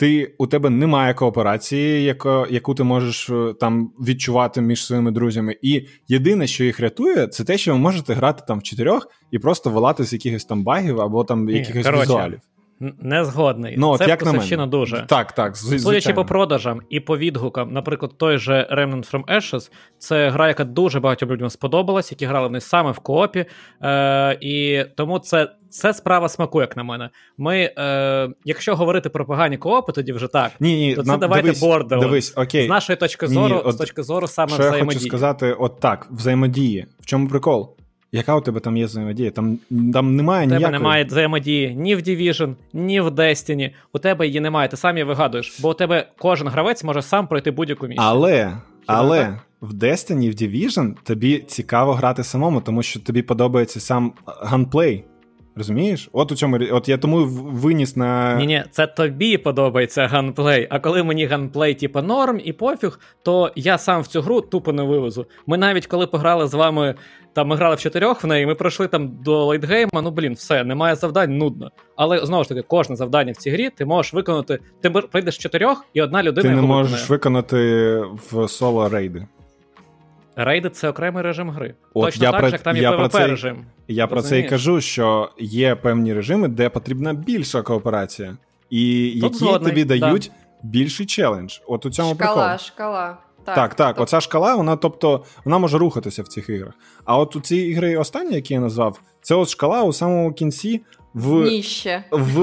ти 0.00 0.34
у 0.38 0.46
тебе 0.46 0.70
немає 0.70 1.14
кооперації, 1.14 2.04
яко, 2.04 2.46
яку 2.50 2.74
ти 2.74 2.82
можеш 2.82 3.30
е, 3.30 3.54
там 3.60 3.92
відчувати 4.00 4.60
між 4.60 4.86
своїми 4.86 5.10
друзями. 5.10 5.56
І 5.62 5.86
єдине, 6.08 6.46
що 6.46 6.64
їх 6.64 6.80
рятує, 6.80 7.26
це 7.26 7.44
те, 7.44 7.58
що 7.58 7.72
ви 7.72 7.78
можете 7.78 8.14
грати 8.14 8.42
там 8.48 8.58
в 8.58 8.62
чотирьох 8.62 9.08
і 9.30 9.38
просто 9.38 9.70
вилати 9.70 10.04
з 10.04 10.12
якихось 10.12 10.44
там 10.44 10.64
багів 10.64 11.00
або 11.00 11.24
там 11.24 11.44
Ні, 11.44 11.52
якихось 11.52 11.86
коротше, 11.86 12.02
візуалів. 12.02 12.40
Не 12.80 13.24
згодний. 13.24 13.74
Ну, 13.78 13.98
Це 13.98 14.06
як 14.06 14.24
на 14.56 14.66
дуже. 14.66 15.04
Так, 15.08 15.32
так. 15.32 15.56
Судячи 15.56 16.12
по 16.12 16.24
продажам 16.24 16.80
і 16.90 17.00
по 17.00 17.18
відгукам, 17.18 17.72
наприклад, 17.72 18.12
той 18.16 18.38
же 18.38 18.68
Remnant 18.72 19.12
from 19.12 19.24
Ashes, 19.24 19.70
це 19.98 20.30
гра, 20.30 20.48
яка 20.48 20.64
дуже 20.64 21.00
багатьом 21.00 21.30
людям 21.30 21.50
сподобалась, 21.50 22.10
які 22.12 22.26
грали 22.26 22.48
в 22.48 22.50
неї 22.50 22.60
саме 22.60 22.90
в 22.90 22.98
коопі. 22.98 23.44
Е, 23.82 24.38
І 24.40 24.84
тому 24.96 25.18
це 25.18 25.48
це 25.70 25.94
справа 25.94 26.28
смаку, 26.28 26.60
як 26.60 26.76
на 26.76 26.82
мене. 26.82 27.10
Ми, 27.38 27.74
е, 27.78 28.28
Якщо 28.44 28.76
говорити 28.76 29.08
про 29.08 29.26
погані 29.26 29.56
коопи, 29.56 29.92
тоді 29.92 30.12
вже 30.12 30.28
так. 30.28 30.52
Ні, 30.60 30.76
ні, 30.76 30.94
то 30.94 31.02
це 31.02 31.08
нам, 31.08 31.20
давайте 31.20 31.42
дивись. 31.42 31.86
Дивись, 31.88 32.32
окей. 32.36 32.66
З 32.66 32.68
нашої 32.68 32.96
точки 32.96 33.26
зору, 33.26 33.48
ні, 33.48 33.54
ні, 33.54 33.60
от, 33.60 33.74
з 33.74 33.78
точки 33.78 34.02
зору 34.02 34.26
саме 34.26 34.52
що 34.52 34.62
взаємодії. 34.62 34.94
Я 34.94 34.98
хочу 34.98 35.08
сказати, 35.08 35.52
от 35.52 35.80
так, 35.80 36.06
взаємодії. 36.10 36.86
В 37.00 37.06
чому 37.06 37.28
прикол? 37.28 37.76
Яка 38.12 38.36
у 38.36 38.40
тебе 38.40 38.60
там 38.60 38.76
є 38.76 38.84
взаємодія? 38.84 39.30
Там 39.30 39.58
там 39.92 40.16
немає 40.16 40.46
ніякої... 40.46 40.66
У 40.66 40.68
тебе 40.68 40.78
немає 40.78 41.04
взаємодії 41.04 41.74
ні 41.74 41.94
в 41.96 41.98
Division, 41.98 42.54
ні 42.72 43.00
в 43.00 43.06
Destiny. 43.08 43.70
У 43.92 43.98
тебе 43.98 44.26
її 44.26 44.40
немає, 44.40 44.68
ти 44.68 44.76
сам 44.76 44.96
її 44.96 45.04
вигадуєш, 45.04 45.60
бо 45.60 45.70
у 45.70 45.74
тебе 45.74 46.08
кожен 46.18 46.48
гравець 46.48 46.84
може 46.84 47.02
сам 47.02 47.26
пройти 47.26 47.50
будь-яку 47.50 47.86
місію. 47.86 48.06
Але 48.06 48.52
але 48.86 49.38
в 49.60 49.72
Destiny, 49.74 50.30
в 50.30 50.34
Division 50.34 50.94
тобі 51.02 51.38
цікаво 51.38 51.92
грати 51.92 52.24
самому, 52.24 52.60
тому 52.60 52.82
що 52.82 53.00
тобі 53.00 53.22
подобається 53.22 53.80
сам 53.80 54.12
gunplay. 54.26 55.04
Розумієш? 55.56 56.08
От 56.12 56.32
у 56.32 56.36
чому 56.36 56.58
от 56.72 56.88
я 56.88 56.98
тому 56.98 57.24
виніс 57.26 57.96
на. 57.96 58.36
Ні, 58.36 58.46
ні, 58.46 58.64
це 58.70 58.86
тобі 58.86 59.38
подобається 59.38 60.06
gunplay. 60.06 60.66
А 60.70 60.78
коли 60.78 61.02
мені 61.02 61.26
gunplay, 61.26 61.74
типу, 61.74 62.02
норм 62.02 62.40
і 62.44 62.52
пофіг, 62.52 63.00
то 63.22 63.52
я 63.56 63.78
сам 63.78 64.02
в 64.02 64.06
цю 64.06 64.20
гру 64.20 64.40
тупо 64.40 64.72
не 64.72 64.82
вивезу. 64.82 65.26
Ми 65.46 65.58
навіть 65.58 65.86
коли 65.86 66.06
пограли 66.06 66.46
з 66.46 66.54
вами, 66.54 66.94
там 67.32 67.48
ми 67.48 67.56
грали 67.56 67.76
в 67.76 67.78
чотирьох 67.78 68.24
в 68.24 68.26
неї, 68.26 68.46
ми 68.46 68.54
пройшли 68.54 68.88
там 68.88 69.08
до 69.24 69.44
late 69.44 69.67
game 69.67 69.90
а, 69.90 70.02
ну 70.02 70.10
блін, 70.10 70.34
все, 70.34 70.64
немає 70.64 70.94
завдань, 70.94 71.38
нудно. 71.38 71.70
Але 71.96 72.26
знову 72.26 72.42
ж 72.42 72.48
таки, 72.48 72.62
кожне 72.62 72.96
завдання 72.96 73.32
в 73.32 73.36
цій 73.36 73.50
грі 73.50 73.70
ти 73.70 73.84
можеш 73.84 74.12
виконати. 74.12 74.58
Ти 74.82 74.90
прийдеш 74.90 75.38
чотирьох, 75.38 75.84
і 75.94 76.02
одна 76.02 76.22
людина. 76.22 76.48
Ти 76.48 76.56
не 76.56 76.62
можеш 76.62 77.10
виконати 77.10 77.56
в 78.30 78.48
соло 78.48 78.88
рейди. 78.88 79.26
Рейди 80.44 80.70
це 80.70 80.88
окремий 80.88 81.22
режим 81.22 81.50
гри. 81.50 81.74
От 81.94 82.04
Точно 82.04 82.24
я 82.24 82.30
так, 82.30 82.40
про, 82.40 82.48
як 82.48 82.60
там 82.60 82.76
є 82.76 82.90
ПВП 82.90 83.14
режим. 83.14 83.64
Я 83.88 84.06
про 84.06 84.22
це 84.22 84.38
і 84.38 84.48
кажу, 84.48 84.80
що 84.80 85.30
є 85.38 85.74
певні 85.74 86.14
режими, 86.14 86.48
де 86.48 86.68
потрібна 86.68 87.14
більша 87.14 87.62
кооперація, 87.62 88.36
і 88.70 89.10
Тут 89.14 89.22
які 89.22 89.34
згодний, 89.34 89.70
тобі 89.70 89.84
дають 89.84 90.32
да. 90.34 90.68
більший 90.68 91.06
челендж. 91.06 91.58
От 91.66 91.86
у 91.86 91.90
цьому 91.90 92.14
шкала, 92.14 92.48
прикол. 92.48 92.66
шкала. 92.66 93.16
Так, 93.44 93.54
так, 93.54 93.74
так. 93.74 93.96
Тоб... 93.96 94.02
оця 94.02 94.20
шкала, 94.20 94.54
вона, 94.54 94.76
тобто, 94.76 95.24
вона 95.44 95.58
може 95.58 95.78
рухатися 95.78 96.22
в 96.22 96.28
цих 96.28 96.48
іграх. 96.48 96.74
А 97.04 97.18
от 97.18 97.36
у 97.36 97.40
ці 97.40 97.56
ігри 97.56 97.96
останні, 97.96 98.34
які 98.34 98.54
я 98.54 98.60
назвав, 98.60 99.00
це 99.22 99.34
от 99.34 99.48
шкала 99.48 99.82
у 99.82 99.92
самому 99.92 100.32
кінці, 100.32 100.80
в 101.14 101.44
Ніще. 101.44 102.04
в 102.10 102.40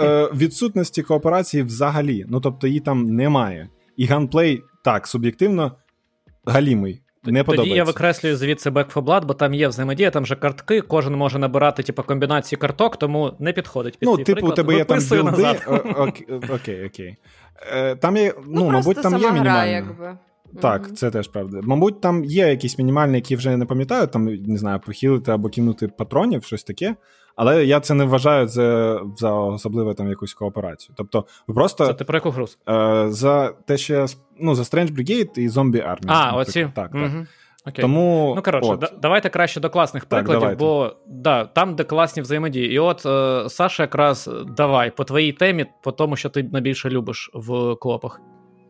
е, 0.00 0.30
відсутності 0.34 1.02
кооперації 1.02 1.62
взагалі. 1.62 2.24
Ну 2.28 2.40
тобто 2.40 2.66
її 2.66 2.80
там 2.80 3.04
немає. 3.04 3.68
І 3.96 4.06
gunplay 4.06 4.62
так, 4.84 5.06
суб'єктивно 5.06 5.72
галімий. 6.46 7.02
Не 7.26 7.44
Тоді 7.44 7.70
я 7.70 7.84
викреслюю 7.84 8.36
звідси 8.36 8.70
Back 8.70 8.86
4 8.94 9.06
Blood, 9.06 9.24
бо 9.24 9.34
там 9.34 9.54
є 9.54 9.68
взаємодія, 9.68 10.10
там 10.10 10.26
же 10.26 10.36
картки, 10.36 10.80
кожен 10.80 11.14
може 11.14 11.38
набирати 11.38 11.82
типу, 11.82 12.02
комбінації 12.02 12.58
карток, 12.58 12.96
тому 12.96 13.32
не 13.38 13.52
підходить 13.52 13.98
під 13.98 14.08
Ну, 14.08 14.16
типу, 14.16 14.32
приклад. 14.32 14.52
у 14.52 14.56
тебе 14.56 14.74
є 14.74 14.84
там 14.84 14.98
білди. 15.10 15.56
Окей, 15.96 16.26
окей. 16.54 16.86
окей. 16.86 17.16
Е, 17.72 17.96
Там 17.96 18.16
є, 18.16 18.34
ну, 18.36 18.44
Ну, 18.48 18.70
мабуть, 18.70 19.02
там 19.02 19.18
є 19.18 19.30
якби. 19.72 20.16
Так, 20.62 20.82
Мгм. 20.86 20.96
це 20.96 21.10
теж 21.10 21.28
правда. 21.28 21.60
Мабуть, 21.62 22.00
там 22.00 22.24
є 22.24 22.48
якісь 22.48 22.78
мінімальні, 22.78 23.14
які 23.14 23.36
вже 23.36 23.56
не 23.56 23.64
пам'ятаю, 23.66 24.06
там, 24.06 24.24
не 24.24 24.58
знаю, 24.58 24.80
похилити 24.86 25.32
або 25.32 25.48
кинути 25.48 25.88
патронів, 25.88 26.44
щось 26.44 26.64
таке. 26.64 26.94
Але 27.36 27.64
я 27.64 27.80
це 27.80 27.94
не 27.94 28.04
вважаю 28.04 28.48
за, 28.48 29.00
за 29.16 29.32
особливо 29.32 29.94
там 29.94 30.08
якусь 30.08 30.34
кооперацію. 30.34 30.94
Тобто, 30.96 31.24
ви 31.46 31.54
просто 31.54 31.86
Це 31.86 31.94
ти 31.94 32.04
про 32.04 32.16
яку 32.16 32.30
гру? 32.30 32.46
е, 32.68 33.06
за 33.10 33.48
те, 33.48 33.76
що 33.76 33.94
я, 33.94 34.06
ну, 34.40 34.54
за 34.54 34.62
Strange 34.62 34.92
Brigade 34.92 35.38
і 35.38 35.48
Zombie 35.48 35.88
Army. 35.90 36.04
А, 36.06 36.12
наприклад. 36.14 36.48
оці. 36.48 36.68
Так, 36.74 36.92
так. 36.92 37.10
Окей. 37.68 37.82
Тому, 37.82 38.32
Ну, 38.36 38.42
коротше, 38.42 38.70
от. 38.72 38.80
да, 38.80 38.90
давайте 39.02 39.28
краще 39.28 39.60
до 39.60 39.70
класних 39.70 40.04
Так, 40.04 40.08
прикладів, 40.10 40.40
давайте. 40.40 40.58
бо 40.58 40.96
да, 41.06 41.44
там, 41.44 41.74
де 41.74 41.84
класні 41.84 42.22
взаємодії. 42.22 42.72
І 42.72 42.78
от 42.78 43.06
е, 43.06 43.48
Саша, 43.48 43.82
якраз 43.82 44.30
давай 44.56 44.90
по 44.90 45.04
твоїй 45.04 45.32
темі, 45.32 45.66
по 45.82 45.92
тому, 45.92 46.16
що 46.16 46.28
ти 46.28 46.42
найбільше 46.42 46.90
любиш 46.90 47.30
в 47.34 47.74
коопах. 47.74 48.20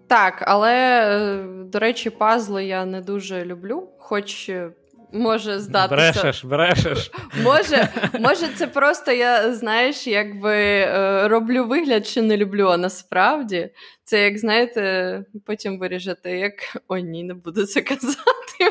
Так, 0.08 0.44
але, 0.46 0.74
е, 0.74 1.44
до 1.72 1.78
речі, 1.78 2.10
пазли 2.10 2.64
я 2.64 2.84
не 2.84 3.00
дуже 3.00 3.44
люблю, 3.44 3.88
хоч 3.98 4.48
е, 4.48 4.70
може 5.12 5.58
здатися. 5.58 6.20
Брешеш, 6.22 6.44
брешеш. 6.44 7.10
Може, 7.42 7.88
може, 8.20 8.48
це 8.56 8.66
просто 8.66 9.12
я, 9.12 9.52
знаєш, 9.52 10.06
якби 10.06 10.56
е, 10.56 11.28
роблю 11.28 11.64
вигляд, 11.64 12.06
що 12.06 12.22
не 12.22 12.36
люблю, 12.36 12.68
а 12.68 12.76
насправді 12.76 13.70
це, 14.04 14.24
як 14.24 14.38
знаєте, 14.38 15.24
потім 15.46 15.78
виріжете, 15.78 16.38
як 16.38 16.52
ой, 16.88 17.02
ні, 17.02 17.24
не 17.24 17.34
буду 17.34 17.66
це 17.66 17.80
казати. 17.80 18.16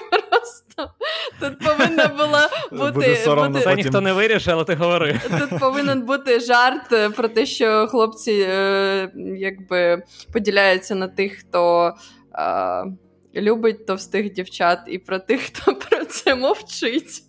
Просто 0.09 0.93
тут 1.39 1.59
повинна 1.59 2.07
була 2.07 2.49
бути, 2.71 2.91
Буде 2.91 3.15
соромно 3.15 3.49
бути 3.49 3.63
Це 3.63 3.75
ніхто 3.75 4.01
не 4.01 4.13
вирішив, 4.13 4.53
але 4.53 4.63
ти 4.63 4.75
говори. 4.75 5.19
Тут 5.39 5.59
повинен 5.59 6.01
бути 6.01 6.39
жарт 6.39 6.93
е, 6.93 7.09
про 7.09 7.27
те, 7.27 7.45
що 7.45 7.87
хлопці 7.87 8.45
е, 8.49 9.11
якби 9.37 10.03
поділяються 10.33 10.95
на 10.95 11.07
тих, 11.07 11.33
хто 11.33 11.93
е, 12.33 13.41
любить 13.41 13.85
товстих 13.85 14.33
дівчат, 14.33 14.79
і 14.87 14.97
про 14.97 15.19
тих, 15.19 15.41
хто 15.41 15.75
про 16.05 16.13
це 16.13 16.35
мовчить. 16.35 17.23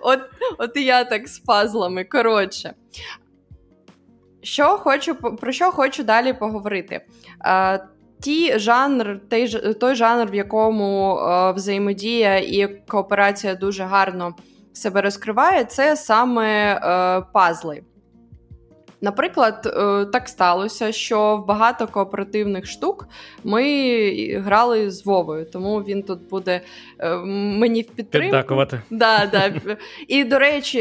От, 0.00 0.20
от 0.58 0.76
і 0.76 0.84
я 0.84 1.04
так 1.04 1.28
з 1.28 1.38
пазлами. 1.38 2.04
Коротше. 2.04 2.74
Що 4.42 4.64
хочу, 4.64 5.14
про 5.14 5.52
що 5.52 5.70
хочу 5.70 6.02
далі 6.02 6.32
поговорити? 6.32 7.00
Е, 7.46 7.88
ті 8.20 8.58
жанр, 8.58 9.20
той, 9.30 9.48
той 9.74 9.94
жанр, 9.94 10.30
в 10.30 10.34
якому 10.34 11.16
е, 11.16 11.52
взаємодія 11.52 12.38
і 12.38 12.82
кооперація 12.88 13.54
дуже 13.54 13.84
гарно 13.84 14.34
себе 14.72 15.02
розкриває, 15.02 15.64
це 15.64 15.96
саме 15.96 16.74
е, 16.74 17.22
пазли. 17.32 17.82
Наприклад, 19.02 19.66
е, 19.66 20.04
так 20.04 20.28
сталося, 20.28 20.92
що 20.92 21.36
в 21.36 21.46
багато 21.46 21.86
кооперативних 21.86 22.66
штук 22.66 23.08
ми 23.44 23.62
грали 24.44 24.90
з 24.90 25.06
Вовою, 25.06 25.46
тому 25.52 25.78
він 25.78 26.02
тут 26.02 26.28
буде 26.28 26.60
е, 26.98 27.16
мені 27.16 27.82
в 27.82 27.86
підтримку. 27.86 28.30
Піддакувати. 28.30 28.82
Да, 28.90 29.28
да. 29.32 29.52
І 30.08 30.24
до 30.24 30.38
речі, 30.38 30.80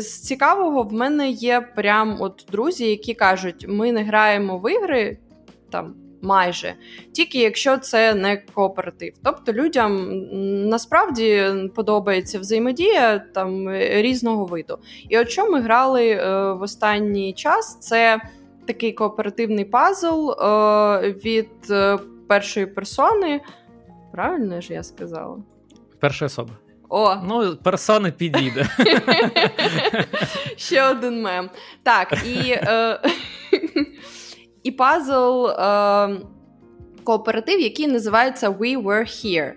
з 0.00 0.20
цікавого 0.20 0.82
в 0.82 0.92
мене 0.92 1.30
є 1.30 1.60
прям 1.60 2.16
от 2.20 2.46
друзі, 2.52 2.90
які 2.90 3.14
кажуть: 3.14 3.66
ми 3.68 3.92
не 3.92 4.02
граємо 4.02 4.58
в 4.58 4.72
ігри 4.72 5.18
там. 5.70 6.01
Майже 6.22 6.74
тільки 7.12 7.38
якщо 7.38 7.78
це 7.78 8.14
не 8.14 8.36
кооператив. 8.54 9.12
Тобто 9.24 9.52
людям 9.52 10.08
насправді 10.68 11.44
подобається 11.74 12.38
взаємодія 12.38 13.18
там 13.18 13.68
е, 13.68 14.02
різного 14.02 14.44
виду. 14.44 14.78
І 15.08 15.18
от 15.18 15.30
що 15.30 15.50
ми 15.50 15.60
грали 15.60 16.08
е, 16.10 16.52
в 16.52 16.62
останній 16.62 17.32
час, 17.32 17.78
це 17.80 18.20
такий 18.66 18.92
кооперативний 18.92 19.64
пазл 19.64 20.30
е, 20.30 21.10
від 21.24 21.48
першої 22.28 22.66
персони. 22.66 23.40
Правильно 24.12 24.60
ж 24.60 24.72
я 24.72 24.82
сказала? 24.82 25.36
Перша 26.00 26.26
особа. 26.26 26.50
О, 26.88 27.14
Ну, 27.28 27.56
персони 27.62 28.12
підійде. 28.12 28.68
Ще 30.56 30.88
один 30.90 31.22
мем. 31.22 31.50
Так, 31.82 32.14
і, 32.26 32.50
е, 32.50 33.00
і 34.62 34.70
пазл 34.70 35.46
е, 35.46 36.20
кооператив, 37.04 37.60
який 37.60 37.86
називається 37.86 38.50
We 38.50 38.82
Were 38.82 39.02
Here. 39.02 39.52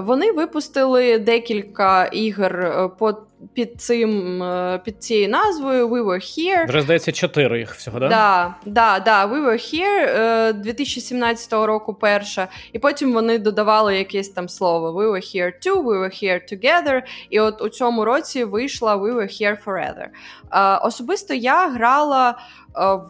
Вони 0.00 0.32
випустили 0.32 1.18
декілька 1.18 2.04
ігор 2.04 2.60
е, 2.60 2.88
по, 2.98 3.14
під, 3.54 3.80
цим, 3.80 4.42
е, 4.42 4.80
під 4.84 5.02
цією 5.02 5.28
назвою 5.28 5.88
We 5.88 6.04
Were 6.04 6.14
Here. 6.14 6.68
Вже 6.68 6.82
здається, 6.82 7.12
чотири 7.12 7.58
їх 7.58 7.74
всього, 7.74 7.98
да? 7.98 8.08
Да, 8.08 8.54
да, 8.66 9.00
да, 9.00 9.26
We 9.26 9.46
Were 9.46 9.74
Here 9.74 10.20
е, 10.20 10.52
2017 10.52 11.52
року 11.52 11.94
перша, 11.94 12.48
і 12.72 12.78
потім 12.78 13.12
вони 13.12 13.38
додавали 13.38 13.98
якесь 13.98 14.28
там 14.28 14.48
слово 14.48 15.02
We 15.02 15.12
Were 15.12 15.36
Here 15.36 15.52
Too, 15.66 15.82
We 15.84 16.02
Were 16.02 16.24
Here 16.24 16.52
Together, 16.52 17.02
і 17.30 17.40
от 17.40 17.62
у 17.62 17.68
цьому 17.68 18.04
році 18.04 18.44
вийшла 18.44 18.96
We 18.96 19.14
Were 19.14 19.42
Here 19.42 19.64
Forever. 19.64 20.06
Е, 20.52 20.78
особисто 20.86 21.34
я 21.34 21.68
грала 21.68 22.30
е, 22.30 22.34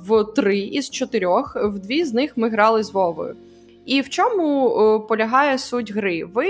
в 0.09 0.25
три 0.25 0.59
із 0.59 0.91
чотирьох, 0.91 1.57
в 1.57 1.79
дві 1.79 2.05
з 2.05 2.15
них 2.15 2.33
ми 2.37 2.49
грали 2.49 2.83
з 2.83 2.93
Вовою. 2.93 3.37
І 3.87 4.01
в 4.01 4.09
чому 4.09 4.69
е, 4.69 5.09
полягає 5.09 5.59
суть 5.59 5.93
гри? 5.93 6.25
Ви, 6.25 6.47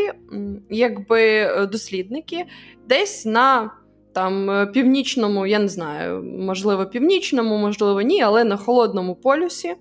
якби 0.70 1.22
е, 1.22 1.66
дослідники, 1.66 2.44
десь 2.88 3.26
на 3.26 3.70
там 4.12 4.50
е, 4.50 4.66
північному, 4.66 5.46
я 5.46 5.58
не 5.58 5.68
знаю, 5.68 6.22
можливо, 6.22 6.86
північному, 6.86 7.56
можливо, 7.56 8.00
ні, 8.00 8.22
але 8.22 8.44
на 8.44 8.56
холодному 8.56 9.14
полюсі. 9.14 9.74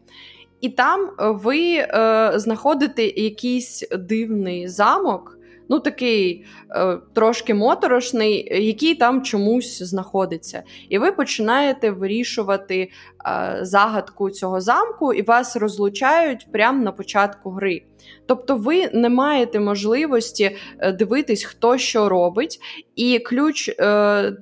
І 0.62 0.70
там 0.70 1.10
ви 1.20 1.60
е, 1.76 2.32
знаходите 2.36 3.04
якийсь 3.06 3.84
дивний 4.00 4.68
замок, 4.68 5.35
ну 5.70 5.80
такий 5.80 6.46
е, 6.72 6.98
трошки 7.14 7.54
моторошний, 7.54 8.66
який 8.66 8.96
там 8.96 9.24
чомусь 9.24 9.84
знаходиться. 9.84 10.64
І 10.90 10.98
ви 10.98 11.12
починаєте 11.12 11.92
вирішувати 11.92 12.90
е, 13.26 13.60
загадку 13.62 14.30
цього 14.30 14.62
замку, 14.62 15.14
і 15.14 15.22
вас 15.22 15.56
розлучають 15.56 16.48
прямо 16.52 16.84
на 16.84 16.92
початку 16.92 17.52
гри. 17.52 17.82
Тобто 18.26 18.58
ви 18.58 18.90
не 18.94 19.10
маєте 19.10 19.60
можливості 19.60 20.58
е, 20.80 20.92
дивитись, 20.92 21.44
хто 21.44 21.78
що 21.78 22.10
робить, 22.10 22.60
і 22.96 23.20
ключ. 23.20 23.70
Е, 23.70 24.34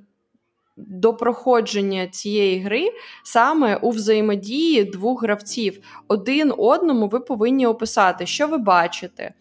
до 0.77 1.13
проходження 1.13 2.07
цієї 2.07 2.59
гри 2.59 2.89
саме 3.23 3.75
у 3.75 3.89
взаємодії 3.89 4.83
двох 4.83 5.23
гравців. 5.23 5.79
Один 6.07 6.53
одному 6.57 7.07
ви 7.07 7.19
повинні 7.19 7.67
описати, 7.67 8.25
що 8.25 8.47
ви 8.47 8.57
бачите, 8.57 9.33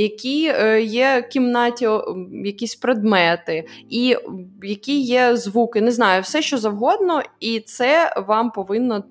які 0.00 0.52
е, 0.54 0.82
є 0.82 1.24
в 1.26 1.28
кімнаті 1.28 1.88
якісь 2.44 2.76
предмети, 2.76 3.66
і 3.88 4.16
які 4.62 5.00
є 5.00 5.36
звуки. 5.36 5.80
Не 5.80 5.90
знаю, 5.90 6.22
все 6.22 6.42
що 6.42 6.58
завгодно, 6.58 7.22
і 7.40 7.60
це 7.60 8.14
вам 8.26 8.50
повинно, 8.50 9.04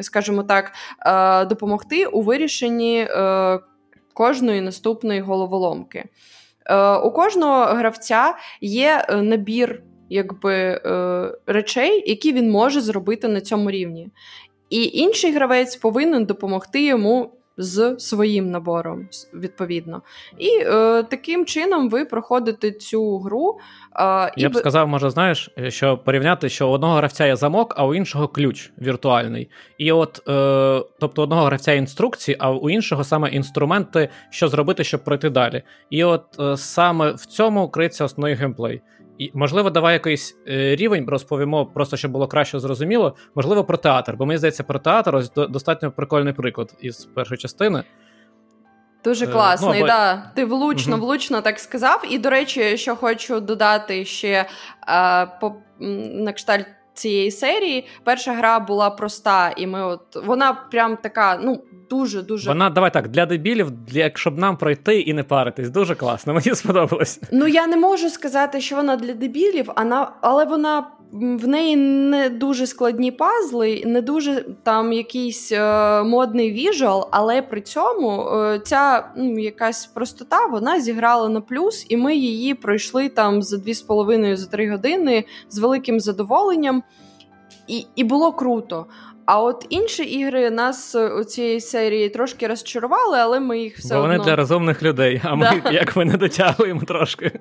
скажімо 0.00 0.42
так, 0.42 0.72
е, 1.06 1.44
допомогти 1.44 2.06
у 2.06 2.22
вирішенні 2.22 2.98
е, 3.10 3.58
кожної 4.14 4.60
наступної 4.60 5.20
головоломки. 5.20 6.04
У 7.04 7.10
кожного 7.10 7.64
гравця 7.64 8.34
є 8.60 9.06
набір 9.22 9.82
якби, 10.10 10.80
речей, 11.46 12.04
які 12.06 12.32
він 12.32 12.50
може 12.50 12.80
зробити 12.80 13.28
на 13.28 13.40
цьому 13.40 13.70
рівні. 13.70 14.08
І 14.70 14.84
інший 14.84 15.32
гравець 15.32 15.76
повинен 15.76 16.24
допомогти 16.24 16.84
йому 16.84 17.39
з 17.60 17.96
своїм 17.98 18.50
набором, 18.50 19.08
відповідно. 19.34 20.02
І 20.38 20.48
е, 20.48 21.02
таким 21.02 21.46
чином 21.46 21.90
ви 21.90 22.04
проходите 22.04 22.70
цю 22.70 23.18
гру. 23.18 23.58
Е, 23.96 24.32
і 24.36 24.42
Я 24.42 24.48
б 24.48 24.56
сказав, 24.56 24.88
може, 24.88 25.10
знаєш, 25.10 25.50
що 25.68 25.98
порівняти, 25.98 26.48
що 26.48 26.68
у 26.68 26.70
одного 26.70 26.94
гравця 26.94 27.26
є 27.26 27.36
замок, 27.36 27.74
а 27.76 27.86
у 27.86 27.94
іншого 27.94 28.28
ключ 28.28 28.70
віртуальний. 28.82 29.50
І 29.78 29.92
от, 29.92 30.28
е, 30.28 30.84
тобто, 31.00 31.22
у 31.22 31.24
одного 31.24 31.44
гравця 31.44 31.72
інструкції, 31.72 32.36
а 32.40 32.50
у 32.50 32.70
іншого 32.70 33.04
саме 33.04 33.28
інструменти, 33.28 34.08
що 34.30 34.48
зробити, 34.48 34.84
щоб 34.84 35.04
пройти 35.04 35.30
далі. 35.30 35.62
І 35.90 36.04
от 36.04 36.24
е, 36.40 36.56
саме 36.56 37.10
в 37.12 37.26
цьому 37.26 37.68
криється 37.68 38.04
основний 38.04 38.34
геймплей. 38.34 38.82
І, 39.20 39.30
можливо, 39.34 39.70
давай 39.70 39.92
якийсь 39.92 40.36
е, 40.48 40.76
рівень 40.76 41.06
розповімо, 41.08 41.66
просто 41.66 41.96
щоб 41.96 42.10
було 42.10 42.28
краще 42.28 42.58
зрозуміло. 42.58 43.16
Можливо, 43.34 43.64
про 43.64 43.76
театр. 43.76 44.14
Бо 44.16 44.26
мені 44.26 44.38
здається, 44.38 44.62
про 44.62 44.78
театр 44.78 45.16
ось 45.16 45.32
до- 45.32 45.46
достатньо 45.46 45.90
прикольний 45.90 46.32
приклад 46.32 46.74
із 46.80 47.04
першої 47.04 47.38
частини. 47.38 47.84
Дуже 49.04 49.24
е, 49.24 49.28
класний, 49.28 49.78
е, 49.78 49.80
ну, 49.80 49.86
да. 49.86 50.32
Ти 50.34 50.44
влучно, 50.44 50.96
угу. 50.96 51.06
влучно 51.06 51.40
так 51.40 51.58
сказав. 51.58 52.02
І, 52.10 52.18
до 52.18 52.30
речі, 52.30 52.76
що 52.76 52.96
хочу 52.96 53.40
додати 53.40 54.04
ще 54.04 54.46
е, 54.88 55.26
по 55.40 55.54
на 55.80 56.32
кшталт 56.32 56.66
цієї 56.94 57.30
серії. 57.30 57.86
Перша 58.04 58.32
гра 58.32 58.60
була 58.60 58.90
проста, 58.90 59.52
і 59.56 59.66
ми 59.66 59.84
от 59.84 60.00
вона 60.26 60.52
прям 60.70 60.96
така, 60.96 61.40
ну. 61.42 61.64
Дуже 61.90 62.22
дуже 62.22 62.48
вона 62.48 62.70
давай 62.70 62.92
так 62.92 63.08
для 63.08 63.26
дебілів, 63.26 63.70
для 63.70 64.10
щоб 64.14 64.38
нам 64.38 64.56
пройти 64.56 65.00
і 65.00 65.12
не 65.12 65.22
паритись. 65.22 65.70
Дуже 65.70 65.94
класно. 65.94 66.34
Мені 66.34 66.54
сподобалось. 66.54 67.20
Ну 67.32 67.46
я 67.46 67.66
не 67.66 67.76
можу 67.76 68.10
сказати, 68.10 68.60
що 68.60 68.76
вона 68.76 68.96
для 68.96 69.14
дебілів, 69.14 69.70
але 70.20 70.44
вона 70.44 70.86
в 71.12 71.48
неї 71.48 71.76
не 71.76 72.28
дуже 72.28 72.66
складні 72.66 73.10
пазли, 73.10 73.82
не 73.86 74.02
дуже 74.02 74.44
там 74.62 74.92
якийсь 74.92 75.52
е, 75.52 76.02
модний 76.02 76.52
віжуал, 76.52 77.08
але 77.10 77.42
при 77.42 77.60
цьому 77.60 78.22
е, 78.22 78.60
ця 78.64 79.10
ну, 79.16 79.38
якась 79.38 79.86
простота 79.86 80.46
вона 80.46 80.80
зіграла 80.80 81.28
на 81.28 81.40
плюс, 81.40 81.86
і 81.88 81.96
ми 81.96 82.16
її 82.16 82.54
пройшли 82.54 83.08
там 83.08 83.42
за 83.42 83.56
2,5-3 83.56 84.70
години 84.70 85.24
з 85.48 85.58
великим 85.58 86.00
задоволенням. 86.00 86.82
І 87.66 87.86
і 87.96 88.04
було 88.04 88.32
круто. 88.32 88.86
А 89.32 89.42
от 89.42 89.66
інші 89.68 90.02
ігри 90.04 90.50
нас 90.50 90.94
е, 90.94 91.08
у 91.08 91.24
цієї 91.24 91.60
серії 91.60 92.08
трошки 92.08 92.46
розчарували, 92.46 93.18
але 93.18 93.40
ми 93.40 93.58
їх 93.58 93.78
все 93.78 93.94
Бо 93.94 94.00
вони 94.00 94.14
одно... 94.14 94.24
для 94.24 94.36
розумних 94.36 94.82
людей, 94.82 95.20
а 95.24 95.34
ми 95.34 95.62
да. 95.64 95.70
як 95.70 95.96
ми 95.96 96.04
не 96.04 96.16
дотягуємо 96.16 96.80
трошки. 96.80 97.40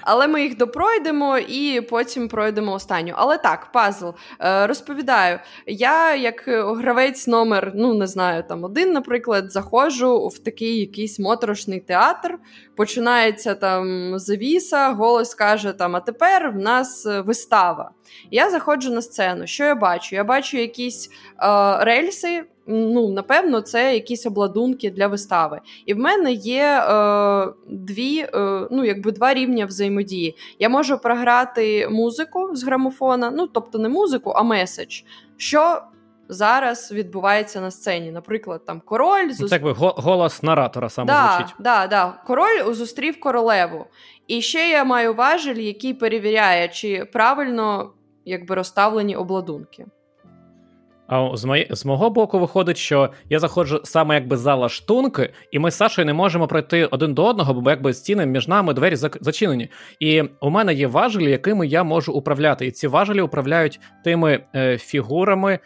Але 0.00 0.28
ми 0.28 0.42
їх 0.42 0.56
допройдемо 0.56 1.38
і 1.38 1.80
потім 1.80 2.28
пройдемо 2.28 2.72
останню. 2.72 3.14
Але 3.16 3.38
так, 3.38 3.72
пазл. 3.72 4.08
Е, 4.40 4.66
розповідаю, 4.66 5.38
я 5.66 6.14
як 6.14 6.44
гравець 6.78 7.26
номер, 7.26 7.72
ну 7.74 7.94
не 7.94 8.06
знаю, 8.06 8.44
там 8.48 8.64
один, 8.64 8.92
наприклад, 8.92 9.52
заходжу 9.52 10.28
в 10.28 10.38
такий 10.38 10.80
якийсь 10.80 11.18
моторошний 11.18 11.80
театр. 11.80 12.38
Починається 12.76 13.54
там 13.54 14.12
завіса, 14.18 14.92
голос 14.92 15.34
каже: 15.34 15.72
там, 15.72 15.96
а 15.96 16.00
тепер 16.00 16.50
в 16.50 16.56
нас 16.56 17.06
е, 17.06 17.20
вистава. 17.20 17.90
Я 18.30 18.50
заходжу 18.50 18.90
на 18.90 19.02
сцену. 19.02 19.46
Що 19.46 19.64
я 19.64 19.74
бачу? 19.74 20.16
Я 20.16 20.24
бачу 20.24 20.56
якісь 20.56 21.10
е, 21.42 21.84
рельси. 21.84 22.44
Ну, 22.66 23.08
напевно, 23.08 23.60
це 23.60 23.94
якісь 23.94 24.26
обладунки 24.26 24.90
для 24.90 25.06
вистави. 25.06 25.60
І 25.86 25.94
в 25.94 25.98
мене 25.98 26.32
є 26.32 26.64
е, 26.64 27.46
дві, 27.68 28.18
е, 28.18 28.68
ну, 28.70 28.84
якби 28.84 29.12
два 29.12 29.34
рівня 29.34 29.66
взаємодії. 29.66 30.36
Я 30.58 30.68
можу 30.68 30.98
програти 30.98 31.88
музику 31.88 32.50
з 32.52 32.64
грамофона, 32.64 33.30
ну 33.30 33.46
тобто 33.46 33.78
не 33.78 33.88
музику, 33.88 34.30
а 34.30 34.42
меседж. 34.42 35.00
Що 35.36 35.82
зараз 36.28 36.92
відбувається 36.92 37.60
на 37.60 37.70
сцені? 37.70 38.10
Наприклад, 38.10 38.64
там 38.64 38.80
король 38.84 39.30
зуст... 39.30 39.50
Так 39.50 39.62
би 39.62 39.72
голос 39.76 40.42
наратора 40.42 40.88
саме 40.88 41.06
да, 41.06 41.36
звучить. 41.36 41.54
Да, 41.58 41.86
да. 41.86 42.14
Король 42.26 42.72
зустрів 42.72 43.20
королеву. 43.20 43.86
І 44.26 44.42
ще 44.42 44.68
я 44.68 44.84
маю 44.84 45.14
важель, 45.14 45.56
який 45.56 45.94
перевіряє, 45.94 46.68
чи 46.68 47.04
правильно 47.12 47.92
якби 48.24 48.54
розставлені 48.54 49.16
обладунки. 49.16 49.86
А 51.06 51.36
з 51.36 51.44
моє, 51.44 51.66
з 51.70 51.84
мого 51.84 52.10
боку 52.10 52.38
виходить, 52.38 52.76
що 52.76 53.10
я 53.30 53.38
заходжу 53.38 53.80
саме 53.84 54.14
якби 54.14 54.36
за 54.36 54.54
лаштунки, 54.54 55.32
і 55.50 55.58
ми 55.58 55.70
з 55.70 55.76
Сашою 55.76 56.06
не 56.06 56.12
можемо 56.12 56.46
пройти 56.46 56.86
один 56.86 57.14
до 57.14 57.24
одного, 57.24 57.54
бо 57.54 57.70
якби 57.70 57.94
стіни 57.94 58.26
між 58.26 58.48
нами 58.48 58.74
двері 58.74 58.96
зачинені. 58.96 59.68
І 60.00 60.22
у 60.40 60.50
мене 60.50 60.74
є 60.74 60.86
важелі, 60.86 61.30
якими 61.30 61.66
я 61.66 61.84
можу 61.84 62.12
управляти. 62.12 62.66
І 62.66 62.70
ці 62.70 62.86
важелі 62.86 63.20
управляють 63.20 63.80
тими 64.04 64.44
е, 64.54 64.78
фігурами 64.78 65.52
е, 65.52 65.58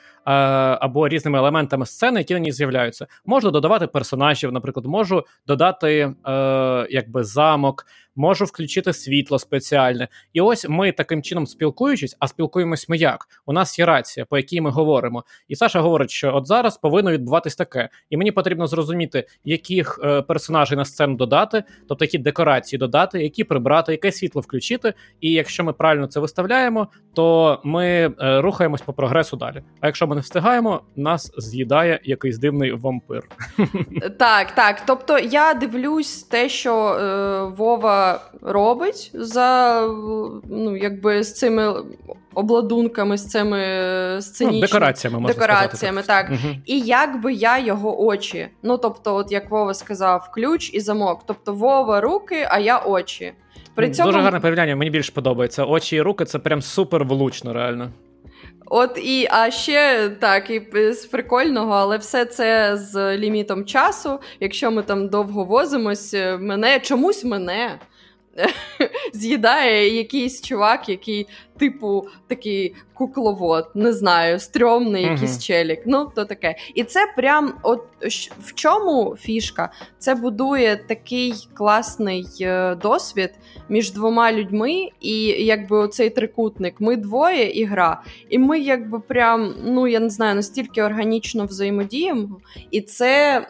або 0.80 1.08
різними 1.08 1.38
елементами 1.38 1.86
сцени, 1.86 2.20
які 2.20 2.34
на 2.34 2.40
ній 2.40 2.52
з'являються. 2.52 3.06
Можу 3.26 3.50
додавати 3.50 3.86
персонажів, 3.86 4.52
наприклад, 4.52 4.86
можу 4.86 5.24
додати 5.46 6.14
е, 6.26 6.86
якби 6.90 7.24
замок 7.24 7.86
можу 8.16 8.44
включити 8.44 8.92
світло 8.92 9.38
спеціальне. 9.38 10.08
І 10.32 10.40
ось 10.40 10.68
ми 10.68 10.92
таким 10.92 11.22
чином 11.22 11.46
спілкуючись, 11.46 12.16
а 12.18 12.28
спілкуємось 12.28 12.88
ми 12.88 12.96
як? 12.96 13.26
У 13.46 13.52
нас 13.52 13.78
є 13.78 13.86
рація, 13.86 14.26
по 14.26 14.36
якій 14.36 14.60
ми 14.60 14.70
говоримо. 14.70 15.24
І 15.48 15.56
Саша 15.56 15.80
говорить, 15.80 16.10
що 16.10 16.34
от 16.34 16.46
зараз 16.46 16.76
повинно 16.78 17.12
відбуватись 17.12 17.56
таке, 17.56 17.88
і 18.10 18.16
мені 18.16 18.32
потрібно 18.32 18.66
зрозуміти, 18.66 19.26
яких 19.44 20.00
е, 20.04 20.22
персонажей 20.22 20.78
на 20.78 20.84
сцену 20.84 21.16
додати, 21.16 21.64
тобто 21.88 22.04
які 22.04 22.18
декорації 22.18 22.78
додати, 22.78 23.22
які 23.22 23.44
прибрати, 23.44 23.92
яке 23.92 24.12
світло 24.12 24.40
включити. 24.40 24.94
І 25.20 25.32
якщо 25.32 25.64
ми 25.64 25.72
правильно 25.72 26.06
це 26.06 26.20
виставляємо, 26.20 26.88
то 27.14 27.60
ми 27.64 27.86
е, 27.86 28.40
рухаємось 28.40 28.80
по 28.80 28.92
прогресу 28.92 29.36
далі. 29.36 29.62
А 29.80 29.86
якщо 29.86 30.06
ми 30.06 30.14
не 30.14 30.20
встигаємо, 30.20 30.82
нас 30.96 31.32
з'їдає 31.38 32.00
якийсь 32.04 32.38
дивний 32.38 32.72
вампир. 32.72 33.22
Так, 34.18 34.52
так. 34.54 34.82
Тобто 34.86 35.18
я 35.18 35.54
дивлюсь 35.54 36.22
те, 36.22 36.48
що 36.48 36.88
е, 36.88 37.42
Вова 37.56 38.05
робить 38.42 39.10
за 39.14 39.80
ну, 40.50 40.76
якби 40.76 41.22
з 41.22 41.34
цими 41.34 41.74
обладунками, 42.34 43.18
з 43.18 43.26
цими 43.26 43.58
сценічними 44.20 44.60
ну, 44.60 44.66
декораціями, 44.66 45.20
можна 45.20 45.34
декораціями 45.34 46.02
сказати, 46.02 46.28
так. 46.28 46.40
Угу. 46.44 46.54
І 46.66 46.80
як 46.80 47.22
би 47.22 47.32
я 47.32 47.58
його 47.58 48.04
очі. 48.04 48.48
Ну 48.62 48.78
тобто, 48.78 49.14
от 49.14 49.32
як 49.32 49.50
Вова 49.50 49.74
сказав, 49.74 50.30
ключ 50.34 50.74
і 50.74 50.80
замок. 50.80 51.22
Тобто 51.26 51.52
Вова 51.52 52.00
руки, 52.00 52.46
а 52.50 52.58
я 52.58 52.78
очі. 52.78 53.32
При 53.74 53.90
цьому... 53.90 54.08
Дуже 54.08 54.20
гарне 54.20 54.40
порівняння, 54.40 54.76
мені 54.76 54.90
більше 54.90 55.12
подобається. 55.12 55.64
Очі 55.64 55.96
і 55.96 56.00
руки 56.00 56.24
це 56.24 56.38
прям 56.38 56.62
супер 56.62 57.04
влучно, 57.04 57.52
реально. 57.52 57.90
От 58.66 58.98
і 58.98 59.28
а 59.30 59.50
ще 59.50 60.08
так, 60.20 60.50
і 60.50 60.92
з 60.92 61.06
прикольного, 61.06 61.72
але 61.72 61.96
все 61.96 62.24
це 62.24 62.76
з 62.76 63.16
лімітом 63.16 63.64
часу. 63.64 64.20
Якщо 64.40 64.70
ми 64.70 64.82
там 64.82 65.08
довго 65.08 65.44
возимось, 65.44 66.14
мене 66.38 66.80
чомусь 66.80 67.24
мене 67.24 67.78
з'їдає 69.12 69.96
якийсь 69.96 70.42
чувак, 70.42 70.88
який, 70.88 71.26
типу, 71.58 72.06
такий 72.26 72.74
кукловод, 72.94 73.70
не 73.74 73.92
знаю, 73.92 74.38
стрьомний 74.38 75.04
uh-huh. 75.04 75.12
якийсь 75.12 75.44
челік. 75.44 75.80
Ну, 75.86 76.10
то 76.14 76.24
таке. 76.24 76.56
І 76.74 76.84
це 76.84 77.00
прям 77.16 77.54
от 77.62 77.82
в 78.40 78.54
чому 78.54 79.16
фішка? 79.20 79.72
Це 79.98 80.14
будує 80.14 80.76
такий 80.76 81.48
класний 81.54 82.26
е, 82.40 82.74
досвід 82.74 83.30
між 83.68 83.92
двома 83.92 84.32
людьми, 84.32 84.88
і 85.00 85.22
якби 85.26 85.76
оцей 85.76 86.10
трикутник. 86.10 86.80
Ми 86.80 86.96
двоє 86.96 87.50
і 87.50 87.64
гра. 87.64 88.02
І 88.28 88.38
ми, 88.38 88.58
якби 88.60 89.00
прям, 89.00 89.54
ну 89.64 89.86
я 89.86 90.00
не 90.00 90.10
знаю, 90.10 90.34
настільки 90.34 90.82
органічно 90.82 91.44
взаємодіємо. 91.44 92.40
І 92.70 92.80
це 92.80 93.46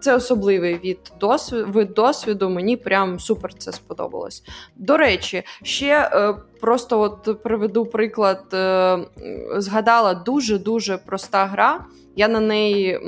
це 0.00 0.14
особливий 0.14 0.78
від 0.84 0.98
досвід, 1.20 1.64
вид 1.68 1.94
досвіду. 1.94 2.50
Мені 2.50 2.76
прям 2.76 3.20
супер 3.20 3.54
це 3.54 3.72
сподобалось. 3.72 4.42
До 4.76 4.96
речі, 4.96 5.42
ще. 5.62 6.10
Просто 6.60 7.00
от 7.00 7.42
приведу 7.42 7.86
приклад, 7.86 8.44
е, 8.54 8.98
згадала 9.56 10.14
дуже-дуже 10.14 10.98
проста 10.98 11.46
гра. 11.46 11.84
Я 12.16 12.28
на 12.28 12.40
неї 12.40 13.00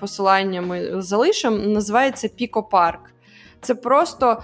посиланнями 0.00 1.02
залишим. 1.02 1.72
Називається 1.72 2.28
Піко 2.28 2.62
Парк. 2.62 3.00
Це 3.60 3.74
просто 3.74 4.42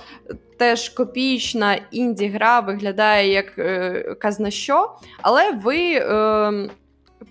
теж 0.59 0.89
копієчна 0.89 1.81
інді-гра, 1.93 2.61
виглядає 2.61 3.33
як 3.33 3.59
е, 3.59 4.03
казна 4.21 4.51
що, 4.51 4.97
але 5.23 5.53
ви 5.53 5.93
е, 5.93 6.69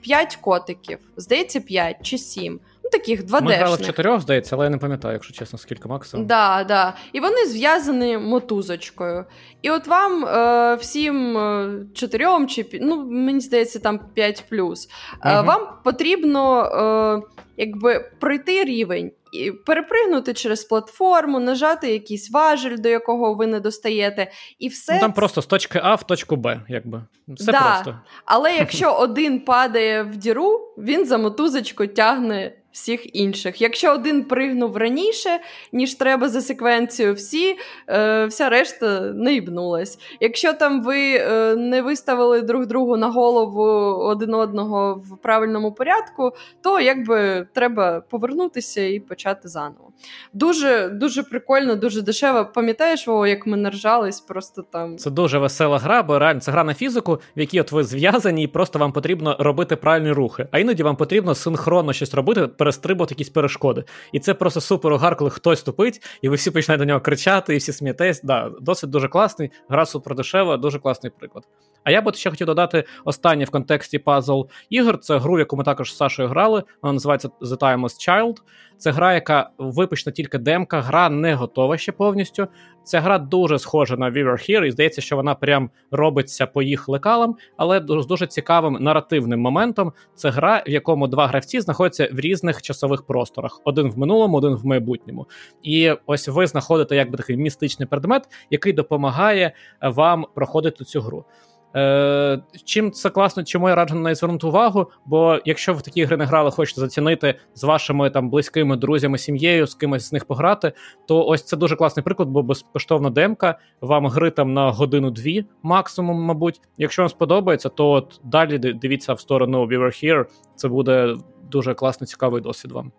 5 0.01 0.35
котиків, 0.35 0.99
здається, 1.17 1.59
5 1.59 1.97
чи 2.01 2.17
7 2.17 2.59
таких 2.93 3.23
2 3.23 3.39
d 3.39 3.43
Ми 3.43 3.53
грали 3.53 3.75
в 3.75 3.85
чотирьох, 3.85 4.21
здається, 4.21 4.55
але 4.55 4.65
я 4.65 4.69
не 4.69 4.77
пам'ятаю, 4.77 5.13
якщо 5.13 5.33
чесно, 5.33 5.59
скільки 5.59 5.87
максимум. 5.89 6.27
Да, 6.27 6.63
да. 6.63 6.93
І 7.13 7.19
вони 7.19 7.45
зв'язані 7.45 8.17
мотузочкою. 8.17 9.25
І 9.61 9.69
от 9.69 9.87
вам 9.87 10.25
е, 10.25 10.75
всім 10.75 11.37
е, 11.37 11.71
чотирьом, 11.93 12.47
чи 12.47 12.65
ну, 12.81 13.05
мені 13.05 13.39
здається, 13.39 13.79
там 13.79 13.99
5 14.13 14.43
плюс, 14.49 14.89
е, 15.25 15.37
угу. 15.37 15.47
вам 15.47 15.67
потрібно 15.83 16.63
е, 16.65 17.43
якби 17.57 18.11
пройти 18.19 18.63
рівень. 18.63 19.11
І 19.33 19.51
перепригнути 19.51 20.33
через 20.33 20.63
платформу, 20.63 21.39
нажати 21.39 21.91
якийсь 21.91 22.31
важель, 22.31 22.77
до 22.77 22.89
якого 22.89 23.33
ви 23.33 23.47
не 23.47 23.59
достаєте, 23.59 24.31
і 24.59 24.67
все 24.67 24.93
Ну, 24.93 24.99
там 24.99 25.13
просто 25.13 25.41
з 25.41 25.45
точки 25.45 25.79
А 25.83 25.95
в 25.95 26.03
точку 26.03 26.35
Б, 26.35 26.61
якби 26.69 27.03
все 27.27 27.51
да. 27.51 27.59
просто. 27.59 27.99
Але 28.25 28.55
якщо 28.55 28.93
один 28.99 29.39
падає 29.39 30.03
в 30.03 30.17
діру, 30.17 30.73
він 30.77 31.05
за 31.05 31.17
мотузочку 31.17 31.87
тягне 31.87 32.51
всіх 32.73 33.15
інших. 33.15 33.61
Якщо 33.61 33.93
один 33.93 34.23
пригнув 34.23 34.77
раніше, 34.77 35.29
ніж 35.71 35.95
треба 35.95 36.29
за 36.29 36.41
секвенцію, 36.41 37.13
всі, 37.13 37.57
е, 37.87 38.25
вся 38.25 38.49
решта 38.49 38.99
не 38.99 39.33
їбнулась. 39.33 39.99
Якщо 40.19 40.53
там 40.53 40.83
ви 40.83 41.15
е, 41.15 41.55
не 41.55 41.81
виставили 41.81 42.41
друг 42.41 42.65
другу 42.65 42.97
на 42.97 43.09
голову 43.09 43.63
один 44.03 44.33
одного 44.33 45.03
в 45.11 45.17
правильному 45.17 45.71
порядку, 45.71 46.31
то 46.61 46.79
якби 46.79 47.47
треба 47.53 48.01
повернутися 48.01 48.81
і 48.81 48.99
почати 48.99 49.47
заново. 49.47 49.93
Дуже 50.33 50.89
дуже 50.89 51.23
прикольно, 51.23 51.75
дуже 51.75 52.01
дешево. 52.01 52.45
Пам'ятаєш, 52.55 53.07
Вова, 53.07 53.27
як 53.27 53.47
ми 53.47 53.57
наржались, 53.57 54.21
просто 54.21 54.61
там. 54.61 54.97
Це 54.97 55.11
дуже 55.11 55.37
весела 55.37 55.77
гра, 55.77 56.03
бо 56.03 56.19
реально 56.19 56.39
це 56.39 56.51
гра 56.51 56.63
на 56.63 56.73
фізику, 56.73 57.19
в 57.37 57.39
якій 57.39 57.61
от 57.61 57.71
ви 57.71 57.83
зв'язані, 57.83 58.43
і 58.43 58.47
просто 58.47 58.79
вам 58.79 58.91
потрібно 58.91 59.35
робити 59.39 59.75
правильні 59.75 60.11
рухи. 60.11 60.47
А 60.51 60.59
іноді 60.59 60.83
вам 60.83 60.95
потрібно 60.95 61.35
синхронно 61.35 61.93
щось 61.93 62.13
робити 62.13 62.47
перестрибувати 62.63 63.13
якісь 63.13 63.29
перешкоди. 63.29 63.83
І 64.11 64.19
це 64.19 64.33
просто 64.33 64.61
супер 64.61 64.93
угар, 64.93 65.15
коли 65.15 65.29
хтось 65.29 65.63
тупить, 65.63 66.01
і 66.21 66.29
ви 66.29 66.35
всі 66.35 66.51
починаєте 66.51 66.85
до 66.85 66.87
нього 66.87 67.01
кричати, 67.01 67.53
і 67.53 67.57
всі 67.57 67.73
смієтесь. 67.73 68.21
Да, 68.23 68.51
Досить 68.61 68.89
дуже 68.89 69.07
класний, 69.07 69.51
гра 69.69 69.85
супер 69.85 70.15
дешева, 70.15 70.57
дуже 70.57 70.79
класний 70.79 71.11
приклад. 71.19 71.43
А 71.83 71.91
я 71.91 72.01
би 72.01 72.13
ще 72.13 72.29
хотів 72.29 72.47
додати 72.47 72.83
останнє 73.05 73.45
в 73.45 73.49
контексті 73.49 73.99
пазл 73.99 74.41
ігор. 74.69 74.99
Це 74.99 75.17
гру, 75.17 75.39
яку 75.39 75.57
ми 75.57 75.63
також 75.63 75.93
з 75.93 75.97
Сашою 75.97 76.29
грали. 76.29 76.63
Вона 76.81 76.93
називається 76.93 77.29
The 77.41 77.57
Timeless 77.57 78.09
Child. 78.09 78.37
Це 78.77 78.91
гра, 78.91 79.13
яка 79.13 79.49
випущена 79.57 80.11
тільки 80.11 80.37
демка, 80.37 80.81
гра 80.81 81.09
не 81.09 81.35
готова 81.35 81.77
ще 81.77 81.91
повністю. 81.91 82.47
Ця 82.83 83.01
гра 83.01 83.17
дуже 83.19 83.59
схожа 83.59 83.97
на 83.97 84.11
We 84.11 84.17
Were 84.17 84.49
Here, 84.49 84.65
і 84.65 84.71
здається, 84.71 85.01
що 85.01 85.15
вона 85.15 85.35
прям 85.35 85.69
робиться 85.91 86.47
по 86.47 86.61
їх 86.61 86.89
лекалам, 86.89 87.35
але 87.57 87.85
з 87.87 88.05
дуже 88.05 88.27
цікавим 88.27 88.77
наративним 88.79 89.39
моментом. 89.39 89.93
Це 90.15 90.29
гра, 90.29 90.63
в 90.67 90.69
якому 90.69 91.07
два 91.07 91.27
гравці 91.27 91.59
знаходяться 91.61 92.09
в 92.13 92.19
різних 92.19 92.61
часових 92.61 93.05
просторах: 93.05 93.61
один 93.63 93.91
в 93.91 93.97
минулому, 93.97 94.37
один 94.37 94.55
в 94.55 94.65
майбутньому. 94.65 95.27
І 95.63 95.91
ось 96.05 96.27
ви 96.27 96.47
знаходите 96.47 96.95
якби 96.95 97.17
такий 97.17 97.37
містичний 97.37 97.87
предмет, 97.87 98.23
який 98.49 98.73
допомагає 98.73 99.51
вам 99.81 100.25
проходити 100.35 100.83
цю 100.85 101.01
гру. 101.01 101.25
Е, 101.75 102.41
Чим 102.65 102.91
це 102.91 103.09
класно, 103.09 103.43
чому 103.43 103.69
я 103.69 103.75
раджу 103.75 103.95
на 103.95 104.01
неї 104.01 104.15
звернути 104.15 104.47
увагу? 104.47 104.91
Бо 105.05 105.39
якщо 105.45 105.73
ви 105.73 105.79
в 105.79 105.81
такі 105.81 105.99
ігри 105.99 106.17
не 106.17 106.25
грали, 106.25 106.51
хочете 106.51 106.81
зацінити 106.81 107.35
з 107.55 107.63
вашими 107.63 108.09
там 108.09 108.29
близькими 108.29 108.77
друзями, 108.77 109.17
сім'єю, 109.17 109.67
з 109.67 109.75
кимось 109.75 110.09
з 110.09 110.13
них 110.13 110.25
пограти, 110.25 110.73
то 111.07 111.25
ось 111.25 111.43
це 111.43 111.57
дуже 111.57 111.75
класний 111.75 112.03
приклад, 112.03 112.29
бо 112.29 112.43
безкоштовна 112.43 113.09
демка, 113.09 113.59
вам 113.81 114.07
гри 114.07 114.31
там 114.31 114.53
на 114.53 114.71
годину-дві, 114.71 115.45
максимум, 115.63 116.21
мабуть. 116.21 116.61
Якщо 116.77 117.01
вам 117.01 117.09
сподобається, 117.09 117.69
то 117.69 117.91
от 117.91 118.21
далі 118.23 118.57
дивіться 118.57 119.13
в 119.13 119.19
сторону 119.19 119.65
We 119.65 119.79
Were 119.79 120.05
Here, 120.05 120.25
це 120.55 120.67
буде 120.67 121.15
дуже 121.51 121.73
класний, 121.73 122.07
цікавий 122.07 122.41
досвід 122.41 122.71
вам. 122.71 122.91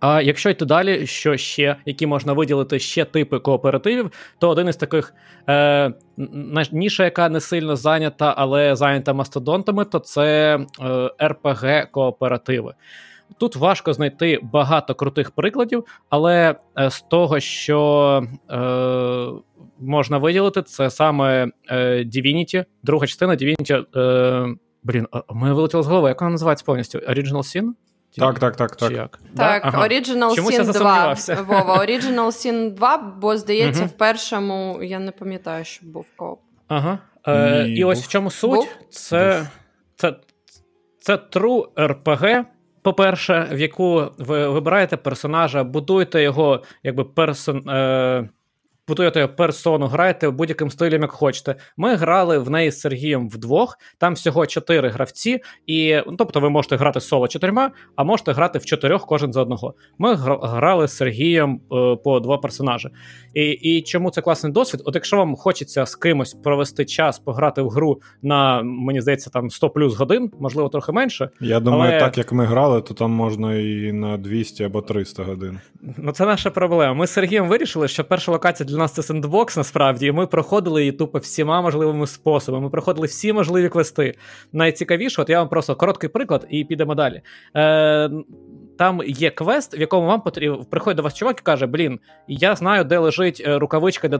А 0.00 0.22
якщо 0.22 0.50
йти 0.50 0.64
далі, 0.64 1.06
що 1.06 1.36
ще, 1.36 1.76
які 1.86 2.06
можна 2.06 2.32
виділити 2.32 2.78
ще 2.78 3.04
типи 3.04 3.38
кооперативів, 3.38 4.10
то 4.38 4.48
один 4.48 4.68
із 4.68 4.76
таких 4.76 5.14
е, 5.48 5.92
ніша, 6.72 7.04
яка 7.04 7.28
не 7.28 7.40
сильно 7.40 7.76
зайнята, 7.76 8.34
але 8.36 8.76
зайнята 8.76 9.12
мастодонтами, 9.12 9.84
то 9.84 9.98
це 9.98 10.58
е, 10.80 10.84
rpg 11.20 11.90
кооперативи. 11.90 12.74
Тут 13.38 13.56
важко 13.56 13.92
знайти 13.92 14.40
багато 14.42 14.94
крутих 14.94 15.30
прикладів, 15.30 15.84
але 16.10 16.54
е, 16.78 16.90
з 16.90 17.00
того, 17.00 17.40
що 17.40 18.22
е, 18.50 18.58
можна 19.80 20.18
виділити, 20.18 20.62
це 20.62 20.90
саме 20.90 21.48
е, 21.68 22.04
Divinity, 22.04 22.64
друга 22.82 23.06
частина 23.06 23.36
Divinity. 23.36 23.98
Е, 23.98 24.54
Блін, 24.82 25.06
ми 25.30 25.52
вилетіли 25.52 25.82
з 25.82 25.86
голови. 25.86 26.08
Як 26.08 26.20
вона 26.20 26.30
називається 26.30 26.64
повністю? 26.64 26.98
Original 26.98 27.32
Sin? 27.32 27.68
Так, 28.18 28.38
так, 28.38 28.56
так, 28.56 28.76
так. 28.76 28.92
як? 28.92 29.10
Так, 29.10 29.22
да? 29.32 29.60
ага. 29.62 29.88
Original 29.88 30.34
Чомусь 30.34 30.58
Sin 30.58 30.72
2. 30.72 31.14
Вова, 31.42 31.84
Original 31.84 32.26
Sin 32.26 32.70
2, 32.74 32.96
бо 32.98 33.36
здається, 33.36 33.84
в 33.84 33.92
першому 33.92 34.82
я 34.82 34.98
не 34.98 35.10
пам'ятаю, 35.10 35.64
що 35.64 35.86
був 35.86 36.06
коп. 36.16 36.40
Ага. 36.68 36.98
Е, 37.26 37.68
І 37.68 37.84
ось 37.84 38.04
в 38.04 38.08
чому 38.08 38.30
суть? 38.30 38.50
Був? 38.50 38.68
Це, 38.90 39.46
це, 39.96 40.14
це 40.98 41.14
true 41.14 41.66
RPG. 41.76 42.44
По-перше, 42.82 43.48
в 43.52 43.60
яку 43.60 44.04
ви 44.18 44.48
вибираєте 44.48 44.96
персонажа, 44.96 45.64
будуєте 45.64 46.22
його 46.22 46.62
якби 46.82 47.04
персон. 47.04 47.68
Е, 47.68 48.28
будуєте 48.88 49.26
персону, 49.26 49.86
граєте 49.86 50.30
будь-яким 50.30 50.70
стилем, 50.70 51.02
як 51.02 51.10
хочете. 51.10 51.54
Ми 51.76 51.94
грали 51.94 52.38
в 52.38 52.50
неї 52.50 52.70
з 52.70 52.80
Сергієм 52.80 53.28
вдвох. 53.28 53.78
Там 53.98 54.14
всього 54.14 54.46
чотири 54.46 54.88
гравці, 54.88 55.40
і 55.66 55.96
ну, 56.06 56.16
тобто 56.18 56.40
ви 56.40 56.50
можете 56.50 56.76
грати 56.76 57.00
соло 57.00 57.28
чотирма, 57.28 57.70
а 57.96 58.04
можете 58.04 58.32
грати 58.32 58.58
в 58.58 58.64
чотирьох 58.64 59.06
кожен 59.06 59.32
за 59.32 59.42
одного. 59.42 59.74
Ми 59.98 60.14
грали 60.14 60.88
з 60.88 60.96
Сергієм 60.96 61.60
е, 61.72 61.96
по 62.04 62.20
два 62.20 62.38
персонажі. 62.38 62.88
І 63.34 63.50
і 63.50 63.82
чому 63.82 64.10
це 64.10 64.20
класний 64.20 64.52
досвід? 64.52 64.82
От 64.84 64.94
якщо 64.94 65.16
вам 65.16 65.36
хочеться 65.36 65.86
з 65.86 65.94
кимось 65.94 66.34
провести 66.34 66.84
час, 66.84 67.18
пограти 67.18 67.62
в 67.62 67.68
гру 67.68 68.00
на 68.22 68.62
мені 68.62 69.00
здається, 69.00 69.30
там 69.30 69.50
100 69.50 69.70
плюс 69.70 69.96
годин, 69.96 70.30
можливо, 70.40 70.68
трохи 70.68 70.92
менше. 70.92 71.28
Я 71.40 71.60
думаю, 71.60 71.92
але... 71.92 72.00
так 72.00 72.18
як 72.18 72.32
ми 72.32 72.44
грали, 72.44 72.82
то 72.82 72.94
там 72.94 73.10
можна 73.10 73.54
і 73.54 73.92
на 73.92 74.16
200 74.16 74.64
або 74.64 74.82
300 74.82 75.24
годин. 75.24 75.60
Ну 75.98 76.12
це 76.12 76.26
наша 76.26 76.50
проблема. 76.50 76.94
Ми 76.94 77.06
з 77.06 77.10
Сергієм 77.10 77.48
вирішили, 77.48 77.88
що 77.88 78.04
перша 78.04 78.32
локація 78.32 78.66
для 78.66 78.73
нас 78.78 78.92
це 78.92 79.02
сендбокс, 79.02 79.56
насправді, 79.56 80.06
і 80.06 80.12
ми 80.12 80.26
проходили 80.26 80.80
її 80.80 80.92
тупо 80.92 81.18
всіма 81.18 81.62
можливими 81.62 82.06
способами. 82.06 82.64
Ми 82.64 82.70
проходили 82.70 83.06
всі 83.06 83.32
можливі 83.32 83.68
квести. 83.68 84.14
Найцікавіше, 84.52 85.22
от 85.22 85.30
я 85.30 85.38
вам 85.38 85.48
просто 85.48 85.76
короткий 85.76 86.08
приклад, 86.08 86.46
і 86.50 86.64
підемо 86.64 86.94
далі. 86.94 87.22
Е, 87.56 88.10
Там 88.78 89.00
є 89.06 89.30
квест, 89.30 89.78
в 89.78 89.80
якому 89.80 90.06
вам 90.06 90.20
потрібно 90.20 90.64
приходить 90.64 90.96
до 90.96 91.02
вас 91.02 91.14
чувак 91.14 91.40
і 91.40 91.42
каже: 91.42 91.66
Блін, 91.66 92.00
я 92.28 92.56
знаю, 92.56 92.84
де 92.84 92.98
лежить 92.98 93.42
е, 93.46 93.58
рукавичка 93.58 94.08
для 94.08 94.18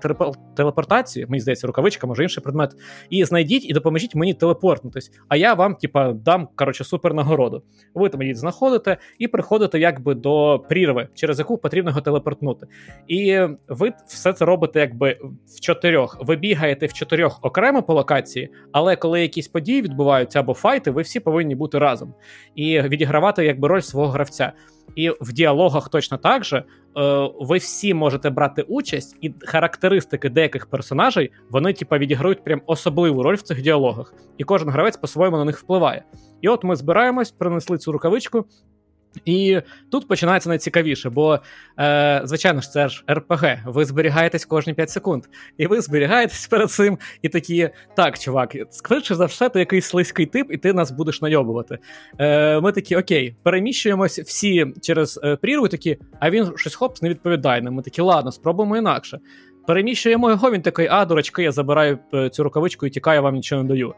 телепортації. 0.57 1.27
Мені 1.29 1.41
здається, 1.41 1.67
рукавичка, 1.67 2.07
може 2.07 2.23
інший 2.23 2.43
предмет. 2.43 2.71
І 3.11 3.25
знайдіть 3.25 3.71
і 3.71 3.73
допоможіть 3.73 4.15
мені 4.15 4.35
телепортнутись. 4.35 5.11
А 5.29 5.37
я 5.37 5.55
вам, 5.55 5.75
типа, 5.75 6.13
дам 6.13 6.49
коротше, 6.57 6.85
супер 6.85 7.15
нагороду. 7.15 7.63
Ви 7.95 8.09
там 8.09 8.23
її 8.23 8.35
знаходите 8.35 8.97
і 9.19 9.29
приходите 9.29 9.79
якби 9.79 10.15
до 10.15 10.65
прірви, 10.69 11.09
через 11.15 11.39
яку 11.39 11.59
потрібно 11.59 11.91
його 11.91 12.01
телепортнути. 12.01 12.67
І 13.09 13.41
ви 13.69 13.93
все 14.07 14.33
це 14.33 14.45
робите 14.45 14.81
якби 14.81 15.19
в 15.57 15.61
чотирьох. 15.61 16.19
Ви 16.21 16.37
бігаєте 16.37 16.87
в 16.87 16.93
чотирьох 16.93 17.39
окремо 17.43 17.83
по 17.83 17.95
локації, 17.95 18.51
але 18.73 18.97
коли 18.97 19.23
якісь 19.23 19.49
події 19.49 19.83
відбуваються 19.83 20.41
або 20.41 20.55
файти, 20.55 20.91
ви 20.91 21.03
всі 21.03 21.21
повинні 21.21 21.55
бути 21.55 21.79
разом 21.79 22.15
і 22.55 22.81
відігравати 22.81 23.45
якби 23.45 23.69
роль 23.69 23.81
свого 23.81 24.09
гравця. 24.09 24.44
І 24.97 25.11
в 25.11 25.33
діалогах 25.33 25.89
точно 25.89 26.19
так 26.19 26.45
же 26.45 26.57
е, 26.57 26.65
ви 27.41 27.59
всі 27.59 27.95
можете 27.95 28.31
брати 28.31 28.63
участь, 28.63 29.17
і 29.21 29.35
характеристики 29.41 30.29
деяких 30.29 30.67
персонажей 30.67 31.31
вони, 31.51 31.73
типа, 31.73 31.99
відіграють 31.99 32.45
прям 32.45 32.63
особливу 32.67 33.23
роль 33.23 33.35
в 33.35 33.43
цих 33.43 33.63
діалогах, 33.63 34.15
і 34.39 34.45
кожен 34.45 34.69
гравець 34.69 34.97
по-своєму 34.97 35.37
на 35.37 35.45
них 35.45 35.59
впливає. 35.59 36.05
І 36.41 36.49
от 36.49 36.65
ми 36.65 36.77
збираємось, 36.77 37.31
принесли 37.31 37.79
цю 37.79 37.93
рукавичку, 37.93 38.45
і 39.25 39.61
тут 39.91 40.09
починається 40.09 40.49
найцікавіше, 40.49 41.11
бо, 41.11 41.39
е, 41.81 42.21
звичайно 42.25 42.61
ж, 42.61 42.71
це 42.71 42.89
ж 42.89 43.05
РПГ. 43.11 43.59
Ви 43.67 43.85
зберігаєтесь 43.85 44.45
кожні 44.45 44.75
5 44.75 44.91
секунд. 44.91 45.25
І 45.59 45.67
ви 45.67 45.81
зберігаєтесь 45.81 46.47
перед 46.47 46.71
цим 46.71 46.99
і 47.23 47.29
такі: 47.29 47.71
так, 47.97 48.19
чувак, 48.19 48.57
скоріше 48.71 49.15
за 49.15 49.25
все, 49.25 49.49
ти 49.49 49.59
якийсь 49.59 49.87
слизький 49.87 50.27
тип, 50.27 50.47
і 50.51 50.57
ти 50.57 50.73
нас 50.73 50.91
будеш 50.91 51.23
найобувати. 51.23 51.79
Е, 52.19 52.61
Ми 52.61 52.73
такі, 52.73 52.97
окей, 52.97 53.37
переміщуємось 53.43 54.19
всі 54.19 54.67
через 54.83 55.21
е, 55.25 55.37
прірву, 55.37 55.69
такі, 55.69 55.99
а 56.21 56.31
він 56.31 56.53
щось 56.57 56.75
хопс 56.75 57.03
не 57.03 57.09
відповідає. 57.09 57.63
Ми 57.63 57.83
такі, 57.83 58.03
ладно, 58.03 58.33
спробуємо 58.33 58.77
інакше. 58.77 59.19
Переміщуємо 59.67 60.31
його, 60.31 60.51
він 60.51 60.63
такий, 60.63 60.89
а, 60.91 61.05
дурачки, 61.05 61.43
я 61.43 61.53
забираю 61.53 61.99
е, 62.15 62.31
цю 62.31 62.45
рукавичку 62.45 62.87
і 62.87 62.91
тікаю, 62.91 63.23
вам 63.23 63.35
нічого 63.35 63.63
не 63.63 63.69
даю. 63.69 63.95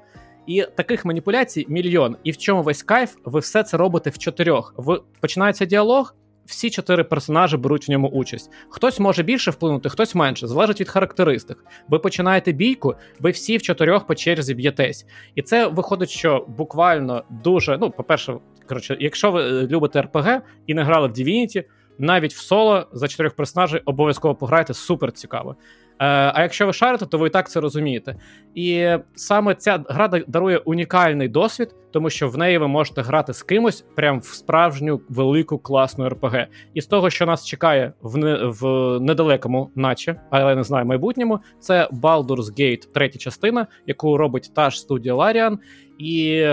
І 0.47 0.64
таких 0.77 1.05
маніпуляцій 1.05 1.66
мільйон. 1.68 2.16
І 2.24 2.31
в 2.31 2.36
чому 2.36 2.62
весь 2.62 2.82
кайф? 2.82 3.14
Ви 3.24 3.40
все 3.40 3.62
це 3.62 3.77
робите 3.77 4.10
в 4.10 4.18
чотирьох. 4.18 4.74
Ви 4.77 5.01
починається 5.20 5.64
діалог. 5.64 6.14
Всі 6.47 6.70
чотири 6.70 7.05
персонажі 7.05 7.56
беруть 7.56 7.89
в 7.89 7.90
ньому 7.90 8.09
участь. 8.09 8.51
Хтось 8.68 9.01
може 9.01 9.23
більше 9.23 9.51
вплинути, 9.51 9.89
хтось 9.89 10.14
менше, 10.14 10.47
залежить 10.47 10.81
від 10.81 10.89
характеристик. 10.89 11.64
Ви 11.89 11.98
починаєте 11.98 12.52
бійку, 12.52 12.94
ви 13.20 13.31
всі 13.31 13.56
в 13.56 13.62
чотирьох 13.62 14.06
по 14.06 14.14
черзі 14.14 14.55
б'єтесь. 14.55 15.06
І 15.35 15.43
це 15.43 15.66
виходить, 15.66 16.10
що 16.10 16.47
буквально 16.48 17.24
дуже. 17.31 17.78
Ну, 17.78 17.90
по-перше, 17.90 18.35
коротше, 18.68 18.97
якщо 19.01 19.31
ви 19.31 19.43
е, 19.43 19.66
любите 19.66 20.02
РПГ 20.02 20.40
і 20.66 20.74
не 20.74 20.82
грали 20.82 21.09
в 21.09 21.10
Divinity, 21.10 21.64
навіть 21.98 22.35
в 22.35 22.40
соло 22.40 22.86
за 22.93 23.09
чотирьох 23.09 23.35
персонажей 23.35 23.82
обов'язково 23.85 24.35
пограйте 24.35 24.74
супер 24.74 25.12
цікаво. 25.12 25.56
Е, 25.98 26.32
а 26.35 26.43
якщо 26.43 26.66
ви 26.66 26.73
шарите, 26.73 27.06
то 27.06 27.18
ви 27.18 27.27
і 27.27 27.31
так 27.31 27.51
це 27.51 27.60
розумієте. 27.60 28.16
І 28.55 28.89
саме 29.14 29.55
ця 29.55 29.85
гра 29.89 30.09
дарує 30.09 30.59
унікальний 30.59 31.28
досвід, 31.28 31.74
тому 31.90 32.10
що 32.10 32.28
в 32.28 32.39
неї 32.39 32.59
ви 32.59 32.68
можете 32.68 33.02
грати 33.02 33.32
з 33.32 33.43
кимось 33.43 33.85
прям 33.97 34.20
в 34.20 34.24
справжню 34.24 35.01
велику 35.09 35.59
класну 35.59 36.09
РПГ. 36.09 36.47
І 36.74 36.81
з 36.81 36.86
того, 36.86 37.10
що 37.10 37.27
нас 37.27 37.47
чекає 37.47 37.93
в 38.02 38.16
не, 38.16 38.39
в 38.43 38.64
недалекому, 39.01 39.70
наче, 39.74 40.20
але 40.31 40.51
я 40.51 40.56
не 40.56 40.64
знаю, 40.64 40.86
майбутньому, 40.86 41.39
це 41.60 41.89
Baldur's 41.93 42.60
Gate, 42.60 42.93
третя 42.94 43.18
частина, 43.18 43.66
яку 43.86 44.16
робить 44.16 44.51
та 44.55 44.70
ж 44.70 44.81
студія 44.81 45.14
Larian. 45.14 45.59
І 45.98 46.47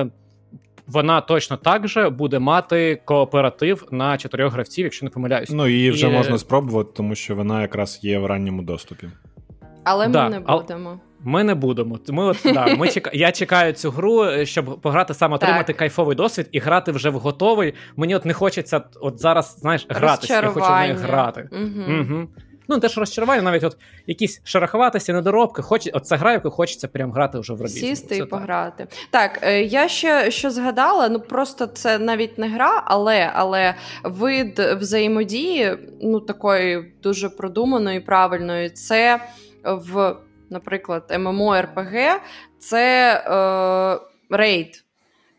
вона 0.88 1.22
точно 1.22 1.57
так 1.57 1.88
же 1.88 2.10
буде 2.10 2.40
мати 2.40 3.02
кооператив 3.06 3.88
на 3.91 4.18
чотирьох 4.18 4.53
гравців, 4.53 4.84
якщо 4.84 5.06
не 5.06 5.10
помиляюсь. 5.10 5.49
Ну 5.49 5.68
її 5.68 5.91
вже 5.91 6.07
і... 6.07 6.10
можна 6.10 6.38
спробувати, 6.38 6.90
тому 6.95 7.15
що 7.15 7.36
вона 7.36 7.61
якраз 7.61 7.99
є 8.02 8.20
в 8.20 8.26
ранньому 8.26 8.61
доступі. 8.61 9.07
Але 9.84 10.08
да, 10.08 10.24
ми 10.24 10.30
не 10.30 10.40
будемо. 10.40 11.00
Ми 11.26 11.44
не 11.44 11.56
будемо. 11.56 12.00
Ми 12.10 12.24
от 12.24 12.38
да, 12.44 12.76
ми 12.76 12.88
чека... 12.88 13.12
Я 13.14 13.32
чекаю 13.32 13.74
цю 13.74 13.92
гру, 13.92 14.46
щоб 14.46 14.82
пограти 14.82 15.14
саме 15.14 15.36
отримати 15.36 15.74
кайфовий 15.74 16.16
досвід 16.16 16.50
і 16.52 16.60
грати 16.60 16.92
вже 16.92 17.10
в 17.10 17.20
готовий. 17.20 17.74
Мені 17.96 18.16
от 18.16 18.26
не 18.26 18.34
хочеться 18.34 18.82
от 19.02 19.20
зараз, 19.20 19.58
знаєш, 19.60 19.86
гратися. 19.90 20.34
Я 20.34 20.50
хочу 20.50 20.66
в 20.66 20.80
неї 20.80 20.94
грати. 20.94 21.50
Угу. 21.52 22.00
Угу. 22.00 22.28
Ну, 22.68 22.80
теж 22.80 22.98
розчарування, 22.98 23.42
навіть 23.42 23.64
от 23.64 23.78
якісь 24.08 24.42
шероховатості, 24.44 25.14
недоробки, 25.14 25.62
хоч 25.62 25.90
от 25.94 26.06
це 26.06 26.16
гра, 26.16 26.32
яку 26.32 26.50
хочеться 26.50 26.88
прям 26.88 27.12
грати 27.12 27.40
вже 27.40 27.54
в 27.54 27.58
робіт. 27.58 27.76
Сісти 27.76 28.18
і 28.18 28.26
пограти. 28.26 28.88
Так, 29.10 29.40
е, 29.42 29.62
я 29.62 29.88
ще 29.88 30.32
що 30.32 30.52
згадала, 30.52 31.10
ну 31.10 31.20
просто 31.20 31.66
це 31.66 32.00
навіть 32.00 32.38
не 32.38 32.50
гра, 32.50 32.84
але 32.86 33.32
але 33.36 33.76
вид 34.04 34.60
взаємодії, 34.60 35.78
ну 36.02 36.20
такої 36.20 36.94
дуже 37.04 37.30
продуманої, 37.30 38.00
правильної, 38.00 38.70
це 38.70 39.20
в, 39.64 40.15
наприклад, 40.49 41.03
MMORPG, 41.10 42.15
це 42.60 43.14
е, 43.27 44.35
рейд. 44.38 44.84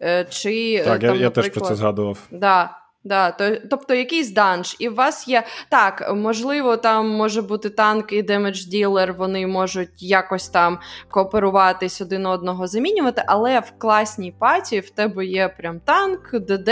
Е, 0.03 0.25
чи, 0.25 0.83
Так, 0.85 1.01
там, 1.01 1.17
я, 1.17 1.23
я 1.23 1.31
теж 1.31 1.49
про 1.49 1.61
це 1.61 1.75
згадував. 1.75 2.19
Да. 2.31 2.84
Да, 3.05 3.31
то, 3.31 3.57
Тобто 3.71 3.95
якийсь 3.95 4.33
данж, 4.33 4.77
і 4.79 4.89
у 4.89 4.95
вас 4.95 5.29
є. 5.29 5.43
Так, 5.69 6.13
можливо, 6.17 6.77
там 6.77 7.09
може 7.09 7.43
бути 7.43 7.71
танк 7.71 8.13
і 8.13 8.23
damage 8.23 8.65
dealer, 8.65 9.15
вони 9.19 9.47
можуть 9.47 10.03
якось 10.03 10.49
там 10.49 10.79
кооперуватись 11.11 12.01
один 12.01 12.27
одного 12.27 12.67
замінювати, 12.67 13.23
але 13.27 13.61
в 13.61 13.73
класній 13.79 14.35
паті 14.39 14.81
в 14.81 14.91
тебе 14.91 15.27
є 15.27 15.49
прям 15.49 15.81
танк, 15.85 16.31
ДД 16.33 16.71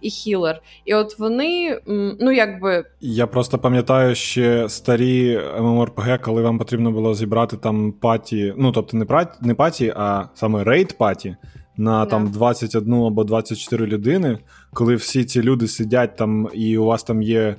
і 0.00 0.10
хілер. 0.10 0.62
І 0.84 0.94
от 0.94 1.18
вони, 1.18 1.80
ну 2.20 2.32
якби. 2.32 2.84
Я 3.00 3.26
просто 3.26 3.58
пам'ятаю 3.58 4.14
ще 4.14 4.68
старі 4.68 5.38
MMORPG, 5.38 6.20
коли 6.20 6.42
вам 6.42 6.58
потрібно 6.58 6.90
було 6.90 7.14
зібрати 7.14 7.56
там 7.56 7.92
паті, 7.92 8.54
ну 8.56 8.72
тобто 8.72 8.96
не 8.96 9.04
паті, 9.04 9.30
не 9.40 9.54
паті, 9.54 9.92
а 9.96 10.24
саме 10.34 10.64
рейд 10.64 10.98
паті 10.98 11.36
на 11.76 12.06
там 12.06 12.30
21 12.30 12.94
або 12.94 13.24
24 13.24 13.86
людини, 13.86 14.38
коли 14.72 14.94
всі 14.94 15.24
ці 15.24 15.42
люди 15.42 15.68
сидять 15.68 16.16
там, 16.16 16.48
і 16.54 16.78
у 16.78 16.84
вас 16.84 17.02
там 17.02 17.22
є 17.22 17.56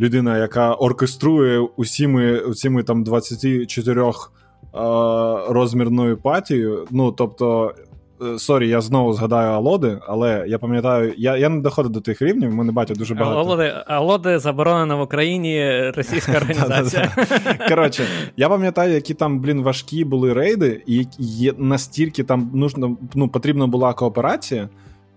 людина, 0.00 0.38
яка 0.38 0.74
оркеструє 0.74 1.58
усіми, 1.58 2.40
усіми 2.40 2.82
там 2.82 3.04
24 3.04 4.02
е, 4.02 4.12
розмірною 5.48 6.16
патією. 6.16 6.86
Ну, 6.90 7.12
тобто, 7.12 7.74
sorry, 8.38 8.68
я 8.68 8.80
знову 8.80 9.12
згадаю 9.12 9.50
Алоди, 9.50 9.98
але 10.08 10.44
я 10.48 10.58
пам'ятаю, 10.58 11.14
я 11.16 11.36
я 11.36 11.48
не 11.48 11.60
доходив 11.60 11.92
до 11.92 12.00
тих 12.00 12.22
рівнів, 12.22 12.54
мене 12.54 12.72
батя 12.72 12.94
дуже 12.94 13.14
багато. 13.14 13.38
Алоди 13.38 13.74
Алоди 13.86 14.38
заборонена 14.38 14.94
в 14.94 15.00
Україні 15.00 15.90
російська 15.90 16.32
організація. 16.36 17.12
Коротше, 17.68 18.04
я 18.36 18.48
пам'ятаю, 18.48 18.94
які 18.94 19.14
там, 19.14 19.40
блін, 19.40 19.62
важкі 19.62 20.04
були 20.04 20.32
рейди, 20.32 20.82
і 20.86 21.06
є 21.18 21.52
настільки 21.58 22.24
там 22.24 22.50
нужно, 22.54 22.96
ну, 23.14 23.28
потрібна 23.28 23.66
була 23.66 23.92
кооперація, 23.92 24.68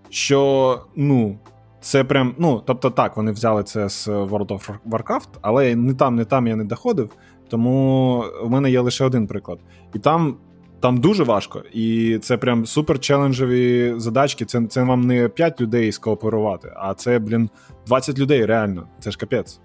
що, 0.09 0.81
ну. 0.95 1.37
Це 1.81 2.03
прям, 2.03 2.35
ну, 2.37 2.61
тобто 2.65 2.89
так, 2.89 3.17
вони 3.17 3.31
взяли 3.31 3.63
це 3.63 3.89
з 3.89 4.07
World 4.07 4.47
of 4.47 4.69
Warcraft, 4.89 5.27
але 5.41 5.75
не 5.75 5.93
там, 5.93 6.15
не 6.15 6.25
там 6.25 6.47
я 6.47 6.55
не 6.55 6.63
доходив, 6.63 7.09
тому 7.49 8.23
в 8.43 8.49
мене 8.49 8.71
є 8.71 8.79
лише 8.79 9.05
один 9.05 9.27
приклад. 9.27 9.59
І 9.93 9.99
там 9.99 10.35
там 10.79 10.97
дуже 10.97 11.23
важко, 11.23 11.63
і 11.73 12.17
це 12.21 12.37
прям 12.37 12.65
супер 12.65 12.99
челенджові 12.99 13.93
задачки. 13.97 14.45
Це 14.45 14.61
це 14.69 14.83
вам 14.83 15.01
не 15.01 15.29
5 15.29 15.61
людей 15.61 15.91
скооперувати, 15.91 16.73
а 16.75 16.93
це, 16.93 17.19
блін, 17.19 17.49
20 17.87 18.19
людей 18.19 18.45
реально. 18.45 18.87
Це 18.99 19.11
ж 19.11 19.17
капець. 19.17 19.59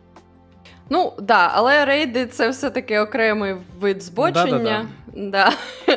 Ну, 0.91 1.13
да, 1.19 1.51
але 1.55 1.85
рейди 1.85 2.27
це 2.27 2.49
все-таки 2.49 2.99
окремий 2.99 3.55
вид 3.81 4.03
збочення. 4.03 4.87
Да. 5.17 5.53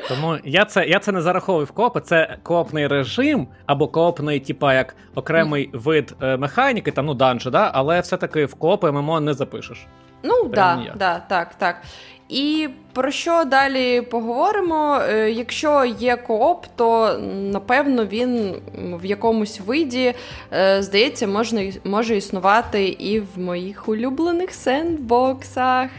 Тому 0.10 0.38
я 0.44 0.66
це 0.66 0.86
я 0.86 1.00
це 1.00 1.12
не 1.12 1.22
зараховую 1.22 1.66
в 1.66 1.72
коопи, 1.72 2.02
це 2.02 2.38
коопний 2.44 2.88
режим 2.88 3.48
або 3.66 3.88
коопний, 3.88 4.40
типа 4.40 4.74
як 4.74 4.96
окремий 5.16 5.70
mm. 5.70 5.80
вид 5.80 6.16
е, 6.22 6.38
механіки, 6.38 6.92
там 6.92 7.06
ну 7.06 7.14
данжі, 7.14 7.50
да, 7.50 7.72
але 7.74 8.00
все-таки 8.00 8.46
в 8.46 8.54
коопи 8.54 8.92
ММО 8.92 9.20
не 9.20 9.34
запишеш. 9.34 9.88
Ну, 10.24 10.48
да, 10.48 10.94
да, 10.96 11.20
так, 11.30 11.56
так. 11.56 11.82
І 12.30 12.70
про 12.94 13.12
що 13.12 13.44
далі 13.44 14.02
поговоримо? 14.02 15.00
Е, 15.10 15.32
якщо 15.32 15.86
є 16.00 16.16
кооп, 16.16 16.66
то 16.76 17.20
напевно 17.34 18.06
він 18.06 18.56
в 18.78 19.06
якомусь 19.06 19.60
виді, 19.60 20.14
е, 20.54 20.84
здається, 20.84 21.28
можна, 21.28 21.72
може 21.84 22.18
існувати 22.18 22.88
і 22.88 23.20
в 23.20 23.40
моїх 23.40 23.90
улюблених 23.90 24.52
sandbox 24.52 25.40
ах. 25.40 25.90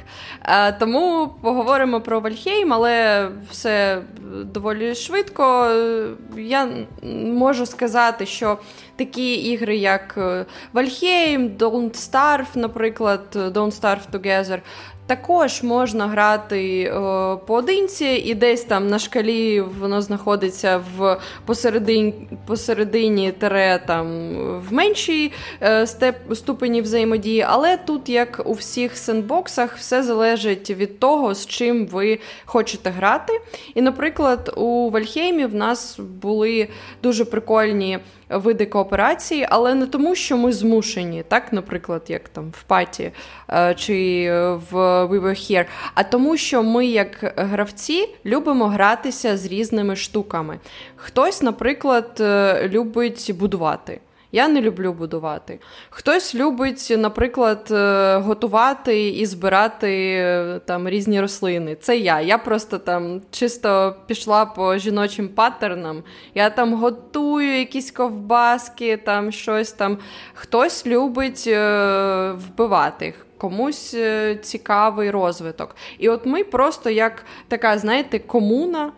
Е, 0.44 0.72
тому 0.72 1.30
поговоримо 1.40 2.00
про 2.00 2.20
Вальхейм, 2.20 2.72
але 2.72 3.28
все 3.50 4.02
доволі 4.44 4.94
швидко. 4.94 5.70
Я 6.36 6.68
можу 7.24 7.66
сказати, 7.66 8.26
що 8.26 8.58
такі 8.96 9.34
ігри, 9.34 9.76
як 9.76 10.18
Вальхейм, 10.72 11.48
Don't 11.48 12.10
Starve, 12.10 12.46
наприклад, 12.54 13.22
Don't 13.34 13.80
Starve 13.80 14.10
Together, 14.12 14.58
також 15.06 15.62
можна 15.62 16.06
грати 16.06 16.90
о, 16.90 17.32
е, 17.32 17.46
поодинці, 17.46 18.04
і 18.04 18.34
десь 18.34 18.64
там 18.64 18.88
на 18.88 18.98
шкалі 18.98 19.60
воно 19.60 20.02
знаходиться 20.02 20.82
в 20.98 21.18
посередині 21.46 22.14
посередині 22.46 23.32
тере 23.32 23.82
там 23.86 24.06
в 24.68 24.72
меншій 24.72 25.32
е, 25.62 25.86
степ, 25.86 26.16
ступені 26.34 26.80
взаємодії. 26.80 27.42
Але 27.48 27.76
тут, 27.76 28.08
як 28.08 28.42
у 28.44 28.52
всіх 28.52 28.96
sandbox 28.96 29.47
ах, 29.47 29.76
все 29.76 30.02
залежить 30.02 30.70
від 30.70 30.98
того, 30.98 31.34
з 31.34 31.46
чим 31.46 31.86
ви 31.86 32.18
хочете 32.44 32.90
грати. 32.90 33.40
І, 33.74 33.82
наприклад, 33.82 34.52
у 34.56 34.90
Вальхеймі 34.90 35.46
в 35.46 35.54
нас 35.54 35.98
були 35.98 36.68
дуже 37.02 37.24
прикольні 37.24 37.98
види 38.30 38.66
кооперації, 38.66 39.46
але 39.50 39.74
не 39.74 39.86
тому, 39.86 40.14
що 40.14 40.36
ми 40.36 40.52
змушені, 40.52 41.24
так, 41.28 41.52
наприклад, 41.52 42.02
як 42.08 42.28
там 42.28 42.52
в 42.58 42.62
паті 42.62 43.10
е, 43.50 43.74
чи 43.74 44.30
в 44.70 44.95
We 45.04 45.20
Were 45.20 45.50
Here, 45.50 45.66
а 45.94 46.02
тому, 46.02 46.36
що 46.36 46.62
ми, 46.62 46.86
як 46.86 47.34
гравці, 47.36 48.08
любимо 48.26 48.66
гратися 48.66 49.36
з 49.36 49.46
різними 49.46 49.96
штуками. 49.96 50.58
Хтось, 50.96 51.42
наприклад, 51.42 52.16
е, 52.20 52.68
любить 52.68 53.30
будувати. 53.38 54.00
Я 54.32 54.48
не 54.48 54.60
люблю 54.60 54.92
будувати. 54.92 55.58
Хтось 55.90 56.34
любить, 56.34 56.94
наприклад, 56.98 57.68
е, 57.70 58.16
готувати 58.16 59.08
і 59.08 59.26
збирати 59.26 60.16
е, 60.18 60.60
там 60.64 60.88
різні 60.88 61.20
рослини. 61.20 61.76
Це 61.80 61.96
я. 61.96 62.20
Я 62.20 62.38
просто 62.38 62.78
там 62.78 63.22
чисто 63.30 63.96
пішла 64.06 64.46
по 64.46 64.78
жіночим 64.78 65.28
паттернам. 65.28 66.02
Я 66.34 66.50
там 66.50 66.74
готую 66.74 67.58
якісь 67.58 67.90
ковбаски, 67.90 68.96
там 68.96 69.32
щось 69.32 69.72
там. 69.72 69.98
Хтось 70.34 70.86
любить 70.86 71.44
е, 71.46 72.32
вбивати. 72.32 73.14
Комусь 73.38 73.96
цікавий 74.42 75.10
розвиток. 75.10 75.76
І 75.98 76.08
от 76.08 76.26
ми 76.26 76.44
просто 76.44 76.90
як 76.90 77.24
така, 77.48 77.78
знаєте, 77.78 78.18
комуна 78.18 78.92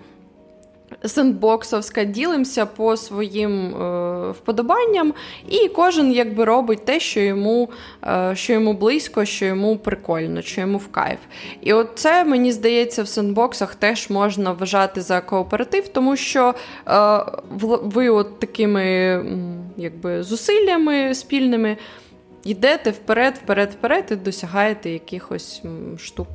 сендбоксовська, 1.05 2.05
ділимося 2.05 2.67
по 2.67 2.97
своїм 2.97 3.75
е, 3.75 4.31
вподобанням, 4.31 5.15
і 5.49 5.69
кожен 5.69 6.13
якби 6.13 6.45
робить 6.45 6.85
те, 6.85 7.01
що 7.01 7.21
йому 7.21 7.71
е, 8.05 8.33
що 8.35 8.53
йому 8.53 8.73
близько, 8.73 9.25
що 9.25 9.45
йому 9.45 9.77
прикольно, 9.77 10.43
що 10.43 10.61
йому 10.61 10.79
в 10.79 10.89
кайф. 10.89 11.19
І 11.61 11.73
от 11.73 11.89
це, 11.95 12.25
мені 12.25 12.53
здається, 12.53 13.03
в 13.03 13.09
сендбоксах 13.09 13.75
теж 13.75 14.11
можна 14.11 14.53
вважати 14.53 15.01
за 15.01 15.21
кооператив, 15.21 15.89
тому 15.89 16.17
що 16.17 16.55
е, 16.89 17.25
ви 17.83 18.09
от 18.09 18.39
такими 18.39 18.81
якби, 19.77 20.23
зусиллями 20.23 21.15
спільними 21.15 21.77
йдете 22.45 22.91
вперед, 22.91 23.41
вперед, 23.45 23.71
вперед 23.71 24.05
і 24.11 24.17
досягаєте 24.17 24.91
якихось 24.91 25.63
штук. 25.99 26.29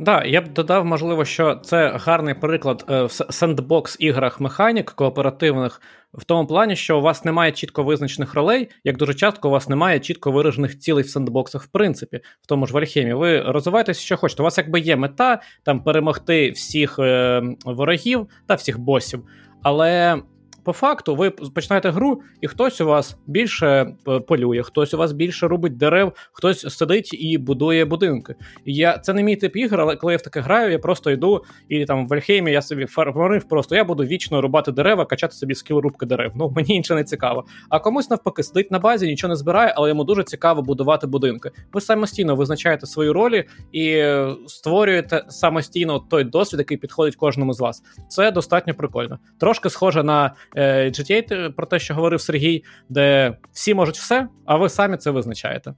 Да, 0.00 0.24
я 0.24 0.40
б 0.40 0.48
додав, 0.52 0.84
можливо, 0.84 1.24
що 1.24 1.54
це 1.54 1.92
гарний 1.94 2.34
приклад 2.34 2.84
е, 2.90 3.02
в 3.02 3.10
сендбокс 3.10 3.96
іграх 4.00 4.40
механік 4.40 4.90
кооперативних, 4.90 5.82
в 6.14 6.24
тому 6.24 6.46
плані, 6.46 6.76
що 6.76 6.98
у 6.98 7.02
вас 7.02 7.24
немає 7.24 7.52
чітко 7.52 7.82
визначених 7.82 8.34
ролей, 8.34 8.68
як 8.84 8.96
дуже 8.96 9.14
часто 9.14 9.48
у 9.48 9.50
вас 9.50 9.68
немає 9.68 10.00
чітко 10.00 10.32
виражених 10.32 10.78
цілей 10.78 11.04
в 11.04 11.08
сендбоксах, 11.08 11.62
в 11.62 11.66
принципі, 11.66 12.20
в 12.42 12.46
тому 12.46 12.66
ж 12.66 12.72
Вальхемі. 12.72 13.12
Ви 13.12 13.42
розвиваєтеся, 13.42 14.00
що 14.00 14.16
хочете. 14.16 14.42
У 14.42 14.44
вас 14.44 14.58
якби 14.58 14.80
є 14.80 14.96
мета 14.96 15.40
там 15.62 15.82
перемогти 15.82 16.50
всіх 16.50 16.98
е, 16.98 17.42
ворогів 17.64 18.26
та 18.46 18.54
всіх 18.54 18.78
босів. 18.78 19.24
Але 19.62 20.22
по 20.70 20.74
факту 20.74 21.16
ви 21.16 21.30
починаєте 21.30 21.90
гру, 21.90 22.22
і 22.40 22.48
хтось 22.48 22.80
у 22.80 22.86
вас 22.86 23.16
більше 23.26 23.86
е, 24.08 24.20
полює, 24.20 24.62
хтось 24.62 24.94
у 24.94 24.98
вас 24.98 25.12
більше 25.12 25.48
робить 25.48 25.76
дерев, 25.76 26.12
хтось 26.32 26.76
сидить 26.76 27.10
і 27.12 27.38
будує 27.38 27.84
будинки. 27.84 28.34
І 28.64 28.74
я 28.74 28.98
це 28.98 29.12
не 29.12 29.22
мій 29.22 29.36
тип 29.36 29.56
ігор, 29.56 29.80
але 29.80 29.96
коли 29.96 30.12
я 30.12 30.16
в 30.16 30.22
таке 30.22 30.40
граю, 30.40 30.72
я 30.72 30.78
просто 30.78 31.10
йду 31.10 31.44
і 31.68 31.84
там 31.84 32.08
в 32.08 32.14
Альхеймі 32.14 32.52
я 32.52 32.62
собі 32.62 32.86
фармарив 32.86 33.48
просто 33.48 33.76
я 33.76 33.84
буду 33.84 34.04
вічно 34.04 34.40
рубати 34.40 34.72
дерева, 34.72 35.04
качати 35.04 35.34
собі 35.34 35.54
скіл 35.54 35.78
рубки 35.78 36.06
дерев. 36.06 36.32
Ну 36.34 36.50
мені 36.56 36.74
інше 36.74 36.94
не 36.94 37.04
цікаво. 37.04 37.44
А 37.68 37.78
комусь 37.78 38.10
навпаки 38.10 38.42
сидить 38.42 38.70
на 38.70 38.78
базі, 38.78 39.06
нічого 39.06 39.28
не 39.28 39.36
збирає, 39.36 39.74
але 39.76 39.88
йому 39.88 40.04
дуже 40.04 40.24
цікаво 40.24 40.62
будувати 40.62 41.06
будинки. 41.06 41.50
Ви 41.72 41.80
самостійно 41.80 42.36
визначаєте 42.36 42.86
свої 42.86 43.10
ролі 43.10 43.44
і 43.72 43.88
е, 43.88 44.34
створюєте 44.46 45.24
самостійно 45.28 45.98
той 45.98 46.24
досвід, 46.24 46.58
який 46.58 46.76
підходить 46.76 47.16
кожному 47.16 47.52
з 47.52 47.60
вас. 47.60 47.82
Це 48.08 48.30
достатньо 48.30 48.74
прикольно. 48.74 49.18
Трошки 49.40 49.70
схоже 49.70 50.02
на 50.02 50.34
GTA, 50.60 51.52
про 51.52 51.66
те, 51.66 51.78
що 51.78 51.94
говорив 51.94 52.20
Сергій, 52.20 52.64
де 52.88 53.36
всі 53.52 53.74
можуть 53.74 53.96
все, 53.96 54.28
а 54.46 54.56
ви 54.56 54.68
самі 54.68 54.96
це 54.96 55.10
визначаєте. 55.10 55.74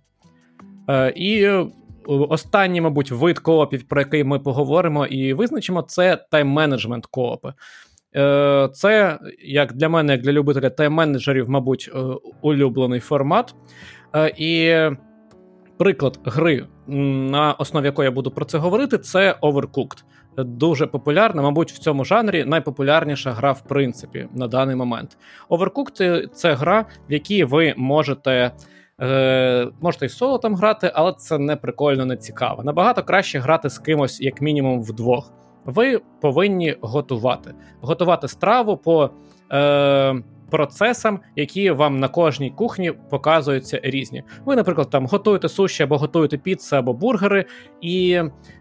Е, 0.88 1.12
і 1.16 1.48
останній, 2.06 2.80
мабуть, 2.80 3.10
вид 3.10 3.38
коопів, 3.38 3.82
про 3.82 4.00
який 4.00 4.24
ми 4.24 4.38
поговоримо 4.38 5.06
і 5.06 5.34
визначимо, 5.34 5.82
це 5.82 6.26
тайм-менеджмент 6.32 7.02
коопи. 7.10 7.52
Е, 8.16 8.68
це, 8.72 9.18
як 9.44 9.72
для 9.72 9.88
мене, 9.88 10.12
як 10.12 10.22
для 10.22 10.32
любителя 10.32 10.68
тайм-менеджерів, 10.68 11.48
мабуть, 11.48 11.90
е, 11.94 11.98
улюблений 12.42 13.00
формат. 13.00 13.54
Е, 14.16 14.34
і 14.36 14.74
приклад 15.82 16.20
гри, 16.24 16.66
на 16.86 17.52
основі 17.52 17.84
якої 17.84 18.06
я 18.06 18.10
буду 18.10 18.30
про 18.30 18.44
це 18.44 18.58
говорити, 18.58 18.98
це 18.98 19.34
Overcooked. 19.42 20.04
Дуже 20.36 20.86
популярна, 20.86 21.42
мабуть, 21.42 21.72
в 21.72 21.78
цьому 21.78 22.04
жанрі 22.04 22.44
найпопулярніша 22.44 23.32
гра, 23.32 23.52
в 23.52 23.60
принципі, 23.60 24.28
на 24.34 24.48
даний 24.48 24.76
момент. 24.76 25.18
Overcooked– 25.50 26.26
це 26.34 26.54
гра, 26.54 26.86
в 27.08 27.12
якій 27.12 27.44
ви 27.44 27.74
можете. 27.76 28.52
Е, 29.00 29.68
Можете 29.80 30.06
і 30.06 30.08
соло 30.08 30.38
там 30.38 30.54
грати, 30.54 30.92
але 30.94 31.12
це 31.12 31.38
не 31.38 31.56
прикольно, 31.56 32.06
не 32.06 32.16
цікаво. 32.16 32.62
Набагато 32.64 33.02
краще 33.02 33.38
грати 33.38 33.70
з 33.70 33.78
кимось, 33.78 34.20
як 34.20 34.40
мінімум, 34.40 34.82
вдвох. 34.82 35.32
Ви 35.64 36.00
повинні 36.20 36.76
готувати. 36.80 37.54
Готувати 37.80 38.28
страву 38.28 38.76
по 38.76 39.10
е, 39.52 40.22
процесам, 40.52 41.20
які 41.36 41.70
вам 41.70 42.00
на 42.00 42.08
кожній 42.08 42.50
кухні 42.50 42.92
показуються 43.10 43.80
різні. 43.82 44.22
Ви, 44.44 44.56
наприклад, 44.56 44.90
там 44.90 45.06
готуєте 45.06 45.48
суші 45.48 45.82
або 45.82 45.98
готуєте 45.98 46.38
піци 46.38 46.76
або 46.76 46.92
бургери, 46.92 47.44
і 47.80 48.20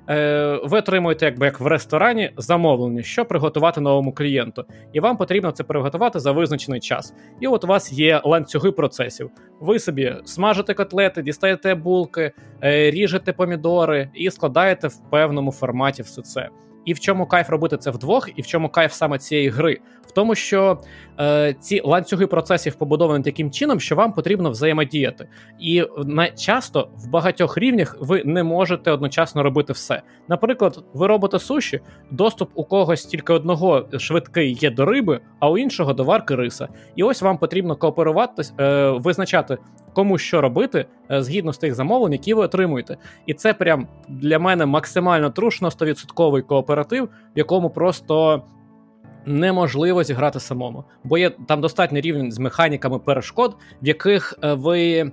е, 0.10 0.60
ви 0.64 0.78
отримуєте, 0.78 1.26
якби 1.26 1.46
як 1.46 1.60
в 1.60 1.68
ресторані, 1.68 2.32
замовлення, 2.38 3.04
що 3.04 3.26
приготувати 3.26 3.82
новому 3.82 4.14
клієнту. 4.14 4.66
І 4.94 5.00
вам 5.00 5.18
потрібно 5.18 5.52
це 5.52 5.64
приготувати 5.64 6.20
за 6.20 6.32
визначений 6.32 6.80
час. 6.80 7.14
І 7.40 7.48
от 7.48 7.64
у 7.64 7.68
вас 7.68 7.94
є 7.94 8.22
ланцюги 8.24 8.72
процесів. 8.72 9.30
Ви 9.60 9.80
собі 9.80 10.16
смажите 10.26 10.74
котлети, 10.74 11.22
дістаєте 11.22 11.76
булки, 11.76 12.32
е, 12.64 12.92
ріжете 12.92 13.34
помідори 13.34 14.10
і 14.14 14.32
складаєте 14.32 14.88
в 14.88 15.10
певному 15.10 15.52
форматі 15.52 16.02
все 16.02 16.22
це. 16.22 16.50
І 16.86 16.94
в 16.94 17.00
чому 17.00 17.26
кайф 17.26 17.50
робити 17.50 17.78
це 17.78 17.92
вдвох, 17.92 18.30
і 18.36 18.42
в 18.42 18.48
чому 18.48 18.70
кайф 18.70 18.94
саме 18.94 19.20
цієї 19.20 19.50
гри? 19.50 19.78
В 20.12 20.14
тому, 20.14 20.36
що 20.36 20.78
е, 21.20 21.56
ці 21.60 21.82
ланцюги 21.86 22.28
процесів 22.28 22.76
побудовані 22.76 23.24
таким 23.24 23.52
чином, 23.52 23.80
що 23.80 23.96
вам 23.96 24.14
потрібно 24.14 24.52
взаємодіяти. 24.52 25.28
І 25.60 25.84
на 26.06 26.28
часто 26.28 26.90
в 26.96 27.10
багатьох 27.10 27.58
рівнях 27.58 27.98
ви 28.00 28.24
не 28.26 28.44
можете 28.44 28.92
одночасно 28.92 29.44
робити 29.44 29.74
все. 29.74 30.02
Наприклад, 30.28 30.84
ви 30.94 31.08
робите 31.08 31.40
суші, 31.40 31.80
доступ 32.12 32.50
у 32.56 32.64
когось 32.64 33.06
тільки 33.06 33.34
одного 33.34 33.86
швидкий 33.98 34.54
є 34.54 34.72
до 34.72 34.86
риби, 34.86 35.20
а 35.40 35.50
у 35.50 35.58
іншого 35.58 35.94
до 35.94 36.04
варки 36.04 36.36
риса. 36.36 36.68
І 36.96 37.04
ось 37.04 37.22
вам 37.22 37.38
потрібно 37.38 37.76
кооперуватись, 37.76 38.54
е, 38.60 38.90
визначати. 38.90 39.58
Кому 39.94 40.18
що 40.18 40.42
робити 40.42 40.86
е, 41.12 41.24
згідно 41.24 41.54
з 41.54 41.58
тих 41.58 41.74
замовлень, 41.76 42.12
які 42.12 42.34
ви 42.34 42.44
отримуєте, 42.44 42.98
і 43.26 43.34
це 43.34 43.54
прям 43.54 43.88
для 44.10 44.40
мене 44.40 44.66
максимально 44.66 45.30
трушно 45.30 45.70
100% 45.70 46.42
кооператив, 46.42 47.10
в 47.36 47.38
якому 47.38 47.70
просто 47.70 48.44
неможливо 49.26 50.03
зіграти 50.03 50.39
самому, 50.39 50.84
бо 51.03 51.18
є 51.18 51.30
там 51.30 51.61
достатньо 51.61 51.99
рівень 51.99 52.31
з 52.31 52.39
механіками 52.39 52.99
перешкод, 52.99 53.57
в 53.81 53.88
яких 53.88 54.39
е, 54.43 54.53
ви, 54.53 55.11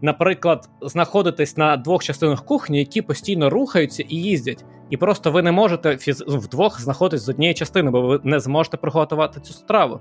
наприклад, 0.00 0.68
знаходитесь 0.82 1.56
на 1.56 1.76
двох 1.76 2.04
частинах 2.04 2.44
кухні, 2.44 2.78
які 2.78 3.02
постійно 3.02 3.50
рухаються 3.50 4.04
і 4.08 4.16
їздять. 4.16 4.64
І 4.90 4.96
просто 4.96 5.30
ви 5.30 5.42
не 5.42 5.52
можете 5.52 5.96
фіз... 5.96 6.24
вдвох 6.26 6.80
знаходитись 6.80 7.22
з 7.22 7.28
однієї 7.28 7.54
частини, 7.54 7.90
бо 7.90 8.00
ви 8.00 8.20
не 8.24 8.40
зможете 8.40 8.76
приготувати 8.76 9.40
цю 9.40 9.52
страву. 9.52 10.00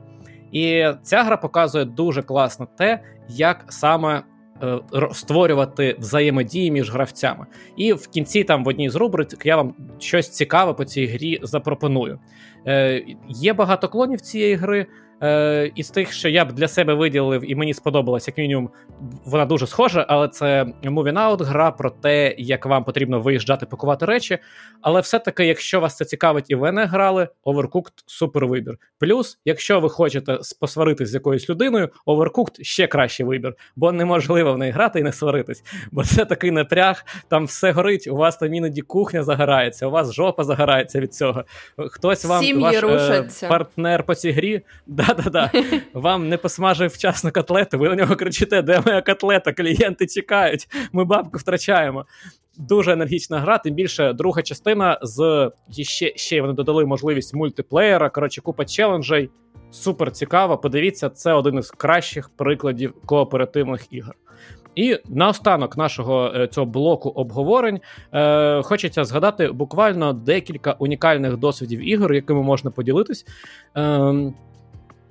І 0.52 0.86
ця 1.04 1.24
гра 1.24 1.38
показує 1.38 1.86
дуже 1.86 2.22
класно 2.22 2.68
те, 2.78 3.04
як 3.28 3.66
саме 3.70 4.24
Е, 4.64 4.80
створювати 5.14 5.96
взаємодії 6.00 6.72
між 6.72 6.92
гравцями. 6.92 7.46
І 7.78 7.94
в 7.94 8.08
кінці, 8.08 8.44
там 8.44 8.64
в 8.64 8.68
одній 8.68 8.90
з 8.90 8.96
рубрик, 8.96 9.46
я 9.46 9.56
вам 9.56 9.74
щось 10.00 10.30
цікаве 10.30 10.74
по 10.74 10.86
цій 10.86 11.06
грі 11.06 11.40
запропоную. 11.44 12.20
Е, 12.68 13.04
Є 13.30 13.54
багато 13.54 13.90
клонів 13.90 14.22
цієї 14.22 14.56
гри. 14.56 14.88
Е, 15.24 15.72
Із 15.76 15.90
тих, 15.90 16.14
що 16.14 16.30
я 16.30 16.46
б 16.46 16.52
для 16.52 16.68
себе 16.68 16.94
виділив, 16.94 17.52
і 17.52 17.56
мені 17.56 17.74
сподобалось, 17.74 18.28
як 18.28 18.38
мінімум, 18.38 18.70
вона 19.26 19.46
дуже 19.46 19.68
схожа, 19.68 20.06
але 20.10 20.28
це 20.28 20.66
Moving 20.84 21.14
Out, 21.14 21.44
гра 21.44 21.72
про 21.72 21.90
те, 21.90 22.36
як 22.38 22.66
вам 22.66 22.84
потрібно 22.84 23.20
виїжджати, 23.20 23.66
пакувати 23.66 24.06
речі. 24.06 24.38
Але 24.82 25.02
все-таки, 25.02 25.46
якщо 25.46 25.80
вас 25.80 25.96
це 25.96 26.06
цікавить 26.06 26.46
і 26.48 26.56
ви 26.56 26.72
не 26.72 26.86
грали, 26.86 27.28
Overcooked– 27.46 27.92
супер 28.06 28.48
вибір. 28.48 28.78
Плюс, 29.00 29.40
якщо 29.46 29.80
ви 29.80 29.90
хочете 29.90 30.40
посваритись 30.60 31.10
з 31.10 31.14
якоюсь 31.14 31.50
людиною, 31.50 31.90
Overcooked– 32.08 32.56
ще 32.62 32.88
кращий 32.88 33.26
вибір, 33.26 33.56
бо 33.76 33.92
неможливо 33.92 34.54
в 34.54 34.58
неї 34.58 34.72
грати 34.72 35.00
і 35.00 35.04
не 35.04 35.14
сваритись. 35.14 35.64
Бо 35.92 36.04
це 36.04 36.26
такий 36.26 36.52
напряг, 36.52 37.06
там 37.28 37.46
все 37.46 37.72
горить, 37.72 38.08
у 38.08 38.16
вас 38.16 38.38
там 38.38 38.54
іноді 38.54 38.82
кухня 38.82 39.24
загорається, 39.24 39.88
у 39.88 39.92
вас 39.92 40.14
жопа 40.14 40.44
загорається 40.44 41.00
від 41.00 41.14
цього. 41.14 41.44
Хтось 41.78 42.26
вам 42.26 42.60
ваш 42.60 42.84
е, 42.84 43.48
партнер 43.48 44.04
по 44.04 44.16
цій 44.16 44.32
грі. 44.32 44.62
Да-да-да, 45.16 45.52
Вам 45.94 46.30
не 46.30 46.38
посмажив 46.38 46.90
вчасно 46.90 47.32
котлету, 47.32 47.78
ви 47.78 47.90
на 47.90 47.96
нього 47.96 48.16
кричите, 48.16 48.62
де 48.62 48.82
моя 48.86 49.02
котлета? 49.02 49.54
Клієнти 49.54 50.08
чекають, 50.08 50.68
ми 50.92 51.06
бабку 51.06 51.38
втрачаємо. 51.38 52.06
Дуже 52.58 52.92
енергічна 52.94 53.40
гра, 53.40 53.58
тим 53.58 53.74
більше 53.74 54.14
друга 54.14 54.42
частина 54.42 55.00
з 55.02 55.52
ще 55.72 56.14
ще 56.16 56.42
вони 56.42 56.54
додали 56.54 56.86
можливість 56.86 57.34
мультиплеєра. 57.34 58.10
Коротше, 58.10 58.42
купа 58.42 58.66
челенджей. 58.66 59.30
Супер 59.72 60.12
цікаво. 60.12 60.58
Подивіться, 60.58 61.10
це 61.10 61.34
один 61.34 61.58
із 61.58 61.72
кращих 61.72 62.30
прикладів 62.30 62.94
кооперативних 63.06 63.88
ігор. 63.90 64.16
І 64.76 64.98
наостанок 65.10 65.78
нашого 65.78 66.32
е, 66.36 66.48
цього 66.48 66.66
блоку 66.66 67.10
обговорень 67.10 67.80
е, 68.14 68.62
хочеться 68.62 69.04
згадати 69.04 69.52
буквально 69.52 70.14
декілька 70.14 70.72
унікальних 70.72 71.38
досвідів 71.38 71.90
ігор, 71.90 72.14
якими 72.14 72.44
можна 72.44 72.72
поділитись. 72.72 73.26
Е, 73.78 74.34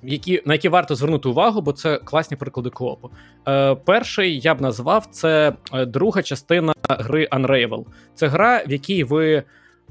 які, 0.03 0.41
На 0.45 0.53
які 0.53 0.69
варто 0.69 0.95
звернути 0.95 1.29
увагу, 1.29 1.61
бо 1.61 1.71
це 1.71 1.97
класні 1.97 2.37
приклади 2.37 2.69
коопу. 2.69 3.09
Е, 3.47 3.75
Перший 3.75 4.39
я 4.39 4.55
б 4.55 4.61
назвав 4.61 5.05
це 5.05 5.53
е, 5.73 5.85
друга 5.85 6.21
частина 6.21 6.73
гри 6.89 7.27
Unravel. 7.31 7.85
Це 8.15 8.27
гра, 8.27 8.63
в 8.67 8.71
якій 8.71 9.03
ви, 9.03 9.43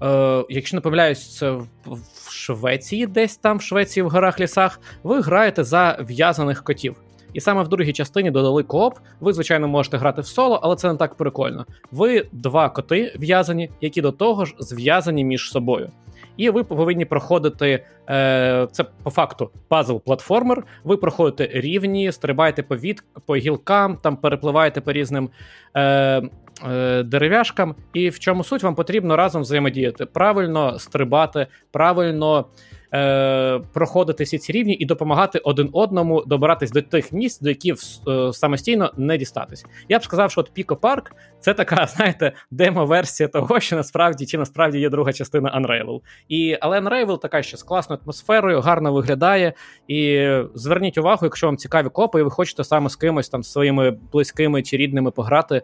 е, 0.03 0.45
якщо 0.49 0.77
не 0.77 0.81
помиляюсь, 0.81 1.37
це 1.37 1.51
в 1.51 2.31
Швеції, 2.31 3.07
десь 3.07 3.37
там, 3.37 3.59
в 3.59 3.63
Швеції, 3.63 4.05
в 4.05 4.11
горах 4.11 4.41
лісах, 4.41 4.81
ви 5.03 5.21
граєте 5.21 5.65
за 5.65 5.99
в'язаних 6.09 6.65
котів. 6.65 6.97
І 7.33 7.41
саме 7.41 7.63
в 7.63 7.69
другій 7.69 7.93
частині 7.93 8.31
додали 8.31 8.63
кооп. 8.63 8.95
Ви, 9.21 9.33
звичайно, 9.33 9.69
можете 9.69 9.97
грати 9.97 10.21
в 10.21 10.27
соло, 10.27 10.61
але 10.63 10.77
це 10.77 10.93
не 10.93 10.99
так 10.99 11.15
прикольно. 11.15 11.67
Ви 11.93 12.27
два 12.33 12.69
коти 12.69 13.15
в'язані, 13.19 13.71
які 13.81 14.01
до 14.01 14.13
того 14.13 14.45
ж 14.45 14.55
зв'язані 14.59 15.25
між 15.25 15.51
собою 15.51 15.91
і 16.39 16.51
ви 16.51 16.65
повинні 16.65 17.05
проходити 17.05 17.85
е, 18.10 18.69
це 18.73 18.85
по 19.02 19.10
факту 19.10 19.51
пазл-платформер. 19.70 20.62
Ви 20.85 20.97
проходите 20.97 21.60
рівні, 21.60 22.12
стрибаєте 22.12 22.62
по 22.62 22.77
від, 22.77 23.05
по 23.27 23.36
гілкам, 23.36 23.97
там 23.97 24.16
перепливаєте 24.16 24.81
по 24.81 24.93
різним 24.93 25.31
е, 25.74 26.23
е, 26.70 27.02
дерев'яшкам. 27.02 27.74
І 27.93 28.09
в 28.09 28.19
чому 28.19 28.44
суть 28.44 28.62
вам 28.62 28.74
потрібно 28.74 29.16
разом 29.16 29.43
взаємодіяти, 29.43 30.06
правильно 30.06 30.78
стрибати, 30.78 31.47
правильно 31.70 32.47
е, 32.94 33.60
проходити 33.73 34.24
всі 34.24 34.39
ці 34.39 34.52
рівні 34.52 34.77
і 34.81 34.85
допомагати 34.85 35.39
один 35.39 35.70
одному 35.73 36.24
добиратись 36.27 36.70
до 36.70 36.82
тих 36.82 37.12
місць, 37.12 37.40
до 37.40 37.48
яких 37.48 37.77
е, 38.09 38.32
самостійно 38.32 38.93
не 38.97 39.19
дістатись. 39.19 39.66
Я 39.89 39.98
б 39.98 40.05
сказав, 40.05 40.31
що 40.31 40.40
от 40.40 40.51
Піко 40.52 40.77
Парк 40.77 41.12
це 41.40 41.55
така, 41.55 41.86
знаєте, 41.97 42.32
демо-версія 42.51 43.28
того, 43.28 43.60
що 43.60 43.77
насправді 43.77 44.27
чи 44.27 44.39
насправді 44.39 44.78
є 44.78 44.90
друга 44.90 45.12
частина 45.12 45.60
Unravel. 45.60 46.01
І, 46.28 46.59
Але 46.60 46.81
Unravel 46.81 47.19
така 47.19 47.43
ще 47.43 47.56
з 47.56 47.62
класною 47.62 48.01
атмосферою, 48.05 48.60
гарно 48.60 48.93
виглядає. 48.93 49.52
І 49.89 50.31
зверніть 50.55 50.98
увагу, 50.98 51.20
якщо 51.23 51.47
вам 51.47 51.56
цікаві 51.56 51.89
копи, 51.89 52.20
і 52.20 52.23
ви 52.23 52.31
хочете 52.31 52.65
саме 52.65 52.90
з 52.90 52.97
кимось 52.97 53.28
там 53.28 53.43
своїми 53.43 53.98
близькими 54.12 54.62
чи 54.62 54.77
рідними 54.77 55.10
пограти. 55.10 55.62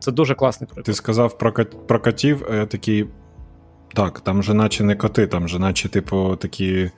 Це 0.00 0.12
дуже 0.12 0.34
класний 0.34 0.66
приклад. 0.66 0.84
Ти 0.84 0.94
сказав 0.94 1.38
про 1.38 1.52
про 1.88 2.00
котів, 2.00 2.48
я 2.52 2.66
такий. 2.66 3.06
Так, 3.94 4.20
там 4.20 4.42
же 4.42 4.54
наче 4.54 4.84
не 4.84 4.96
коти, 4.96 5.26
там 5.26 5.48
же 5.48 5.58
наче, 5.58 5.88
типу, 5.88 6.36
такі. 6.36 6.90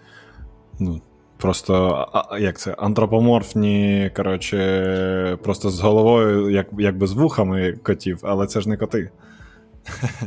ну, 0.79 1.01
Просто 1.37 2.07
а, 2.13 2.39
як 2.39 2.59
це, 2.59 2.75
антропоморфні, 2.79 4.11
коротше, 4.17 5.39
просто 5.43 5.71
з 5.71 5.81
головою, 5.81 6.51
як, 6.51 6.67
якби 6.79 7.07
з 7.07 7.13
вухами 7.13 7.73
котів, 7.83 8.19
але 8.23 8.47
це 8.47 8.61
ж 8.61 8.69
не 8.69 8.77
коти. 8.77 9.11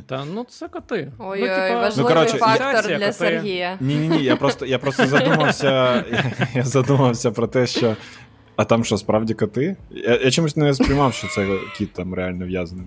Та 0.07 0.25
ну 0.33 0.45
це 0.49 0.67
коти. 0.67 1.11
Ой, 1.19 1.39
ну, 1.41 1.47
типа, 1.47 1.79
важливий 1.79 2.13
ну, 2.13 2.19
коротше, 2.19 2.37
фактор 2.37 2.87
для 2.87 2.99
коти. 2.99 3.13
Сергія. 3.13 3.77
Ні, 3.81 3.95
ні, 3.95 4.07
ні. 4.07 4.23
Я 4.23 4.35
просто 4.35 4.65
я 4.65 4.79
просто 4.79 5.07
задумався. 5.07 5.69
Я, 6.11 6.23
я 6.55 6.63
задумався 6.63 7.31
про 7.31 7.47
те, 7.47 7.67
що. 7.67 7.95
А 8.55 8.65
там 8.65 8.83
що, 8.83 8.97
справді 8.97 9.33
коти? 9.33 9.75
Я 9.91 10.19
я 10.23 10.31
чомусь 10.31 10.55
не 10.55 10.73
сприймав, 10.73 11.13
що 11.13 11.27
це 11.27 11.47
кіт 11.77 11.93
там 11.93 12.13
реально 12.13 12.45
в'язаний. 12.45 12.85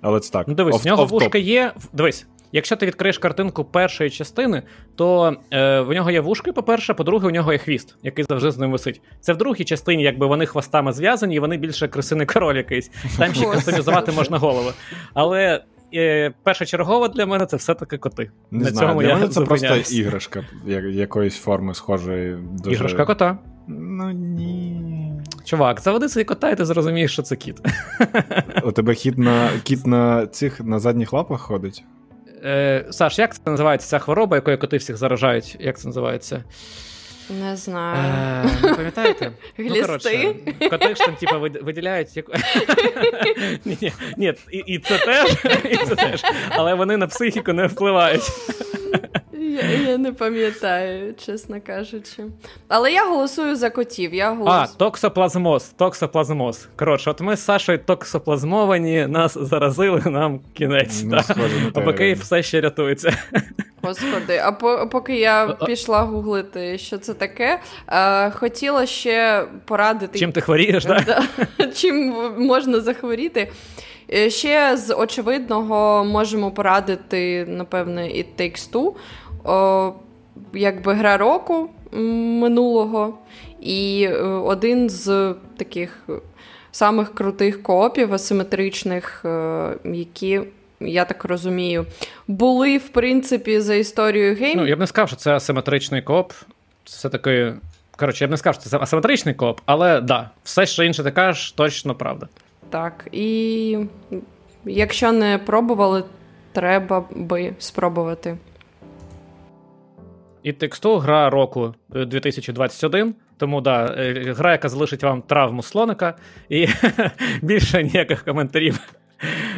Але 0.00 0.20
це 0.20 0.32
так. 0.32 0.48
Ну, 0.48 0.54
дивись, 0.54 0.84
в 0.84 0.86
нього 0.86 1.04
вушка 1.04 1.38
є. 1.38 1.72
Дивись, 1.92 2.26
якщо 2.52 2.76
ти 2.76 2.86
відкриєш 2.86 3.18
картинку 3.18 3.64
першої 3.64 4.10
частини, 4.10 4.62
то 4.94 5.36
е, 5.52 5.80
в 5.80 5.92
нього 5.92 6.10
є 6.10 6.20
вушки, 6.20 6.52
по-перше, 6.52 6.94
по-друге, 6.94 7.26
у 7.26 7.30
нього 7.30 7.52
є 7.52 7.58
хвіст, 7.58 7.96
який 8.02 8.24
завжди 8.24 8.50
з 8.50 8.58
ним 8.58 8.72
висить. 8.72 9.00
Це 9.20 9.32
в 9.32 9.36
другій 9.36 9.64
частині, 9.64 10.02
якби 10.02 10.26
вони 10.26 10.46
хвостами 10.46 10.92
зв'язані, 10.92 11.34
і 11.34 11.38
вони 11.38 11.56
більше 11.56 11.88
красивий 11.88 12.26
король 12.26 12.56
якийсь. 12.56 12.90
Там 13.18 13.34
ще 13.34 13.46
кастомізувати 13.46 14.12
можна 14.12 14.38
голову. 14.38 14.70
Але 15.14 15.64
е, 15.94 16.32
першочергово 16.42 17.08
для 17.08 17.26
мене 17.26 17.46
це 17.46 17.56
все-таки 17.56 17.98
коти. 17.98 18.30
Не 18.50 18.64
На 18.64 18.70
знаю, 18.70 18.88
цьому 18.88 19.00
для 19.00 19.08
я 19.08 19.14
мене 19.14 19.26
це 19.26 19.32
зупиняюсь. 19.32 19.70
просто 19.70 19.94
іграшка 19.94 20.44
я- 20.66 20.80
якоїсь 20.80 21.36
форми 21.38 21.74
схожої. 21.74 22.36
Дуже... 22.52 22.76
Іграшка 22.76 23.04
кота. 23.04 23.38
Ну 23.68 24.10
ні. 24.10 24.82
Чувак, 25.44 25.80
заведи 25.80 26.08
свій 26.08 26.24
кота, 26.24 26.50
і 26.50 26.56
ти 26.56 26.64
зрозумієш, 26.64 27.12
що 27.12 27.22
це 27.22 27.36
кіт. 27.36 27.60
У 28.64 28.72
тебе 28.72 28.94
кіт 28.94 29.18
на 29.18 29.48
кіт 29.64 29.86
на 29.86 30.26
цих 30.26 30.60
на 30.60 30.78
задніх 30.78 31.12
лапах 31.12 31.40
ходить? 31.40 31.84
Е, 32.44 32.84
Саш, 32.90 33.18
як 33.18 33.34
це 33.34 33.50
називається 33.50 33.88
ця 33.88 33.98
хвороба, 33.98 34.36
якою 34.36 34.58
коти 34.58 34.76
всіх 34.76 34.96
заражають? 34.96 35.56
Як 35.60 35.78
це 35.78 35.88
називається? 35.88 36.44
Не 37.30 37.56
знаю. 37.56 38.50
Е, 38.64 38.74
пам'ятаєте? 38.74 39.32
Глісти? 39.58 39.82
коротше, 39.82 40.34
коти 40.70 40.94
ж 40.94 41.04
там, 41.04 41.14
типу, 41.14 41.64
виділяють 41.64 42.16
яку. 42.16 42.32
ні, 43.64 43.78
ні, 43.80 43.92
ні, 44.16 44.34
і, 44.50 44.58
і 44.58 44.78
це 44.78 44.98
теж, 44.98 45.36
і 45.70 45.76
це 45.76 45.94
теж. 45.94 46.22
Але 46.50 46.74
вони 46.74 46.96
на 46.96 47.06
психіку 47.06 47.52
не 47.52 47.66
впливають. 47.66 48.30
Я, 49.48 49.62
я 49.90 49.98
не 49.98 50.12
пам'ятаю, 50.12 51.14
чесно 51.26 51.60
кажучи. 51.66 52.24
Але 52.68 52.92
я 52.92 53.08
голосую 53.10 53.56
за 53.56 53.70
котів. 53.70 54.14
Я 54.14 54.36
А, 54.46 54.66
токсоплазмоз, 54.76 55.64
токсоплазмоз. 55.64 56.68
Коротше, 56.76 57.10
от 57.10 57.20
ми 57.20 57.36
з 57.36 57.44
Сашою 57.44 57.78
токсоплазмовані, 57.78 59.06
нас 59.06 59.38
заразили, 59.40 60.02
нам 60.06 60.40
кінець. 60.54 61.02
Ну, 61.04 61.10
та. 61.16 61.22
схоже 61.22 61.60
на 61.60 61.70
А 61.74 61.80
поки 61.80 61.98
реально. 62.04 62.20
все 62.22 62.42
ще 62.42 62.60
рятується. 62.60 63.18
Господи, 63.82 64.40
а 64.44 64.52
по, 64.52 64.88
поки 64.92 65.16
я 65.18 65.56
пішла 65.66 66.02
гуглити, 66.02 66.78
що 66.78 66.98
це 66.98 67.14
таке, 67.14 67.60
е, 67.88 68.30
хотіла 68.30 68.86
ще 68.86 69.44
порадити. 69.64 70.18
Чим 70.18 70.32
ти 70.32 70.40
хворієш, 70.40 70.84
так? 70.84 71.04
Да, 71.06 71.22
чим 71.66 72.14
можна 72.38 72.80
захворіти. 72.80 73.52
Е, 74.12 74.30
Ще 74.30 74.76
з 74.76 74.94
очевидного 74.94 76.04
можемо 76.04 76.50
порадити, 76.50 77.46
напевне, 77.48 78.10
і 78.10 78.24
Takes 78.38 78.72
Two. 78.72 78.92
О, 79.48 79.92
якби 80.52 80.94
гра 80.94 81.16
року 81.16 81.70
минулого, 81.92 83.18
і 83.60 84.08
е, 84.10 84.22
один 84.22 84.90
з 84.90 85.34
таких 85.56 86.08
самих 86.70 87.14
крутих 87.14 87.62
коопів 87.62 88.14
асиметричних, 88.14 89.24
е, 89.24 89.76
які, 89.84 90.40
я 90.80 91.04
так 91.04 91.24
розумію, 91.24 91.86
були, 92.28 92.78
в 92.78 92.88
принципі, 92.88 93.60
за 93.60 93.74
історією 93.74 94.36
гейм. 94.36 94.58
Ну, 94.58 94.66
я 94.66 94.76
б 94.76 94.78
не 94.78 94.86
сказав, 94.86 95.08
що 95.08 95.16
це 95.16 95.34
асиметричний 95.34 96.02
коп. 96.02 96.32
Це 96.84 96.96
все-таки. 96.96 97.54
Коротше, 97.96 98.24
я 98.24 98.28
б 98.28 98.30
не 98.30 98.36
сказав, 98.36 98.60
що 98.60 98.70
це 98.70 98.78
асиметричний 98.78 99.34
коп, 99.34 99.60
але 99.66 100.00
да, 100.00 100.30
все, 100.44 100.66
що 100.66 100.84
інше 100.84 101.04
ти 101.04 101.10
кажеш, 101.10 101.52
точно 101.52 101.94
правда. 101.94 102.28
Так, 102.70 103.08
і 103.12 103.78
якщо 104.64 105.12
не 105.12 105.38
пробували, 105.38 106.04
треба 106.52 107.04
би 107.10 107.52
спробувати. 107.58 108.36
І 110.48 110.52
тексту 110.52 110.98
гра 110.98 111.30
року 111.30 111.74
е, 111.94 112.04
2021. 112.04 113.14
Тому 113.36 113.60
да, 113.60 113.94
е, 113.98 114.32
гра, 114.32 114.52
яка 114.52 114.68
залишить 114.68 115.02
вам 115.02 115.22
травму 115.22 115.62
слоника, 115.62 116.14
і 116.48 116.66
більше 117.42 117.82
ніяких 117.82 118.24
коментарів. 118.24 118.80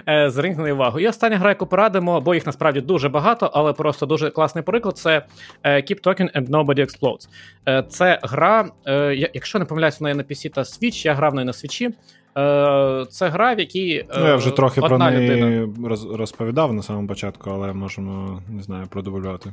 Е, 0.09 0.31
Зверніть 0.31 0.59
на 0.59 0.73
увагу. 0.73 1.01
І 1.01 1.09
остання 1.09 1.37
гра, 1.39 1.49
яку 1.49 1.67
порадимо, 1.67 2.21
бо 2.21 2.35
їх 2.35 2.47
насправді 2.47 2.81
дуже 2.81 3.09
багато, 3.09 3.51
але 3.55 3.73
просто 3.73 4.07
дуже 4.07 4.31
класний 4.31 4.65
приклад. 4.65 4.99
Це 4.99 5.27
е, 5.63 5.77
Keep 5.77 6.03
Talking 6.03 6.41
and 6.41 6.49
Nobody 6.49 6.81
Explodes. 6.81 7.29
Е, 7.69 7.83
Це 7.89 8.19
гра, 8.23 8.69
е, 8.87 9.29
якщо 9.35 9.59
не 9.59 9.65
помиляюсь, 9.65 10.01
вона 10.01 10.11
є 10.11 10.15
на 10.15 10.23
PC 10.23 10.51
та 10.51 10.61
Switch, 10.61 11.07
я 11.07 11.15
грав 11.15 11.35
неї 11.35 11.47
на 11.47 11.53
Switch. 11.53 11.91
Е, 12.39 13.07
Це 13.11 13.29
гра, 13.29 13.55
в 13.55 13.59
якій 13.61 13.95
е, 14.11 14.19
Ну, 14.21 14.27
я 14.27 14.37
вже 14.37 14.51
трохи 14.51 14.81
про 14.81 14.99
неї 14.99 15.31
людина. 15.31 15.69
розповідав 16.17 16.73
на 16.73 16.83
самому 16.83 17.09
початку, 17.09 17.51
але 17.51 17.73
можемо, 17.73 18.43
не 18.49 18.63
знаю, 18.63 18.87
продублювати. 18.91 19.53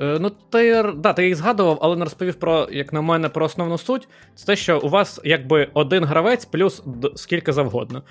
Е, 0.00 0.18
Ну, 0.20 0.30
ти, 0.50 0.82
да, 0.96 1.12
ти 1.12 1.26
їх 1.26 1.36
згадував, 1.36 1.78
але 1.82 1.96
не 1.96 2.04
розповів 2.04 2.34
про, 2.34 2.68
як 2.72 2.92
на 2.92 3.00
мене, 3.00 3.28
про 3.28 3.46
основну 3.46 3.78
суть. 3.78 4.08
Це 4.34 4.46
те, 4.46 4.56
що 4.56 4.80
у 4.80 4.88
вас 4.88 5.20
якби 5.24 5.68
один 5.74 6.04
гравець 6.04 6.44
плюс 6.44 6.82
скільки 7.14 7.52
завгодно. 7.52 8.02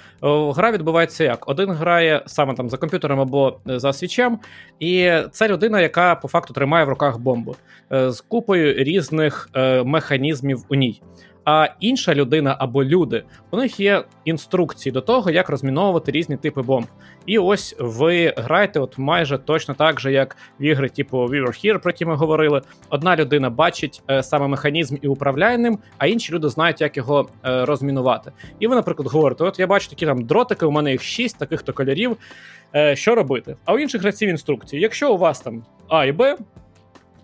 Гра 0.55 0.72
відбувається 0.72 1.23
як? 1.23 1.49
Один 1.49 1.72
грає 1.72 2.23
саме 2.26 2.53
там 2.53 2.69
за 2.69 2.77
комп'ютером 2.77 3.19
або 3.19 3.59
е, 3.69 3.80
за 3.80 3.93
свічем, 3.93 4.39
і 4.80 5.11
це 5.31 5.47
людина, 5.47 5.81
яка 5.81 6.15
по 6.15 6.27
факту 6.27 6.53
тримає 6.53 6.85
в 6.85 6.89
руках 6.89 7.18
бомбу 7.18 7.55
е, 7.91 8.11
з 8.11 8.22
купою 8.22 8.73
різних 8.84 9.49
е, 9.55 9.84
механізмів 9.84 10.65
у 10.69 10.76
ній. 10.76 11.01
А 11.49 11.67
інша 11.79 12.15
людина 12.15 12.55
або 12.59 12.83
люди, 12.83 13.23
у 13.51 13.57
них 13.57 13.79
є 13.79 14.03
інструкції 14.25 14.93
до 14.93 15.01
того, 15.01 15.31
як 15.31 15.49
розміновувати 15.49 16.11
різні 16.11 16.37
типи 16.37 16.61
бомб. 16.61 16.87
І 17.25 17.37
ось 17.37 17.75
ви 17.79 18.33
граєте 18.37 18.79
от 18.79 18.97
майже 18.97 19.37
точно 19.37 19.73
так 19.73 19.99
же, 19.99 20.11
як 20.11 20.37
в 20.59 20.63
ігри, 20.63 20.89
типу 20.89 21.17
We 21.17 21.45
Were 21.45 21.65
Here, 21.65 21.77
про 21.77 21.91
які 21.91 22.05
ми 22.05 22.15
говорили. 22.15 22.61
Одна 22.89 23.15
людина 23.15 23.49
бачить 23.49 24.01
е, 24.09 24.23
саме 24.23 24.47
механізм 24.47 24.95
і 25.01 25.07
управляє 25.07 25.57
ним, 25.57 25.79
а 25.97 26.07
інші 26.07 26.33
люди 26.33 26.49
знають, 26.49 26.81
як 26.81 26.97
його 26.97 27.29
е, 27.45 27.65
розмінувати. 27.65 28.31
І 28.59 28.67
ви, 28.67 28.75
наприклад, 28.75 29.07
говорите: 29.07 29.43
от 29.43 29.59
я 29.59 29.67
бачу 29.67 29.89
такі 29.89 30.05
там 30.05 30.25
дротики, 30.25 30.65
у 30.65 30.71
мене 30.71 30.91
їх 30.91 31.03
шість 31.03 31.39
таких 31.39 31.61
то 31.61 31.73
кольорів. 31.73 32.17
Е, 32.75 32.95
що 32.95 33.15
робити? 33.15 33.55
А 33.65 33.73
у 33.73 33.79
інших 33.79 34.01
гравців 34.01 34.29
інструкції: 34.29 34.81
якщо 34.81 35.13
у 35.13 35.17
вас 35.17 35.41
там 35.41 35.63
А 35.89 36.05
і 36.05 36.11
Б. 36.11 36.37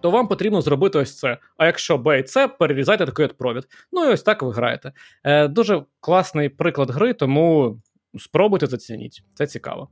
То 0.03 0.11
вам 0.11 0.27
потрібно 0.27 0.61
зробити 0.61 0.99
ось 0.99 1.17
це. 1.17 1.38
А 1.57 1.65
якщо 1.65 1.97
Б 1.97 2.19
і 2.19 2.27
С, 2.27 2.47
перерізайте 2.47 3.05
такий 3.05 3.25
от 3.25 3.38
провід. 3.38 3.63
Ну 3.91 4.05
і 4.05 4.07
ось 4.07 4.23
так 4.23 4.43
ви 4.43 4.51
граєте. 4.51 4.91
Е, 5.23 5.47
дуже 5.47 5.84
класний 5.99 6.49
приклад 6.49 6.89
гри, 6.89 7.13
тому 7.13 7.77
спробуйте 8.19 8.67
зацініть. 8.67 9.23
Це 9.34 9.47
цікаво. 9.47 9.89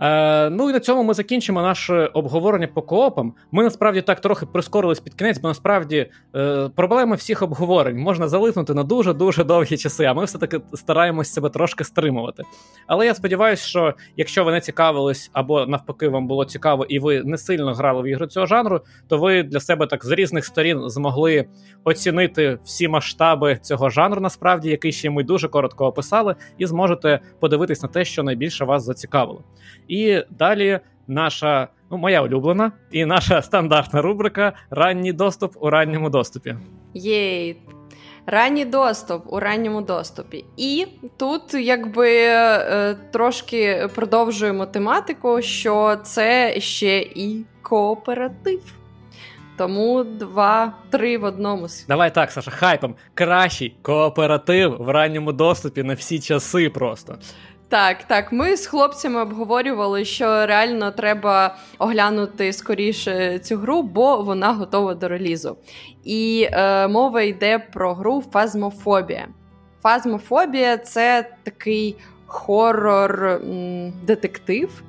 Е, 0.00 0.50
ну 0.50 0.70
і 0.70 0.72
на 0.72 0.80
цьому 0.80 1.02
ми 1.02 1.14
закінчимо 1.14 1.62
наше 1.62 2.06
обговорення 2.06 2.66
по 2.66 2.82
коопам. 2.82 3.32
Ми 3.52 3.62
насправді 3.62 4.02
так 4.02 4.20
трохи 4.20 4.46
прискорились 4.46 5.00
під 5.00 5.14
кінець, 5.14 5.38
бо 5.38 5.48
насправді 5.48 6.10
е, 6.36 6.70
проблема 6.76 7.16
всіх 7.16 7.42
обговорень 7.42 7.98
можна 7.98 8.28
залиснути 8.28 8.74
на 8.74 8.84
дуже 8.84 9.12
дуже 9.12 9.44
довгі 9.44 9.76
часи. 9.76 10.04
А 10.04 10.14
ми 10.14 10.24
все 10.24 10.38
таки 10.38 10.60
стараємось 10.74 11.32
себе 11.32 11.50
трошки 11.50 11.84
стримувати. 11.84 12.42
Але 12.86 13.06
я 13.06 13.14
сподіваюся, 13.14 13.66
що 13.66 13.94
якщо 14.16 14.44
ви 14.44 14.52
не 14.52 14.60
цікавились 14.60 15.30
або 15.32 15.66
навпаки 15.66 16.08
вам 16.08 16.26
було 16.26 16.44
цікаво, 16.44 16.84
і 16.88 16.98
ви 16.98 17.22
не 17.22 17.38
сильно 17.38 17.74
грали 17.74 18.02
в 18.02 18.06
ігри 18.06 18.26
цього 18.26 18.46
жанру, 18.46 18.80
то 19.08 19.18
ви 19.18 19.42
для 19.42 19.60
себе 19.60 19.86
так 19.86 20.04
з 20.04 20.10
різних 20.10 20.44
сторін 20.44 20.90
змогли 20.90 21.46
оцінити 21.84 22.58
всі 22.64 22.88
масштаби 22.88 23.58
цього 23.62 23.90
жанру, 23.90 24.20
насправді, 24.20 24.70
який 24.70 24.92
ще 24.92 25.10
ми 25.10 25.24
дуже 25.24 25.48
коротко 25.48 25.86
описали, 25.86 26.34
і 26.58 26.66
зможете 26.66 27.20
подивитись 27.40 27.82
на 27.82 27.88
те, 27.88 28.04
що 28.04 28.22
найбільше 28.22 28.64
вас 28.64 28.82
зацікавило. 28.84 29.44
І 29.88 30.22
далі 30.30 30.80
наша, 31.06 31.68
ну 31.90 31.96
моя 31.96 32.22
улюблена, 32.22 32.72
і 32.90 33.04
наша 33.04 33.42
стандартна 33.42 34.02
рубрика 34.02 34.52
Ранній 34.70 35.12
доступ 35.12 35.52
у 35.60 35.70
ранньому 35.70 36.10
доступі. 36.10 36.56
Єй. 36.94 37.56
Ранній 38.26 38.64
доступ 38.64 39.22
у 39.32 39.40
ранньому 39.40 39.82
доступі. 39.82 40.44
І 40.56 40.86
тут, 41.16 41.54
якби 41.54 42.10
е, 42.16 42.96
трошки 43.12 43.88
продовжуємо 43.94 44.66
тематику, 44.66 45.42
що 45.42 45.96
це 46.02 46.60
ще 46.60 46.98
і 46.98 47.44
кооператив. 47.62 48.60
Тому 49.58 50.04
два-три 50.04 51.18
в 51.18 51.24
одному. 51.24 51.66
Давай 51.88 52.14
так, 52.14 52.30
Саша, 52.30 52.50
хайпом. 52.50 52.94
Кращий 53.14 53.76
кооператив 53.82 54.76
в 54.78 54.88
ранньому 54.88 55.32
доступі 55.32 55.82
на 55.82 55.94
всі 55.94 56.20
часи 56.20 56.70
просто. 56.70 57.18
Так, 57.68 58.04
так. 58.04 58.32
Ми 58.32 58.56
з 58.56 58.66
хлопцями 58.66 59.22
обговорювали, 59.22 60.04
що 60.04 60.46
реально 60.46 60.90
треба 60.90 61.56
оглянути 61.78 62.52
скоріше 62.52 63.38
цю 63.38 63.56
гру, 63.56 63.82
бо 63.82 64.22
вона 64.22 64.52
готова 64.52 64.94
до 64.94 65.08
релізу. 65.08 65.56
І 66.04 66.48
е, 66.52 66.88
мова 66.88 67.22
йде 67.22 67.58
про 67.58 67.94
гру 67.94 68.24
Фазмофобія. 68.32 69.28
Фазмофобія 69.82 70.78
це 70.78 71.30
такий 71.42 71.96
хорор-детектив 72.26 74.82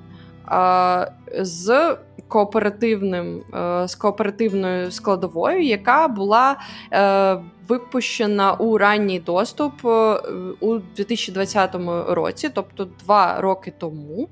з 1.39 1.97
кооперативним 2.29 3.43
е, 3.53 3.87
з 3.87 3.95
кооперативною 3.95 4.91
складовою, 4.91 5.61
яка 5.61 6.07
була 6.07 6.59
е, 6.93 7.37
випущена 7.67 8.53
у 8.53 8.77
ранній 8.77 9.19
доступ 9.19 9.85
е, 9.85 10.19
у 10.59 10.77
2020 10.95 11.75
році, 12.07 12.49
тобто 12.53 12.87
два 13.03 13.41
роки 13.41 13.73
тому. 13.77 14.29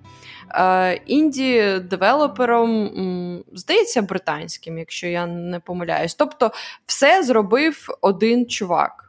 Інді 1.05 1.79
девелопером, 1.79 2.89
здається, 3.53 4.01
британським, 4.01 4.77
якщо 4.77 5.07
я 5.07 5.25
не 5.25 5.59
помиляюсь. 5.59 6.15
Тобто, 6.15 6.51
все 6.85 7.23
зробив 7.23 7.87
один 8.01 8.45
чувак. 8.45 9.06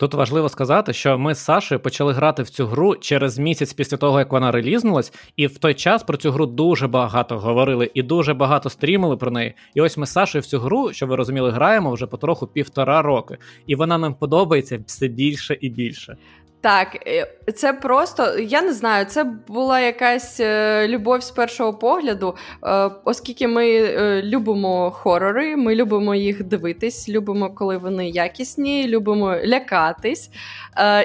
Тут 0.00 0.14
важливо 0.14 0.48
сказати, 0.48 0.92
що 0.92 1.18
ми 1.18 1.34
з 1.34 1.38
Сашою 1.38 1.80
почали 1.80 2.12
грати 2.12 2.42
в 2.42 2.50
цю 2.50 2.66
гру 2.66 2.96
через 2.96 3.38
місяць 3.38 3.72
після 3.72 3.96
того, 3.96 4.18
як 4.18 4.32
вона 4.32 4.50
релізнулась, 4.50 5.12
і 5.36 5.46
в 5.46 5.58
той 5.58 5.74
час 5.74 6.02
про 6.02 6.16
цю 6.16 6.30
гру 6.30 6.46
дуже 6.46 6.86
багато 6.88 7.38
говорили 7.38 7.90
і 7.94 8.02
дуже 8.02 8.34
багато 8.34 8.70
стрімили 8.70 9.16
про 9.16 9.30
неї. 9.30 9.54
І 9.74 9.80
ось 9.80 9.96
ми 9.96 10.06
з 10.06 10.12
Сашою 10.12 10.42
в 10.42 10.46
цю 10.46 10.58
гру, 10.58 10.92
що 10.92 11.06
ви 11.06 11.16
розуміли, 11.16 11.50
граємо 11.50 11.92
вже 11.92 12.06
потроху 12.06 12.46
півтора 12.46 13.02
роки, 13.02 13.38
і 13.66 13.74
вона 13.74 13.98
нам 13.98 14.14
подобається 14.14 14.78
все 14.86 15.08
більше 15.08 15.58
і 15.60 15.68
більше. 15.68 16.16
Так, 16.60 17.06
е, 17.06 17.26
це 17.54 17.72
просто 17.72 18.38
я 18.38 18.62
не 18.62 18.72
знаю, 18.72 19.04
це 19.04 19.24
була 19.24 19.80
якась 19.80 20.40
е, 20.40 20.88
любов 20.88 21.22
з 21.22 21.30
першого 21.30 21.74
погляду, 21.74 22.36
е, 22.64 22.90
оскільки 23.04 23.48
ми 23.48 23.92
любимо 24.22 24.90
хорори, 24.90 25.56
ми 25.56 25.74
любимо 25.74 26.14
їх 26.14 26.44
дивитись, 26.44 27.08
любимо, 27.08 27.50
коли 27.50 27.78
вони 27.78 28.08
якісні, 28.08 28.88
любимо 28.88 29.36
лякатись. 29.44 30.30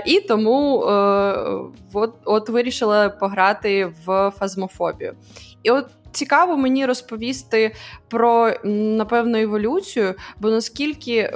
І 0.06 0.20
тому 0.20 0.78
от, 1.94 2.14
от 2.26 2.50
вирішила 2.50 3.10
пограти 3.10 3.86
в 4.06 4.32
фазмофобію. 4.40 5.14
І 5.64 5.72
от 5.72 5.86
цікаво 6.14 6.58
мені 6.58 6.86
розповісти 6.86 7.76
про 8.08 8.54
напевно 8.64 9.38
еволюцію, 9.38 10.16
бо 10.40 10.50
наскільки 10.50 11.16
е, 11.16 11.30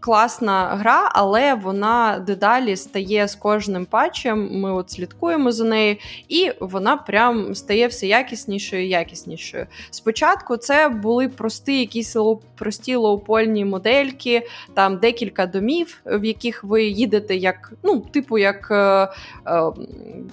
класна 0.00 0.64
гра, 0.64 1.10
але 1.12 1.54
вона 1.54 2.24
дедалі 2.26 2.76
стає 2.76 3.28
з 3.28 3.34
кожним 3.34 3.84
патчем. 3.84 4.60
Ми 4.60 4.72
от 4.72 4.90
слідкуємо 4.90 5.52
за 5.52 5.64
нею, 5.64 5.96
і 6.28 6.50
вона 6.60 6.96
прям 6.96 7.54
стає 7.54 7.86
все 7.86 8.06
якіснішою 8.06 8.84
і 8.84 8.88
якіснішою. 8.88 9.66
Спочатку 9.90 10.56
це 10.56 10.88
були 10.88 11.28
прості 11.28 11.80
якісь 11.80 12.16
прості 12.54 12.96
лоупольні 12.96 13.64
модельки, 13.64 14.46
там 14.74 14.98
декілька 14.98 15.46
домів, 15.46 16.00
в 16.06 16.24
яких 16.24 16.64
ви 16.64 16.84
їдете, 16.84 17.36
як 17.36 17.72
ну, 17.82 18.00
типу, 18.00 18.38
як 18.38 18.68
е, 18.70 19.08
е, 19.46 19.72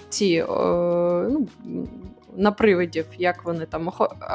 ці. 0.08 0.34
Е, 0.34 0.46
ну, 1.30 1.46
на 2.36 2.52
привидів, 2.52 3.06
як 3.18 3.44
вони 3.44 3.66
там, 3.66 3.90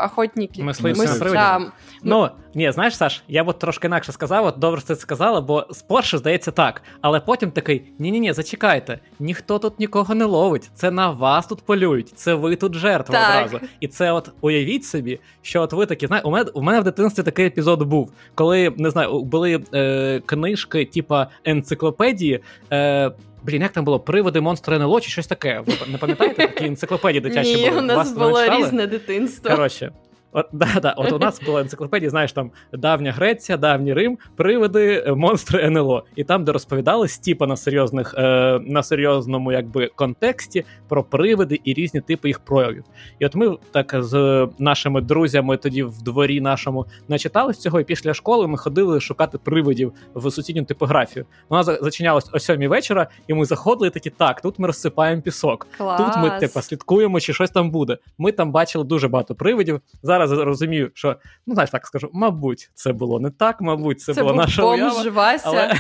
охотники. 0.05 0.63
Мисливці 0.63 1.01
Мис... 1.01 1.13
на 1.13 1.19
привидів? 1.19 1.41
Да. 1.41 1.71
Ну, 2.03 2.29
ні, 2.53 2.71
знаєш, 2.71 2.97
Саш, 2.97 3.23
я 3.27 3.43
от 3.43 3.59
трошки 3.59 3.87
інакше 3.87 4.11
сказав, 4.11 4.45
от 4.45 4.57
добре, 4.57 4.79
що 4.79 4.87
ти 4.87 4.95
сказала, 4.95 5.41
бо 5.41 5.67
спершу 5.71 6.17
здається 6.17 6.51
так. 6.51 6.81
Але 7.01 7.19
потім 7.19 7.51
такий: 7.51 7.93
ні-ні-ні, 7.99 8.33
зачекайте, 8.33 8.99
ніхто 9.19 9.59
тут 9.59 9.79
нікого 9.79 10.15
не 10.15 10.25
ловить, 10.25 10.69
це 10.73 10.91
на 10.91 11.09
вас 11.09 11.47
тут 11.47 11.61
полюють, 11.61 12.09
це 12.09 12.33
ви 12.33 12.55
тут 12.55 12.73
жертва 12.73 13.15
так. 13.15 13.45
одразу. 13.45 13.65
І 13.79 13.87
це 13.87 14.11
от 14.11 14.31
уявіть 14.41 14.85
собі, 14.85 15.19
що 15.41 15.61
от 15.61 15.73
ви 15.73 15.85
такі, 15.85 16.07
знаєте, 16.07 16.27
у 16.27 16.31
мене 16.31 16.49
у 16.53 16.61
мене 16.61 16.79
в 16.79 16.83
дитинстві 16.83 17.23
такий 17.23 17.45
епізод 17.45 17.83
був, 17.83 18.11
коли 18.35 18.73
не 18.77 18.89
знаю, 18.89 19.21
були 19.21 19.63
е, 19.73 20.21
книжки, 20.25 20.85
типа 20.85 21.27
енциклопедії. 21.45 22.39
Е, 22.71 23.11
Блін, 23.45 23.61
як 23.61 23.71
там 23.71 23.85
було 23.85 23.99
приводи, 23.99 24.41
монстри 24.41 24.75
НЛО 24.75 25.01
чи 25.01 25.09
щось 25.09 25.27
таке. 25.27 25.63
Ви 25.65 25.73
не 25.87 25.97
пам'ятаєте 25.97 26.47
такі 26.47 26.65
енциклопедії 26.65 27.21
дитячі? 27.21 27.55
Ні, 27.55 27.69
були? 27.69 27.81
у 27.81 27.85
нас 27.85 27.97
Вас 27.97 28.13
було 28.13 28.45
різне 28.57 28.87
дитинство. 28.87 29.51
Коротше, 29.51 29.91
От, 30.35 30.45
да, 30.51 30.79
да, 30.81 30.91
от 30.91 31.11
у 31.11 31.19
нас 31.19 31.41
була 31.45 31.61
енциклопедія, 31.61 32.09
знаєш, 32.09 32.33
там 32.33 32.51
давня 32.73 33.11
Греція, 33.11 33.57
давній 33.57 33.93
Рим, 33.93 34.17
привиди, 34.35 35.03
е, 35.07 35.13
монстри 35.13 35.63
НЛО. 35.63 36.03
І 36.15 36.23
там, 36.23 36.43
де 36.43 36.51
розповідали 36.51 37.07
стіпа 37.07 37.47
на 37.47 37.57
серйозних, 37.57 38.15
е, 38.17 38.59
на 38.59 38.83
серйозному 38.83 39.51
якби 39.51 39.91
контексті 39.95 40.65
про 40.87 41.03
привиди 41.03 41.59
і 41.63 41.73
різні 41.73 42.01
типи 42.01 42.27
їх 42.27 42.39
проявів. 42.39 42.83
І 43.19 43.25
от 43.25 43.35
ми 43.35 43.57
так 43.71 43.95
з 43.99 44.47
нашими 44.59 45.01
друзями 45.01 45.57
тоді 45.57 45.83
в 45.83 46.01
дворі 46.01 46.41
нашому 46.41 46.85
начитались 47.07 47.57
цього, 47.57 47.79
і 47.79 47.83
після 47.83 48.13
школи 48.13 48.47
ми 48.47 48.57
ходили 48.57 48.99
шукати 48.99 49.37
привидів 49.37 49.93
в 50.13 50.31
сусідню 50.31 50.63
типографію. 50.63 51.25
Вона 51.49 51.63
зачинялась 51.63 52.29
о 52.33 52.39
сьомій 52.39 52.67
вечора, 52.67 53.07
і 53.27 53.33
ми 53.33 53.45
заходили 53.45 53.89
такі, 53.89 54.09
так, 54.09 54.41
тут 54.41 54.59
ми 54.59 54.67
розсипаємо 54.67 55.21
пісок. 55.21 55.67
Клас. 55.77 55.97
Тут 56.01 56.23
ми 56.23 56.39
типу, 56.39 56.61
слідкуємо, 56.61 57.19
чи 57.19 57.33
щось 57.33 57.51
там 57.51 57.71
буде. 57.71 57.97
Ми 58.17 58.31
там 58.31 58.51
бачили 58.51 58.83
дуже 58.83 59.07
багато 59.07 59.35
привидів. 59.35 59.81
Зараз 60.03 60.24
зараз 60.27 60.45
розумію, 60.45 60.91
що 60.93 61.15
ну 61.47 61.53
знаєш, 61.53 61.69
так 61.69 61.87
скажу, 61.87 62.09
мабуть, 62.13 62.69
це 62.73 62.93
було 62.93 63.19
не 63.19 63.29
так, 63.29 63.61
мабуть, 63.61 64.01
це, 64.01 64.13
це 64.13 64.21
була 64.21 64.35
наша 64.35 64.63
уява. 64.63 65.37
Але, 65.43 65.73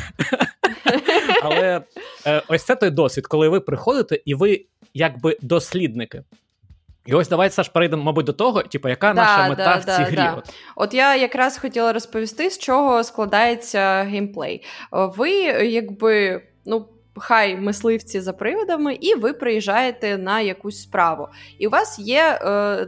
але 1.43 1.81
е, 2.27 2.41
ось 2.47 2.63
це 2.63 2.75
той 2.75 2.89
досвід, 2.89 3.27
коли 3.27 3.49
ви 3.49 3.59
приходите 3.59 4.19
і 4.25 4.35
ви 4.35 4.65
якби 4.93 5.37
дослідники. 5.41 6.23
І 7.05 7.13
ось 7.13 7.29
давайте 7.29 7.55
Саш, 7.55 7.69
перейдемо, 7.69 8.03
мабуть, 8.03 8.25
до 8.25 8.33
того, 8.33 8.63
типу, 8.63 8.89
яка 8.89 9.13
да, 9.13 9.21
наша 9.21 9.49
мета 9.49 9.63
да, 9.63 9.75
в 9.75 9.97
цій 9.97 10.15
да, 10.15 10.21
грі. 10.21 10.37
От. 10.37 10.53
от 10.75 10.93
я 10.93 11.15
якраз 11.15 11.57
хотіла 11.57 11.93
розповісти, 11.93 12.49
з 12.49 12.57
чого 12.57 13.03
складається 13.03 14.03
геймплей. 14.03 14.65
Ви, 14.91 15.31
якби, 15.65 16.41
ну. 16.65 16.87
Хай 17.17 17.57
мисливці 17.57 18.19
за 18.19 18.33
приводами, 18.33 18.93
і 18.93 19.15
ви 19.15 19.33
приїжджаєте 19.33 20.17
на 20.17 20.41
якусь 20.41 20.81
справу. 20.81 21.27
І 21.59 21.67
у 21.67 21.69
вас 21.69 21.99
є 21.99 22.39
е, 22.41 22.87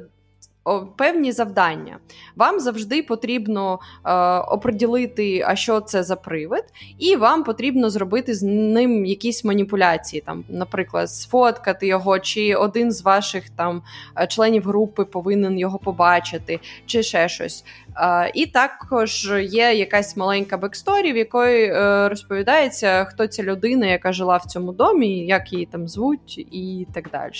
певні 0.95 1.31
завдання. 1.31 1.97
Вам 2.35 2.59
завжди 2.59 3.03
потрібно 3.03 3.79
е, 4.05 4.13
оприділити, 4.39 5.45
а 5.47 5.55
що 5.55 5.81
це 5.81 6.03
за 6.03 6.15
привид, 6.15 6.63
і 6.99 7.15
вам 7.15 7.43
потрібно 7.43 7.89
зробити 7.89 8.35
з 8.35 8.43
ним 8.43 9.05
якісь 9.05 9.43
маніпуляції, 9.43 10.23
там, 10.25 10.43
наприклад, 10.49 11.11
сфоткати 11.11 11.87
його, 11.87 12.19
чи 12.19 12.55
один 12.55 12.91
з 12.91 13.01
ваших 13.01 13.49
там 13.49 13.81
е, 14.19 14.27
членів 14.27 14.63
групи 14.63 15.05
повинен 15.05 15.59
його 15.59 15.79
побачити, 15.79 16.59
чи 16.85 17.03
ще 17.03 17.29
щось. 17.29 17.63
Е, 17.99 18.31
і 18.33 18.45
також 18.45 19.31
є 19.41 19.73
якась 19.73 20.17
маленька 20.17 20.57
backstory, 20.57 21.13
в 21.13 21.17
якої 21.17 21.65
е, 21.65 22.09
розповідається, 22.09 23.05
хто 23.05 23.27
ця 23.27 23.43
людина, 23.43 23.85
яка 23.85 24.11
жила 24.11 24.37
в 24.37 24.45
цьому 24.45 24.71
домі, 24.71 25.25
як 25.25 25.53
її 25.53 25.65
там 25.65 25.87
звуть, 25.87 26.37
і 26.37 26.87
так 26.93 27.09
далі. 27.09 27.31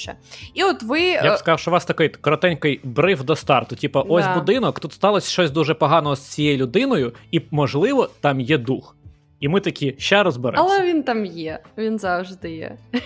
І 0.54 0.64
от 0.64 0.84
ви 0.84 1.02
я 1.02 1.22
б 1.22 1.26
е, 1.26 1.38
сказав, 1.38 1.60
що 1.60 1.72
у 1.72 1.74
вас 1.74 1.86
такий 1.86 2.10
коротенький 2.10 2.80
бриф 2.84 3.24
до 3.24 3.36
старту. 3.36 3.76
Типа, 3.76 4.02
ось 4.02 4.26
да. 4.26 4.36
будинок, 4.36 4.80
тут 4.80 4.94
сталося 4.94 5.30
щось 5.30 5.52
дуже 5.52 5.74
погано 5.74 6.16
з 6.16 6.22
цією 6.22 6.58
людиною, 6.58 7.14
і 7.32 7.42
можливо 7.52 8.10
там 8.22 8.42
є 8.42 8.58
дух. 8.58 8.94
І 9.40 9.48
ми 9.48 9.60
такі 9.60 9.96
ще 9.98 10.24
розберемося. 10.24 10.76
Але 10.76 10.86
він 10.86 11.04
там 11.04 11.26
є, 11.26 11.60
він 11.78 12.00
завжди 12.00 12.52
є. 12.52 12.78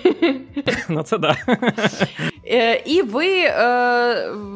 Ну 0.90 1.03
це 1.03 1.18
да. 1.18 1.38
І 2.86 3.02
ви, 3.02 3.53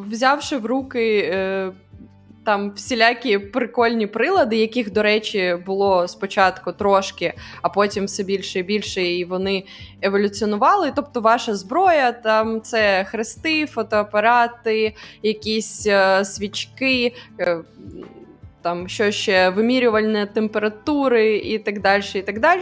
взявши 0.09 0.57
в 0.57 0.65
руки 0.65 1.31
там 2.45 2.71
всілякі 2.71 3.37
прикольні 3.37 4.07
прилади, 4.07 4.57
яких, 4.57 4.91
до 4.91 5.03
речі, 5.03 5.57
було 5.65 6.07
спочатку 6.07 6.71
трошки, 6.71 7.33
а 7.61 7.69
потім 7.69 8.05
все 8.05 8.23
більше 8.23 8.59
і 8.59 8.63
більше, 8.63 9.03
і 9.03 9.25
вони 9.25 9.63
еволюціонували. 10.01 10.93
Тобто, 10.95 11.21
ваша 11.21 11.55
зброя, 11.55 12.11
там 12.11 12.61
це 12.61 13.03
хрести, 13.03 13.65
фотоапарати, 13.65 14.95
якісь 15.23 15.87
е, 15.87 16.25
свічки. 16.25 17.13
Е, 17.39 17.57
там 18.65 18.87
що 18.87 19.11
ще 19.11 19.49
вимірювальні 19.49 20.25
температури 20.33 21.37
і 21.37 21.59
так 21.59 21.81
далі. 21.81 22.03
І 22.13 22.21
так 22.21 22.39
далі. 22.39 22.61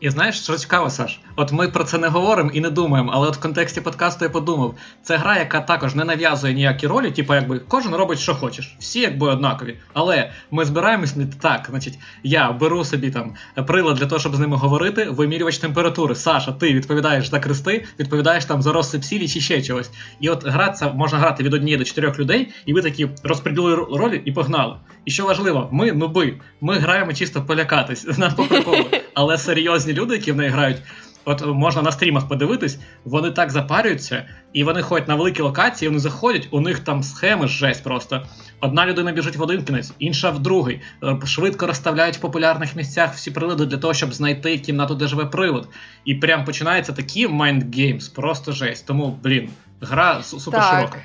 І 0.00 0.10
знаєш, 0.10 0.42
що 0.42 0.56
цікаво, 0.56 0.90
Саш? 0.90 1.20
От 1.36 1.52
ми 1.52 1.68
про 1.68 1.84
це 1.84 1.98
не 1.98 2.08
говоримо 2.08 2.50
і 2.50 2.60
не 2.60 2.70
думаємо, 2.70 3.10
але 3.14 3.28
от 3.28 3.36
в 3.36 3.40
контексті 3.40 3.80
подкасту 3.80 4.24
я 4.24 4.30
подумав: 4.30 4.74
це 5.02 5.16
гра, 5.16 5.38
яка 5.38 5.60
також 5.60 5.94
не 5.94 6.04
нав'язує 6.04 6.54
ніякі 6.54 6.86
ролі, 6.86 7.10
типу, 7.10 7.34
якби 7.34 7.58
кожен 7.68 7.94
робить, 7.94 8.18
що 8.18 8.34
хочеш, 8.34 8.76
всі 8.78 9.00
якби 9.00 9.28
однакові. 9.28 9.78
Але 9.92 10.32
ми 10.50 10.64
збираємось 10.64 11.16
не 11.16 11.26
так. 11.26 11.66
Значить, 11.70 11.98
я 12.22 12.52
беру 12.52 12.84
собі 12.84 13.10
там 13.10 13.34
прилад 13.66 13.96
для 13.96 14.06
того, 14.06 14.18
щоб 14.18 14.36
з 14.36 14.38
ними 14.38 14.56
говорити, 14.56 15.04
вимірювач 15.04 15.58
температури. 15.58 16.14
Саша, 16.14 16.52
ти 16.52 16.74
відповідаєш 16.74 17.28
за 17.28 17.40
крести, 17.40 17.84
відповідаєш 18.00 18.44
там 18.44 18.62
за 18.62 18.72
розсип 18.72 19.04
сілі 19.04 19.28
чи 19.28 19.40
ще 19.40 19.62
чогось. 19.62 19.90
І 20.20 20.28
от 20.28 20.46
гра 20.46 20.74
можна 20.94 21.18
грати 21.18 21.42
від 21.42 21.54
однієї 21.54 21.78
до 21.78 21.84
чотирьох 21.84 22.18
людей, 22.18 22.52
і 22.66 22.72
ви 22.72 22.82
такі 22.82 23.08
розподілили 23.24 23.76
ролі 23.76 24.22
і 24.24 24.32
погнали. 24.32 24.76
І 25.04 25.10
що 25.10 25.26
важливо, 25.26 25.41
ми 25.72 25.92
нуби, 25.92 26.34
ми 26.60 26.78
граємо 26.78 27.12
чисто 27.12 27.42
полякатись 27.42 28.04
по 28.36 28.44
приколу. 28.44 28.84
Але 29.14 29.38
серйозні 29.38 29.92
люди, 29.92 30.14
які 30.14 30.32
в 30.32 30.36
неї 30.36 30.50
грають, 30.50 30.82
от 31.24 31.46
можна 31.46 31.82
на 31.82 31.92
стрімах 31.92 32.28
подивитись, 32.28 32.78
вони 33.04 33.30
так 33.30 33.50
запарюються, 33.50 34.28
і 34.52 34.64
вони 34.64 34.82
ходять 34.82 35.08
на 35.08 35.14
великі 35.14 35.42
локації, 35.42 35.88
вони 35.88 36.00
заходять, 36.00 36.48
у 36.50 36.60
них 36.60 36.78
там 36.78 37.02
схеми 37.02 37.48
жесть 37.48 37.84
просто. 37.84 38.26
Одна 38.60 38.86
людина 38.86 39.12
біжить 39.12 39.36
в 39.36 39.42
один 39.42 39.64
кінець, 39.64 39.92
інша 39.98 40.30
в 40.30 40.38
другий. 40.38 40.80
Е, 41.04 41.18
швидко 41.24 41.66
розставляють 41.66 42.16
в 42.16 42.20
популярних 42.20 42.76
місцях 42.76 43.14
всі 43.14 43.30
прилади 43.30 43.66
для 43.66 43.78
того, 43.78 43.94
щоб 43.94 44.12
знайти 44.12 44.58
кімнату, 44.58 44.94
де 44.94 45.06
живе 45.06 45.26
привод. 45.26 45.68
І 46.04 46.14
прям 46.14 46.44
починаються 46.44 46.92
такі 46.92 47.26
games, 47.28 48.14
просто 48.14 48.52
жесть. 48.52 48.86
Тому, 48.86 49.18
блін, 49.22 49.48
гра 49.80 50.22
супер 50.22 50.62
широка. 50.62 50.98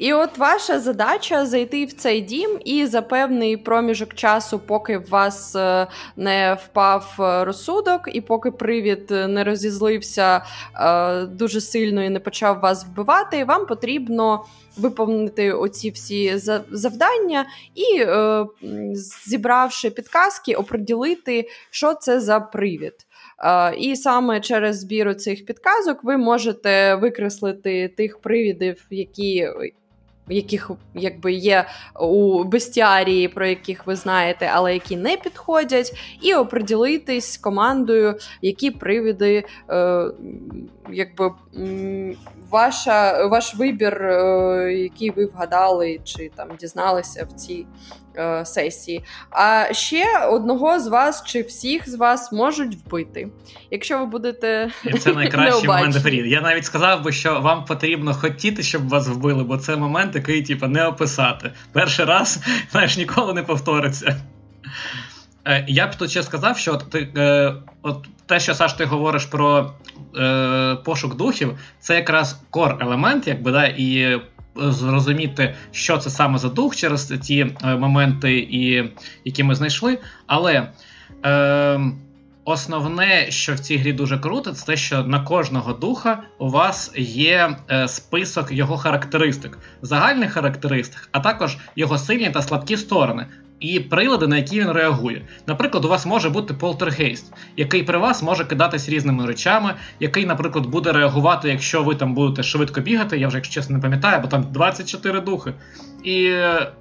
І 0.00 0.12
от 0.12 0.38
ваша 0.38 0.80
задача 0.80 1.46
зайти 1.46 1.84
в 1.84 1.92
цей 1.92 2.20
дім 2.20 2.58
і 2.64 2.86
за 2.86 3.02
певний 3.02 3.56
проміжок 3.56 4.14
часу, 4.14 4.58
поки 4.58 4.98
в 4.98 5.08
вас 5.08 5.56
е, 5.56 5.86
не 6.16 6.58
впав 6.64 7.16
е, 7.20 7.44
розсудок, 7.44 8.00
і 8.06 8.20
поки 8.20 8.50
привід 8.50 9.10
не 9.10 9.44
розізлився 9.44 10.44
е, 10.74 11.22
дуже 11.26 11.60
сильно 11.60 12.04
і 12.04 12.08
не 12.08 12.20
почав 12.20 12.60
вас 12.60 12.86
вбивати, 12.86 13.44
вам 13.44 13.66
потрібно 13.66 14.44
виповнити 14.76 15.52
оці 15.52 15.90
всі 15.90 16.38
завдання 16.70 17.46
і, 17.74 18.06
зібравши 19.26 19.90
підказки, 19.90 20.54
оприділити, 20.54 21.48
що 21.70 21.94
це 21.94 22.20
за 22.20 22.40
привід. 22.40 22.94
І 23.78 23.96
саме 23.96 24.40
через 24.40 24.80
збір 24.80 25.14
цих 25.14 25.46
підказок 25.46 26.04
ви 26.04 26.16
можете 26.16 26.94
викреслити 26.94 27.88
тих 27.96 28.18
привідів, 28.18 28.86
які 28.90 29.48
яких 30.30 30.70
якби 30.94 31.32
є 31.32 31.64
у 32.00 32.44
бестіарії, 32.44 33.28
про 33.28 33.46
яких 33.46 33.86
ви 33.86 33.96
знаєте, 33.96 34.50
але 34.54 34.74
які 34.74 34.96
не 34.96 35.16
підходять, 35.16 35.92
і 36.22 36.34
оприділитись 36.34 37.38
командою, 37.38 38.14
які 38.42 38.70
привіди, 38.70 39.44
е, 39.70 40.04
якби 40.92 41.30
ваша, 42.50 43.26
ваш 43.26 43.54
вибір, 43.54 44.02
е, 44.02 44.74
який 44.74 45.10
ви 45.10 45.26
вгадали, 45.26 46.00
чи 46.04 46.30
там 46.36 46.48
дізналися 46.60 47.24
в 47.30 47.32
цій 47.32 47.66
е, 48.16 48.44
сесії. 48.46 49.04
А 49.30 49.72
ще 49.72 50.04
одного 50.30 50.80
з 50.80 50.88
вас 50.88 51.24
чи 51.24 51.42
всіх 51.42 51.88
з 51.88 51.94
вас 51.94 52.32
можуть 52.32 52.74
вбити. 52.74 53.28
Якщо 53.70 53.98
ви 53.98 54.06
будете. 54.06 54.70
І 54.84 54.92
це 54.92 55.12
найкращий 55.12 55.68
момент 55.68 55.96
ефірі. 55.96 56.30
Я 56.30 56.40
навіть 56.40 56.64
сказав 56.64 57.02
би, 57.02 57.12
що 57.12 57.40
вам 57.40 57.64
потрібно 57.64 58.14
хотіти, 58.14 58.62
щоб 58.62 58.88
вас 58.88 59.08
вбили, 59.08 59.44
бо 59.44 59.56
це 59.56 59.76
момент, 59.76 60.14
який 60.14 60.42
типу, 60.42 60.66
не 60.66 60.86
описати. 60.86 61.52
Перший 61.72 62.04
раз 62.04 62.38
знаєш, 62.70 62.96
ніколи 62.96 63.34
не 63.34 63.42
повториться. 63.42 64.16
Е, 65.44 65.64
я 65.68 65.86
б 65.86 65.94
тут 65.94 66.10
ще 66.10 66.22
сказав, 66.22 66.58
що 66.58 66.72
от 66.72 66.90
ти, 66.90 67.08
е, 67.16 67.54
от 67.82 68.08
те, 68.26 68.40
що 68.40 68.54
Саш, 68.54 68.72
ти 68.72 68.84
говориш 68.84 69.24
про 69.24 69.72
е, 70.16 70.76
пошук 70.84 71.16
духів, 71.16 71.58
це 71.78 71.94
якраз 71.94 72.40
кор 72.50 72.76
елемент, 72.80 73.26
якби 73.26 73.52
да, 73.52 73.66
і 73.66 74.20
зрозуміти, 74.56 75.54
що 75.72 75.98
це 75.98 76.10
саме 76.10 76.38
за 76.38 76.48
дух 76.48 76.76
через 76.76 77.04
ті 77.04 77.40
е, 77.64 77.76
моменти, 77.76 78.38
і, 78.38 78.90
які 79.24 79.42
ми 79.42 79.54
знайшли. 79.54 79.98
Але 80.26 80.68
е, 81.24 81.80
основне, 82.44 83.30
що 83.30 83.54
в 83.54 83.58
цій 83.58 83.76
грі 83.76 83.92
дуже 83.92 84.18
круто, 84.18 84.52
це 84.52 84.66
те, 84.66 84.76
що 84.76 85.04
на 85.04 85.20
кожного 85.20 85.72
духа 85.72 86.22
у 86.38 86.50
вас 86.50 86.92
є 86.96 87.56
е, 87.70 87.88
список 87.88 88.52
його 88.52 88.76
характеристик, 88.76 89.58
загальних 89.82 90.32
характеристик, 90.32 91.08
а 91.12 91.20
також 91.20 91.56
його 91.76 91.98
сильні 91.98 92.30
та 92.30 92.42
слабкі 92.42 92.76
сторони 92.76 93.26
і 93.60 93.80
прилади, 93.80 94.26
на 94.26 94.36
які 94.36 94.60
він 94.60 94.70
реагує. 94.70 95.22
Наприклад, 95.46 95.84
у 95.84 95.88
вас 95.88 96.06
може 96.06 96.30
бути 96.30 96.54
полтергейст, 96.54 97.32
який 97.56 97.82
при 97.82 97.98
вас 97.98 98.22
може 98.22 98.44
кидатись 98.44 98.88
різними 98.88 99.26
речами, 99.26 99.74
який, 100.00 100.26
наприклад, 100.26 100.66
буде 100.66 100.92
реагувати, 100.92 101.48
якщо 101.48 101.82
ви 101.82 101.94
там 101.94 102.14
будете 102.14 102.42
швидко 102.42 102.80
бігати. 102.80 103.18
Я 103.18 103.28
вже, 103.28 103.36
якщо 103.36 103.54
чесно, 103.54 103.76
не 103.76 103.82
пам'ятаю, 103.82 104.22
бо 104.22 104.28
там 104.28 104.46
24 104.52 105.20
духи. 105.20 105.52
І, 106.04 106.24
е, 106.24 106.72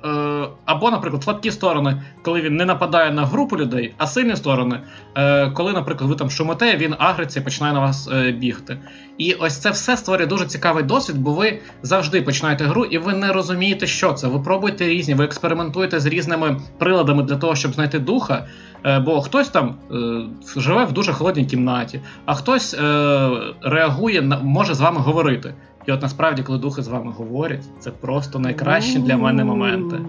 Або, 0.66 0.91
наприклад, 0.91 1.24
слабкі 1.24 1.52
сторони, 1.52 2.02
коли 2.22 2.41
він 2.41 2.56
не 2.56 2.66
нападає 2.66 3.12
на 3.12 3.26
групу 3.26 3.58
людей, 3.58 3.94
а 3.98 4.08
сильні 4.08 4.36
сторони, 4.36 4.80
е, 5.16 5.50
коли, 5.52 5.74
наприклад, 5.74 6.10
ви 6.10 6.16
там 6.16 6.30
шумите, 6.30 6.78
він 6.78 6.96
агриться 6.98 7.40
і 7.40 7.44
починає 7.44 7.74
на 7.74 7.80
вас 7.80 8.10
е, 8.14 8.32
бігти. 8.32 8.78
І 9.18 9.34
ось 9.34 9.58
це 9.58 9.70
все 9.70 9.98
створює 9.98 10.28
дуже 10.28 10.46
цікавий 10.46 10.84
досвід, 10.84 11.18
бо 11.18 11.34
ви 11.34 11.60
завжди 11.82 12.22
починаєте 12.22 12.64
гру, 12.64 12.86
і 12.86 12.98
ви 12.98 13.14
не 13.14 13.32
розумієте, 13.32 13.88
що 13.88 14.14
це. 14.14 14.28
Ви 14.28 14.40
пробуєте 14.40 14.88
різні, 14.88 15.14
ви 15.14 15.26
експериментуєте 15.26 16.00
з 16.00 16.06
різними 16.06 16.62
приладами 16.78 17.24
для 17.24 17.36
того, 17.36 17.56
щоб 17.56 17.74
знайти 17.74 18.00
духа. 18.00 18.46
Е, 18.86 19.00
бо 19.00 19.22
хтось 19.22 19.50
там 19.50 19.76
е, 19.91 20.62
живе 20.62 20.86
в 20.86 20.91
дуже 20.91 21.14
холодній 21.14 21.46
кімнаті, 21.46 22.02
а 22.26 22.34
хтось 22.36 22.74
е, 22.74 23.30
реагує 23.62 24.22
на 24.22 24.40
може 24.40 24.74
з 24.74 24.80
вами 24.80 25.00
говорити. 25.00 25.54
І 25.90 25.91
от 25.91 26.02
насправді, 26.02 26.44
коли 26.44 26.57
духи 26.57 26.82
з 26.82 26.88
вами 26.88 27.11
говорять, 27.11 27.64
це 27.80 27.91
просто 27.91 28.40
найкращі 28.40 28.99
для 28.99 29.18
мене 29.18 29.44
моменти. 29.44 29.99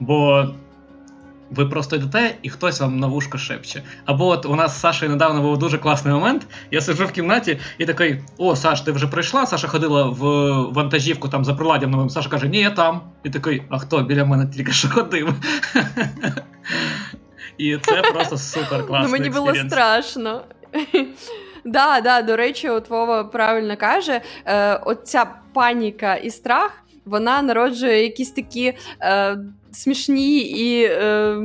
Бо 0.00 0.46
ви 1.50 1.66
просто 1.66 1.96
йдете, 1.96 2.34
і 2.42 2.50
хтось 2.50 2.80
вам 2.80 2.98
на 2.98 3.06
вушко 3.06 3.38
шепче. 3.38 3.82
Або 4.04 4.26
от 4.26 4.46
у 4.46 4.56
нас 4.56 4.76
з 4.76 4.80
Сашою 4.80 5.10
недавно 5.10 5.42
був 5.42 5.58
дуже 5.58 5.78
класний 5.78 6.14
момент. 6.14 6.46
Я 6.70 6.80
сиджу 6.80 7.06
в 7.06 7.12
кімнаті 7.12 7.58
і 7.78 7.86
такий: 7.86 8.20
О, 8.38 8.56
Саш, 8.56 8.80
ти 8.80 8.92
вже 8.92 9.06
прийшла? 9.06 9.46
Саша 9.46 9.68
ходила 9.68 10.04
в 10.04 10.22
вантажівку 10.72 11.28
там 11.28 11.44
за 11.44 11.54
приладдям 11.54 11.90
новим. 11.90 12.10
Саша 12.10 12.28
каже, 12.28 12.48
ні, 12.48 12.58
я 12.58 12.70
там. 12.70 13.00
І 13.24 13.30
такий, 13.30 13.62
а 13.68 13.78
хто 13.78 14.02
біля 14.02 14.24
мене 14.24 14.46
тільки 14.46 14.72
що 14.72 14.88
ходив? 14.88 15.34
І 17.58 17.76
це 17.76 18.02
просто 18.02 18.36
супер 18.36 18.86
класно. 18.86 19.06
Ну, 19.06 19.12
Мені 19.12 19.30
було 19.30 19.54
страшно. 19.54 20.42
Да, 21.64 22.00
да, 22.00 22.22
до 22.22 22.36
речі, 22.36 22.68
от 22.68 22.90
Вова 22.90 23.24
правильно 23.24 23.76
каже, 23.76 24.20
е, 24.44 24.74
оця 24.74 25.26
паніка 25.54 26.14
і 26.14 26.30
страх 26.30 26.82
вона 27.04 27.42
народжує 27.42 28.02
якісь 28.02 28.30
такі. 28.30 28.74
Е, 29.00 29.36
смішні 29.72 30.40
і 30.40 30.84
е, 30.84 31.36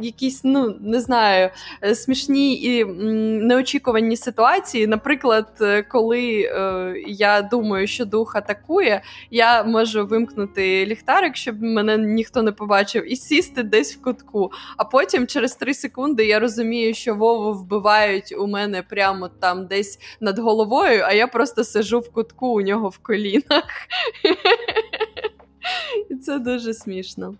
якісь, 0.00 0.40
ну 0.44 0.76
не 0.80 1.00
знаю, 1.00 1.50
е, 1.82 1.94
смішні 1.94 2.62
і 2.62 2.84
неочікувані 2.84 4.16
ситуації. 4.16 4.86
Наприклад, 4.86 5.48
е, 5.60 5.82
коли 5.82 6.40
е, 6.40 6.94
я 7.06 7.42
думаю, 7.42 7.86
що 7.86 8.04
дух 8.04 8.36
атакує, 8.36 9.02
я 9.30 9.64
можу 9.64 10.06
вимкнути 10.06 10.86
ліхтарик, 10.86 11.36
щоб 11.36 11.62
мене 11.62 11.98
ніхто 11.98 12.42
не 12.42 12.52
побачив, 12.52 13.12
і 13.12 13.16
сісти 13.16 13.62
десь 13.62 13.96
в 13.96 14.02
кутку. 14.02 14.50
А 14.76 14.84
потім, 14.84 15.26
через 15.26 15.56
три 15.56 15.74
секунди, 15.74 16.26
я 16.26 16.38
розумію, 16.38 16.94
що 16.94 17.14
Вову 17.14 17.52
вбивають 17.52 18.34
у 18.38 18.46
мене 18.46 18.82
прямо 18.82 19.28
там 19.28 19.66
десь 19.66 19.98
над 20.20 20.38
головою, 20.38 21.02
а 21.06 21.12
я 21.12 21.26
просто 21.26 21.64
сижу 21.64 22.00
в 22.00 22.12
кутку 22.12 22.46
у 22.46 22.60
нього 22.60 22.88
в 22.88 22.98
колінах. 22.98 23.64
І 26.10 26.14
це 26.14 26.38
дуже 26.38 26.74
смішно. 26.74 27.34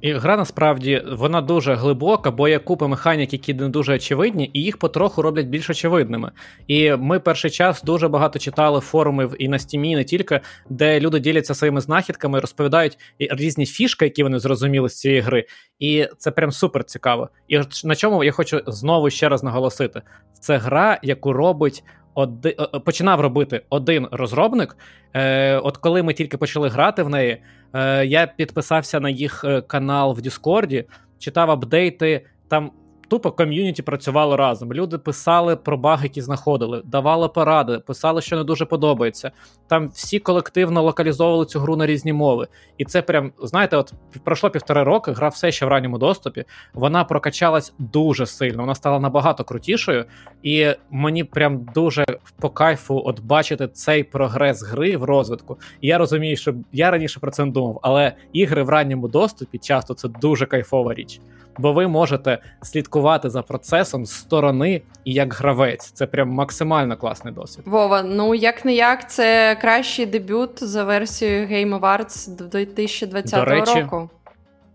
І 0.00 0.12
гра 0.12 0.36
насправді 0.36 1.02
вона 1.12 1.40
дуже 1.40 1.74
глибока, 1.74 2.30
бо 2.30 2.48
є 2.48 2.58
купа 2.58 2.86
механік, 2.86 3.32
які 3.32 3.54
не 3.54 3.68
дуже 3.68 3.94
очевидні, 3.94 4.50
і 4.52 4.62
їх 4.62 4.76
потроху 4.76 5.22
роблять 5.22 5.46
більш 5.46 5.70
очевидними. 5.70 6.30
І 6.66 6.92
ми 6.92 7.20
перший 7.20 7.50
час 7.50 7.82
дуже 7.82 8.08
багато 8.08 8.38
читали 8.38 8.80
форумів 8.80 9.34
і 9.38 9.48
на 9.48 9.58
стімі, 9.58 9.90
і 9.90 9.96
не 9.96 10.04
тільки, 10.04 10.40
де 10.68 11.00
люди 11.00 11.20
діляться 11.20 11.54
своїми 11.54 11.80
знахідками, 11.80 12.40
розповідають 12.40 12.98
різні 13.18 13.66
фішки, 13.66 14.04
які 14.04 14.22
вони 14.22 14.38
зрозуміли 14.38 14.88
з 14.88 14.98
цієї 15.00 15.20
гри. 15.20 15.46
І 15.78 16.06
це 16.18 16.30
прям 16.30 16.52
супер 16.52 16.84
цікаво. 16.84 17.28
І 17.48 17.60
на 17.84 17.94
чому 17.94 18.24
я 18.24 18.32
хочу 18.32 18.60
знову 18.66 19.10
ще 19.10 19.28
раз 19.28 19.42
наголосити: 19.42 20.02
це 20.40 20.56
гра, 20.56 20.98
яку 21.02 21.32
робить 21.32 21.84
оди, 22.14 22.56
починав 22.84 23.20
робити 23.20 23.62
один 23.70 24.08
розробник. 24.10 24.76
Е, 25.14 25.56
От 25.56 25.76
коли 25.76 26.02
ми 26.02 26.14
тільки 26.14 26.36
почали 26.36 26.68
грати 26.68 27.02
в 27.02 27.08
неї, 27.08 27.42
е, 27.74 28.06
я 28.06 28.26
підписався 28.26 29.00
на 29.00 29.10
їх 29.10 29.44
е, 29.44 29.60
канал 29.60 30.12
в 30.12 30.22
Діскорді, 30.22 30.84
читав 31.18 31.50
апдейти. 31.50 32.26
Там 32.48 32.72
тупо 33.10 33.32
ком'юніті 33.32 33.82
працювало 33.82 34.36
разом. 34.36 34.72
Люди 34.72 34.98
писали 34.98 35.56
про 35.56 35.76
баги, 35.76 36.02
які 36.02 36.20
знаходили, 36.20 36.82
давали 36.84 37.28
поради, 37.28 37.78
писали, 37.78 38.22
що 38.22 38.36
не 38.36 38.44
дуже 38.44 38.64
подобається. 38.64 39.30
Там 39.68 39.88
всі 39.88 40.18
колективно 40.18 40.82
локалізовували 40.82 41.46
цю 41.46 41.60
гру 41.60 41.76
на 41.76 41.86
різні 41.86 42.12
мови. 42.12 42.48
І 42.78 42.84
це 42.84 43.02
прям, 43.02 43.32
знаєте, 43.42 43.76
от 43.76 43.92
пройшло 44.24 44.50
півтори 44.50 44.82
роки, 44.82 45.12
гра 45.12 45.28
все 45.28 45.52
ще 45.52 45.66
в 45.66 45.68
ранньому 45.68 45.98
доступі. 45.98 46.44
Вона 46.74 47.04
прокачалась 47.04 47.72
дуже 47.78 48.26
сильно, 48.26 48.62
вона 48.62 48.74
стала 48.74 49.00
набагато 49.00 49.44
крутішою, 49.44 50.04
і 50.42 50.68
мені 50.90 51.24
прям 51.24 51.66
дуже 51.74 52.04
по 52.40 52.50
кайфу 52.50 53.02
от 53.04 53.20
бачити 53.20 53.68
цей 53.68 54.04
прогрес 54.04 54.62
гри 54.62 54.96
в 54.96 55.04
розвитку. 55.04 55.58
І 55.80 55.88
я 55.88 55.98
розумію, 55.98 56.36
що 56.36 56.54
я 56.72 56.90
раніше 56.90 57.20
про 57.20 57.30
це 57.30 57.44
не 57.44 57.52
думав, 57.52 57.78
але 57.82 58.12
ігри 58.32 58.62
в 58.62 58.68
ранньому 58.68 59.08
доступі 59.08 59.58
часто 59.58 59.94
це 59.94 60.08
дуже 60.08 60.46
кайфова 60.46 60.94
річ 60.94 61.20
бо 61.60 61.72
ви 61.72 61.88
можете 61.88 62.38
слідкувати 62.62 63.30
за 63.30 63.42
процесом 63.42 64.06
з 64.06 64.12
сторони 64.12 64.82
і 65.04 65.12
як 65.12 65.34
гравець. 65.34 65.90
Це 65.90 66.06
прям 66.06 66.28
максимально 66.28 66.96
класний 66.96 67.34
досвід. 67.34 67.64
Вова, 67.66 68.02
ну 68.02 68.34
як 68.34 68.64
не 68.64 68.74
як, 68.74 69.10
це 69.10 69.56
кращий 69.60 70.06
дебют 70.06 70.64
за 70.64 70.84
версією 70.84 71.46
Game 71.46 71.80
Awards 71.80 72.36
2020 72.48 73.40
До 73.40 73.44
речі, 73.44 73.80
року. 73.80 74.10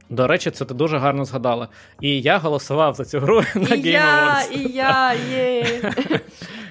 До 0.09 0.27
речі, 0.27 0.51
це 0.51 0.65
ти 0.65 0.73
дуже 0.73 0.97
гарно 0.97 1.25
згадала. 1.25 1.67
І 2.01 2.21
я 2.21 2.37
голосував 2.37 2.95
за 2.95 3.05
цю 3.05 3.19
гру 3.19 3.41
і 3.55 3.59
на 3.59 3.65
Game 3.65 3.87
я, 3.87 4.01
Awards. 4.01 4.51
І 4.51 4.71
я, 4.71 5.13
є. 5.13 5.65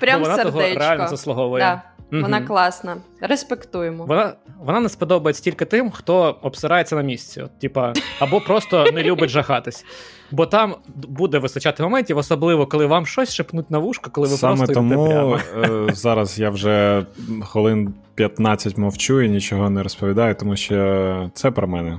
Прям 0.01 0.23
вона 0.23 0.37
сердечко. 0.37 0.61
того 0.61 0.75
реально 0.79 1.09
заслуговує. 1.09 1.65
Да. 1.65 1.83
Вона 2.11 2.41
mm 2.41 2.47
класна, 2.47 2.97
респектуємо. 3.21 4.05
Вона 4.05 4.33
вона 4.65 4.81
не 4.81 4.89
сподобається 4.89 5.43
тільки 5.43 5.65
тим, 5.65 5.91
хто 5.91 6.37
обсирається 6.43 6.97
на 6.97 7.03
місці, 7.03 7.43
От, 7.43 7.59
типа, 7.59 7.93
або 8.19 8.41
просто 8.41 8.85
не 8.93 9.03
любить 9.03 9.31
жахатись. 9.31 9.85
Бо 10.31 10.47
там 10.47 10.75
буде 10.95 11.39
вистачати 11.39 11.83
моментів, 11.83 12.19
особливо 12.19 12.67
коли 12.67 12.87
вам 12.87 13.07
щось 13.07 13.35
шепнуть 13.35 13.71
на 13.71 13.79
вушко, 13.79 14.11
коли 14.11 14.29
ви 14.29 14.37
Саме 14.37 14.57
просто 14.57 14.75
тому 14.75 15.07
прямо. 15.07 15.39
Е, 15.63 15.95
зараз 15.95 16.39
я 16.39 16.51
вже 16.51 17.07
хвилин 17.43 17.95
15 18.15 18.79
мовчу 18.79 19.21
і 19.21 19.29
нічого 19.29 19.71
не 19.71 19.83
розповідаю, 19.83 20.35
тому 20.35 20.57
що 20.57 21.31
це 21.35 21.51
про 21.51 21.69
мене. 21.69 21.99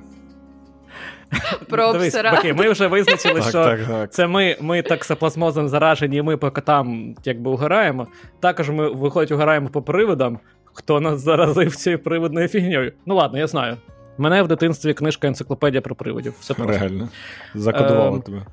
Про 1.69 1.93
Дивись, 1.93 2.15
окей, 2.15 2.53
Ми 2.53 2.69
вже 2.69 2.87
визначили, 2.87 3.41
що 3.41 3.63
так, 3.63 3.79
так. 3.87 4.13
це 4.13 4.27
ми 4.27 4.57
ми 4.61 4.81
таксоплазмозом 4.81 5.67
заражені, 5.67 6.17
і 6.17 6.21
ми 6.21 6.37
по 6.37 6.51
котам 6.51 7.15
якби 7.23 7.51
угораємо. 7.51 8.07
Також 8.39 8.69
ми, 8.69 8.89
виходить, 8.89 9.31
угораємо 9.31 9.69
по 9.69 9.81
привидам, 9.81 10.39
хто 10.73 10.99
нас 10.99 11.21
заразив 11.21 11.75
цією 11.75 11.99
привидною 11.99 12.47
фігньою. 12.47 12.93
Ну 13.05 13.15
ладно, 13.15 13.39
я 13.39 13.47
знаю. 13.47 13.77
Мене 14.17 14.43
в 14.43 14.47
дитинстві 14.47 14.93
книжка 14.93 15.27
енциклопедія 15.27 15.81
про 15.81 15.95
привидів. 15.95 16.33
Все 16.39 16.53
просто. 16.53 16.79
Реально. 16.79 17.09
Закодували 17.55 18.17
е, 18.19 18.21
тебе. 18.21 18.45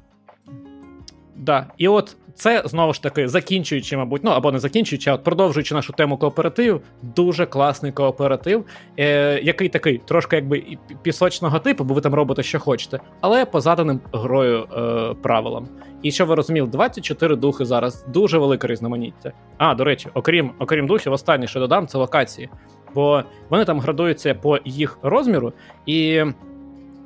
Да. 1.42 1.66
І 1.78 1.88
от 1.88 2.16
це 2.34 2.62
знову 2.64 2.92
ж 2.92 3.02
таки 3.02 3.28
закінчуючи, 3.28 3.96
мабуть, 3.96 4.24
ну 4.24 4.30
або 4.30 4.52
не 4.52 4.58
закінчуючи, 4.58 5.10
а 5.10 5.14
от 5.14 5.24
продовжуючи 5.24 5.74
нашу 5.74 5.92
тему 5.92 6.16
кооперативів, 6.16 6.80
дуже 7.02 7.46
класний 7.46 7.92
кооператив, 7.92 8.64
е, 8.98 9.40
який 9.42 9.68
такий 9.68 9.98
трошки 9.98 10.36
якби 10.36 10.64
пісочного 11.02 11.58
типу, 11.58 11.84
бо 11.84 11.94
ви 11.94 12.00
там 12.00 12.14
робите, 12.14 12.42
що 12.42 12.60
хочете, 12.60 13.00
але 13.20 13.44
по 13.44 13.60
заданим 13.60 14.00
грою 14.12 14.64
е, 14.76 15.14
правилам. 15.22 15.68
І 16.02 16.12
що 16.12 16.26
ви 16.26 16.34
розуміли, 16.34 16.68
24 16.68 17.36
духи 17.36 17.64
зараз 17.64 18.04
дуже 18.08 18.38
велике 18.38 18.66
різноманіття. 18.66 19.32
А, 19.58 19.74
до 19.74 19.84
речі, 19.84 20.08
окрім 20.14 20.50
окрім 20.58 20.86
духів, 20.86 21.12
останнє, 21.12 21.46
що 21.46 21.60
додам, 21.60 21.86
це 21.86 21.98
локації. 21.98 22.48
Бо 22.94 23.22
вони 23.48 23.64
там 23.64 23.80
градуються 23.80 24.34
по 24.34 24.58
їх 24.64 24.98
розміру, 25.02 25.52
і 25.86 26.24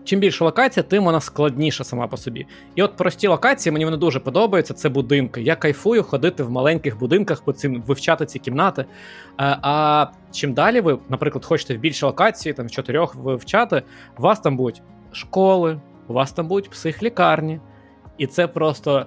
чим 0.06 0.20
більше 0.20 0.44
локація, 0.44 0.84
тим 0.84 1.04
вона 1.04 1.20
складніша 1.20 1.84
сама 1.84 2.06
по 2.06 2.16
собі. 2.16 2.46
І 2.74 2.82
от 2.82 2.96
прості 2.96 3.28
локації, 3.28 3.72
мені 3.72 3.84
вони 3.84 3.96
дуже 3.96 4.20
подобаються. 4.20 4.74
Це 4.74 4.88
будинки. 4.88 5.42
Я 5.42 5.56
кайфую 5.56 6.02
ходити 6.02 6.42
в 6.42 6.50
маленьких 6.50 6.98
будинках, 6.98 7.42
по 7.42 7.52
цим 7.52 7.82
вивчати 7.82 8.26
ці 8.26 8.38
кімнати. 8.38 8.84
А, 9.36 9.50
е, 9.50 9.58
а 9.62 10.06
чим 10.32 10.54
далі 10.54 10.80
ви, 10.80 10.98
наприклад, 11.08 11.44
хочете 11.44 11.76
в 11.76 11.78
більше 11.78 12.06
локації, 12.06 12.52
там 12.52 12.66
в 12.66 12.70
чотирьох 12.70 13.14
вивчати, 13.14 13.82
у 14.18 14.22
вас 14.22 14.40
там 14.40 14.56
будуть 14.56 14.82
школи, 15.12 15.80
у 16.08 16.12
вас 16.12 16.32
там 16.32 16.48
будуть 16.48 16.70
психлікарні. 16.70 17.60
І 18.18 18.26
це 18.26 18.46
просто 18.48 19.06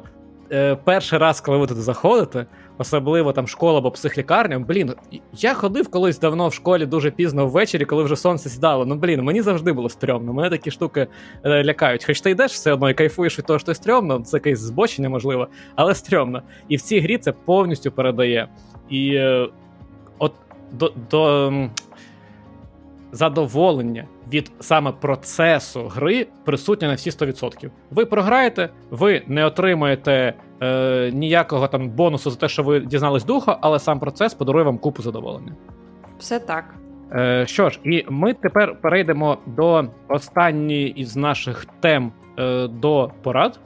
е, 0.51 0.75
перший 0.75 1.19
раз, 1.19 1.41
коли 1.41 1.57
ви 1.57 1.67
туди 1.67 1.81
заходите, 1.81 2.45
особливо 2.79 3.33
там 3.33 3.47
школа 3.47 3.77
або 3.77 3.91
психлікарня. 3.91 4.59
Блін, 4.59 4.93
я 5.33 5.53
ходив 5.53 5.87
колись 5.87 6.19
давно 6.19 6.47
в 6.47 6.53
школі 6.53 6.85
дуже 6.85 7.11
пізно 7.11 7.47
ввечері, 7.47 7.85
коли 7.85 8.03
вже 8.03 8.15
сонце 8.15 8.49
сідало. 8.49 8.85
Ну 8.85 8.95
блін, 8.95 9.21
мені 9.21 9.41
завжди 9.41 9.73
було 9.73 9.89
стрьомно. 9.89 10.33
Мене 10.33 10.49
такі 10.49 10.71
штуки 10.71 11.07
е, 11.43 11.63
лякають. 11.63 12.05
Хоч 12.05 12.21
ти 12.21 12.31
йдеш 12.31 12.51
все 12.51 12.73
одно 12.73 12.89
і 12.89 12.93
кайфуєш 12.93 13.39
від 13.39 13.45
того, 13.45 13.59
що 13.59 13.73
стрьомно, 13.73 14.19
це 14.19 14.37
якесь 14.37 14.59
збочення, 14.59 15.09
можливо, 15.09 15.47
але 15.75 15.95
стрьомно. 15.95 16.41
І 16.69 16.75
в 16.75 16.81
цій 16.81 16.99
грі 16.99 17.17
це 17.17 17.31
повністю 17.31 17.91
передає. 17.91 18.47
І 18.89 19.13
е, 19.13 19.47
от 20.19 20.33
до. 20.71 20.93
до 21.11 21.51
Задоволення 23.11 24.07
від 24.33 24.51
саме 24.59 24.91
процесу 24.91 25.87
гри 25.87 26.27
присутнє 26.45 26.87
на 26.87 26.93
всі 26.93 27.09
100%. 27.09 27.69
Ви 27.91 28.05
програєте, 28.05 28.69
ви 28.89 29.21
не 29.27 29.45
отримаєте 29.45 30.33
е, 30.61 31.11
ніякого 31.13 31.67
там 31.67 31.89
бонусу 31.89 32.31
за 32.31 32.37
те, 32.37 32.47
що 32.47 32.63
ви 32.63 32.79
дізнались 32.79 33.25
духа, 33.25 33.57
але 33.61 33.79
сам 33.79 33.99
процес 33.99 34.33
подарує 34.33 34.65
вам 34.65 34.77
купу 34.77 35.01
задоволення. 35.01 35.55
Все 36.19 36.39
так. 36.39 36.75
Е, 37.13 37.45
Що 37.47 37.69
ж, 37.69 37.79
і 37.83 38.05
ми 38.09 38.33
тепер 38.33 38.81
перейдемо 38.81 39.37
до 39.45 39.85
останньої 40.07 40.89
із 40.89 41.15
наших 41.15 41.65
тем 41.79 42.11
е, 42.39 42.67
до 42.67 43.11
порад. 43.21 43.59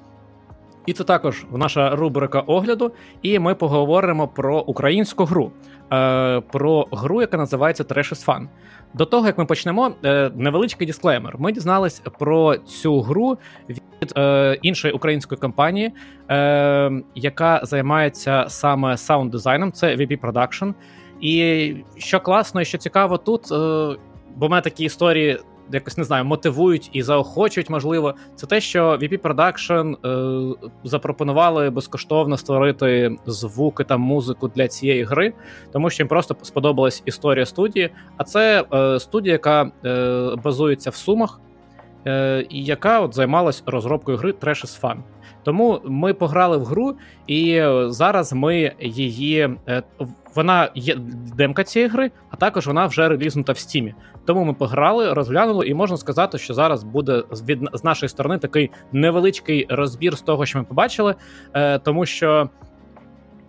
І 0.85 0.93
це 0.93 1.03
також 1.03 1.45
наша 1.51 1.95
рубрика 1.95 2.39
огляду, 2.39 2.91
і 3.21 3.39
ми 3.39 3.55
поговоримо 3.55 4.27
про 4.27 4.61
українську 4.61 5.25
гру, 5.25 5.51
е, 5.93 6.41
про 6.41 6.87
гру, 6.91 7.21
яка 7.21 7.37
називається 7.37 7.83
Trash 7.83 8.13
is 8.13 8.25
Fun. 8.25 8.47
До 8.93 9.05
того 9.05 9.27
як 9.27 9.37
ми 9.37 9.45
почнемо, 9.45 9.91
е, 10.05 10.31
невеличкий 10.35 10.87
дисклеймер. 10.87 11.35
Ми 11.39 11.51
дізнались 11.51 12.01
про 12.19 12.57
цю 12.57 13.01
гру 13.01 13.37
від 13.69 14.13
е, 14.17 14.57
іншої 14.61 14.93
української 14.93 15.39
компанії, 15.39 15.91
яка 17.15 17.61
займається 17.63 18.45
саме 18.47 18.97
саунд 18.97 19.31
дизайном. 19.31 19.71
Це 19.71 19.95
VP 19.95 20.19
Production. 20.21 20.73
І 21.21 21.75
що 21.97 22.19
класно 22.19 22.61
і 22.61 22.65
що 22.65 22.77
цікаво 22.77 23.17
тут, 23.17 23.41
бо 24.35 24.47
в 24.47 24.49
мене 24.49 24.61
такі 24.61 24.83
історії 24.83 25.39
якось 25.71 25.97
не 25.97 26.03
знаю, 26.03 26.25
мотивують 26.25 26.89
і 26.93 27.03
заохочують, 27.03 27.69
можливо, 27.69 28.15
це 28.35 28.47
те, 28.47 28.61
що 28.61 28.89
VP 28.89 29.17
Production 29.17 29.95
е, 30.07 30.69
запропонували 30.83 31.69
безкоштовно 31.69 32.37
створити 32.37 33.17
звуки 33.25 33.83
та 33.83 33.97
музику 33.97 34.47
для 34.47 34.67
цієї 34.67 35.03
гри, 35.03 35.33
тому 35.71 35.89
що 35.89 36.03
їм 36.03 36.07
просто 36.07 36.35
сподобалась 36.41 37.03
історія 37.05 37.45
студії. 37.45 37.89
А 38.17 38.23
це 38.23 38.65
е, 38.73 38.99
студія, 38.99 39.33
яка 39.33 39.71
е, 39.85 40.35
базується 40.43 40.89
в 40.89 40.95
Сумах, 40.95 41.41
е, 42.07 42.45
і 42.49 42.63
яка 42.63 42.99
от 42.99 43.15
займалась 43.15 43.63
розробкою 43.65 44.17
гри 44.17 44.31
Trash 44.31 44.65
is 44.65 44.81
Fun. 44.81 44.97
Тому 45.43 45.81
ми 45.85 46.13
пограли 46.13 46.57
в 46.57 46.65
гру, 46.65 46.95
і 47.27 47.63
зараз 47.87 48.33
ми 48.33 48.71
її. 48.79 49.49
Вона 50.35 50.69
є 50.75 50.95
демка 51.37 51.63
цієї 51.63 51.89
гри, 51.89 52.11
а 52.29 52.35
також 52.35 52.67
вона 52.67 52.85
вже 52.85 53.09
релізнута 53.09 53.53
в 53.53 53.57
стімі. 53.57 53.93
Тому 54.25 54.43
ми 54.43 54.53
пограли, 54.53 55.13
розглянули, 55.13 55.67
і 55.67 55.73
можна 55.73 55.97
сказати, 55.97 56.37
що 56.37 56.53
зараз 56.53 56.83
буде 56.83 57.23
від 57.47 57.69
з 57.73 57.83
нашої 57.83 58.09
сторони 58.09 58.37
такий 58.37 58.71
невеличкий 58.91 59.65
розбір 59.69 60.17
з 60.17 60.21
того, 60.21 60.45
що 60.45 60.57
ми 60.59 60.63
побачили, 60.63 61.15
е, 61.53 61.79
тому 61.79 62.05
що. 62.05 62.49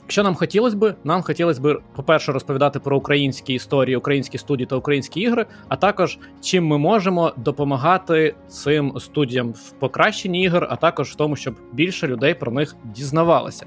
Що 0.06 0.22
нам 0.22 0.34
хотілося 0.34 0.76
би, 0.76 0.94
нам 1.04 1.22
хотілося 1.22 1.60
б, 1.60 1.80
по-перше, 1.96 2.32
розповідати 2.32 2.80
про 2.80 2.96
українські 2.96 3.54
історії, 3.54 3.96
українські 3.96 4.38
студії 4.38 4.66
та 4.66 4.76
українські 4.76 5.20
ігри, 5.20 5.46
а 5.68 5.76
також 5.76 6.18
чим 6.40 6.66
ми 6.66 6.78
можемо 6.78 7.32
допомагати 7.36 8.34
цим 8.48 9.00
студіям 9.00 9.52
в 9.52 9.70
покращенні 9.70 10.42
ігор, 10.42 10.66
а 10.70 10.76
також 10.76 11.10
в 11.10 11.14
тому, 11.14 11.36
щоб 11.36 11.54
більше 11.72 12.08
людей 12.08 12.34
про 12.34 12.52
них 12.52 12.76
дізнавалося. 12.84 13.66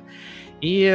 І 0.61 0.93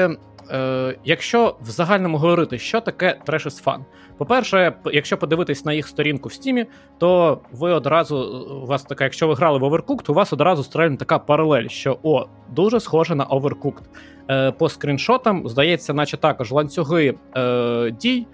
е, 0.52 0.96
якщо 1.04 1.56
в 1.60 1.70
загальному 1.70 2.18
говорити, 2.18 2.58
що 2.58 2.80
таке 2.80 3.18
Trash 3.26 3.46
is 3.46 3.64
Fun? 3.64 3.78
По-перше, 4.18 4.74
якщо 4.92 5.18
подивитись 5.18 5.64
на 5.64 5.72
їх 5.72 5.88
сторінку 5.88 6.28
в 6.28 6.32
стімі, 6.32 6.66
то 6.98 7.40
ви 7.52 7.72
одразу 7.72 8.18
у 8.62 8.66
вас 8.66 8.82
така, 8.82 9.04
якщо 9.04 9.28
ви 9.28 9.34
грали 9.34 9.58
в 9.58 9.64
Overcooked, 9.64 10.10
у 10.10 10.14
вас 10.14 10.32
одразу 10.32 10.62
стрельне 10.62 10.96
така 10.96 11.18
паралель, 11.18 11.68
що 11.68 11.98
о, 12.02 12.26
дуже 12.50 12.80
схоже 12.80 13.14
на 13.14 13.26
Overcooked. 13.26 13.82
Е, 14.30 14.52
По 14.52 14.68
скріншотам, 14.68 15.48
здається, 15.48 15.94
наче 15.94 16.16
також 16.16 16.52
ланцюги 16.52 17.14
е, 17.36 17.90
дій, 17.90 18.26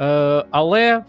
е, 0.00 0.44
але 0.50 1.04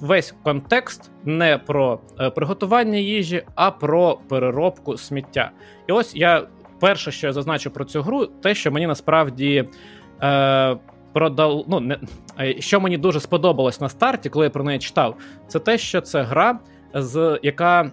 весь 0.00 0.34
контекст 0.42 1.10
не 1.24 1.58
про 1.58 2.00
е, 2.20 2.30
приготування 2.30 2.98
їжі, 2.98 3.42
а 3.54 3.70
про 3.70 4.18
переробку 4.28 4.96
сміття. 4.96 5.50
І 5.88 5.92
ось 5.92 6.16
я 6.16 6.46
перше, 6.80 7.12
що 7.12 7.26
я 7.26 7.32
зазначу 7.32 7.70
про 7.70 7.84
цю 7.84 8.02
гру, 8.02 8.26
те, 8.26 8.54
що 8.54 8.72
мені 8.72 8.86
насправді. 8.86 9.68
Е, 10.22 10.76
продал. 11.12 11.64
Ну, 11.68 11.80
не, 11.80 11.98
Що 12.58 12.80
мені 12.80 12.98
дуже 12.98 13.20
сподобалось 13.20 13.80
на 13.80 13.88
старті, 13.88 14.28
коли 14.28 14.46
я 14.46 14.50
про 14.50 14.64
неї 14.64 14.78
читав, 14.78 15.16
це 15.48 15.58
те, 15.58 15.78
що 15.78 16.00
це 16.00 16.22
гра, 16.22 16.58
з, 16.94 17.40
яка 17.42 17.92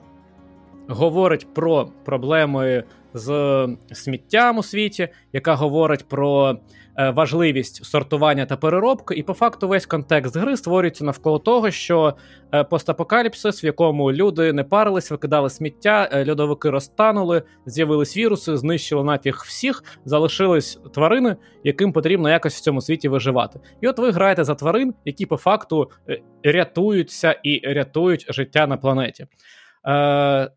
говорить 0.88 1.53
про 1.53 1.89
проблеми 2.05 2.84
з 3.14 3.68
сміттям 3.91 4.57
у 4.57 4.64
світі, 4.64 5.07
яка 5.34 5.55
говорить 5.55 6.07
про 6.07 6.49
Е, 6.51 6.57
важливість 6.97 7.85
сортування 7.85 8.45
та 8.45 8.57
переробки, 8.57 9.15
і 9.15 9.23
по 9.23 9.33
факту 9.33 9.67
весь 9.67 9.85
контекст 9.85 10.37
гри 10.37 10.57
створюється 10.57 11.05
навколо 11.05 11.39
того, 11.39 11.71
що 11.71 12.15
е, 12.53 12.63
постапокаліпсис, 12.63 13.63
в 13.63 13.65
якому 13.65 14.11
люди 14.11 14.53
не 14.53 14.63
парились, 14.63 15.11
викидали 15.11 15.49
сміття, 15.49 16.09
е, 16.11 16.29
льодовики 16.29 16.69
розтанули, 16.69 17.43
з'явились 17.65 18.17
віруси, 18.17 18.57
знищили 18.57 19.03
нафіг 19.03 19.43
всіх, 19.45 19.83
залишились 20.05 20.79
тварини, 20.93 21.35
яким 21.63 21.93
потрібно 21.93 22.29
якось 22.29 22.55
в 22.55 22.61
цьому 22.61 22.81
світі 22.81 23.09
виживати. 23.09 23.59
І 23.81 23.87
от 23.87 23.99
ви 23.99 24.11
граєте 24.11 24.43
за 24.43 24.55
тварин, 24.55 24.93
які 25.05 25.25
по 25.25 25.37
факту 25.37 25.91
рятуються 26.43 27.31
і 27.43 27.73
рятують 27.73 28.25
життя 28.29 28.67
на 28.67 28.77
планеті. 28.77 29.27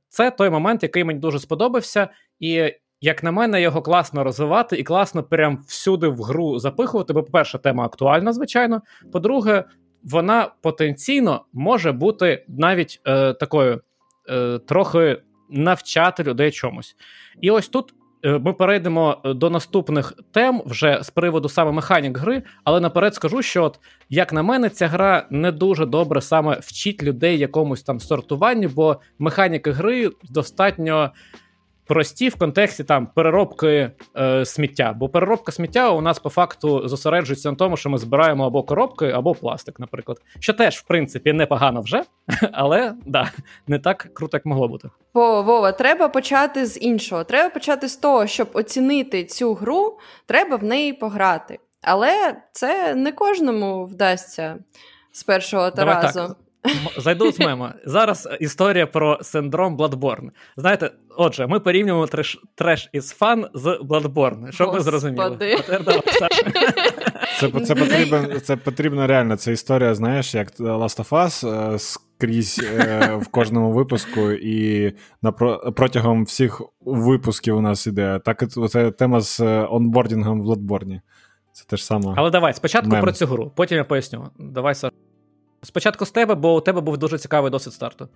Це 0.08 0.30
той 0.38 0.50
момент, 0.50 0.82
який 0.82 1.04
мені 1.04 1.20
дуже 1.20 1.38
сподобався, 1.38 2.08
і 2.40 2.72
як 3.00 3.22
на 3.22 3.32
мене, 3.32 3.62
його 3.62 3.82
класно 3.82 4.24
розвивати 4.24 4.76
і 4.76 4.82
класно 4.82 5.22
прям 5.22 5.58
всюди 5.66 6.08
в 6.08 6.22
гру 6.22 6.58
запихувати. 6.58 7.12
Бо, 7.12 7.22
по-перше, 7.22 7.58
тема 7.58 7.84
актуальна, 7.84 8.32
звичайно. 8.32 8.82
По-друге, 9.12 9.64
вона 10.02 10.50
потенційно 10.62 11.44
може 11.52 11.92
бути 11.92 12.44
навіть 12.48 13.00
е, 13.06 13.32
такою 13.32 13.80
е, 14.30 14.58
трохи 14.58 15.22
навчати 15.50 16.22
людей 16.22 16.50
чомусь. 16.50 16.96
І 17.40 17.50
ось 17.50 17.68
тут. 17.68 17.94
Е, 18.24 18.38
ми 18.38 18.52
перейдемо 18.52 19.16
е, 19.24 19.34
до 19.34 19.50
наступних 19.50 20.12
тем 20.32 20.62
вже 20.66 20.98
з 21.02 21.10
приводу 21.10 21.48
саме 21.48 21.72
механік 21.72 22.18
гри, 22.18 22.42
але 22.64 22.80
наперед 22.80 23.14
скажу, 23.14 23.42
що, 23.42 23.64
от, 23.64 23.80
як 24.08 24.32
на 24.32 24.42
мене, 24.42 24.70
ця 24.70 24.86
гра 24.86 25.26
не 25.30 25.52
дуже 25.52 25.86
добре 25.86 26.20
саме 26.20 26.58
вчить 26.60 27.02
людей 27.02 27.38
якомусь 27.38 27.82
там 27.82 28.00
сортуванню, 28.00 28.68
бо 28.68 29.00
механіки 29.18 29.70
гри 29.70 30.10
достатньо 30.30 31.10
прості 31.86 32.28
в 32.28 32.36
контексті 32.36 32.84
там 32.84 33.06
переробки 33.06 33.90
е, 34.16 34.44
сміття. 34.44 34.92
Бо 34.96 35.08
переробка 35.08 35.52
сміття 35.52 35.90
у 35.90 36.00
нас 36.00 36.18
по 36.18 36.30
факту 36.30 36.88
зосереджується 36.88 37.50
на 37.50 37.56
тому, 37.56 37.76
що 37.76 37.90
ми 37.90 37.98
збираємо 37.98 38.46
або 38.46 38.62
коробки, 38.62 39.10
або 39.10 39.34
пластик, 39.34 39.80
наприклад. 39.80 40.18
Що 40.40 40.52
теж, 40.52 40.76
в 40.76 40.82
принципі, 40.82 41.32
непогано 41.32 41.80
вже, 41.80 42.02
але 42.52 42.94
да, 43.06 43.30
не 43.66 43.78
так 43.78 44.08
круто, 44.14 44.36
як 44.36 44.46
могло 44.46 44.68
бути. 44.68 44.90
Во, 45.14 45.42
Вова, 45.42 45.72
треба 45.72 46.08
почати 46.08 46.66
з 46.66 46.78
іншого. 46.80 47.24
Треба 47.24 47.50
почати 47.50 47.88
з 47.88 47.96
того, 47.96 48.26
щоб 48.26 48.48
оцінити 48.52 49.24
цю 49.24 49.54
гру, 49.54 49.98
треба 50.26 50.56
в 50.56 50.64
неї 50.64 50.92
пограти. 50.92 51.58
Але 51.82 52.36
це 52.52 52.94
не 52.94 53.12
кожному 53.12 53.84
вдасться 53.84 54.58
з 55.12 55.22
першого 55.22 55.70
Давай 55.70 55.94
разу. 55.94 56.20
Так. 56.20 56.36
Зайду 56.96 57.32
з 57.32 57.38
мема. 57.38 57.74
Зараз 57.84 58.28
історія 58.40 58.86
про 58.86 59.18
синдром 59.22 59.76
Bloodborne. 59.76 60.30
Знаєте, 60.56 60.90
отже, 61.16 61.46
ми 61.46 61.60
порівнюємо 61.60 62.06
треш, 62.06 62.38
треш 62.54 62.88
із 62.92 63.10
фан 63.10 63.46
з 63.54 63.66
Bloodborne, 63.66 64.52
щоб 64.52 64.72
ви 64.72 64.80
зрозуміли. 64.80 65.56
Це 67.40 67.50
це, 67.66 67.74
потрібно, 67.74 68.40
це 68.40 68.56
потрібно 68.56 69.06
реально. 69.06 69.36
Це 69.36 69.52
історія, 69.52 69.94
знаєш, 69.94 70.34
як 70.34 70.60
Last 70.60 71.04
of 71.04 71.08
Us 71.08 71.48
е, 71.74 71.78
скрізь 71.78 72.60
е, 72.64 73.18
в 73.22 73.28
кожному 73.28 73.72
випуску, 73.72 74.30
і 74.30 74.92
протягом 75.76 76.24
всіх 76.24 76.62
випусків 76.80 77.56
у 77.56 77.60
нас 77.60 77.86
іде. 77.86 78.20
Так 78.24 78.50
це 78.70 78.90
тема 78.90 79.20
з 79.20 79.40
е, 79.40 79.66
онбордінгом 79.70 80.42
в 80.42 80.44
Bloodborne. 80.44 81.00
Це 81.52 81.64
те 81.64 81.76
ж 81.76 81.84
саме. 81.84 82.14
Але 82.16 82.30
давай 82.30 82.52
спочатку 82.52 82.90
мем. 82.90 83.00
про 83.00 83.12
цю 83.12 83.26
гру, 83.26 83.52
потім 83.56 83.78
я 83.78 83.84
поясню. 83.84 84.30
Давай, 84.38 84.74
Саш. 84.74 84.92
Спочатку 85.62 86.06
з 86.06 86.10
тебе, 86.10 86.34
бо 86.34 86.54
у 86.54 86.60
тебе 86.60 86.80
був 86.80 86.98
дуже 86.98 87.18
цікавий 87.18 87.50
досвід 87.50 87.74
старту. 87.74 88.08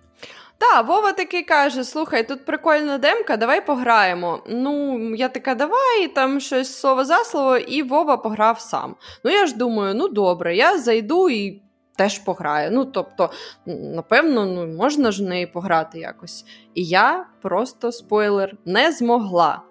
Так, 0.57 0.87
Вова 0.87 1.13
такий 1.13 1.43
каже: 1.43 1.83
слухай, 1.83 2.27
тут 2.27 2.45
прикольна 2.45 2.97
демка, 2.97 3.37
давай 3.37 3.65
пограємо. 3.65 4.43
Ну, 4.49 4.99
я 5.15 5.29
така, 5.29 5.55
давай, 5.55 6.07
там 6.07 6.39
щось 6.39 6.79
слово 6.79 7.05
за 7.05 7.17
слово, 7.17 7.57
і 7.57 7.83
Вова 7.83 8.17
пограв 8.17 8.59
сам. 8.59 8.95
Ну, 9.23 9.31
я 9.31 9.45
ж 9.45 9.57
думаю, 9.57 9.95
ну 9.95 10.07
добре, 10.07 10.55
я 10.55 10.77
зайду 10.77 11.29
і 11.29 11.61
теж 11.95 12.19
пограю. 12.19 12.71
Ну, 12.71 12.85
тобто, 12.85 13.29
напевно, 13.65 14.45
ну, 14.45 14.67
можна 14.67 15.11
ж 15.11 15.23
в 15.23 15.27
неї 15.27 15.47
пограти 15.47 15.99
якось. 15.99 16.45
І 16.73 16.83
я 16.83 17.25
просто 17.41 17.91
спойлер 17.91 18.57
не 18.65 18.91
змогла. 18.91 19.61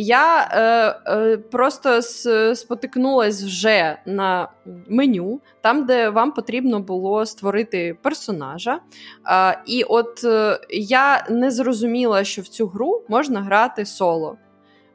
Я 0.00 0.48
е, 0.52 1.12
е, 1.12 1.36
просто 1.36 2.02
спотикнулась 2.54 3.42
вже 3.42 3.98
на 4.06 4.48
меню, 4.88 5.40
там, 5.60 5.86
де 5.86 6.10
вам 6.10 6.32
потрібно 6.32 6.80
було 6.80 7.26
створити 7.26 7.98
персонажа. 8.02 8.80
Е, 9.30 9.58
і 9.66 9.82
от 9.82 10.24
е, 10.24 10.60
я 10.70 11.26
не 11.30 11.50
зрозуміла, 11.50 12.24
що 12.24 12.42
в 12.42 12.48
цю 12.48 12.66
гру 12.66 13.02
можна 13.08 13.40
грати 13.40 13.86
соло. 13.86 14.36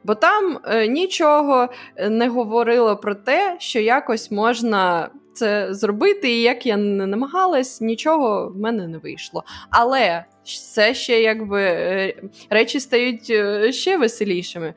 Бо 0.04 0.14
там 0.14 0.58
е, 0.64 0.88
нічого 0.88 1.68
не 2.10 2.28
говорило 2.28 2.96
про 2.96 3.14
те, 3.14 3.56
що 3.58 3.80
якось 3.80 4.30
можна 4.30 5.10
це 5.34 5.74
зробити, 5.74 6.30
і 6.30 6.42
як 6.42 6.66
я 6.66 6.76
не 6.76 7.06
намагалась, 7.06 7.80
нічого 7.80 8.48
в 8.48 8.58
мене 8.58 8.88
не 8.88 8.98
вийшло. 8.98 9.44
Але 9.70 10.24
це 10.72 10.94
ще 10.94 11.20
якби 11.20 11.62
е, 11.62 12.14
речі 12.50 12.80
стають 12.80 13.30
е, 13.30 13.72
ще 13.72 13.96
веселішими. 13.96 14.74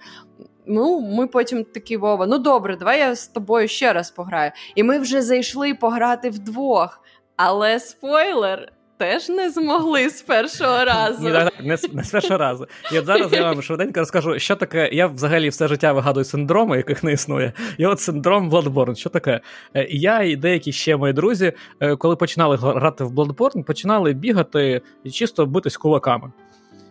Ну, 0.66 1.00
ми 1.00 1.28
потім 1.28 1.64
такі 1.64 1.98
Вова, 1.98 2.28
ну 2.28 2.38
добре, 2.38 2.76
давай 2.76 3.00
я 3.00 3.16
з 3.16 3.28
тобою 3.28 3.68
ще 3.68 3.94
раз 3.94 4.12
пограю. 4.12 4.52
І 4.76 4.84
ми 4.84 5.00
вже 5.00 5.22
зайшли 5.22 5.74
пограти 5.74 6.30
вдвох. 6.30 7.02
Але 7.36 7.80
спойлер, 7.80 8.72
теж 8.98 9.30
не 9.30 9.50
змогли 9.50 10.10
з 10.10 10.22
першого 10.22 10.86
разу. 10.86 11.24
Ні, 11.24 11.32
не, 11.32 11.50
не, 11.64 11.78
не 11.94 12.04
з 12.04 12.10
першого 12.12 12.38
разу. 12.38 12.68
І 12.94 13.00
от 13.00 13.06
зараз 13.06 13.34
я 13.34 13.44
вам 13.44 13.62
швиденько 13.62 14.00
розкажу, 14.00 14.40
що 14.40 14.56
таке. 14.56 14.90
Я 14.92 15.08
взагалі 15.08 15.50
все 15.50 15.68
життя 15.68 15.94
вигадую 15.94 16.24
синдроми, 16.24 16.78
яких 16.78 17.04
не 17.04 17.14
існує. 17.14 17.54
І 17.78 17.86
от 17.86 18.00
синдром 18.00 18.52
Bloodborne. 18.52 18.96
Що 18.96 19.10
таке? 19.10 19.42
Е, 19.74 19.88
я 19.90 20.22
і 20.22 20.36
деякі 20.36 20.72
ще 20.72 20.98
мої 20.98 21.14
друзі, 21.14 21.54
е, 21.80 21.96
коли 21.96 22.16
починали 22.16 22.58
грати 22.58 23.04
в 23.04 23.12
Bloodborne, 23.12 23.64
починали 23.64 24.14
бігати 24.14 24.82
і 25.04 25.12
чисто 25.12 25.46
битись 25.46 25.78
кулаками. 25.78 26.32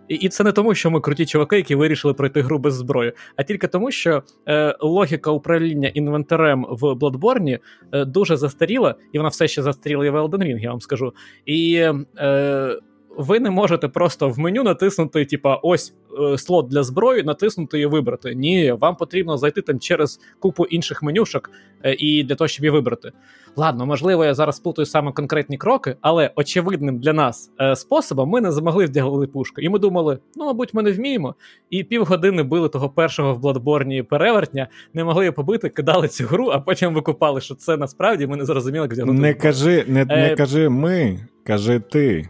І 0.08 0.14
і 0.14 0.28
це 0.28 0.44
не 0.44 0.52
тому, 0.52 0.74
що 0.74 0.90
ми 0.90 1.00
круті 1.00 1.26
чуваки, 1.26 1.56
які 1.56 1.74
вирішили 1.74 2.14
пройти 2.14 2.42
гру 2.42 2.58
без 2.58 2.74
зброї, 2.74 3.12
а 3.36 3.42
тільки 3.42 3.66
тому, 3.66 3.90
що 3.90 4.22
е, 4.48 4.76
логіка 4.80 5.30
управління 5.30 5.88
інвентарем 5.88 6.66
в 6.70 6.82
Bloodborne 6.82 7.58
е, 7.92 8.04
дуже 8.04 8.36
застаріла, 8.36 8.94
і 9.12 9.18
вона 9.18 9.28
все 9.28 9.48
ще 9.48 9.62
застаріла 9.62 10.06
і 10.06 10.10
в 10.10 10.16
Elden 10.16 10.42
Ring, 10.42 10.58
я 10.58 10.70
вам 10.70 10.80
скажу. 10.80 11.12
І 11.46 11.74
е, 12.18 12.76
ви 13.16 13.40
не 13.40 13.50
можете 13.50 13.88
просто 13.88 14.28
в 14.28 14.38
меню 14.38 14.62
натиснути, 14.62 15.24
типа, 15.24 15.56
ось 15.56 15.94
е, 16.20 16.38
слот 16.38 16.68
для 16.68 16.82
зброї, 16.82 17.22
натиснути 17.22 17.80
і 17.80 17.86
вибрати. 17.86 18.34
Ні, 18.34 18.72
вам 18.72 18.96
потрібно 18.96 19.38
зайти 19.38 19.62
там 19.62 19.80
через 19.80 20.20
купу 20.38 20.64
інших 20.64 21.02
менюшок 21.02 21.50
е, 21.84 21.94
і 21.98 22.24
для 22.24 22.34
того, 22.34 22.48
щоб 22.48 22.64
її 22.64 22.70
вибрати. 22.70 23.12
Ладно, 23.58 23.86
можливо, 23.86 24.24
я 24.24 24.34
зараз 24.34 24.60
плутаю 24.60 24.86
саме 24.86 25.12
конкретні 25.12 25.58
кроки, 25.58 25.96
але 26.00 26.30
очевидним 26.36 26.98
для 26.98 27.12
нас 27.12 27.50
е, 27.60 27.76
способом 27.76 28.28
ми 28.28 28.40
не 28.40 28.52
змогли 28.52 28.84
вдягли 28.84 29.26
пушку. 29.26 29.60
І 29.60 29.68
ми 29.68 29.78
думали, 29.78 30.18
ну, 30.36 30.44
мабуть, 30.44 30.74
ми 30.74 30.82
не 30.82 30.92
вміємо. 30.92 31.34
І 31.70 31.84
півгодини 31.84 32.42
били 32.42 32.68
того 32.68 32.88
першого 32.88 33.34
в 33.34 33.38
Бладборні 33.38 34.02
перевертня, 34.02 34.68
не 34.94 35.04
могли 35.04 35.24
її 35.24 35.32
побити, 35.32 35.68
кидали 35.68 36.08
цю 36.08 36.24
гру, 36.24 36.48
а 36.52 36.60
потім 36.60 36.94
викупали, 36.94 37.40
що 37.40 37.54
це 37.54 37.76
насправді 37.76 38.26
ми 38.26 38.36
не 38.36 38.44
зрозуміли, 38.44 38.84
як 38.84 38.92
вдягнути. 38.92 39.20
Не 39.20 39.34
кажи, 39.34 39.84
не, 39.88 40.04
не 40.04 40.34
кажи 40.36 40.68
ми, 40.68 41.18
кажи 41.44 41.80
ти. 41.80 42.28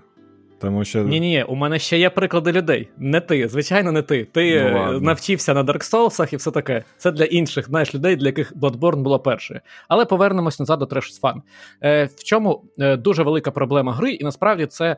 Тому 0.60 0.84
що... 0.84 1.02
Ні, 1.02 1.20
ні, 1.20 1.44
у 1.48 1.54
мене 1.54 1.78
ще 1.78 1.98
є 1.98 2.10
приклади 2.10 2.52
людей. 2.52 2.88
Не 2.98 3.20
ти, 3.20 3.48
звичайно, 3.48 3.92
не 3.92 4.02
ти. 4.02 4.24
Ти 4.24 4.70
ну, 4.74 5.00
навчився 5.00 5.54
на 5.54 5.64
Dark 5.64 5.90
Souls 5.92 6.32
і 6.32 6.36
все 6.36 6.50
таке. 6.50 6.84
Це 6.96 7.12
для 7.12 7.24
інших 7.24 7.66
знаєш, 7.66 7.94
людей, 7.94 8.16
для 8.16 8.26
яких 8.26 8.56
Bloodborne 8.56 9.02
було 9.02 9.18
першою. 9.18 9.60
Але 9.88 10.04
повернемось 10.04 10.60
назад 10.60 10.78
до 10.78 10.84
Trash 10.84 11.20
Fun. 11.20 11.34
Е, 11.82 12.04
В 12.04 12.24
чому 12.24 12.64
е, 12.78 12.96
дуже 12.96 13.22
велика 13.22 13.50
проблема 13.50 13.92
гри, 13.92 14.12
і 14.12 14.24
насправді 14.24 14.66
це. 14.66 14.96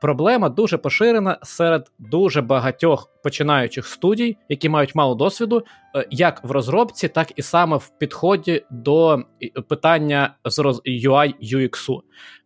Проблема 0.00 0.48
дуже 0.48 0.78
поширена 0.78 1.38
серед 1.42 1.90
дуже 1.98 2.42
багатьох 2.42 3.10
починаючих 3.22 3.86
студій, 3.86 4.36
які 4.48 4.68
мають 4.68 4.94
мало 4.94 5.14
досвіду, 5.14 5.64
е, 5.96 6.06
як 6.10 6.44
в 6.44 6.50
розробці, 6.50 7.08
так 7.08 7.32
і 7.36 7.42
саме 7.42 7.76
в 7.76 7.90
підході 7.98 8.64
до 8.70 9.22
питання 9.68 10.34
з 10.44 10.58
UI 10.86 11.34
UX. 11.54 12.00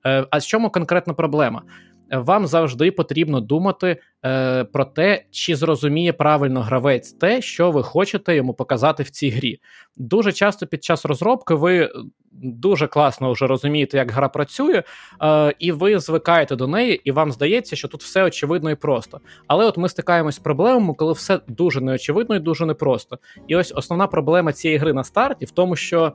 Е, 0.07 0.27
а 0.31 0.41
з 0.41 0.47
чому 0.47 0.71
конкретна 0.71 1.15
проблема? 1.15 1.63
Вам 2.19 2.47
завжди 2.47 2.91
потрібно 2.91 3.41
думати 3.41 3.97
е, 4.25 4.65
про 4.65 4.85
те, 4.85 5.25
чи 5.31 5.57
зрозуміє 5.57 6.13
правильно 6.13 6.61
гравець 6.61 7.13
те, 7.13 7.43
що 7.43 7.71
ви 7.71 7.83
хочете 7.83 8.37
йому 8.37 8.55
показати 8.55 9.03
в 9.03 9.11
цій 9.11 9.31
грі. 9.31 9.61
Дуже 9.97 10.33
часто 10.33 10.67
під 10.67 10.85
час 10.85 11.05
розробки 11.05 11.55
ви 11.55 11.91
дуже 12.33 12.87
класно 12.87 13.33
вже 13.33 13.47
розумієте, 13.47 13.97
як 13.97 14.11
гра 14.11 14.29
працює, 14.29 14.83
е, 15.23 15.55
і 15.59 15.73
ви 15.73 15.99
звикаєте 15.99 16.57
до 16.57 16.67
неї, 16.67 17.01
і 17.05 17.13
вам 17.13 17.33
здається, 17.33 17.77
що 17.77 17.89
тут 17.89 18.03
все 18.03 18.25
очевидно 18.25 18.71
і 18.71 18.75
просто. 18.75 19.21
Але 19.47 19.65
от 19.65 19.77
ми 19.77 19.89
стикаємось 19.89 20.35
з 20.35 20.39
проблемами, 20.39 20.95
коли 20.95 21.13
все 21.13 21.41
дуже 21.49 21.81
неочевидно 21.81 22.37
і 22.37 22.39
дуже 22.39 22.67
непросто. 22.67 23.19
І 23.49 23.57
ось 23.57 23.73
основна 23.77 24.07
проблема 24.07 24.53
цієї 24.53 24.79
гри 24.79 24.93
на 24.93 25.05
старті 25.05 25.45
в 25.45 25.51
тому, 25.51 25.77
що 25.77 26.13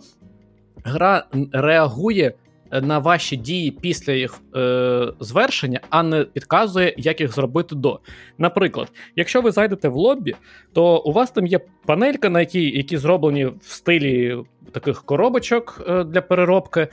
гра 0.83 1.25
реагує 1.51 2.33
на 2.71 2.99
ваші 2.99 3.35
дії 3.35 3.71
після 3.71 4.13
їх 4.13 4.41
е, 4.55 5.13
звершення, 5.19 5.79
а 5.89 6.03
не 6.03 6.23
підказує, 6.23 6.93
як 6.97 7.21
їх 7.21 7.33
зробити 7.33 7.75
до. 7.75 7.99
Наприклад, 8.37 8.91
якщо 9.15 9.41
ви 9.41 9.51
зайдете 9.51 9.89
в 9.89 9.95
лоббі, 9.95 10.35
то 10.73 10.97
у 10.97 11.11
вас 11.11 11.31
там 11.31 11.47
є 11.47 11.59
панелька, 11.85 12.29
на 12.29 12.39
якій 12.39 12.77
які 12.77 12.97
зроблені 12.97 13.45
в 13.45 13.57
стилі 13.61 14.37
таких 14.71 15.03
коробочок 15.03 15.81
е, 15.89 16.03
для 16.03 16.21
переробки, 16.21 16.87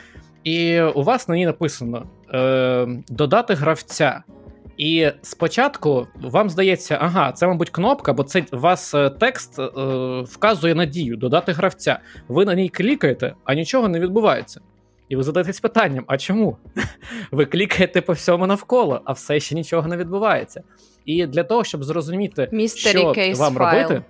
і 0.44 0.80
у 0.80 1.02
вас 1.02 1.28
на 1.28 1.36
ній 1.36 1.46
написано 1.46 2.06
е, 2.34 2.88
додати 3.08 3.54
гравця. 3.54 4.22
І 4.76 5.10
спочатку 5.22 6.06
вам 6.20 6.50
здається, 6.50 6.98
ага, 7.00 7.32
це, 7.32 7.46
мабуть, 7.46 7.70
кнопка, 7.70 8.12
бо 8.12 8.22
це 8.22 8.44
вас 8.52 8.94
е, 8.94 9.10
текст 9.10 9.58
е, 9.58 9.62
вказує 10.20 10.74
надію 10.74 11.16
додати 11.16 11.52
гравця. 11.52 11.98
Ви 12.28 12.44
на 12.44 12.54
ній 12.54 12.68
клікаєте, 12.68 13.34
а 13.44 13.54
нічого 13.54 13.88
не 13.88 14.00
відбувається. 14.00 14.60
І 15.08 15.16
ви 15.16 15.22
задаєтесь 15.22 15.60
питанням: 15.60 16.04
а 16.06 16.18
чому? 16.18 16.56
Ви 17.30 17.46
клікаєте 17.46 18.00
по 18.00 18.12
всьому 18.12 18.46
навколо, 18.46 19.00
а 19.04 19.12
все 19.12 19.40
ще 19.40 19.54
нічого 19.54 19.88
не 19.88 19.96
відбувається. 19.96 20.62
І 21.04 21.26
для 21.26 21.44
того, 21.44 21.64
щоб 21.64 21.84
зрозуміти, 21.84 22.48
Mystery 22.52 22.88
що 22.88 23.42
вам 23.42 23.56
file. 23.56 23.58
робити. 23.58 24.02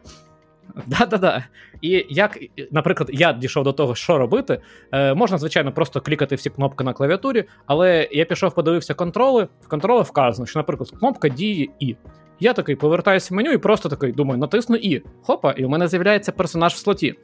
Да-да-да. 0.86 1.44
І 1.80 2.06
як, 2.08 2.38
наприклад, 2.70 3.10
я 3.12 3.32
дійшов 3.32 3.64
до 3.64 3.72
того, 3.72 3.94
що 3.94 4.18
робити, 4.18 4.60
е, 4.92 5.14
можна, 5.14 5.38
звичайно, 5.38 5.72
просто 5.72 6.00
клікати 6.00 6.34
всі 6.34 6.50
кнопки 6.50 6.84
на 6.84 6.92
клавіатурі, 6.92 7.44
але 7.66 8.08
я 8.12 8.24
пішов, 8.24 8.54
подивився 8.54 8.94
контроли. 8.94 9.48
В 9.60 9.68
контролі 9.68 10.02
вказано, 10.02 10.46
що, 10.46 10.58
наприклад, 10.58 10.90
кнопка 10.90 11.28
діє 11.28 11.68
І. 11.80 11.96
Я 12.40 12.52
такий 12.52 12.76
повертаюся 12.76 13.34
в 13.34 13.36
меню 13.36 13.52
і 13.52 13.58
просто 13.58 13.88
такий 13.88 14.12
думаю, 14.12 14.38
натисну 14.38 14.76
І. 14.76 15.02
Хопа, 15.22 15.52
і 15.52 15.64
у 15.64 15.68
мене 15.68 15.88
з'являється 15.88 16.32
персонаж 16.32 16.74
в 16.74 16.76
слоті. 16.76 17.14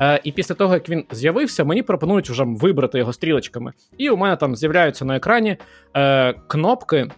Е, 0.00 0.20
І 0.24 0.32
після 0.32 0.54
того, 0.54 0.74
як 0.74 0.88
він 0.88 1.04
з'явився, 1.10 1.64
мені 1.64 1.82
пропонують 1.82 2.30
вже 2.30 2.44
вибрати 2.46 2.98
його 2.98 3.12
стрілочками. 3.12 3.72
І 3.98 4.10
у 4.10 4.16
мене 4.16 4.36
там 4.36 4.56
з'являються 4.56 5.04
на 5.04 5.16
екрані 5.16 5.56
е, 5.96 6.32
кнопки 6.32 7.10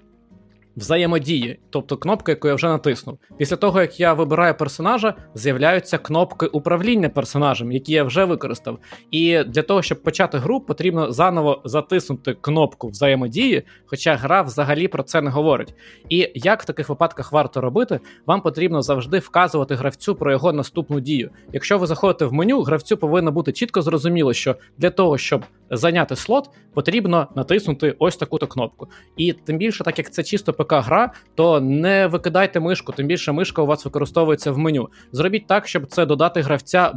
взаємодії, 0.79 1.59
тобто 1.71 1.97
кнопка, 1.97 2.33
яку 2.33 2.49
я 2.49 2.55
вже 2.55 2.69
натиснув. 2.69 3.19
Після 3.37 3.57
того, 3.57 3.81
як 3.81 4.01
я 4.01 4.13
вибираю 4.13 4.55
персонажа, 4.55 5.15
з'являються 5.35 5.99
кнопки 5.99 6.47
управління 6.47 7.09
персонажем, 7.09 7.73
які 7.73 7.93
я 7.93 8.05
вже 8.05 8.25
використав. 8.25 8.79
І 9.11 9.45
для 9.45 9.63
того, 9.63 9.83
щоб 9.83 10.03
почати 10.03 10.39
гру, 10.39 10.61
потрібно 10.61 11.13
заново 11.13 11.63
затиснути 11.65 12.35
кнопку 12.41 12.89
взаємодії, 12.89 13.63
хоча 13.87 14.15
гра 14.15 14.43
взагалі 14.43 14.89
про 14.89 15.03
це 15.03 15.23
не 15.23 15.31
говорить. 15.31 15.75
І 16.09 16.31
як 16.35 16.63
в 16.63 16.67
таких 16.67 16.89
випадках 16.89 17.33
варто 17.33 17.61
робити, 17.61 18.01
вам 18.27 18.41
потрібно 18.41 18.83
завжди 18.83 19.19
вказувати 19.19 19.75
гравцю 19.75 20.15
про 20.15 20.33
його 20.33 20.53
наступну 20.53 21.01
дію. 21.01 21.31
Якщо 21.53 21.79
ви 21.79 21.87
заходите 21.87 22.25
в 22.25 22.33
меню, 22.33 22.63
гравцю 22.63 22.97
повинно 22.97 23.33
бути 23.33 23.53
чітко 23.53 23.83
зрозуміло, 23.83 24.33
що 24.33 24.57
для 24.79 24.91
того, 24.91 25.19
щоб 25.19 25.45
зайняти 25.71 26.17
слот, 26.17 26.51
потрібно 26.75 27.29
натиснути 27.37 27.95
ось 27.99 28.17
таку-то 28.17 28.47
кнопку. 28.47 28.89
І 29.17 29.33
тим 29.33 29.59
більше, 29.59 29.85
так 29.85 29.99
як 29.99 30.11
це 30.11 30.25
чисто 30.25 30.53
ПК-гра, 30.69 31.11
то 31.35 31.61
не 31.61 32.07
викидайте 32.07 32.61
мишку, 32.61 32.93
тим 32.93 33.07
більше 33.07 33.32
мишка 33.32 33.62
у 33.62 33.66
вас 33.66 33.85
використовується 33.85 34.53
в 34.53 34.59
меню. 34.59 34.89
Зробіть 35.12 35.47
так, 35.47 35.69
щоб 35.69 35.86
це 35.86 36.07
додати 36.07 36.40
гравця 36.40 36.93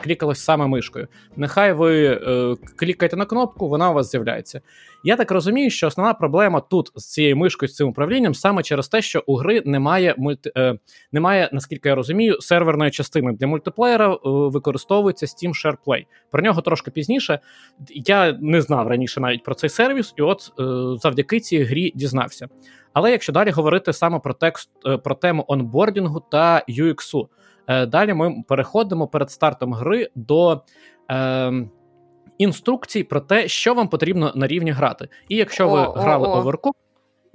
клікалось 0.00 0.40
саме 0.40 0.66
мишкою. 0.66 1.08
Нехай 1.36 1.72
ви 1.72 2.06
е, 2.06 2.54
клікаєте 2.76 3.16
на 3.16 3.24
кнопку, 3.24 3.68
вона 3.68 3.90
у 3.90 3.94
вас 3.94 4.10
з'являється. 4.10 4.60
Я 5.06 5.16
так 5.16 5.30
розумію, 5.30 5.70
що 5.70 5.86
основна 5.86 6.14
проблема 6.14 6.60
тут 6.60 6.90
з 6.94 7.12
цією 7.12 7.36
мишкою, 7.36 7.68
з 7.68 7.74
цим 7.74 7.88
управлінням, 7.88 8.34
саме 8.34 8.62
через 8.62 8.88
те, 8.88 9.02
що 9.02 9.22
у 9.26 9.36
гри 9.36 9.62
немає 9.64 10.14
мульти... 10.18 10.52
е, 10.56 10.78
немає, 11.12 11.50
наскільки 11.52 11.88
я 11.88 11.94
розумію, 11.94 12.40
серверної 12.40 12.90
частини 12.90 13.32
для 13.32 13.46
мультиплеєра 13.46 14.12
е, 14.12 14.18
використовується 14.24 15.26
Steam 15.26 15.48
Share. 15.48 16.04
Про 16.30 16.42
нього 16.42 16.60
трошки 16.60 16.90
пізніше. 16.90 17.40
Я 17.88 18.38
не 18.40 18.60
знав 18.60 18.88
раніше 18.88 19.20
навіть 19.20 19.42
про 19.42 19.54
цей 19.54 19.70
сервіс, 19.70 20.14
і 20.16 20.22
от 20.22 20.52
е, 20.60 20.62
завдяки 21.02 21.40
цій 21.40 21.62
грі 21.62 21.92
дізнався. 21.94 22.48
Але 22.92 23.10
якщо 23.10 23.32
далі 23.32 23.50
говорити 23.50 23.92
саме 23.92 24.18
про 24.18 24.34
текст 24.34 24.70
е, 24.86 24.98
про 24.98 25.14
тему 25.14 25.44
онбордінгу 25.48 26.22
та 26.30 26.62
UX, 26.68 27.26
е, 27.66 27.86
далі 27.86 28.14
ми 28.14 28.34
переходимо 28.48 29.08
перед 29.08 29.30
стартом 29.30 29.74
гри 29.74 30.08
до. 30.14 30.62
Е, 31.10 31.66
інструкцій 32.38 33.04
про 33.04 33.20
те, 33.20 33.48
що 33.48 33.74
вам 33.74 33.88
потрібно 33.88 34.32
на 34.34 34.46
рівні 34.46 34.70
грати. 34.70 35.08
І 35.28 35.36
якщо 35.36 35.68
ви 35.68 35.80
о, 35.80 35.90
грали 35.90 36.28
Overcooked, 36.28 36.72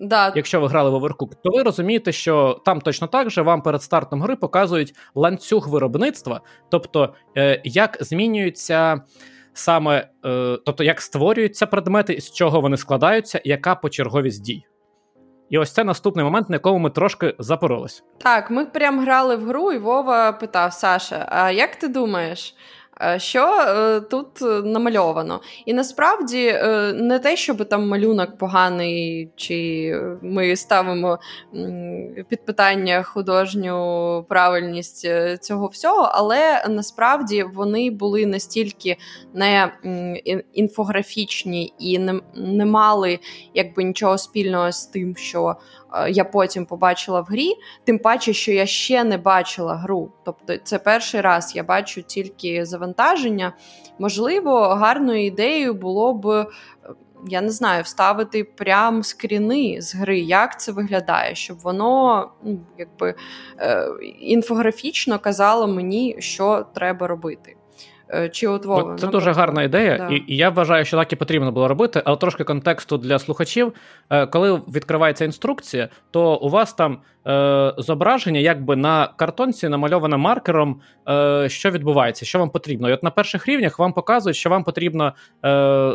Да. 0.01 0.33
Якщо 0.35 0.61
ви 0.61 0.67
грали 0.67 0.89
в 0.89 0.95
Overcooked, 0.95 1.35
то 1.43 1.49
ви 1.49 1.63
розумієте, 1.63 2.11
що 2.11 2.61
там 2.65 2.81
точно 2.81 3.07
так 3.07 3.29
же 3.29 3.41
вам 3.41 3.61
перед 3.61 3.83
стартом 3.83 4.21
гри 4.21 4.35
показують 4.35 4.93
ланцюг 5.15 5.69
виробництва, 5.69 6.41
тобто 6.69 7.13
е, 7.37 7.61
як 7.63 7.97
змінюються 7.99 9.01
саме, 9.53 10.07
е, 10.25 10.57
тобто 10.65 10.83
як 10.83 11.01
створюються 11.01 11.65
предмети, 11.65 12.21
з 12.21 12.31
чого 12.31 12.61
вони 12.61 12.77
складаються, 12.77 13.41
яка 13.43 13.75
почерговість 13.75 14.43
дій. 14.43 14.65
І 15.49 15.57
ось 15.57 15.71
це 15.71 15.83
наступний 15.83 16.25
момент, 16.25 16.49
на 16.49 16.55
якому 16.55 16.79
ми 16.79 16.89
трошки 16.89 17.35
запоролись. 17.39 18.03
Так, 18.17 18.51
ми 18.51 18.65
прям 18.65 18.99
грали 18.99 19.35
в 19.35 19.45
гру, 19.45 19.71
і 19.71 19.77
Вова 19.77 20.31
питав 20.31 20.73
Саша: 20.73 21.25
а 21.29 21.51
як 21.51 21.75
ти 21.75 21.87
думаєш? 21.87 22.55
Е, 23.03 23.19
що 23.19 23.45
е, 23.45 24.01
тут 24.01 24.27
намальовано. 24.65 25.41
І 25.65 25.73
насправді 25.73 26.47
е, 26.47 26.93
не 26.93 27.19
те, 27.19 27.37
щоб 27.37 27.65
там 27.69 27.87
малюнок 27.87 28.37
поганий, 28.37 29.29
чи 29.35 29.93
ми 30.21 30.55
ставимо 30.55 31.19
під 32.29 32.45
питання 32.45 33.03
художню 33.03 34.25
правильність 34.29 35.07
цього 35.41 35.67
всього, 35.67 36.09
але 36.13 36.65
насправді 36.69 37.43
вони 37.53 37.91
були 37.91 38.25
настільки 38.25 38.97
не 39.33 39.71
інфографічні 40.53 41.73
і 41.79 41.99
не, 41.99 42.21
не 42.35 42.65
мали 42.65 43.19
якби 43.53 43.83
нічого 43.83 44.17
спільного 44.17 44.71
з 44.71 44.85
тим, 44.85 45.15
що 45.15 45.55
Е, 45.80 45.80
я 46.09 46.23
потім 46.23 46.65
побачила 46.65 47.21
в 47.21 47.25
грі, 47.25 47.53
тим 47.83 47.99
паче, 47.99 48.33
що 48.33 48.51
я 48.51 48.65
ще 48.65 49.03
не 49.03 49.17
бачила 49.17 49.75
гру. 49.75 50.11
Тобто, 50.25 50.57
це 50.57 50.79
перший 50.79 51.21
раз 51.21 51.55
я 51.55 51.63
бачу 51.63 52.01
тільки 52.01 52.65
завантаження. 52.65 53.53
Можливо, 53.99 54.67
гарною 54.67 55.25
ідеєю 55.25 55.73
було 55.73 56.13
б. 56.13 56.27
Е, 56.27 56.45
я 57.27 57.41
не 57.41 57.49
знаю, 57.49 57.83
вставити 57.83 58.43
прям 58.43 59.03
скріни 59.03 59.81
з 59.81 59.95
гри, 59.95 60.19
як 60.19 60.59
це 60.59 60.71
виглядає, 60.71 61.35
щоб 61.35 61.59
воно 61.59 62.29
ну, 62.43 62.59
якби 62.77 63.15
е, 63.59 63.87
інфографічно 64.19 65.19
казало 65.19 65.67
мені, 65.67 66.15
що 66.19 66.65
треба 66.73 67.07
робити. 67.07 67.55
Е, 68.13 68.29
чи 68.29 68.47
от 68.47 68.65
Вова. 68.65 68.95
Це 68.95 69.07
дуже 69.07 69.31
гарна 69.31 69.63
ідея, 69.63 69.97
да. 69.97 70.15
і, 70.15 70.23
і 70.27 70.37
я 70.37 70.49
вважаю, 70.49 70.85
що 70.85 70.97
так 70.97 71.13
і 71.13 71.15
потрібно 71.15 71.51
було 71.51 71.67
робити, 71.67 72.01
але 72.05 72.17
трошки 72.17 72.43
контексту 72.43 72.97
для 72.97 73.19
слухачів. 73.19 73.73
Е, 74.09 74.25
коли 74.25 74.53
відкривається 74.53 75.25
інструкція, 75.25 75.89
то 76.11 76.35
у 76.35 76.49
вас 76.49 76.73
там 76.73 76.97
е, 77.27 77.73
зображення, 77.77 78.39
якби 78.39 78.75
на 78.75 79.07
картонці 79.07 79.69
намальоване 79.69 80.17
маркером, 80.17 80.81
е, 81.09 81.49
що 81.49 81.71
відбувається, 81.71 82.25
що 82.25 82.39
вам 82.39 82.49
потрібно. 82.49 82.89
І 82.89 82.93
от 82.93 83.03
на 83.03 83.11
перших 83.11 83.47
рівнях 83.47 83.79
вам 83.79 83.93
показують, 83.93 84.37
що 84.37 84.49
вам 84.49 84.63
потрібно 84.63 85.13
е, 85.45 85.93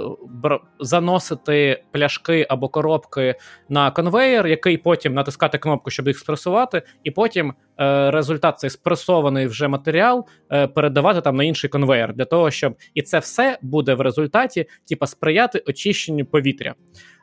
заносити 0.80 1.82
пляшки 1.92 2.46
або 2.48 2.68
коробки 2.68 3.34
на 3.68 3.90
конвейер, 3.90 4.46
який 4.46 4.76
потім 4.76 5.14
натискати 5.14 5.58
кнопку, 5.58 5.90
щоб 5.90 6.08
їх 6.08 6.18
спресувати, 6.18 6.82
і 7.04 7.10
потім 7.10 7.54
е, 7.80 8.10
результат 8.10 8.58
цей 8.58 8.70
спресований 8.70 9.46
вже 9.46 9.68
матеріал 9.68 10.26
е, 10.52 10.66
передавати 10.66 11.20
там 11.20 11.36
на 11.36 11.44
інший 11.44 11.70
конвейер, 11.70 12.14
для 12.14 12.24
того, 12.24 12.50
щоб 12.50 12.76
і 12.94 13.02
це 13.02 13.18
все 13.18 13.58
буде 13.62 13.94
в 13.94 14.00
результаті, 14.00 14.66
типа 14.88 15.06
сприяти 15.06 15.62
очищенню 15.66 16.24
повітря. 16.24 16.74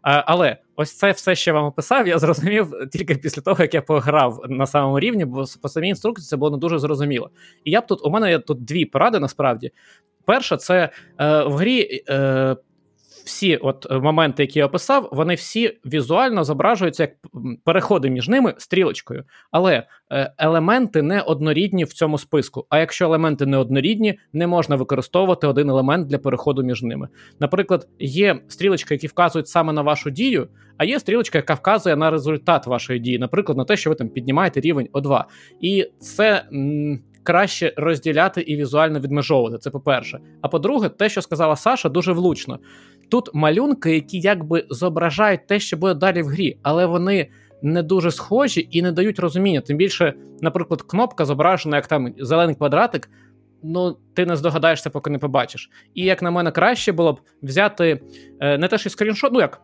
Але 0.04 0.58
ось 0.76 0.98
це 0.98 1.12
все, 1.12 1.36
що 1.36 1.52
я 1.52 1.56
вам 1.56 1.66
описав, 1.66 2.08
я 2.08 2.20
зрозумів 2.20 2.74
тільки 2.92 3.16
після 3.16 3.42
того, 3.42 3.64
як 3.64 3.74
я 3.74 3.82
пограв 3.82 4.42
на 4.50 4.66
самому 4.66 5.00
рівні, 5.00 5.26
бо 5.26 5.44
по 5.62 5.70
самій 5.70 5.90
інструкції 5.90 6.28
це 6.28 6.38
було 6.38 6.52
не 6.52 6.58
дуже 6.58 6.80
зрозуміло. 6.80 7.30
І 7.64 7.72
я 7.72 7.82
б 7.82 7.88
тут 7.88 8.06
у 8.06 8.10
мене 8.10 8.30
є 8.30 8.40
тут 8.40 8.66
дві 8.66 8.86
поради 8.86 9.20
насправді. 9.20 9.72
Перша, 10.26 10.58
це 10.58 10.90
е, 11.20 11.44
в 11.44 11.56
грі 11.56 12.04
е, 12.10 12.56
всі 13.26 13.58
от 13.58 13.88
е, 13.92 14.00
моменти, 14.00 14.44
які 14.44 14.60
я 14.60 14.66
описав, 14.66 15.10
вони 15.12 15.36
всі 15.36 15.78
візуально 15.86 16.44
зображуються 16.44 17.04
як 17.04 17.12
переходи 17.64 18.10
між 18.10 18.30
ними 18.30 18.54
стрілочкою. 18.58 19.24
Але 19.52 19.84
е, 20.12 20.34
елементи 20.38 21.02
не 21.02 21.22
однорідні 21.22 21.84
в 21.84 21.94
цьому 21.94 22.18
списку. 22.18 22.66
А 22.70 22.80
якщо 22.80 23.06
елементи 23.06 23.46
не 23.46 23.58
однорідні, 23.58 24.20
не 24.34 24.48
можна 24.48 24.76
використовувати 24.76 25.48
один 25.48 25.70
елемент 25.70 26.08
для 26.08 26.18
переходу 26.18 26.64
між 26.64 26.84
ними. 26.84 27.08
Наприклад, 27.40 27.88
є 28.00 28.40
стрілочки, 28.48 28.94
які 28.94 29.08
вказують 29.08 29.48
саме 29.48 29.74
на 29.74 29.82
вашу 29.82 30.10
дію, 30.10 30.48
а 30.78 30.86
є 30.86 31.00
стрілочка, 31.00 31.38
яка 31.38 31.54
вказує 31.54 31.96
на 31.96 32.12
результат 32.12 32.68
вашої 32.68 33.00
дії, 33.00 33.20
наприклад, 33.20 33.58
на 33.58 33.66
те, 33.66 33.78
що 33.78 33.90
ви 33.90 33.96
там 33.96 34.10
піднімаєте 34.10 34.60
рівень 34.60 34.88
О2. 34.94 35.24
І 35.62 35.88
це. 36.00 36.46
Краще 37.26 37.74
розділяти 37.78 38.42
і 38.42 38.56
візуально 38.56 39.00
відмежовувати. 39.00 39.58
Це 39.58 39.70
по-перше. 39.70 40.20
А 40.42 40.48
по-друге, 40.48 40.90
те, 40.90 41.10
що 41.10 41.22
сказала 41.22 41.56
Саша, 41.56 41.90
дуже 41.90 42.12
влучно. 42.12 42.60
Тут 43.14 43.30
малюнки, 43.34 43.94
які 43.94 44.20
якби 44.20 44.66
зображають 44.70 45.48
те, 45.48 45.60
що 45.60 45.78
буде 45.78 45.94
далі 45.94 46.22
в 46.22 46.28
грі, 46.28 46.58
але 46.62 46.86
вони. 46.86 47.30
Не 47.66 47.84
дуже 47.84 48.12
схожі 48.12 48.68
і 48.72 48.82
не 48.82 48.92
дають 48.92 49.20
розуміння. 49.20 49.62
Тим 49.62 49.78
більше, 49.78 50.14
наприклад, 50.42 50.82
кнопка 50.82 51.26
зображена 51.26 51.76
як 51.76 51.88
там 51.88 52.14
зелений 52.18 52.56
квадратик. 52.56 53.10
Ну, 53.64 53.98
ти 54.14 54.26
не 54.26 54.36
здогадаєшся, 54.36 54.90
поки 54.90 55.10
не 55.10 55.20
побачиш. 55.20 55.70
І 55.94 56.04
як 56.04 56.22
на 56.22 56.32
мене, 56.32 56.52
краще 56.52 56.92
було 56.92 57.14
б 57.14 57.20
взяти 57.42 58.02
е, 58.40 58.58
не 58.58 58.68
те, 58.68 58.78
що 58.78 58.90
скріншот, 58.90 59.34
ну 59.34 59.40
як 59.40 59.62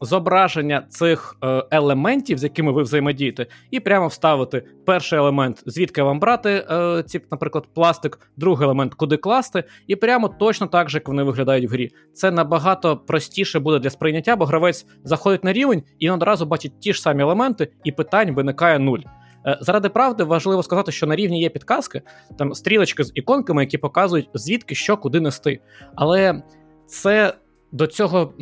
зображення 0.00 0.82
цих 0.88 1.36
е, 1.44 1.64
елементів, 1.70 2.38
з 2.38 2.42
якими 2.42 2.72
ви 2.72 2.82
взаємодієте, 2.82 3.46
і 3.70 3.80
прямо 3.80 4.06
вставити 4.06 4.64
перший 4.86 5.18
елемент, 5.18 5.62
звідки 5.66 6.02
вам 6.02 6.20
брати, 6.20 6.66
е, 6.70 7.02
ці, 7.06 7.20
наприклад, 7.30 7.64
пластик, 7.74 8.18
другий 8.36 8.64
елемент, 8.64 8.94
куди 8.94 9.16
класти, 9.16 9.64
і 9.86 9.96
прямо 9.96 10.28
точно 10.28 10.66
так 10.66 10.90
же, 10.90 10.98
як 10.98 11.08
вони 11.08 11.22
виглядають 11.22 11.70
в 11.70 11.72
грі. 11.72 11.90
Це 12.12 12.30
набагато 12.30 12.96
простіше 12.96 13.58
буде 13.58 13.78
для 13.78 13.90
сприйняття, 13.90 14.36
бо 14.36 14.44
гравець 14.44 14.86
заходить 15.04 15.44
на 15.44 15.52
рівень 15.52 15.82
і 15.98 16.10
одразу 16.10 16.46
бачить 16.46 16.80
ті 16.80 16.92
ж 16.92 17.02
самі 17.02 17.22
елементи, 17.22 17.68
і 17.84 17.92
питань 17.92 18.34
виникає 18.34 18.78
нуль. 18.78 19.00
Е, 19.46 19.58
заради 19.60 19.88
правди 19.88 20.24
важливо 20.24 20.62
сказати, 20.62 20.92
що 20.92 21.06
на 21.06 21.16
рівні 21.16 21.40
є 21.40 21.48
підказки, 21.48 22.02
там 22.38 22.54
стрілочки 22.54 23.04
з 23.04 23.12
іконками, 23.14 23.62
які 23.62 23.78
показують 23.78 24.28
звідки 24.34 24.74
що 24.74 24.96
куди 24.96 25.20
нести. 25.20 25.60
Але 25.94 26.42
це 26.86 27.34
до 27.72 27.86
цього, 27.86 28.32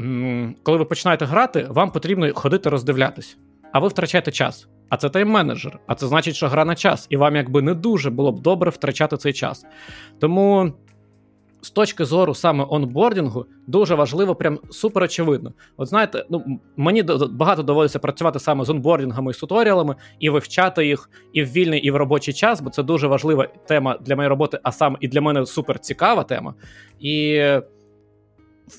коли 0.63 0.79
ви 0.79 0.85
починаєте 0.85 1.25
грати, 1.25 1.67
вам 1.71 1.91
потрібно 1.91 2.35
ходити 2.35 2.71
роздивлятись, 2.71 3.39
а 3.73 3.79
ви 3.79 3.89
втрачаєте 3.89 4.33
час. 4.33 4.69
А 4.89 4.97
це 4.97 5.09
тайм-менеджер, 5.09 5.79
а 5.87 5.95
це 5.95 6.07
значить, 6.07 6.35
що 6.35 6.49
гра 6.49 6.65
на 6.65 6.75
час, 6.75 7.07
і 7.11 7.17
вам 7.17 7.37
якби 7.37 7.63
не 7.63 7.75
дуже 7.75 8.11
було 8.11 8.33
б 8.33 8.41
добре 8.41 8.71
втрачати 8.71 9.17
цей 9.17 9.33
час. 9.33 9.67
Тому. 10.21 10.73
З 11.63 11.71
точки 11.71 12.05
зору 12.05 12.35
саме 12.35 12.67
онбордінгу 12.69 13.47
дуже 13.67 13.95
важливо, 13.95 14.35
прям 14.35 14.59
супер 14.71 15.03
очевидно. 15.03 15.53
От 15.77 15.89
знаєте, 15.89 16.27
ну 16.31 16.61
мені 16.77 17.03
багато 17.31 17.63
доводиться 17.63 17.99
працювати 17.99 18.39
саме 18.39 18.65
з 18.65 18.71
онбордінгами 18.71 19.31
і 19.31 19.35
з 19.35 19.39
туторіалами, 19.39 19.95
і 20.19 20.31
вивчати 20.31 20.87
їх 20.87 21.11
і 21.33 21.43
в 21.43 21.47
вільний, 21.47 21.81
і 21.81 21.91
в 21.91 21.97
робочий 21.97 22.35
час, 22.35 22.61
бо 22.61 22.71
це 22.71 22.83
дуже 22.83 23.07
важлива 23.07 23.49
тема 23.69 23.99
для 24.01 24.17
моєї 24.17 24.29
роботи, 24.29 24.59
а 24.63 24.73
саме 24.73 24.97
і 25.01 25.09
для 25.09 25.21
мене 25.21 25.47
супер 25.47 25.79
цікава 25.79 26.23
тема. 26.23 26.55
І 27.01 27.43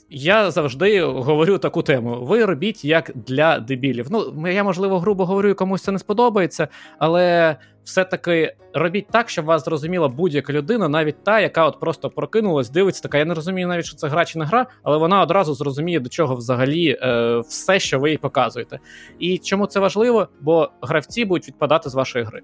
я 0.09 0.51
завжди 0.51 1.01
говорю 1.03 1.57
таку 1.57 1.81
тему: 1.81 2.19
ви 2.21 2.45
робіть 2.45 2.85
як 2.85 3.11
для 3.15 3.59
дебілів. 3.59 4.07
Ну, 4.09 4.47
я, 4.47 4.63
можливо, 4.63 4.99
грубо 4.99 5.25
говорю, 5.25 5.55
комусь 5.55 5.83
це 5.83 5.91
не 5.91 5.99
сподобається, 5.99 6.67
але 6.99 7.55
все-таки 7.83 8.55
робіть 8.73 9.07
так, 9.07 9.29
щоб 9.29 9.45
вас 9.45 9.65
зрозуміла 9.65 10.07
будь-яка 10.07 10.53
людина, 10.53 10.89
навіть 10.89 11.23
та, 11.23 11.39
яка 11.39 11.65
от 11.65 11.79
просто 11.79 12.09
прокинулась, 12.09 12.69
дивиться, 12.69 13.03
така. 13.03 13.17
Я 13.17 13.25
не 13.25 13.33
розумію 13.33 13.67
навіть, 13.67 13.85
що 13.85 13.95
це 13.95 14.07
гра 14.07 14.25
чи 14.25 14.39
не 14.39 14.45
гра, 14.45 14.65
але 14.83 14.97
вона 14.97 15.21
одразу 15.21 15.53
зрозуміє, 15.53 15.99
до 15.99 16.09
чого 16.09 16.35
взагалі 16.35 16.97
е, 17.01 17.39
все, 17.39 17.79
що 17.79 17.99
ви 17.99 18.11
їй 18.11 18.17
показуєте. 18.17 18.79
І 19.19 19.37
чому 19.37 19.65
це 19.65 19.79
важливо? 19.79 20.27
Бо 20.41 20.71
гравці 20.81 21.25
будуть 21.25 21.47
відпадати 21.47 21.89
з 21.89 21.95
вашої 21.95 22.25
гри. 22.25 22.41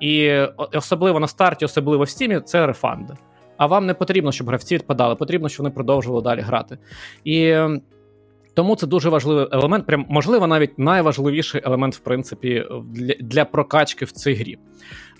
І 0.00 0.40
особливо 0.72 1.20
на 1.20 1.28
старті, 1.28 1.64
особливо 1.64 2.04
в 2.04 2.08
стімі, 2.08 2.40
це 2.40 2.66
рефанди. 2.66 3.14
А 3.58 3.66
вам 3.66 3.86
не 3.86 3.94
потрібно, 3.94 4.32
щоб 4.32 4.46
гравці 4.46 4.74
відпадали, 4.74 5.14
потрібно, 5.14 5.48
щоб 5.48 5.64
вони 5.64 5.74
продовжували 5.74 6.22
далі 6.22 6.40
грати. 6.40 6.78
І 7.24 7.56
тому 8.58 8.76
це 8.76 8.86
дуже 8.86 9.08
важливий 9.08 9.46
елемент, 9.52 9.86
прям 9.86 10.06
можливо, 10.08 10.46
навіть 10.46 10.78
найважливіший 10.78 11.60
елемент, 11.64 11.94
в 11.94 11.98
принципі, 11.98 12.64
для 12.90 13.14
для 13.20 13.44
прокачки 13.44 14.04
в 14.04 14.12
цій 14.12 14.34
грі. 14.34 14.58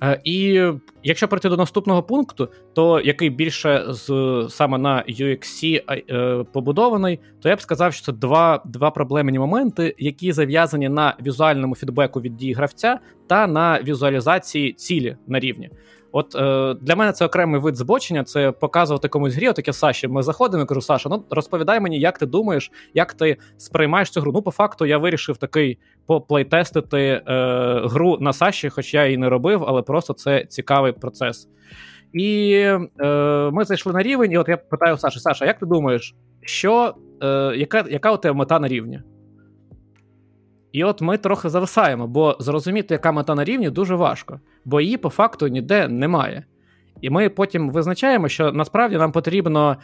Е, 0.03 0.21
і 0.25 0.63
якщо 1.03 1.29
прийти 1.29 1.49
до 1.49 1.57
наступного 1.57 2.03
пункту, 2.03 2.49
то 2.75 3.01
який 3.01 3.31
більше 3.31 3.85
з 3.89 4.07
саме 4.51 4.79
на 4.79 5.05
UXC 5.09 5.83
е, 5.91 6.45
побудований, 6.53 7.21
то 7.43 7.49
я 7.49 7.57
б 7.57 7.61
сказав, 7.61 7.95
що 7.95 8.05
це 8.05 8.13
два 8.13 8.63
два 8.65 8.91
проблемні 8.91 9.39
моменти, 9.39 9.95
які 9.99 10.33
зав'язані 10.33 10.89
на 10.89 11.17
візуальному 11.27 11.75
фідбеку 11.75 12.21
від 12.21 12.37
дії 12.37 12.53
гравця 12.53 12.99
та 13.27 13.47
на 13.47 13.83
візуалізації 13.83 14.73
цілі 14.73 15.17
на 15.27 15.41
рівні. 15.41 15.71
От 16.13 16.35
е, 16.35 16.75
для 16.81 16.97
мене 16.97 17.13
це 17.13 17.27
окремий 17.27 17.61
вид 17.61 17.77
збочення, 17.77 18.25
це 18.25 18.53
показувати 18.53 19.09
комусь 19.09 19.35
грі, 19.35 19.53
таке 19.53 19.73
Саші. 19.73 20.09
Ми 20.09 20.23
заходимо 20.23 20.63
і 20.63 20.67
кажу, 20.67 20.81
Саша, 20.81 21.09
ну 21.09 21.25
розповідай 21.31 21.81
мені, 21.81 22.01
як 22.01 22.19
ти 22.19 22.27
думаєш, 22.27 22.71
як 22.95 23.15
ти 23.15 23.37
сприймаєш 23.57 24.11
цю 24.11 24.21
гру. 24.21 24.33
Ну, 24.35 24.43
по 24.43 24.51
факту, 24.51 24.87
я 24.87 24.99
вирішив 24.99 25.37
такий 25.37 25.79
поплейтестити 26.07 26.99
е, 26.99 27.23
гру 27.85 28.19
на 28.21 28.33
Саші, 28.33 28.69
хоч 28.69 28.95
я 28.95 29.05
її 29.05 29.17
не 29.17 29.29
робив, 29.29 29.65
але 29.67 29.83
просто 29.83 30.13
це 30.13 30.45
цікавий 30.45 30.93
процес. 30.93 31.49
І 32.13 32.53
е, 33.01 33.51
ми 33.53 33.65
зайшли 33.65 33.93
на 33.93 34.03
рівень, 34.03 34.33
і 34.33 34.39
от 34.39 34.49
я 34.49 34.57
питаю 34.57 34.97
Саші, 34.97 35.21
Саша, 35.21 35.47
як 35.47 35.59
ти 35.59 35.67
думаєш, 35.67 36.15
що, 36.43 36.95
е, 37.23 37.53
яка 37.57 37.85
яка 37.91 38.13
у 38.13 38.17
тебе 38.17 38.35
мета 38.35 38.59
на 38.59 38.69
рівні? 38.69 39.01
І 40.73 40.85
от 40.85 41.01
ми 41.01 41.19
трохи 41.19 41.49
зависаємо, 41.49 42.07
бо 42.07 42.37
зрозуміти, 42.41 42.95
яка 42.95 43.13
мета 43.13 43.35
на 43.35 43.45
рівні, 43.45 43.71
дуже 43.71 43.95
важко, 43.95 44.41
бо 44.65 44.81
її 44.81 44.97
по 44.97 45.09
факту 45.09 45.49
ніде 45.49 45.89
немає. 45.89 46.45
І 47.01 47.11
ми 47.11 47.29
потім 47.29 47.71
визначаємо, 47.71 48.29
що 48.29 48.53
насправді 48.53 48.97
нам 48.97 49.13
потрібно 49.13 49.77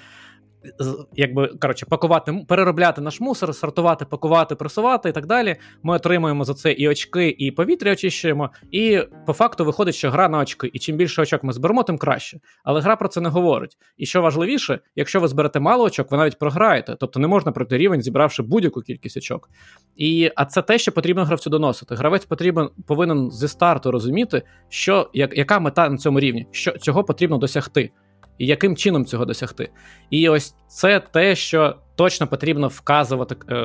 якби 1.14 1.46
коротше, 1.60 1.86
пакувати, 1.86 2.44
переробляти 2.48 3.00
наш 3.00 3.20
мусор, 3.20 3.54
сортувати, 3.54 4.04
пакувати, 4.04 4.54
пресувати 4.54 5.08
і 5.08 5.12
так 5.12 5.26
далі. 5.26 5.56
Ми 5.82 5.94
отримуємо 5.94 6.44
за 6.44 6.54
це 6.54 6.72
і 6.72 6.88
очки, 6.88 7.36
і 7.38 7.50
повітря 7.50 7.92
очищуємо. 7.92 8.50
І 8.70 9.00
по 9.26 9.32
факту 9.32 9.64
виходить, 9.64 9.94
що 9.94 10.10
гра 10.10 10.28
на 10.28 10.38
очки. 10.38 10.70
І 10.72 10.78
чим 10.78 10.96
більше 10.96 11.22
очок 11.22 11.44
ми 11.44 11.52
зберемо, 11.52 11.82
тим 11.82 11.98
краще. 11.98 12.38
Але 12.64 12.80
гра 12.80 12.96
про 12.96 13.08
це 13.08 13.20
не 13.20 13.28
говорить. 13.28 13.76
І 13.96 14.06
що 14.06 14.22
важливіше, 14.22 14.78
якщо 14.96 15.20
ви 15.20 15.28
зберете 15.28 15.60
мало 15.60 15.84
очок, 15.84 16.10
ви 16.10 16.16
навіть 16.16 16.38
програєте. 16.38 16.96
Тобто 17.00 17.20
не 17.20 17.28
можна 17.28 17.52
пройти 17.52 17.78
рівень, 17.78 18.02
зібравши 18.02 18.42
будь-яку 18.42 18.80
кількість 18.80 19.16
очок. 19.16 19.50
І 19.96 20.30
а 20.36 20.44
це 20.44 20.62
те, 20.62 20.78
що 20.78 20.92
потрібно 20.92 21.24
гравцю 21.24 21.50
доносити. 21.50 21.94
Гравець 21.94 22.24
потрібен 22.24 22.68
повинен 22.86 23.30
зі 23.30 23.48
старту 23.48 23.90
розуміти, 23.90 24.42
що 24.68 25.10
як, 25.12 25.38
яка 25.38 25.60
мета 25.60 25.88
на 25.88 25.96
цьому 25.96 26.20
рівні, 26.20 26.46
що 26.50 26.72
цього 26.78 27.04
потрібно 27.04 27.38
досягти 27.38 27.90
і 28.38 28.46
яким 28.46 28.76
чином 28.76 29.04
цього 29.04 29.24
досягти. 29.24 29.70
І 30.10 30.28
ось 30.28 30.54
це 30.68 31.00
те, 31.00 31.36
що 31.36 31.76
точно 31.94 32.26
потрібно 32.26 32.68
вказувати 32.68 33.36
е, 33.50 33.56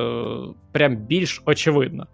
прям 0.72 0.96
більш 0.96 1.42
очевидно. 1.46 2.06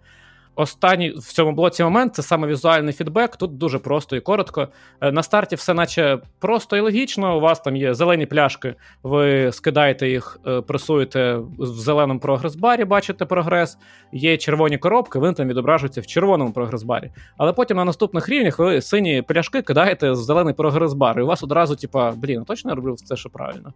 Останній 0.57 1.09
в 1.09 1.33
цьому 1.33 1.51
блоці 1.51 1.83
момент 1.83 2.15
це 2.15 2.21
саме 2.21 2.47
візуальний 2.47 2.93
фідбек. 2.93 3.35
Тут 3.35 3.57
дуже 3.57 3.79
просто 3.79 4.15
і 4.15 4.19
коротко. 4.19 4.67
Е, 5.01 5.11
на 5.11 5.23
старті 5.23 5.55
все 5.55 5.73
наче 5.73 6.19
просто 6.39 6.77
і 6.77 6.79
логічно. 6.79 7.37
У 7.37 7.39
вас 7.39 7.59
там 7.59 7.75
є 7.75 7.93
зелені 7.93 8.25
пляшки, 8.25 8.75
ви 9.03 9.51
скидаєте 9.51 10.09
їх, 10.09 10.39
е, 10.47 10.61
пресуєте 10.61 11.35
в 11.35 11.65
зеленому 11.65 12.19
прогрес-барі, 12.19 12.85
бачите 12.85 13.25
прогрес. 13.25 13.77
Є 14.11 14.37
червоні 14.37 14.77
коробки, 14.77 15.19
вони 15.19 15.33
там 15.33 15.47
відображуються 15.47 16.01
в 16.01 16.05
червоному 16.05 16.51
прогрес-барі. 16.51 17.09
Але 17.37 17.53
потім 17.53 17.77
на 17.77 17.85
наступних 17.85 18.29
рівнях 18.29 18.59
ви 18.59 18.81
сині 18.81 19.21
пляшки 19.21 19.61
кидаєте 19.61 20.11
в 20.11 20.15
зелений 20.15 20.53
прогрес-бар. 20.53 21.19
І 21.19 21.23
у 21.23 21.27
вас 21.27 21.43
одразу, 21.43 21.75
типа, 21.75 22.11
блін, 22.11 22.45
точно 22.45 22.71
я 22.71 22.75
роблю 22.75 22.95
це, 22.95 23.15
що 23.15 23.29
правильно. 23.29 23.73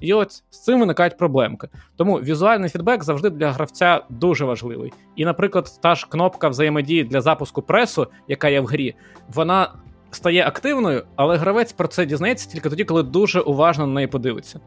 І 0.00 0.14
от 0.14 0.32
з 0.50 0.62
цим 0.62 0.80
виникають 0.80 1.16
проблемки. 1.16 1.68
Тому 1.96 2.16
візуальний 2.16 2.70
фідбек 2.70 3.04
завжди 3.04 3.30
для 3.30 3.50
гравця 3.50 4.04
дуже 4.08 4.44
важливий. 4.44 4.92
І, 5.16 5.24
наприклад, 5.24 5.78
та 5.82 5.94
ж 5.94 6.06
кнопка 6.08 6.48
взаємодії 6.48 7.04
для 7.04 7.20
запуску 7.20 7.62
пресу, 7.62 8.06
яка 8.28 8.48
є 8.48 8.60
в 8.60 8.66
грі, 8.66 8.94
вона 9.28 9.72
стає 10.10 10.46
активною, 10.46 11.02
але 11.16 11.36
гравець 11.36 11.72
про 11.72 11.88
це 11.88 12.06
дізнається 12.06 12.50
тільки 12.50 12.70
тоді, 12.70 12.84
коли 12.84 13.02
дуже 13.02 13.40
уважно 13.40 13.86
на 13.86 13.92
неї 13.92 14.06
подивиться. 14.06 14.60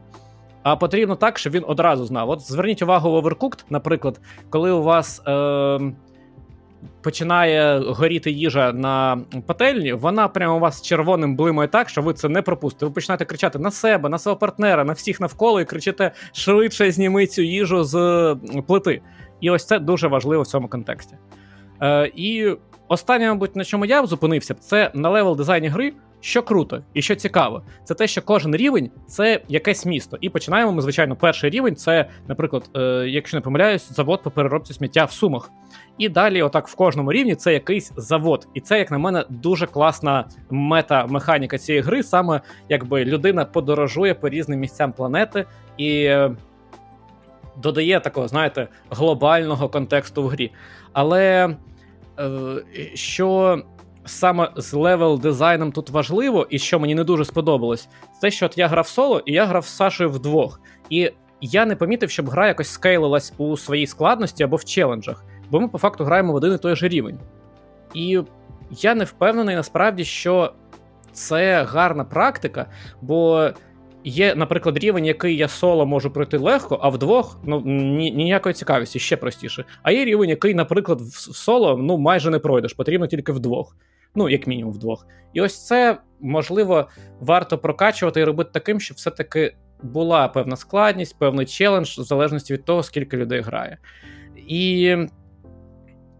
А 0.62 0.76
потрібно 0.76 1.16
так, 1.16 1.38
щоб 1.38 1.52
він 1.52 1.64
одразу 1.66 2.04
знав. 2.04 2.30
От 2.30 2.40
зверніть 2.40 2.82
увагу 2.82 3.10
в 3.12 3.26
Overcooked, 3.26 3.64
наприклад, 3.70 4.20
коли 4.50 4.70
у 4.70 4.82
вас 4.82 5.22
е, 5.26 5.92
починає 7.02 7.78
горіти 7.78 8.30
їжа 8.30 8.72
на 8.72 9.18
пательні, 9.46 9.92
вона 9.92 10.28
прямо 10.28 10.56
у 10.56 10.60
вас 10.60 10.82
червоним 10.82 11.36
блимає 11.36 11.68
так, 11.68 11.88
що 11.88 12.02
ви 12.02 12.14
це 12.14 12.28
не 12.28 12.42
пропустите. 12.42 12.86
Ви 12.86 12.92
починаєте 12.92 13.24
кричати 13.24 13.58
на 13.58 13.70
себе, 13.70 14.08
на 14.08 14.18
свого 14.18 14.38
партнера, 14.38 14.84
на 14.84 14.92
всіх 14.92 15.20
навколо 15.20 15.60
і 15.60 15.64
кричите 15.64 16.10
швидше 16.32 16.90
зніми 16.90 17.26
цю 17.26 17.42
їжу 17.42 17.84
з 17.84 18.36
плити. 18.66 19.02
І 19.40 19.50
ось 19.50 19.66
це 19.66 19.78
дуже 19.78 20.08
важливо 20.08 20.42
в 20.42 20.46
цьому 20.46 20.68
контексті. 20.68 21.16
Е, 21.82 22.12
І 22.14 22.56
останнє, 22.88 23.28
мабуть, 23.28 23.56
на 23.56 23.64
чому 23.64 23.84
я 23.84 24.02
б 24.02 24.06
зупинився, 24.06 24.54
це 24.54 24.90
на 24.94 25.10
level 25.10 25.36
дизайні 25.36 25.68
гри. 25.68 25.92
Що 26.26 26.42
круто 26.42 26.82
і 26.94 27.02
що 27.02 27.14
цікаво, 27.14 27.62
це 27.84 27.94
те, 27.94 28.06
що 28.06 28.22
кожен 28.22 28.56
рівень 28.56 28.90
це 29.06 29.40
якесь 29.48 29.86
місто. 29.86 30.18
І 30.20 30.30
починаємо 30.30 30.72
ми, 30.72 30.82
звичайно, 30.82 31.16
перший 31.16 31.50
рівень 31.50 31.76
це, 31.76 32.08
наприклад, 32.28 32.70
е, 32.76 32.80
якщо 33.08 33.36
не 33.36 33.40
помиляюсь, 33.40 33.92
завод 33.92 34.22
по 34.22 34.30
переробці 34.30 34.72
сміття 34.72 35.04
в 35.04 35.12
Сумах. 35.12 35.50
І 35.98 36.08
далі, 36.08 36.42
отак, 36.42 36.68
в 36.68 36.74
кожному 36.74 37.12
рівні 37.12 37.34
це 37.34 37.52
якийсь 37.52 37.92
завод. 37.96 38.48
І 38.54 38.60
це, 38.60 38.78
як 38.78 38.90
на 38.90 38.98
мене, 38.98 39.24
дуже 39.28 39.66
класна 39.66 40.24
мета-механіка 40.50 41.58
цієї 41.58 41.82
гри. 41.82 42.02
Саме 42.02 42.40
якби 42.68 43.04
людина 43.04 43.44
подорожує 43.44 44.14
по 44.14 44.28
різним 44.28 44.60
місцям 44.60 44.92
планети 44.92 45.44
і 45.76 46.04
е, 46.04 46.36
додає 47.56 48.00
такого, 48.00 48.28
знаєте, 48.28 48.68
глобального 48.90 49.68
контексту 49.68 50.22
в 50.22 50.28
грі. 50.28 50.52
Але 50.92 51.56
е, 52.18 52.62
що 52.94 53.58
саме 54.06 54.50
з 54.56 54.72
level 54.72 55.20
дизайном 55.20 55.72
тут 55.72 55.90
важливо, 55.90 56.46
і 56.50 56.58
що 56.58 56.78
мені 56.78 56.94
не 56.94 57.04
дуже 57.04 57.24
сподобалось, 57.24 57.88
це 58.20 58.30
що 58.30 58.46
от 58.46 58.58
я 58.58 58.68
грав 58.68 58.88
соло, 58.88 59.22
і 59.26 59.32
я 59.32 59.46
грав 59.46 59.64
з 59.64 59.76
Сашою 59.76 60.10
вдвох. 60.10 60.60
І 60.90 61.10
я 61.40 61.66
не 61.66 61.76
помітив, 61.76 62.10
щоб 62.10 62.28
гра 62.28 62.46
якось 62.46 62.68
скейлилась 62.68 63.32
у 63.38 63.56
своїй 63.56 63.86
складності 63.86 64.44
або 64.44 64.56
в 64.56 64.64
челенджах, 64.64 65.24
бо 65.50 65.60
ми 65.60 65.68
по 65.68 65.78
факту 65.78 66.04
граємо 66.04 66.32
в 66.32 66.36
один 66.36 66.54
і 66.54 66.58
той 66.58 66.76
же 66.76 66.88
рівень. 66.88 67.18
І 67.94 68.20
я 68.70 68.94
не 68.94 69.04
впевнений 69.04 69.56
насправді, 69.56 70.04
що 70.04 70.52
це 71.12 71.62
гарна 71.62 72.04
практика, 72.04 72.66
бо 73.02 73.50
є, 74.10 74.34
наприклад, 74.34 74.78
рівень, 74.78 75.06
який 75.06 75.36
я 75.36 75.48
соло 75.48 75.86
можу 75.86 76.10
пройти 76.10 76.38
легко, 76.38 76.78
а 76.82 76.88
вдвох 76.88 77.40
ну, 77.44 77.62
ні, 77.66 78.10
ніякої 78.10 78.54
цікавості, 78.54 78.98
ще 78.98 79.16
простіше. 79.16 79.64
А 79.82 79.92
є 79.92 80.04
рівень, 80.04 80.30
який, 80.30 80.54
наприклад, 80.54 81.00
в 81.00 81.34
соло 81.34 81.76
ну, 81.76 81.98
майже 81.98 82.30
не 82.30 82.38
пройдеш, 82.38 82.72
потрібно 82.72 83.06
тільки 83.06 83.32
вдвох 83.32 83.76
ну, 84.16 84.28
як 84.28 84.46
мінімум 84.46 84.72
вдвох. 84.72 85.06
І 85.32 85.40
ось 85.40 85.66
це 85.66 85.98
можливо 86.20 86.88
варто 87.20 87.58
прокачувати 87.58 88.20
і 88.20 88.24
робити 88.24 88.50
таким, 88.52 88.80
щоб 88.80 88.96
все-таки 88.96 89.56
була 89.82 90.28
певна 90.28 90.56
складність, 90.56 91.18
певний 91.18 91.46
челендж, 91.46 91.98
в 91.98 92.02
залежності 92.02 92.52
від 92.52 92.64
того, 92.64 92.82
скільки 92.82 93.16
людей 93.16 93.40
грає. 93.40 93.78
І 94.48 94.96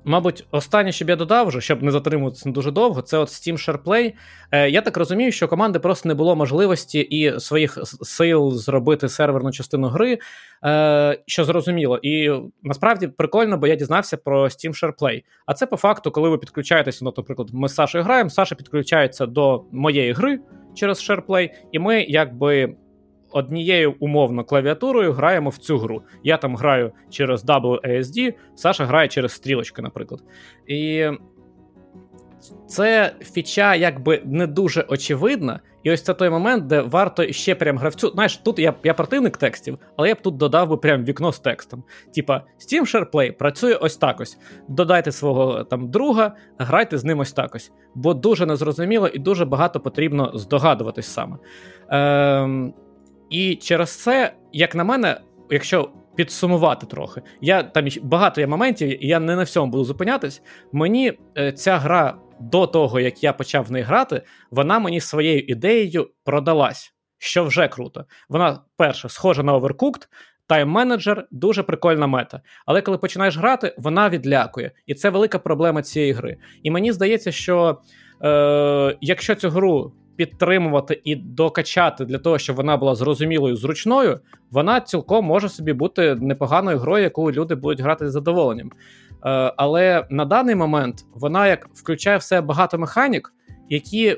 Мабуть, 0.08 0.44
останнє, 0.50 0.92
що 0.92 1.04
б 1.04 1.08
я 1.08 1.16
додав, 1.16 1.46
вже, 1.46 1.60
щоб 1.60 1.82
не 1.82 1.90
затримуватися 1.90 2.50
дуже 2.50 2.70
довго, 2.70 3.02
це 3.02 3.18
от 3.18 3.28
Steam 3.28 3.52
SharePlay. 3.52 4.12
Е, 4.52 4.70
Я 4.70 4.80
так 4.82 4.96
розумію, 4.96 5.32
що 5.32 5.48
команди 5.48 5.78
просто 5.78 6.08
не 6.08 6.14
було 6.14 6.36
можливості 6.36 7.00
і 7.00 7.40
своїх 7.40 7.78
сил 8.02 8.52
зробити 8.52 9.08
серверну 9.08 9.52
частину 9.52 9.88
гри, 9.88 10.18
е, 10.64 11.18
що 11.26 11.44
зрозуміло. 11.44 11.98
І 12.02 12.30
насправді 12.62 13.08
прикольно, 13.08 13.58
бо 13.58 13.66
я 13.66 13.74
дізнався 13.74 14.16
про 14.16 14.44
Steam 14.44 14.70
SharePlay. 14.70 15.22
А 15.46 15.54
це 15.54 15.66
по 15.66 15.76
факту, 15.76 16.10
коли 16.10 16.28
ви 16.28 16.38
підключаєтеся, 16.38 17.04
ну, 17.04 17.14
наприклад, 17.16 17.48
ми 17.52 17.68
з 17.68 17.74
Сашою 17.74 18.04
граємо, 18.04 18.30
Саша 18.30 18.54
підключається 18.54 19.26
до 19.26 19.64
моєї 19.72 20.12
гри 20.12 20.38
через 20.74 21.10
SharePlay, 21.10 21.50
і 21.72 21.78
ми 21.78 22.02
якби 22.02 22.76
однією 23.30 23.94
умовно 24.00 24.44
клавіатурою 24.44 25.12
граємо 25.12 25.50
в 25.50 25.56
цю 25.56 25.78
гру. 25.78 26.02
Я 26.24 26.36
там 26.36 26.56
граю 26.56 26.92
через 27.10 27.44
WASD, 27.44 28.34
Саша 28.54 28.84
грає 28.84 29.08
через 29.08 29.32
стрілочки, 29.32 29.82
наприклад. 29.82 30.20
І 30.66 31.06
це 32.66 33.14
фіча 33.20 33.74
якби 33.74 34.22
не 34.24 34.46
дуже 34.46 34.84
очевидна, 34.88 35.60
і 35.82 35.92
ось 35.92 36.02
це 36.02 36.14
той 36.14 36.30
момент, 36.30 36.66
де 36.66 36.80
варто 36.80 37.32
ще 37.32 37.54
прям 37.54 37.78
гравцю. 37.78 38.10
Знаєш, 38.10 38.36
тут 38.36 38.58
я 38.58 38.74
я 38.84 38.94
противник 38.94 39.36
текстів, 39.36 39.78
але 39.96 40.08
я 40.08 40.14
б 40.14 40.22
тут 40.22 40.36
додав 40.36 40.68
би 40.68 40.76
прям 40.76 41.04
вікно 41.04 41.32
з 41.32 41.38
текстом. 41.38 41.84
Типа, 42.14 42.42
Steam 42.58 42.80
SharePlay 42.80 43.30
працює 43.32 43.74
ось 43.74 43.96
так 43.96 44.20
ось. 44.20 44.38
Додайте 44.68 45.12
свого 45.12 45.64
там 45.64 45.90
друга, 45.90 46.34
грайте 46.58 46.98
з 46.98 47.04
ним 47.04 47.18
ось 47.18 47.32
так 47.32 47.54
ось. 47.54 47.72
Бо 47.94 48.14
дуже 48.14 48.46
незрозуміло 48.46 49.08
і 49.08 49.18
дуже 49.18 49.44
багато 49.44 49.80
потрібно 49.80 50.32
здогадуватись 50.34 51.06
саме. 51.06 51.36
Ем, 51.88 52.74
І 53.30 53.56
через 53.56 54.02
це, 54.02 54.32
як 54.52 54.74
на 54.74 54.84
мене, 54.84 55.20
якщо. 55.50 55.90
Підсумувати 56.16 56.86
трохи. 56.86 57.22
Я 57.40 57.62
там 57.62 57.88
багато 58.02 58.40
є 58.40 58.46
моментів, 58.46 59.04
і 59.04 59.08
я 59.08 59.20
не 59.20 59.36
на 59.36 59.42
всьому 59.42 59.72
буду 59.72 59.84
зупинятись. 59.84 60.42
Мені 60.72 61.12
е, 61.38 61.52
ця 61.52 61.78
гра 61.78 62.18
до 62.40 62.66
того, 62.66 63.00
як 63.00 63.24
я 63.24 63.32
почав 63.32 63.64
в 63.64 63.70
неї 63.72 63.84
грати, 63.84 64.22
вона 64.50 64.78
мені 64.78 65.00
своєю 65.00 65.40
ідеєю 65.40 66.10
продалась, 66.24 66.94
що 67.18 67.44
вже 67.44 67.68
круто. 67.68 68.04
Вона, 68.28 68.60
перше, 68.76 69.08
схожа 69.08 69.42
на 69.42 69.58
Overcooked, 69.58 70.06
тайм-менеджер, 70.48 71.24
дуже 71.30 71.62
прикольна 71.62 72.06
мета. 72.06 72.40
Але 72.66 72.82
коли 72.82 72.98
починаєш 72.98 73.36
грати, 73.36 73.74
вона 73.78 74.08
відлякує. 74.08 74.70
І 74.86 74.94
це 74.94 75.10
велика 75.10 75.38
проблема 75.38 75.82
цієї 75.82 76.12
гри. 76.12 76.36
І 76.62 76.70
мені 76.70 76.92
здається, 76.92 77.32
що 77.32 77.78
е, 78.24 78.96
якщо 79.00 79.34
цю 79.34 79.50
гру. 79.50 79.92
Підтримувати 80.16 81.00
і 81.04 81.16
докачати 81.16 82.04
для 82.04 82.18
того, 82.18 82.38
щоб 82.38 82.56
вона 82.56 82.76
була 82.76 82.94
зрозумілою 82.94 83.56
зручною, 83.56 84.20
вона 84.50 84.80
цілком 84.80 85.24
може 85.24 85.48
собі 85.48 85.72
бути 85.72 86.14
непоганою 86.14 86.78
грою, 86.78 87.02
яку 87.04 87.32
люди 87.32 87.54
будуть 87.54 87.80
грати 87.80 88.08
з 88.08 88.12
задоволенням. 88.12 88.70
Е, 88.70 89.52
але 89.56 90.06
на 90.10 90.24
даний 90.24 90.54
момент 90.54 91.04
вона 91.14 91.46
як 91.46 91.68
включає 91.74 92.16
все 92.16 92.40
багато 92.40 92.78
механік, 92.78 93.32
які 93.68 94.16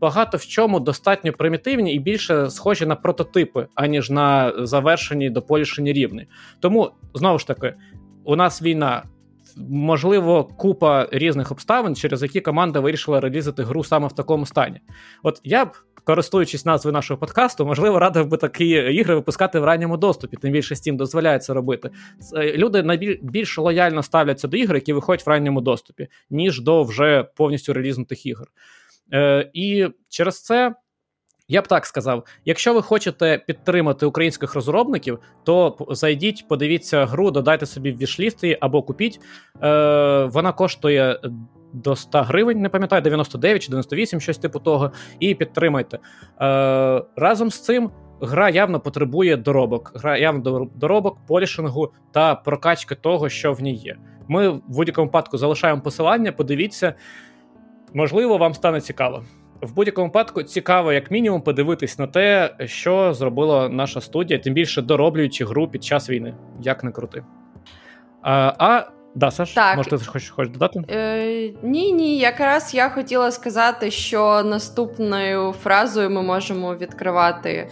багато 0.00 0.36
в 0.36 0.46
чому 0.46 0.80
достатньо 0.80 1.32
примітивні 1.32 1.94
і 1.94 1.98
більше 1.98 2.50
схожі 2.50 2.86
на 2.86 2.94
прототипи, 2.96 3.66
аніж 3.74 4.10
на 4.10 4.52
завершені 4.66 5.30
дополішені 5.30 5.92
рівні. 5.92 6.26
Тому 6.60 6.90
знову 7.14 7.38
ж 7.38 7.46
таки, 7.46 7.74
у 8.24 8.36
нас 8.36 8.62
війна. 8.62 9.02
Можливо, 9.56 10.44
купа 10.44 11.08
різних 11.12 11.52
обставин, 11.52 11.96
через 11.96 12.22
які 12.22 12.40
команда 12.40 12.80
вирішила 12.80 13.20
релізити 13.20 13.62
гру 13.62 13.84
саме 13.84 14.06
в 14.06 14.12
такому 14.12 14.46
стані. 14.46 14.80
От 15.22 15.40
я 15.44 15.64
б 15.64 15.76
користуючись 16.06 16.64
назвою 16.64 16.92
нашого 16.92 17.20
подкасту, 17.20 17.66
можливо, 17.66 17.98
радив 17.98 18.26
би 18.26 18.36
такі 18.36 18.68
ігри 18.68 19.14
випускати 19.14 19.60
в 19.60 19.64
ранньому 19.64 19.96
доступі. 19.96 20.36
Тим 20.36 20.52
більше 20.52 20.74
Steam 20.74 20.96
дозволяє 20.96 21.38
це 21.38 21.52
робити. 21.52 21.90
Люди 22.34 22.82
найбільш 22.82 23.58
лояльно 23.58 24.02
ставляться 24.02 24.48
до 24.48 24.56
ігор, 24.56 24.76
які 24.76 24.92
виходять 24.92 25.26
в 25.26 25.30
ранньому 25.30 25.60
доступі, 25.60 26.08
ніж 26.30 26.60
до 26.60 26.82
вже 26.82 27.22
повністю 27.36 27.72
релізнутих 27.72 28.26
ігор. 28.26 28.46
Е, 29.12 29.50
І 29.52 29.88
через 30.08 30.42
це. 30.42 30.74
Я 31.48 31.62
б 31.62 31.68
так 31.68 31.86
сказав: 31.86 32.24
якщо 32.44 32.74
ви 32.74 32.82
хочете 32.82 33.42
підтримати 33.46 34.06
українських 34.06 34.54
розробників, 34.54 35.18
то 35.44 35.76
зайдіть, 35.90 36.48
подивіться 36.48 37.06
гру, 37.06 37.30
додайте 37.30 37.66
собі 37.66 37.92
в 37.92 37.98
вішлісти 37.98 38.58
або 38.60 38.82
купіть. 38.82 39.20
Е, 39.62 40.24
Вона 40.24 40.52
коштує 40.52 41.20
до 41.72 41.96
100 41.96 42.22
гривень, 42.22 42.60
не 42.60 42.68
пам'ятаю, 42.68 43.02
99 43.02 43.62
чи 43.62 43.68
98, 43.68 44.20
щось 44.20 44.38
типу 44.38 44.58
того, 44.58 44.92
і 45.20 45.34
підтримайте. 45.34 45.98
Е, 46.40 47.02
Разом 47.16 47.50
з 47.50 47.60
цим. 47.60 47.90
Гра 48.20 48.48
явно 48.50 48.80
потребує 48.80 49.36
доробок, 49.36 49.92
гра 49.94 50.16
явно 50.18 50.68
доробок, 50.74 51.18
полішингу 51.26 51.92
та 52.12 52.34
прокачки 52.34 52.94
того, 52.94 53.28
що 53.28 53.52
в 53.52 53.62
ній 53.62 53.74
є. 53.74 53.96
Ми 54.28 54.48
в 54.48 54.62
будь-якому 54.68 55.06
випадку 55.06 55.38
залишаємо 55.38 55.80
посилання, 55.80 56.32
подивіться, 56.32 56.94
можливо, 57.94 58.38
вам 58.38 58.54
стане 58.54 58.80
цікаво. 58.80 59.24
В 59.66 59.74
будь-якому 59.74 60.06
випадку 60.06 60.42
цікаво, 60.42 60.92
як 60.92 61.10
мінімум, 61.10 61.40
подивитись 61.40 61.98
на 61.98 62.06
те, 62.06 62.54
що 62.64 63.14
зробила 63.14 63.68
наша 63.68 64.00
студія, 64.00 64.38
тим 64.38 64.54
більше 64.54 64.82
дороблюючи 64.82 65.44
гру 65.44 65.68
під 65.68 65.84
час 65.84 66.10
війни, 66.10 66.34
як 66.62 66.84
не 66.84 66.90
крути. 66.90 67.24
А 68.22 68.52
а 68.58 68.84
Да, 69.16 69.30
Саш, 69.30 69.52
так. 69.52 69.76
може, 69.76 69.90
ти 69.90 69.96
хочеш, 69.96 70.30
хочеш 70.30 70.52
додати? 70.52 70.80
Е, 70.90 71.52
Ні, 71.62 71.92
ні. 71.92 72.18
Якраз 72.18 72.74
я 72.74 72.88
хотіла 72.88 73.30
сказати, 73.30 73.90
що 73.90 74.42
наступною 74.42 75.52
фразою 75.52 76.10
ми 76.10 76.22
можемо 76.22 76.74
відкривати 76.74 77.70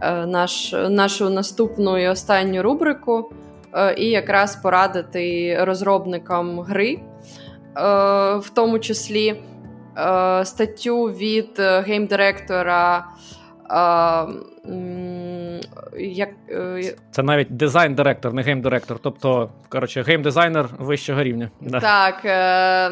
е, 0.00 0.26
наш, 0.26 0.74
нашу 0.88 1.30
наступну 1.30 1.98
і 1.98 2.08
останню 2.08 2.62
рубрику, 2.62 3.32
е, 3.74 3.94
і 3.98 4.06
якраз 4.06 4.56
порадити 4.56 5.56
розробникам 5.64 6.60
гри, 6.60 6.90
е, 6.94 7.00
в 8.36 8.50
тому 8.54 8.78
числі 8.78 9.42
статтю 10.44 11.04
від 11.04 11.58
геймдиректора. 11.58 13.04
Як, 15.98 16.28
е, 16.50 16.94
Це 17.10 17.22
навіть 17.22 17.56
дизайн-директор, 17.56 18.32
не 18.32 18.42
гейм-директор. 18.42 18.98
Тобто, 19.02 19.50
коротше, 19.68 20.02
гейм-дизайнер 20.02 20.66
вищого 20.78 21.22
рівня. 21.22 21.50
Да. 21.60 21.80
Так. 21.80 22.24
Е, 22.24 22.90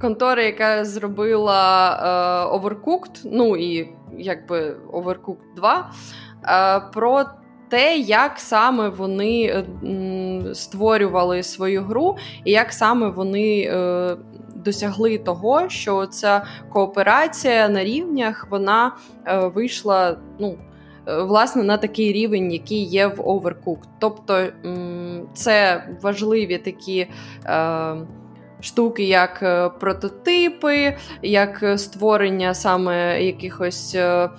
контора, 0.00 0.42
яка 0.42 0.84
зробила 0.84 1.90
е, 1.92 2.56
Overcooked, 2.56 3.20
ну 3.24 3.56
і 3.56 3.88
якби 4.18 4.76
Overcooked 4.92 5.54
2, 5.56 5.90
про 6.92 7.24
те, 7.68 7.96
як 7.96 8.38
саме 8.38 8.88
вони 8.88 9.64
створювали 10.54 11.42
свою 11.42 11.82
гру, 11.82 12.16
і 12.44 12.50
як 12.50 12.72
саме 12.72 13.08
вони 13.08 13.72
досягли 14.64 15.18
того, 15.18 15.68
що 15.68 16.06
ця 16.06 16.44
кооперація 16.72 17.68
на 17.68 17.84
рівнях 17.84 18.46
вона 18.50 18.92
вийшла. 19.54 20.16
ну, 20.38 20.56
Е, 21.10 21.22
власне 21.22 21.62
на 21.62 21.76
такий 21.76 22.12
рівень, 22.12 22.52
який 22.52 22.84
є 22.84 23.06
в 23.06 23.20
Overcooked. 23.20 23.88
Тобто 23.98 24.46
це 25.34 25.84
важливі 26.02 26.58
такі. 26.58 27.06
Е, 27.46 27.96
штуки, 28.62 29.04
як 29.04 29.42
е, 29.42 29.68
прототипи, 29.68 30.96
як 31.22 31.64
створення 31.76 32.54
саме 32.54 33.24
якихось 33.24 33.94
Е, 33.94 34.30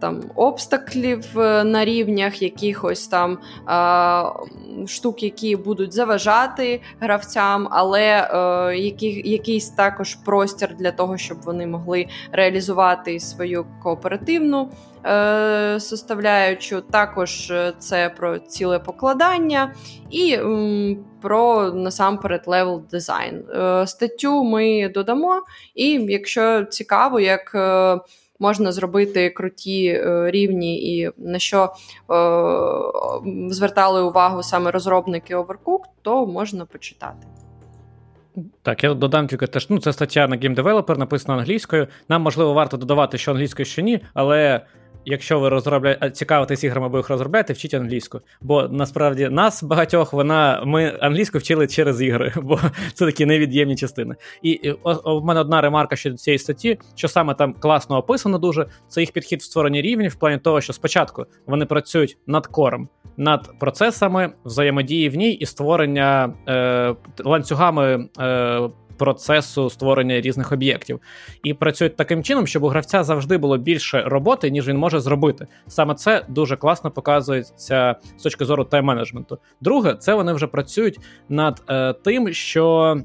там 0.00 0.22
обстаклів 0.34 1.38
е, 1.38 1.64
на 1.64 1.84
рівнях, 1.84 2.42
якихось 2.42 3.08
там 3.08 3.38
е, 3.68 4.86
штук, 4.86 5.22
які 5.22 5.56
будуть 5.56 5.92
заважати 5.92 6.80
гравцям, 7.00 7.68
але 7.70 8.28
який, 8.76 9.30
якийсь 9.30 9.68
також 9.68 10.14
простір 10.14 10.74
для 10.78 10.92
того, 10.92 11.16
щоб 11.16 11.38
вони 11.42 11.66
могли 11.66 12.06
реалізувати 12.32 13.20
свою 13.20 13.66
кооперативну. 13.82 14.70
Составляючу 15.78 16.80
також 16.80 17.52
це 17.78 18.10
про 18.16 18.38
цілепокладання 18.38 19.74
і 20.10 20.38
про 21.22 21.72
насамперед 21.72 22.42
level 22.46 22.82
дизайн. 22.90 23.44
Статтю 23.86 24.44
ми 24.44 24.88
додамо, 24.88 25.42
і 25.74 25.90
якщо 25.92 26.64
цікаво, 26.64 27.20
як 27.20 27.56
можна 28.40 28.72
зробити 28.72 29.30
круті 29.30 29.86
е, 29.86 30.30
рівні, 30.30 30.98
і 30.98 31.10
на 31.18 31.38
що 31.38 31.62
е, 31.62 31.70
звертали 33.50 34.02
увагу 34.02 34.42
саме 34.42 34.70
розробники 34.70 35.36
Overcooked, 35.36 35.90
то 36.02 36.26
можна 36.26 36.64
почитати. 36.64 37.26
Так, 38.62 38.84
я 38.84 38.94
додам 38.94 39.26
тільки 39.26 39.46
теж. 39.46 39.70
Ну, 39.70 39.78
це 39.78 39.92
стаття 39.92 40.28
на 40.28 40.36
Game 40.36 40.62
Developer, 40.62 40.98
написана 40.98 41.38
англійською. 41.38 41.86
Нам 42.08 42.22
можливо 42.22 42.52
варто 42.52 42.76
додавати, 42.76 43.18
що 43.18 43.30
англійською, 43.30 43.66
що 43.66 43.82
ні, 43.82 44.00
але 44.14 44.60
якщо 45.04 45.40
ви 45.40 45.48
розробляєте 45.48 46.10
цікавитесь 46.10 46.64
іграми, 46.64 46.86
або 46.86 46.96
їх 46.96 47.10
розробляєте, 47.10 47.52
вчіть 47.52 47.74
англійську. 47.74 48.20
Бо 48.40 48.68
насправді 48.68 49.28
нас 49.28 49.62
багатьох 49.62 50.12
вона 50.12 50.62
ми 50.66 50.98
англійську 51.00 51.38
вчили 51.38 51.66
через 51.66 52.02
ігри, 52.02 52.32
бо 52.42 52.60
це 52.94 53.06
такі 53.06 53.26
невід'ємні 53.26 53.76
частини. 53.76 54.14
І 54.42 54.70
у 55.04 55.20
мене 55.20 55.40
одна 55.40 55.60
ремарка 55.60 55.96
щодо 55.96 56.16
цієї 56.16 56.38
статті, 56.38 56.78
що 56.94 57.08
саме 57.08 57.34
там 57.34 57.54
класно 57.54 57.96
описано 57.96 58.38
дуже. 58.38 58.66
Це 58.88 59.00
їх 59.00 59.12
підхід 59.12 59.40
в 59.40 59.44
створенні 59.44 59.82
рівнів 59.82 60.10
в 60.10 60.14
плані 60.14 60.38
того, 60.38 60.60
що 60.60 60.72
спочатку 60.72 61.26
вони 61.46 61.66
працюють 61.66 62.18
над 62.26 62.46
кором, 62.46 62.88
над 63.16 63.58
процесами 63.58 64.32
взаємодії 64.44 65.08
в 65.08 65.14
ній 65.14 65.32
і 65.32 65.46
створення 65.46 66.34
е, 66.48 66.94
ланцюгами. 67.24 68.08
Е, 68.20 68.70
процесу 69.00 69.70
створення 69.70 70.20
різних 70.20 70.52
об'єктів. 70.52 71.00
І 71.42 71.54
працюють 71.54 71.96
таким 71.96 72.22
чином, 72.22 72.46
щоб 72.46 72.62
у 72.62 72.68
гравця 72.68 73.04
завжди 73.04 73.38
було 73.38 73.58
більше 73.58 74.02
роботи, 74.06 74.50
ніж 74.50 74.68
він 74.68 74.76
може 74.76 75.00
зробити. 75.00 75.46
Саме 75.66 75.94
це 75.94 76.24
дуже 76.28 76.56
класно 76.56 76.90
показується 76.90 77.96
з 78.16 78.22
точки 78.22 78.44
зору 78.44 78.64
тайм-менеджменту. 78.64 79.38
Друге, 79.60 79.94
це 79.94 80.14
вони 80.14 80.32
вже 80.32 80.46
працюють 80.46 80.98
над 81.28 81.62
е, 81.68 81.92
тим, 81.92 82.32
що. 82.32 82.96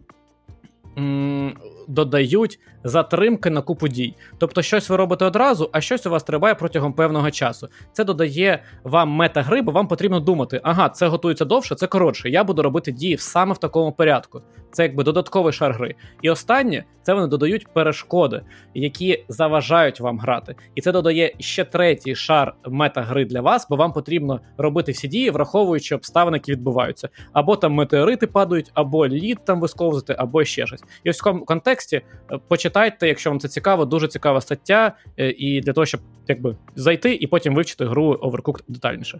Додають 1.87 2.59
затримки 2.85 3.49
на 3.49 3.61
купу 3.61 3.87
дій. 3.87 4.15
Тобто, 4.37 4.61
щось 4.61 4.89
ви 4.89 4.95
робите 4.95 5.25
одразу, 5.25 5.69
а 5.71 5.81
щось 5.81 6.05
у 6.05 6.09
вас 6.09 6.23
триває 6.23 6.55
протягом 6.55 6.93
певного 6.93 7.31
часу. 7.31 7.67
Це 7.93 8.03
додає 8.03 8.63
вам 8.83 9.09
мета-гри, 9.09 9.61
бо 9.61 9.71
вам 9.71 9.87
потрібно 9.87 10.19
думати, 10.19 10.61
ага, 10.63 10.89
це 10.89 11.07
готується 11.07 11.45
довше, 11.45 11.75
це 11.75 11.87
коротше. 11.87 12.29
Я 12.29 12.43
буду 12.43 12.61
робити 12.61 12.91
дії 12.91 13.17
саме 13.17 13.53
в 13.53 13.57
такому 13.57 13.91
порядку. 13.91 14.41
Це 14.71 14.83
якби 14.83 15.03
додатковий 15.03 15.53
шар 15.53 15.73
гри. 15.73 15.95
І 16.21 16.29
останнє 16.29 16.83
це 17.05 17.13
вони 17.13 17.27
додають 17.27 17.67
перешкоди, 17.73 18.41
які 18.73 19.25
заважають 19.29 19.99
вам 19.99 20.19
грати. 20.19 20.55
І 20.75 20.81
це 20.81 20.91
додає 20.91 21.35
ще 21.39 21.63
третій 21.63 22.15
шар 22.15 22.53
мета-гри 22.65 23.25
для 23.25 23.41
вас, 23.41 23.67
бо 23.69 23.75
вам 23.75 23.93
потрібно 23.93 24.39
робити 24.57 24.91
всі 24.91 25.07
дії, 25.07 25.29
враховуючи 25.29 25.95
обставини, 25.95 26.37
які 26.37 26.51
відбуваються. 26.51 27.09
Або 27.33 27.55
там 27.55 27.73
метеорити 27.73 28.27
падають, 28.27 28.71
або 28.73 29.07
лід 29.07 29.39
там 29.45 29.59
висковзати, 29.59 30.15
або 30.17 30.43
ще 30.43 30.67
щось. 30.67 30.83
І 31.03 31.09
ось 31.09 31.21
в 31.21 31.23
цьому 31.23 31.45
контексті 31.45 31.95
е, 32.31 32.39
почитайте, 32.75 33.07
якщо 33.07 33.29
вам 33.29 33.39
це 33.39 33.47
цікаво, 33.47 33.85
дуже 33.85 34.07
цікава 34.07 34.41
стаття, 34.41 34.91
е, 35.17 35.29
і 35.29 35.61
для 35.61 35.73
того, 35.73 35.85
щоб 35.85 36.01
якби 36.27 36.55
зайти 36.75 37.15
і 37.15 37.27
потім 37.27 37.55
вивчити 37.55 37.85
гру 37.85 38.13
Overcooked 38.13 38.63
детальніше. 38.67 39.19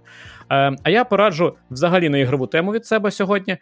Е, 0.51 0.75
а 0.84 0.90
я 0.90 1.06
пораджу 1.06 1.56
взагалі 1.72 2.09
на 2.09 2.17
ігрову 2.17 2.48
тему 2.48 2.72
від 2.72 2.85
себе 2.85 3.11
сьогодні. 3.11 3.58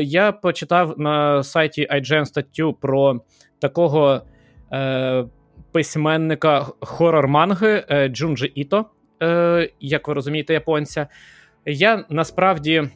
Я 0.00 0.32
почитав 0.32 0.98
на 0.98 1.42
сайті 1.42 1.88
IGN 1.92 2.24
статтю 2.24 2.72
про 2.72 3.20
такого 3.58 4.22
письменника 5.72 6.66
хорор-манги 6.80 8.08
Джунджі 8.08 8.52
Іто, 8.54 8.84
як 9.80 10.08
ви 10.08 10.14
розумієте, 10.14 10.52
японця. 10.52 11.06
Я 11.66 12.04
насправді 12.08 12.88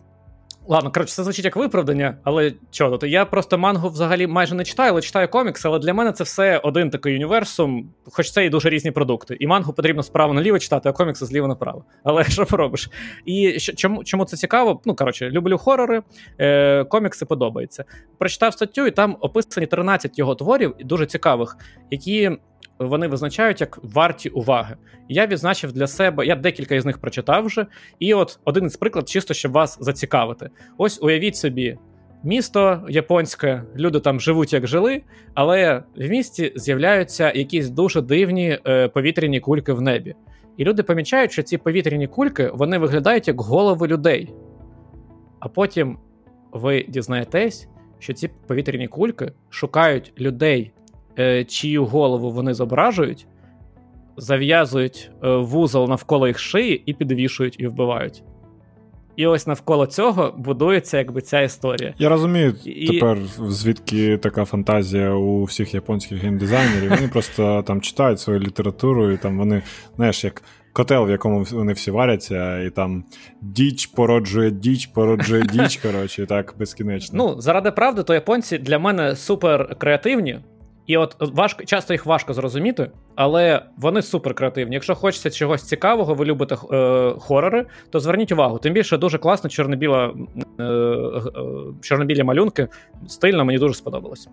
Ладно, 0.70 0.90
коротше, 0.92 1.14
це 1.14 1.24
звучить 1.24 1.44
як 1.44 1.56
виправдання, 1.56 2.16
але 2.24 2.52
чого? 2.70 2.98
То 2.98 3.06
я 3.06 3.24
просто 3.24 3.58
мангу 3.58 3.88
взагалі 3.88 4.26
майже 4.26 4.54
не 4.54 4.64
читаю, 4.64 4.92
але 4.92 5.00
читаю 5.00 5.28
комікси, 5.28 5.68
але 5.68 5.78
для 5.78 5.94
мене 5.94 6.12
це 6.12 6.24
все 6.24 6.58
один 6.58 6.90
такий 6.90 7.14
універсум, 7.14 7.90
хоч 8.04 8.30
це 8.30 8.44
і 8.44 8.50
дуже 8.50 8.68
різні 8.70 8.90
продукти. 8.90 9.36
І 9.40 9.46
мангу 9.46 9.72
потрібно 9.72 10.02
справа 10.02 10.34
наліво 10.34 10.58
читати, 10.58 10.88
а 10.88 10.92
комікси 10.92 11.26
зліва 11.26 11.48
направо. 11.48 11.84
Але 12.04 12.24
що 12.28 12.46
поробиш? 12.46 12.90
І 13.26 13.58
чому 13.58 14.04
чому 14.04 14.24
це 14.24 14.36
цікаво? 14.36 14.80
Ну, 14.84 14.94
коротше, 14.94 15.30
люблю 15.30 15.58
хорори, 15.58 16.02
е, 16.38 16.84
комікси 16.84 17.26
подобаються. 17.26 17.84
Прочитав 18.18 18.52
статтю, 18.52 18.86
і 18.86 18.90
там 18.90 19.16
описані 19.20 19.66
13 19.66 20.18
його 20.18 20.34
творів, 20.34 20.74
дуже 20.80 21.06
цікавих, 21.06 21.56
які 21.90 22.30
вони 22.78 23.08
визначають 23.08 23.60
як 23.60 23.78
варті 23.82 24.28
уваги. 24.28 24.76
Я 25.08 25.26
відзначив 25.26 25.72
для 25.72 25.86
себе, 25.86 26.26
я 26.26 26.36
декілька 26.36 26.74
із 26.74 26.84
них 26.84 26.98
прочитав 26.98 27.44
вже. 27.44 27.66
І 27.98 28.14
от 28.14 28.40
один 28.44 28.64
із 28.64 28.76
приклад, 28.76 29.08
чисто 29.08 29.34
щоб 29.34 29.52
вас 29.52 29.78
зацікавити. 29.80 30.50
Ось 30.78 31.02
уявіть 31.02 31.36
собі. 31.36 31.78
Місто 32.22 32.86
японське, 32.88 33.62
люди 33.76 34.00
там 34.00 34.20
живуть 34.20 34.52
як 34.52 34.66
жили, 34.66 35.02
але 35.34 35.82
в 35.96 36.08
місті 36.08 36.52
з'являються 36.56 37.32
якісь 37.32 37.70
дуже 37.70 38.02
дивні 38.02 38.58
е, 38.66 38.88
повітряні 38.88 39.40
кульки 39.40 39.72
в 39.72 39.80
небі. 39.80 40.14
І 40.56 40.64
люди 40.64 40.82
помічають, 40.82 41.32
що 41.32 41.42
ці 41.42 41.58
повітряні 41.58 42.06
кульки 42.06 42.50
вони 42.54 42.78
виглядають 42.78 43.28
як 43.28 43.40
голови 43.40 43.86
людей. 43.86 44.34
А 45.40 45.48
потім 45.48 45.98
ви 46.52 46.86
дізнаєтесь, 46.88 47.68
що 47.98 48.12
ці 48.12 48.28
повітряні 48.46 48.88
кульки 48.88 49.32
шукають 49.50 50.12
людей 50.20 50.72
чию 51.44 51.84
голову 51.84 52.30
вони 52.30 52.54
зображують, 52.54 53.26
зав'язують 54.16 55.10
е, 55.24 55.36
вузол 55.36 55.88
навколо 55.88 56.28
їх 56.28 56.38
шиї 56.38 56.82
і 56.86 56.94
підвішують 56.94 57.60
і 57.60 57.66
вбивають. 57.66 58.22
І 59.18 59.26
ось 59.26 59.46
навколо 59.46 59.86
цього 59.86 60.34
будується 60.38 60.98
якби 60.98 61.20
ця 61.20 61.40
історія. 61.40 61.94
Я 61.98 62.08
розумію 62.08 62.54
і... 62.64 62.86
тепер, 62.86 63.18
звідки 63.48 64.18
така 64.18 64.44
фантазія 64.44 65.10
у 65.10 65.44
всіх 65.44 65.74
японських 65.74 66.18
геймдизайнерів. 66.18 66.90
Вони 66.90 67.08
просто 67.08 67.62
там 67.66 67.80
читають 67.80 68.20
свою 68.20 68.40
літературу, 68.40 69.10
і 69.10 69.16
там 69.16 69.38
вони, 69.38 69.62
знаєш, 69.96 70.24
як 70.24 70.42
котел, 70.72 71.06
в 71.06 71.10
якому 71.10 71.44
вони 71.52 71.72
всі 71.72 71.90
варяться, 71.90 72.60
і 72.60 72.70
там 72.70 73.04
діч 73.42 73.86
породжує 73.86 74.50
діч, 74.50 74.86
породжує 74.86 75.42
діч. 75.42 75.76
Коротше, 75.82 76.22
і 76.22 76.26
так 76.26 76.54
безкінечно. 76.58 77.18
Ну, 77.18 77.40
заради 77.40 77.70
правди, 77.70 78.02
то 78.02 78.14
японці 78.14 78.58
для 78.58 78.78
мене 78.78 79.16
супер 79.16 79.76
креативні. 79.78 80.40
І 80.88 80.96
от 80.96 81.16
важко 81.20 81.64
часто 81.64 81.94
їх 81.94 82.06
важко 82.06 82.34
зрозуміти, 82.34 82.90
але 83.14 83.62
вони 83.76 84.02
супер 84.02 84.34
креативні. 84.34 84.74
Якщо 84.74 84.94
хочеться 84.94 85.30
чогось 85.30 85.62
цікавого, 85.62 86.14
ви 86.14 86.24
любите 86.24 86.56
е, 86.72 87.14
хорори, 87.18 87.66
то 87.90 88.00
зверніть 88.00 88.32
увагу. 88.32 88.58
Тим 88.58 88.72
більше 88.72 88.98
дуже 88.98 89.18
класно 89.18 89.50
чорно-біла, 89.50 90.14
е, 90.58 90.62
е, 90.64 91.22
чорно-білі 91.80 92.22
малюнки. 92.22 92.68
Стильно, 93.06 93.44
мені 93.44 93.58
дуже 93.58 93.74
сподобалось. 93.74 94.28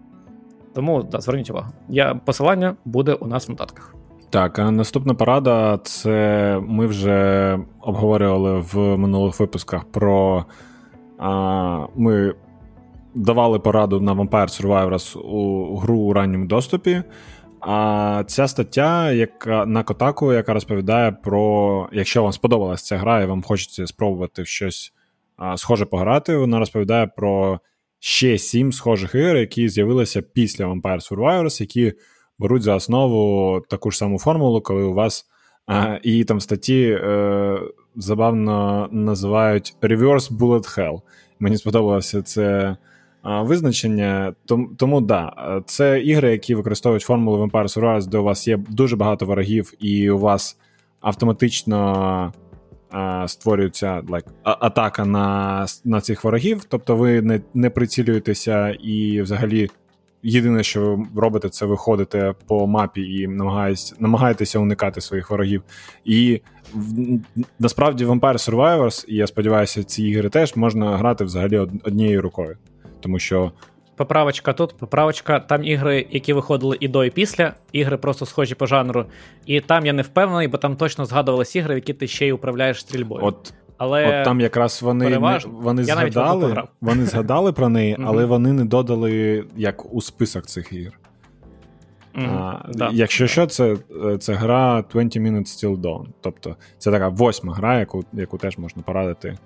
Тому 0.75 1.03
да, 1.03 1.19
зверніть 1.19 1.49
увагу. 1.49 1.67
Я 1.89 2.19
Посилання 2.25 2.75
буде 2.85 3.13
у 3.13 3.27
нас 3.27 3.47
в 3.47 3.51
нотатках. 3.51 3.95
Так, 4.29 4.59
а 4.59 4.71
наступна 4.71 5.13
порада 5.13 5.79
це 5.83 6.59
ми 6.67 6.87
вже 6.87 7.59
обговорювали 7.81 8.59
в 8.59 8.97
минулих 8.97 9.39
випусках 9.39 9.83
про. 9.83 10.45
А, 11.17 11.85
Ми 11.95 12.33
давали 13.15 13.59
пораду 13.59 14.01
на 14.01 14.13
Vampire 14.13 14.47
Survivors 14.47 15.19
у 15.19 15.75
гру 15.77 15.97
у 15.97 16.13
ранньому 16.13 16.45
доступі. 16.45 17.03
А 17.59 18.23
ця 18.27 18.47
стаття, 18.47 19.11
яка 19.11 19.65
на 19.65 19.83
Котаку, 19.83 20.33
яка 20.33 20.53
розповідає 20.53 21.11
про, 21.11 21.89
якщо 21.91 22.23
вам 22.23 22.31
сподобалася 22.31 22.85
ця 22.85 22.97
гра, 22.97 23.21
і 23.21 23.25
вам 23.25 23.43
хочеться 23.43 23.87
спробувати 23.87 24.45
щось 24.45 24.93
а, 25.37 25.57
схоже 25.57 25.85
пограти, 25.85 26.37
вона 26.37 26.59
розповідає 26.59 27.07
про 27.07 27.59
ще 27.99 28.37
сім 28.37 28.71
схожих 28.71 29.15
ігор, 29.15 29.37
які 29.37 29.69
з'явилися 29.69 30.21
після 30.21 30.65
Vampire 30.65 31.11
Survivors, 31.11 31.61
які 31.61 31.93
беруть 32.39 32.61
за 32.61 32.75
основу 32.75 33.61
таку 33.69 33.91
ж 33.91 33.97
саму 33.97 34.19
формулу, 34.19 34.61
коли 34.61 34.83
у 34.83 34.93
вас 34.93 35.25
а, 35.67 35.99
і 36.03 36.23
там 36.23 36.37
в 36.37 36.41
статті 36.41 36.99
е, 37.01 37.59
забавно 37.95 38.87
називають 38.91 39.75
Reverse 39.81 40.37
Bullet 40.37 40.77
Hell. 40.77 41.01
Мені 41.39 41.57
сподобалося 41.57 42.21
це 42.21 42.77
визначення. 43.25 44.33
Тому, 44.77 45.01
да, 45.01 45.33
це 45.65 46.01
ігри, 46.01 46.31
які 46.31 46.55
використовують 46.55 47.03
формулу 47.03 47.45
Vampire 47.45 47.77
Survivors, 47.77 48.07
де 48.07 48.17
у 48.17 48.23
вас 48.23 48.47
є 48.47 48.57
дуже 48.69 48.95
багато 48.95 49.25
ворогів, 49.25 49.73
і 49.79 50.09
у 50.09 50.17
вас 50.17 50.57
автоматично 51.01 52.33
а, 52.91 53.27
створюється 53.27 54.01
like, 54.01 54.25
атака 54.43 55.05
на 55.05 55.65
на 55.83 56.01
цих 56.01 56.23
ворогів. 56.23 56.63
Тобто 56.65 56.95
ви 56.95 57.21
не 57.21 57.41
не 57.53 57.69
прицілюєтеся 57.69 58.69
і 58.69 59.21
взагалі. 59.21 59.69
Єдине, 60.27 60.63
що 60.63 60.99
ви 61.13 61.21
робите, 61.21 61.49
це 61.49 61.65
виходите 61.65 62.33
по 62.47 62.67
мапі 62.67 63.01
і 63.01 63.27
намагаєтесь, 63.27 63.95
намагаєтеся 63.99 64.59
уникати 64.59 65.01
своїх 65.01 65.29
ворогів. 65.29 65.63
І 66.05 66.41
насправді 67.59 68.05
Vampire 68.05 68.19
Survivors, 68.19 69.05
і 69.07 69.15
я 69.15 69.27
сподіваюся, 69.27 69.83
ці 69.83 70.03
ігри 70.03 70.29
теж 70.29 70.55
можна 70.55 70.97
грати 70.97 71.23
взагалі 71.23 71.57
однією 71.57 72.21
рукою 72.21 72.57
тому 72.99 73.19
що. 73.19 73.51
Поправочка 73.95 74.53
тут, 74.53 74.77
поправочка. 74.77 75.39
Там 75.39 75.63
ігри, 75.63 76.07
які 76.11 76.33
виходили 76.33 76.77
і 76.79 76.87
до, 76.87 77.05
і 77.05 77.09
після. 77.09 77.53
Ігри 77.71 77.97
просто 77.97 78.25
схожі 78.25 78.55
по 78.55 78.65
жанру. 78.65 79.05
І 79.45 79.61
там 79.61 79.85
я 79.85 79.93
не 79.93 80.01
впевнений, 80.01 80.47
бо 80.47 80.57
там 80.57 80.75
точно 80.75 81.05
згадувалися 81.05 81.59
ігри, 81.59 81.75
в 81.75 81.77
які 81.77 81.93
ти 81.93 82.07
ще 82.07 82.27
й 82.27 82.31
управляєш 82.31 82.81
стрільбою. 82.81 83.25
От 83.25 83.53
але 83.77 84.19
от 84.19 84.25
там 84.25 84.41
якраз 84.41 84.81
вони 84.81 85.05
переважно, 85.05 85.51
вони 85.53 85.83
згадали 85.83 86.63
вони 86.81 87.05
згадали 87.05 87.53
про 87.53 87.69
неї, 87.69 87.97
але 88.03 88.25
вони 88.25 88.53
не 88.53 88.65
додали 88.65 89.43
як 89.55 89.93
у 89.93 90.01
список 90.01 90.45
цих 90.45 90.73
ігр. 90.73 90.99
Mm-hmm. 92.15 92.37
А, 92.37 92.71
да. 92.73 92.89
Якщо 92.93 93.27
що, 93.27 93.47
це 93.47 93.77
це 94.19 94.33
гра 94.33 94.83
20 94.91 95.17
Minutes 95.17 95.45
Still 95.45 95.77
Dawn. 95.77 96.05
Тобто 96.21 96.55
це 96.77 96.91
така 96.91 97.07
восьма 97.07 97.53
гра, 97.53 97.79
яку 97.79 98.03
яку 98.13 98.37
теж 98.37 98.57
можна 98.57 98.81
порадити. 98.81 99.37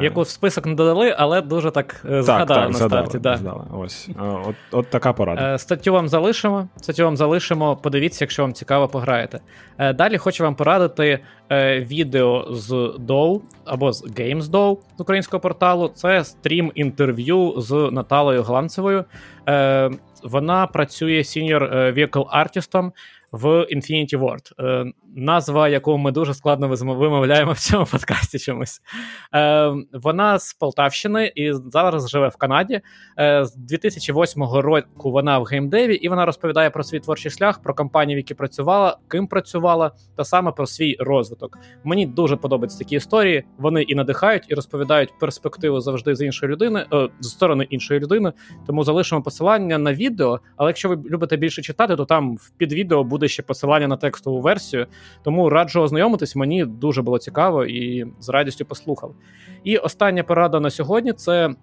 Яку 0.00 0.22
в 0.22 0.28
список 0.28 0.66
не 0.66 0.74
додали, 0.74 1.14
але 1.18 1.42
дуже 1.42 1.70
так, 1.70 2.00
е, 2.04 2.08
так 2.08 2.22
згадали 2.22 2.60
так, 2.60 2.70
на 2.70 2.78
згадали, 2.78 3.06
старті. 3.06 3.18
Да. 3.18 3.36
Згадали. 3.36 3.64
Ось 3.72 4.08
от, 4.46 4.54
от 4.72 4.90
така 4.90 5.12
порада. 5.12 5.54
Е, 5.54 5.58
статтю 5.58 5.92
вам 5.92 6.08
залишимо. 6.08 6.68
Статтю 6.76 7.04
вам 7.04 7.16
залишимо. 7.16 7.76
Подивіться, 7.76 8.24
якщо 8.24 8.42
вам 8.42 8.52
цікаво, 8.52 8.88
пограєте. 8.88 9.40
Далі 9.94 10.18
хочу 10.18 10.44
вам 10.44 10.54
порадити 10.54 11.18
відео 11.78 12.46
з 12.50 12.70
DOU 12.98 13.40
або 13.64 13.92
з 13.92 14.04
GamesDOU 14.04 14.78
з 14.98 15.00
українського 15.00 15.40
порталу. 15.40 15.88
Це 15.88 16.24
стрім 16.24 16.72
інтерв'ю 16.74 17.54
з 17.56 17.88
Наталою 17.92 18.42
Гланцевою. 18.42 19.04
Вона 20.22 20.66
працює 20.66 21.18
senior 21.18 21.94
vehicle 21.94 22.26
artist 22.30 22.77
ом 22.77 22.92
в 23.32 23.46
Infinity 23.46 24.18
Ward. 24.18 24.52
Е, 24.60 24.92
назва, 25.16 25.68
яку 25.68 25.98
ми 25.98 26.12
дуже 26.12 26.34
складно 26.34 26.68
вимовляємо 26.68 27.52
в 27.52 27.58
цьому 27.58 27.86
подкасті 27.86 28.38
чомусь. 28.38 28.80
Е, 29.34 29.72
Вона 29.92 30.38
з 30.38 30.54
Полтавщини 30.54 31.32
і 31.34 31.52
зараз 31.52 32.10
живе 32.10 32.28
в 32.28 32.36
Канаді. 32.36 32.80
Е, 33.18 33.44
З 33.44 33.54
2008 33.56 34.42
року 34.44 35.10
вона 35.10 35.38
в 35.38 35.44
геймдеві, 35.44 35.94
і 35.94 36.08
вона 36.08 36.26
розповідає 36.26 36.70
про 36.70 36.82
свій 36.82 37.00
творчий 37.00 37.30
шлях, 37.30 37.62
про 37.62 37.74
компанії, 37.74 38.16
в 38.16 38.18
які 38.18 38.34
працювала, 38.34 38.98
ким 39.08 39.26
працювала, 39.26 39.90
та 40.16 40.24
саме 40.24 40.52
про 40.52 40.66
свій 40.66 40.96
розвиток. 41.00 41.58
Мені 41.84 42.06
дуже 42.06 42.36
подобаються 42.36 42.78
такі 42.78 42.96
історії. 42.96 43.44
Вони 43.58 43.82
і 43.82 43.94
надихають, 43.94 44.44
і 44.48 44.54
розповідають 44.54 45.18
перспективу 45.20 45.80
завжди 45.80 46.14
з 46.14 46.24
іншої 46.24 46.52
людини, 46.52 46.86
е, 46.92 47.08
з 47.20 47.28
сторони 47.28 47.66
іншої 47.70 48.00
людини. 48.00 48.32
Тому 48.66 48.84
залишимо 48.84 49.22
посилання 49.22 49.78
на 49.78 49.94
відео. 49.94 50.40
Але 50.56 50.70
якщо 50.70 50.88
ви 50.88 50.98
любите 51.10 51.36
більше 51.36 51.62
читати, 51.62 51.96
то 51.96 52.04
там 52.04 52.36
під 52.58 52.72
відео 52.72 53.04
буде 53.04 53.19
ще 53.28 53.42
посилання 53.42 53.88
на 53.88 53.96
текстову 53.96 54.40
версію. 54.40 54.86
Тому 55.22 55.50
раджу 55.50 55.80
ознайомитись. 55.80 56.36
Мені 56.36 56.64
дуже 56.64 57.02
було 57.02 57.18
цікаво 57.18 57.64
і 57.64 58.06
з 58.20 58.28
радістю 58.28 58.64
послухав. 58.64 59.14
І 59.64 59.76
остання 59.76 60.22
порада 60.22 60.60
на 60.60 60.70
сьогодні 60.70 61.12
це. 61.12 61.54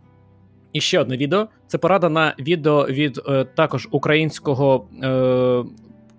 І 0.74 0.82
ще 0.82 1.00
одне 1.00 1.18
відео. 1.18 1.48
Це 1.68 1.78
порада 1.78 2.10
на 2.10 2.36
відео 2.40 2.86
від 2.88 3.22
е, 3.28 3.44
також 3.44 3.88
українського 3.92 4.88
е, 5.04 5.64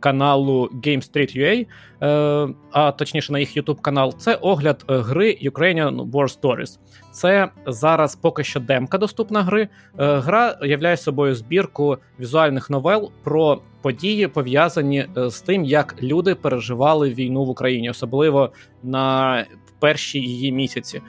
каналу 0.01 0.71
Game 0.75 1.13
Street 1.13 1.39
UA, 1.39 1.67
е, 2.03 2.55
а 2.71 2.93
точніше 2.93 3.33
на 3.33 3.39
їх 3.39 3.57
YouTube 3.57 3.81
канал. 3.81 4.15
Це 4.19 4.35
огляд 4.35 4.85
е, 4.91 4.99
гри 4.99 5.39
Ukrainian 5.43 6.11
War 6.11 6.41
Stories. 6.41 6.79
Це 7.11 7.49
зараз 7.67 8.17
поки 8.17 8.45
що 8.45 8.61
демка 8.61 8.99
доступна 8.99 9.43
гри. 9.43 9.63
Е, 9.63 9.69
гра 10.19 10.59
являє 10.63 10.97
собою 10.97 11.35
збірку 11.35 11.99
візуальних 12.21 12.71
новел 12.71 13.11
про 13.23 13.61
події, 13.89 14.29
пов'язані 14.29 15.07
е, 15.17 15.31
з 15.31 15.41
тим, 15.41 15.65
як 15.65 16.03
люди 16.03 16.35
переживали 16.35 17.11
війну 17.11 17.45
в 17.45 17.49
Україні, 17.49 17.91
особливо 17.91 18.51
на 18.83 19.45
перші 19.79 20.19
її 20.19 20.53
місяці. 20.53 21.01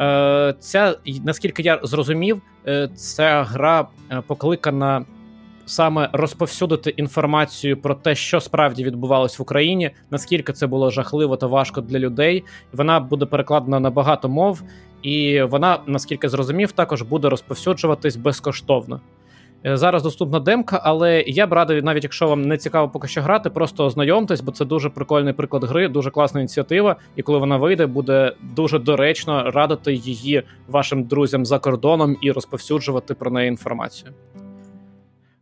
Е, 0.00 0.54
ця, 0.60 0.96
наскільки 1.24 1.62
я 1.62 1.80
зрозумів, 1.82 2.42
е, 2.66 2.88
ця 2.94 3.42
гра 3.42 3.88
покликана 4.26 5.04
саме 5.66 6.10
розповсюдити 6.12 6.90
інформацію 6.90 7.76
про 7.76 7.94
те, 7.94 8.14
що 8.14 8.40
справді 8.40 8.84
відбувалось 8.84 9.38
в 9.38 9.42
Україні, 9.42 9.90
наскільки 10.10 10.52
це 10.52 10.66
було 10.66 10.90
жахливо 10.90 11.36
та 11.36 11.46
важко 11.46 11.80
для 11.80 11.98
людей. 11.98 12.44
Вона 12.72 13.00
буде 13.00 13.26
перекладена 13.26 13.80
на 13.80 13.90
багато 13.90 14.28
мов, 14.28 14.62
і 15.02 15.42
вона, 15.42 15.78
наскільки 15.86 16.28
зрозумів, 16.28 16.72
також 16.72 17.02
буде 17.02 17.28
розповсюджуватись 17.28 18.16
безкоштовно. 18.16 19.00
Е, 19.66 19.76
зараз 19.76 20.02
доступна 20.02 20.40
демка, 20.40 20.80
але 20.84 21.24
я 21.26 21.46
б 21.46 21.52
радий, 21.52 21.82
навіть 21.82 22.02
якщо 22.02 22.28
вам 22.28 22.42
не 22.42 22.58
цікаво 22.58 22.88
поки 22.88 23.08
що 23.08 23.22
грати, 23.22 23.50
просто 23.50 23.84
ознайомтесь, 23.84 24.40
бо 24.40 24.52
це 24.52 24.64
дуже 24.64 24.90
прикольний 24.90 25.32
приклад 25.32 25.64
гри, 25.64 25.88
дуже 25.88 26.10
класна 26.10 26.40
ініціатива. 26.40 26.96
І 27.16 27.22
коли 27.22 27.38
вона 27.38 27.56
вийде, 27.56 27.86
буде 27.86 28.32
дуже 28.42 28.78
доречно 28.78 29.50
радити 29.50 29.92
її 29.92 30.42
вашим 30.68 31.04
друзям 31.04 31.46
за 31.46 31.58
кордоном 31.58 32.16
і 32.20 32.32
розповсюджувати 32.32 33.14
про 33.14 33.30
неї 33.30 33.48
інформацію. 33.48 34.12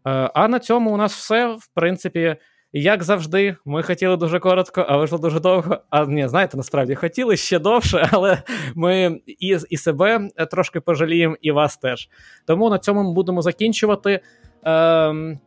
Е, 0.06 0.30
а 0.34 0.48
на 0.48 0.58
цьому 0.58 0.90
у 0.90 0.96
нас 0.96 1.14
все. 1.14 1.46
В 1.46 1.66
принципі, 1.74 2.36
як 2.82 3.02
завжди, 3.02 3.56
ми 3.64 3.82
хотіли 3.82 4.16
дуже 4.16 4.38
коротко, 4.38 4.86
а 4.88 4.96
вийшло 4.96 5.18
дуже 5.18 5.40
довго. 5.40 5.78
А 5.90 6.05
ні, 6.05 6.28
знаєте, 6.28 6.56
насправді 6.56 6.94
хотіли 6.94 7.36
ще 7.36 7.58
довше, 7.58 8.08
але 8.12 8.42
ми 8.74 9.20
і 9.26 9.58
і 9.70 9.76
себе 9.76 10.28
трошки 10.50 10.80
пожаліємо, 10.80 11.36
і 11.40 11.50
вас 11.50 11.76
теж. 11.76 12.08
Тому 12.46 12.70
на 12.70 12.78
цьому 12.78 13.02
ми 13.02 13.12
будемо 13.12 13.42
закінчувати. 13.42 14.20
Ем, 14.64 15.38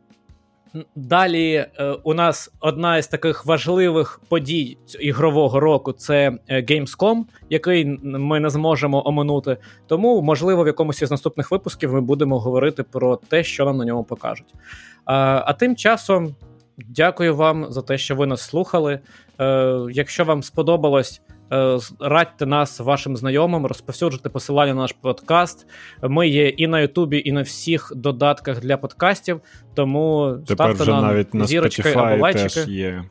Далі 0.94 1.54
е, 1.54 1.96
у 2.02 2.14
нас 2.14 2.52
одна 2.60 2.96
із 2.96 3.06
таких 3.06 3.46
важливих 3.46 4.20
подій 4.28 4.78
ігрового 5.00 5.60
року 5.60 5.92
це 5.92 6.38
е, 6.48 6.62
Gamescom, 6.62 7.22
який 7.48 7.98
ми 8.02 8.40
не 8.40 8.50
зможемо 8.50 9.08
оминути. 9.08 9.56
Тому, 9.86 10.22
можливо, 10.22 10.64
в 10.64 10.66
якомусь 10.66 11.02
із 11.02 11.10
наступних 11.10 11.50
випусків 11.50 11.92
ми 11.92 12.00
будемо 12.00 12.38
говорити 12.38 12.82
про 12.82 13.16
те, 13.16 13.44
що 13.44 13.64
нам 13.64 13.76
на 13.76 13.84
ньому 13.84 14.04
покажуть. 14.04 14.54
А 15.04 15.52
тим 15.52 15.76
часом 15.76 16.34
дякую 16.88 17.36
вам 17.36 17.66
за 17.72 17.82
те, 17.82 17.98
що 17.98 18.16
ви 18.16 18.26
нас 18.26 18.42
слухали. 18.42 19.00
Е, 19.40 19.78
Якщо 19.90 20.24
вам 20.24 20.42
сподобалось. 20.42 21.22
Е, 21.52 21.78
радьте 22.00 22.46
нас 22.46 22.80
вашим 22.80 23.16
знайомим, 23.16 23.66
розповсюджуйте 23.66 24.28
посилання 24.28 24.74
на 24.74 24.80
наш 24.80 24.92
подкаст. 24.92 25.66
Ми 26.02 26.28
є 26.28 26.48
і 26.48 26.66
на 26.66 26.80
Ютубі, 26.80 27.22
і 27.24 27.32
на 27.32 27.42
всіх 27.42 27.92
додатках 27.96 28.60
для 28.60 28.76
подкастів. 28.76 29.40
Тому 29.74 30.34
Тепер 30.46 30.56
ставте 30.56 30.82
вже 30.82 30.92
нам 30.92 31.04
навіть 31.04 31.34
на 31.34 31.46
зірочки 31.46 31.82
Spotify 31.82 31.98
або 31.98 32.22
лайчики. 32.22 32.48
теж 32.48 32.68
є. 32.68 33.04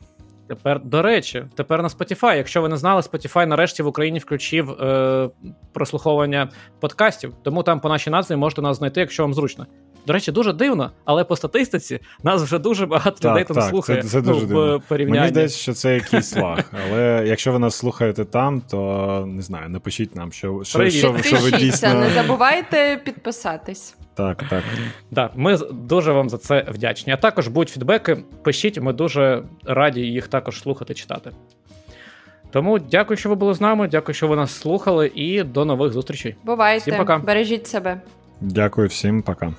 Тепер, 0.50 0.80
до 0.84 1.02
речі, 1.02 1.44
тепер 1.54 1.82
на 1.82 1.88
Spotify. 1.88 2.36
Якщо 2.36 2.62
ви 2.62 2.68
не 2.68 2.76
знали, 2.76 3.00
Spotify 3.00 3.46
нарешті 3.46 3.82
в 3.82 3.86
Україні 3.86 4.18
включив 4.18 4.70
е, 4.70 5.30
прослуховування 5.72 6.48
подкастів, 6.80 7.34
тому 7.42 7.62
там 7.62 7.80
по 7.80 7.88
нашій 7.88 8.10
назві 8.10 8.36
можете 8.36 8.62
нас 8.62 8.78
знайти, 8.78 9.00
якщо 9.00 9.22
вам 9.22 9.34
зручно. 9.34 9.66
До 10.06 10.12
речі, 10.12 10.32
дуже 10.32 10.52
дивно, 10.52 10.90
але 11.04 11.24
по 11.24 11.36
статистиці 11.36 12.00
нас 12.22 12.42
вже 12.42 12.58
дуже 12.58 12.86
багато 12.86 13.18
так, 13.18 13.30
людей 13.30 13.44
там 13.44 13.56
так, 13.56 13.70
слухає. 13.70 14.02
Це, 14.02 14.08
це 14.08 14.20
дуже 14.20 14.40
ну, 14.40 14.46
дивно. 14.46 14.82
порівнянні. 14.88 15.20
Мені 15.20 15.30
здається, 15.30 15.58
що 15.58 15.72
це 15.72 15.94
якийсь 15.94 16.36
лаг. 16.36 16.64
Але 16.90 17.24
якщо 17.26 17.52
ви 17.52 17.58
нас 17.58 17.74
слухаєте 17.74 18.24
там, 18.24 18.62
то 18.70 19.24
не 19.28 19.42
знаю, 19.42 19.68
напишіть 19.68 20.16
нам, 20.16 20.32
що 20.32 20.60
що, 20.64 20.90
що, 20.90 21.18
що 21.22 21.36
ви 21.36 21.50
дійсно. 21.50 21.94
Не 21.94 22.10
забувайте 22.10 23.00
підписатись. 23.04 23.96
Так, 24.14 24.44
так. 24.50 24.64
Так, 25.14 25.32
ми 25.34 25.58
дуже 25.72 26.12
вам 26.12 26.30
за 26.30 26.38
це 26.38 26.66
вдячні. 26.68 27.12
А 27.12 27.16
також 27.16 27.48
будь 27.48 27.68
фідбеки, 27.68 28.16
пишіть, 28.42 28.80
ми 28.80 28.92
дуже 28.92 29.42
раді 29.64 30.00
їх 30.00 30.28
також 30.28 30.60
слухати, 30.60 30.94
читати. 30.94 31.30
Тому 32.52 32.78
дякую, 32.78 33.16
що 33.16 33.28
ви 33.28 33.34
були 33.34 33.54
з 33.54 33.60
нами. 33.60 33.88
Дякую, 33.88 34.14
що 34.14 34.28
ви 34.28 34.36
нас 34.36 34.52
слухали, 34.52 35.12
і 35.14 35.42
до 35.42 35.64
нових 35.64 35.92
зустрічей. 35.92 36.36
Бувайте, 36.44 36.80
Всім 36.80 36.96
пока. 36.96 37.18
бережіть 37.18 37.66
себе. 37.66 38.00
Дякую 38.40 38.88
всім, 38.88 39.22
пока. 39.22 39.52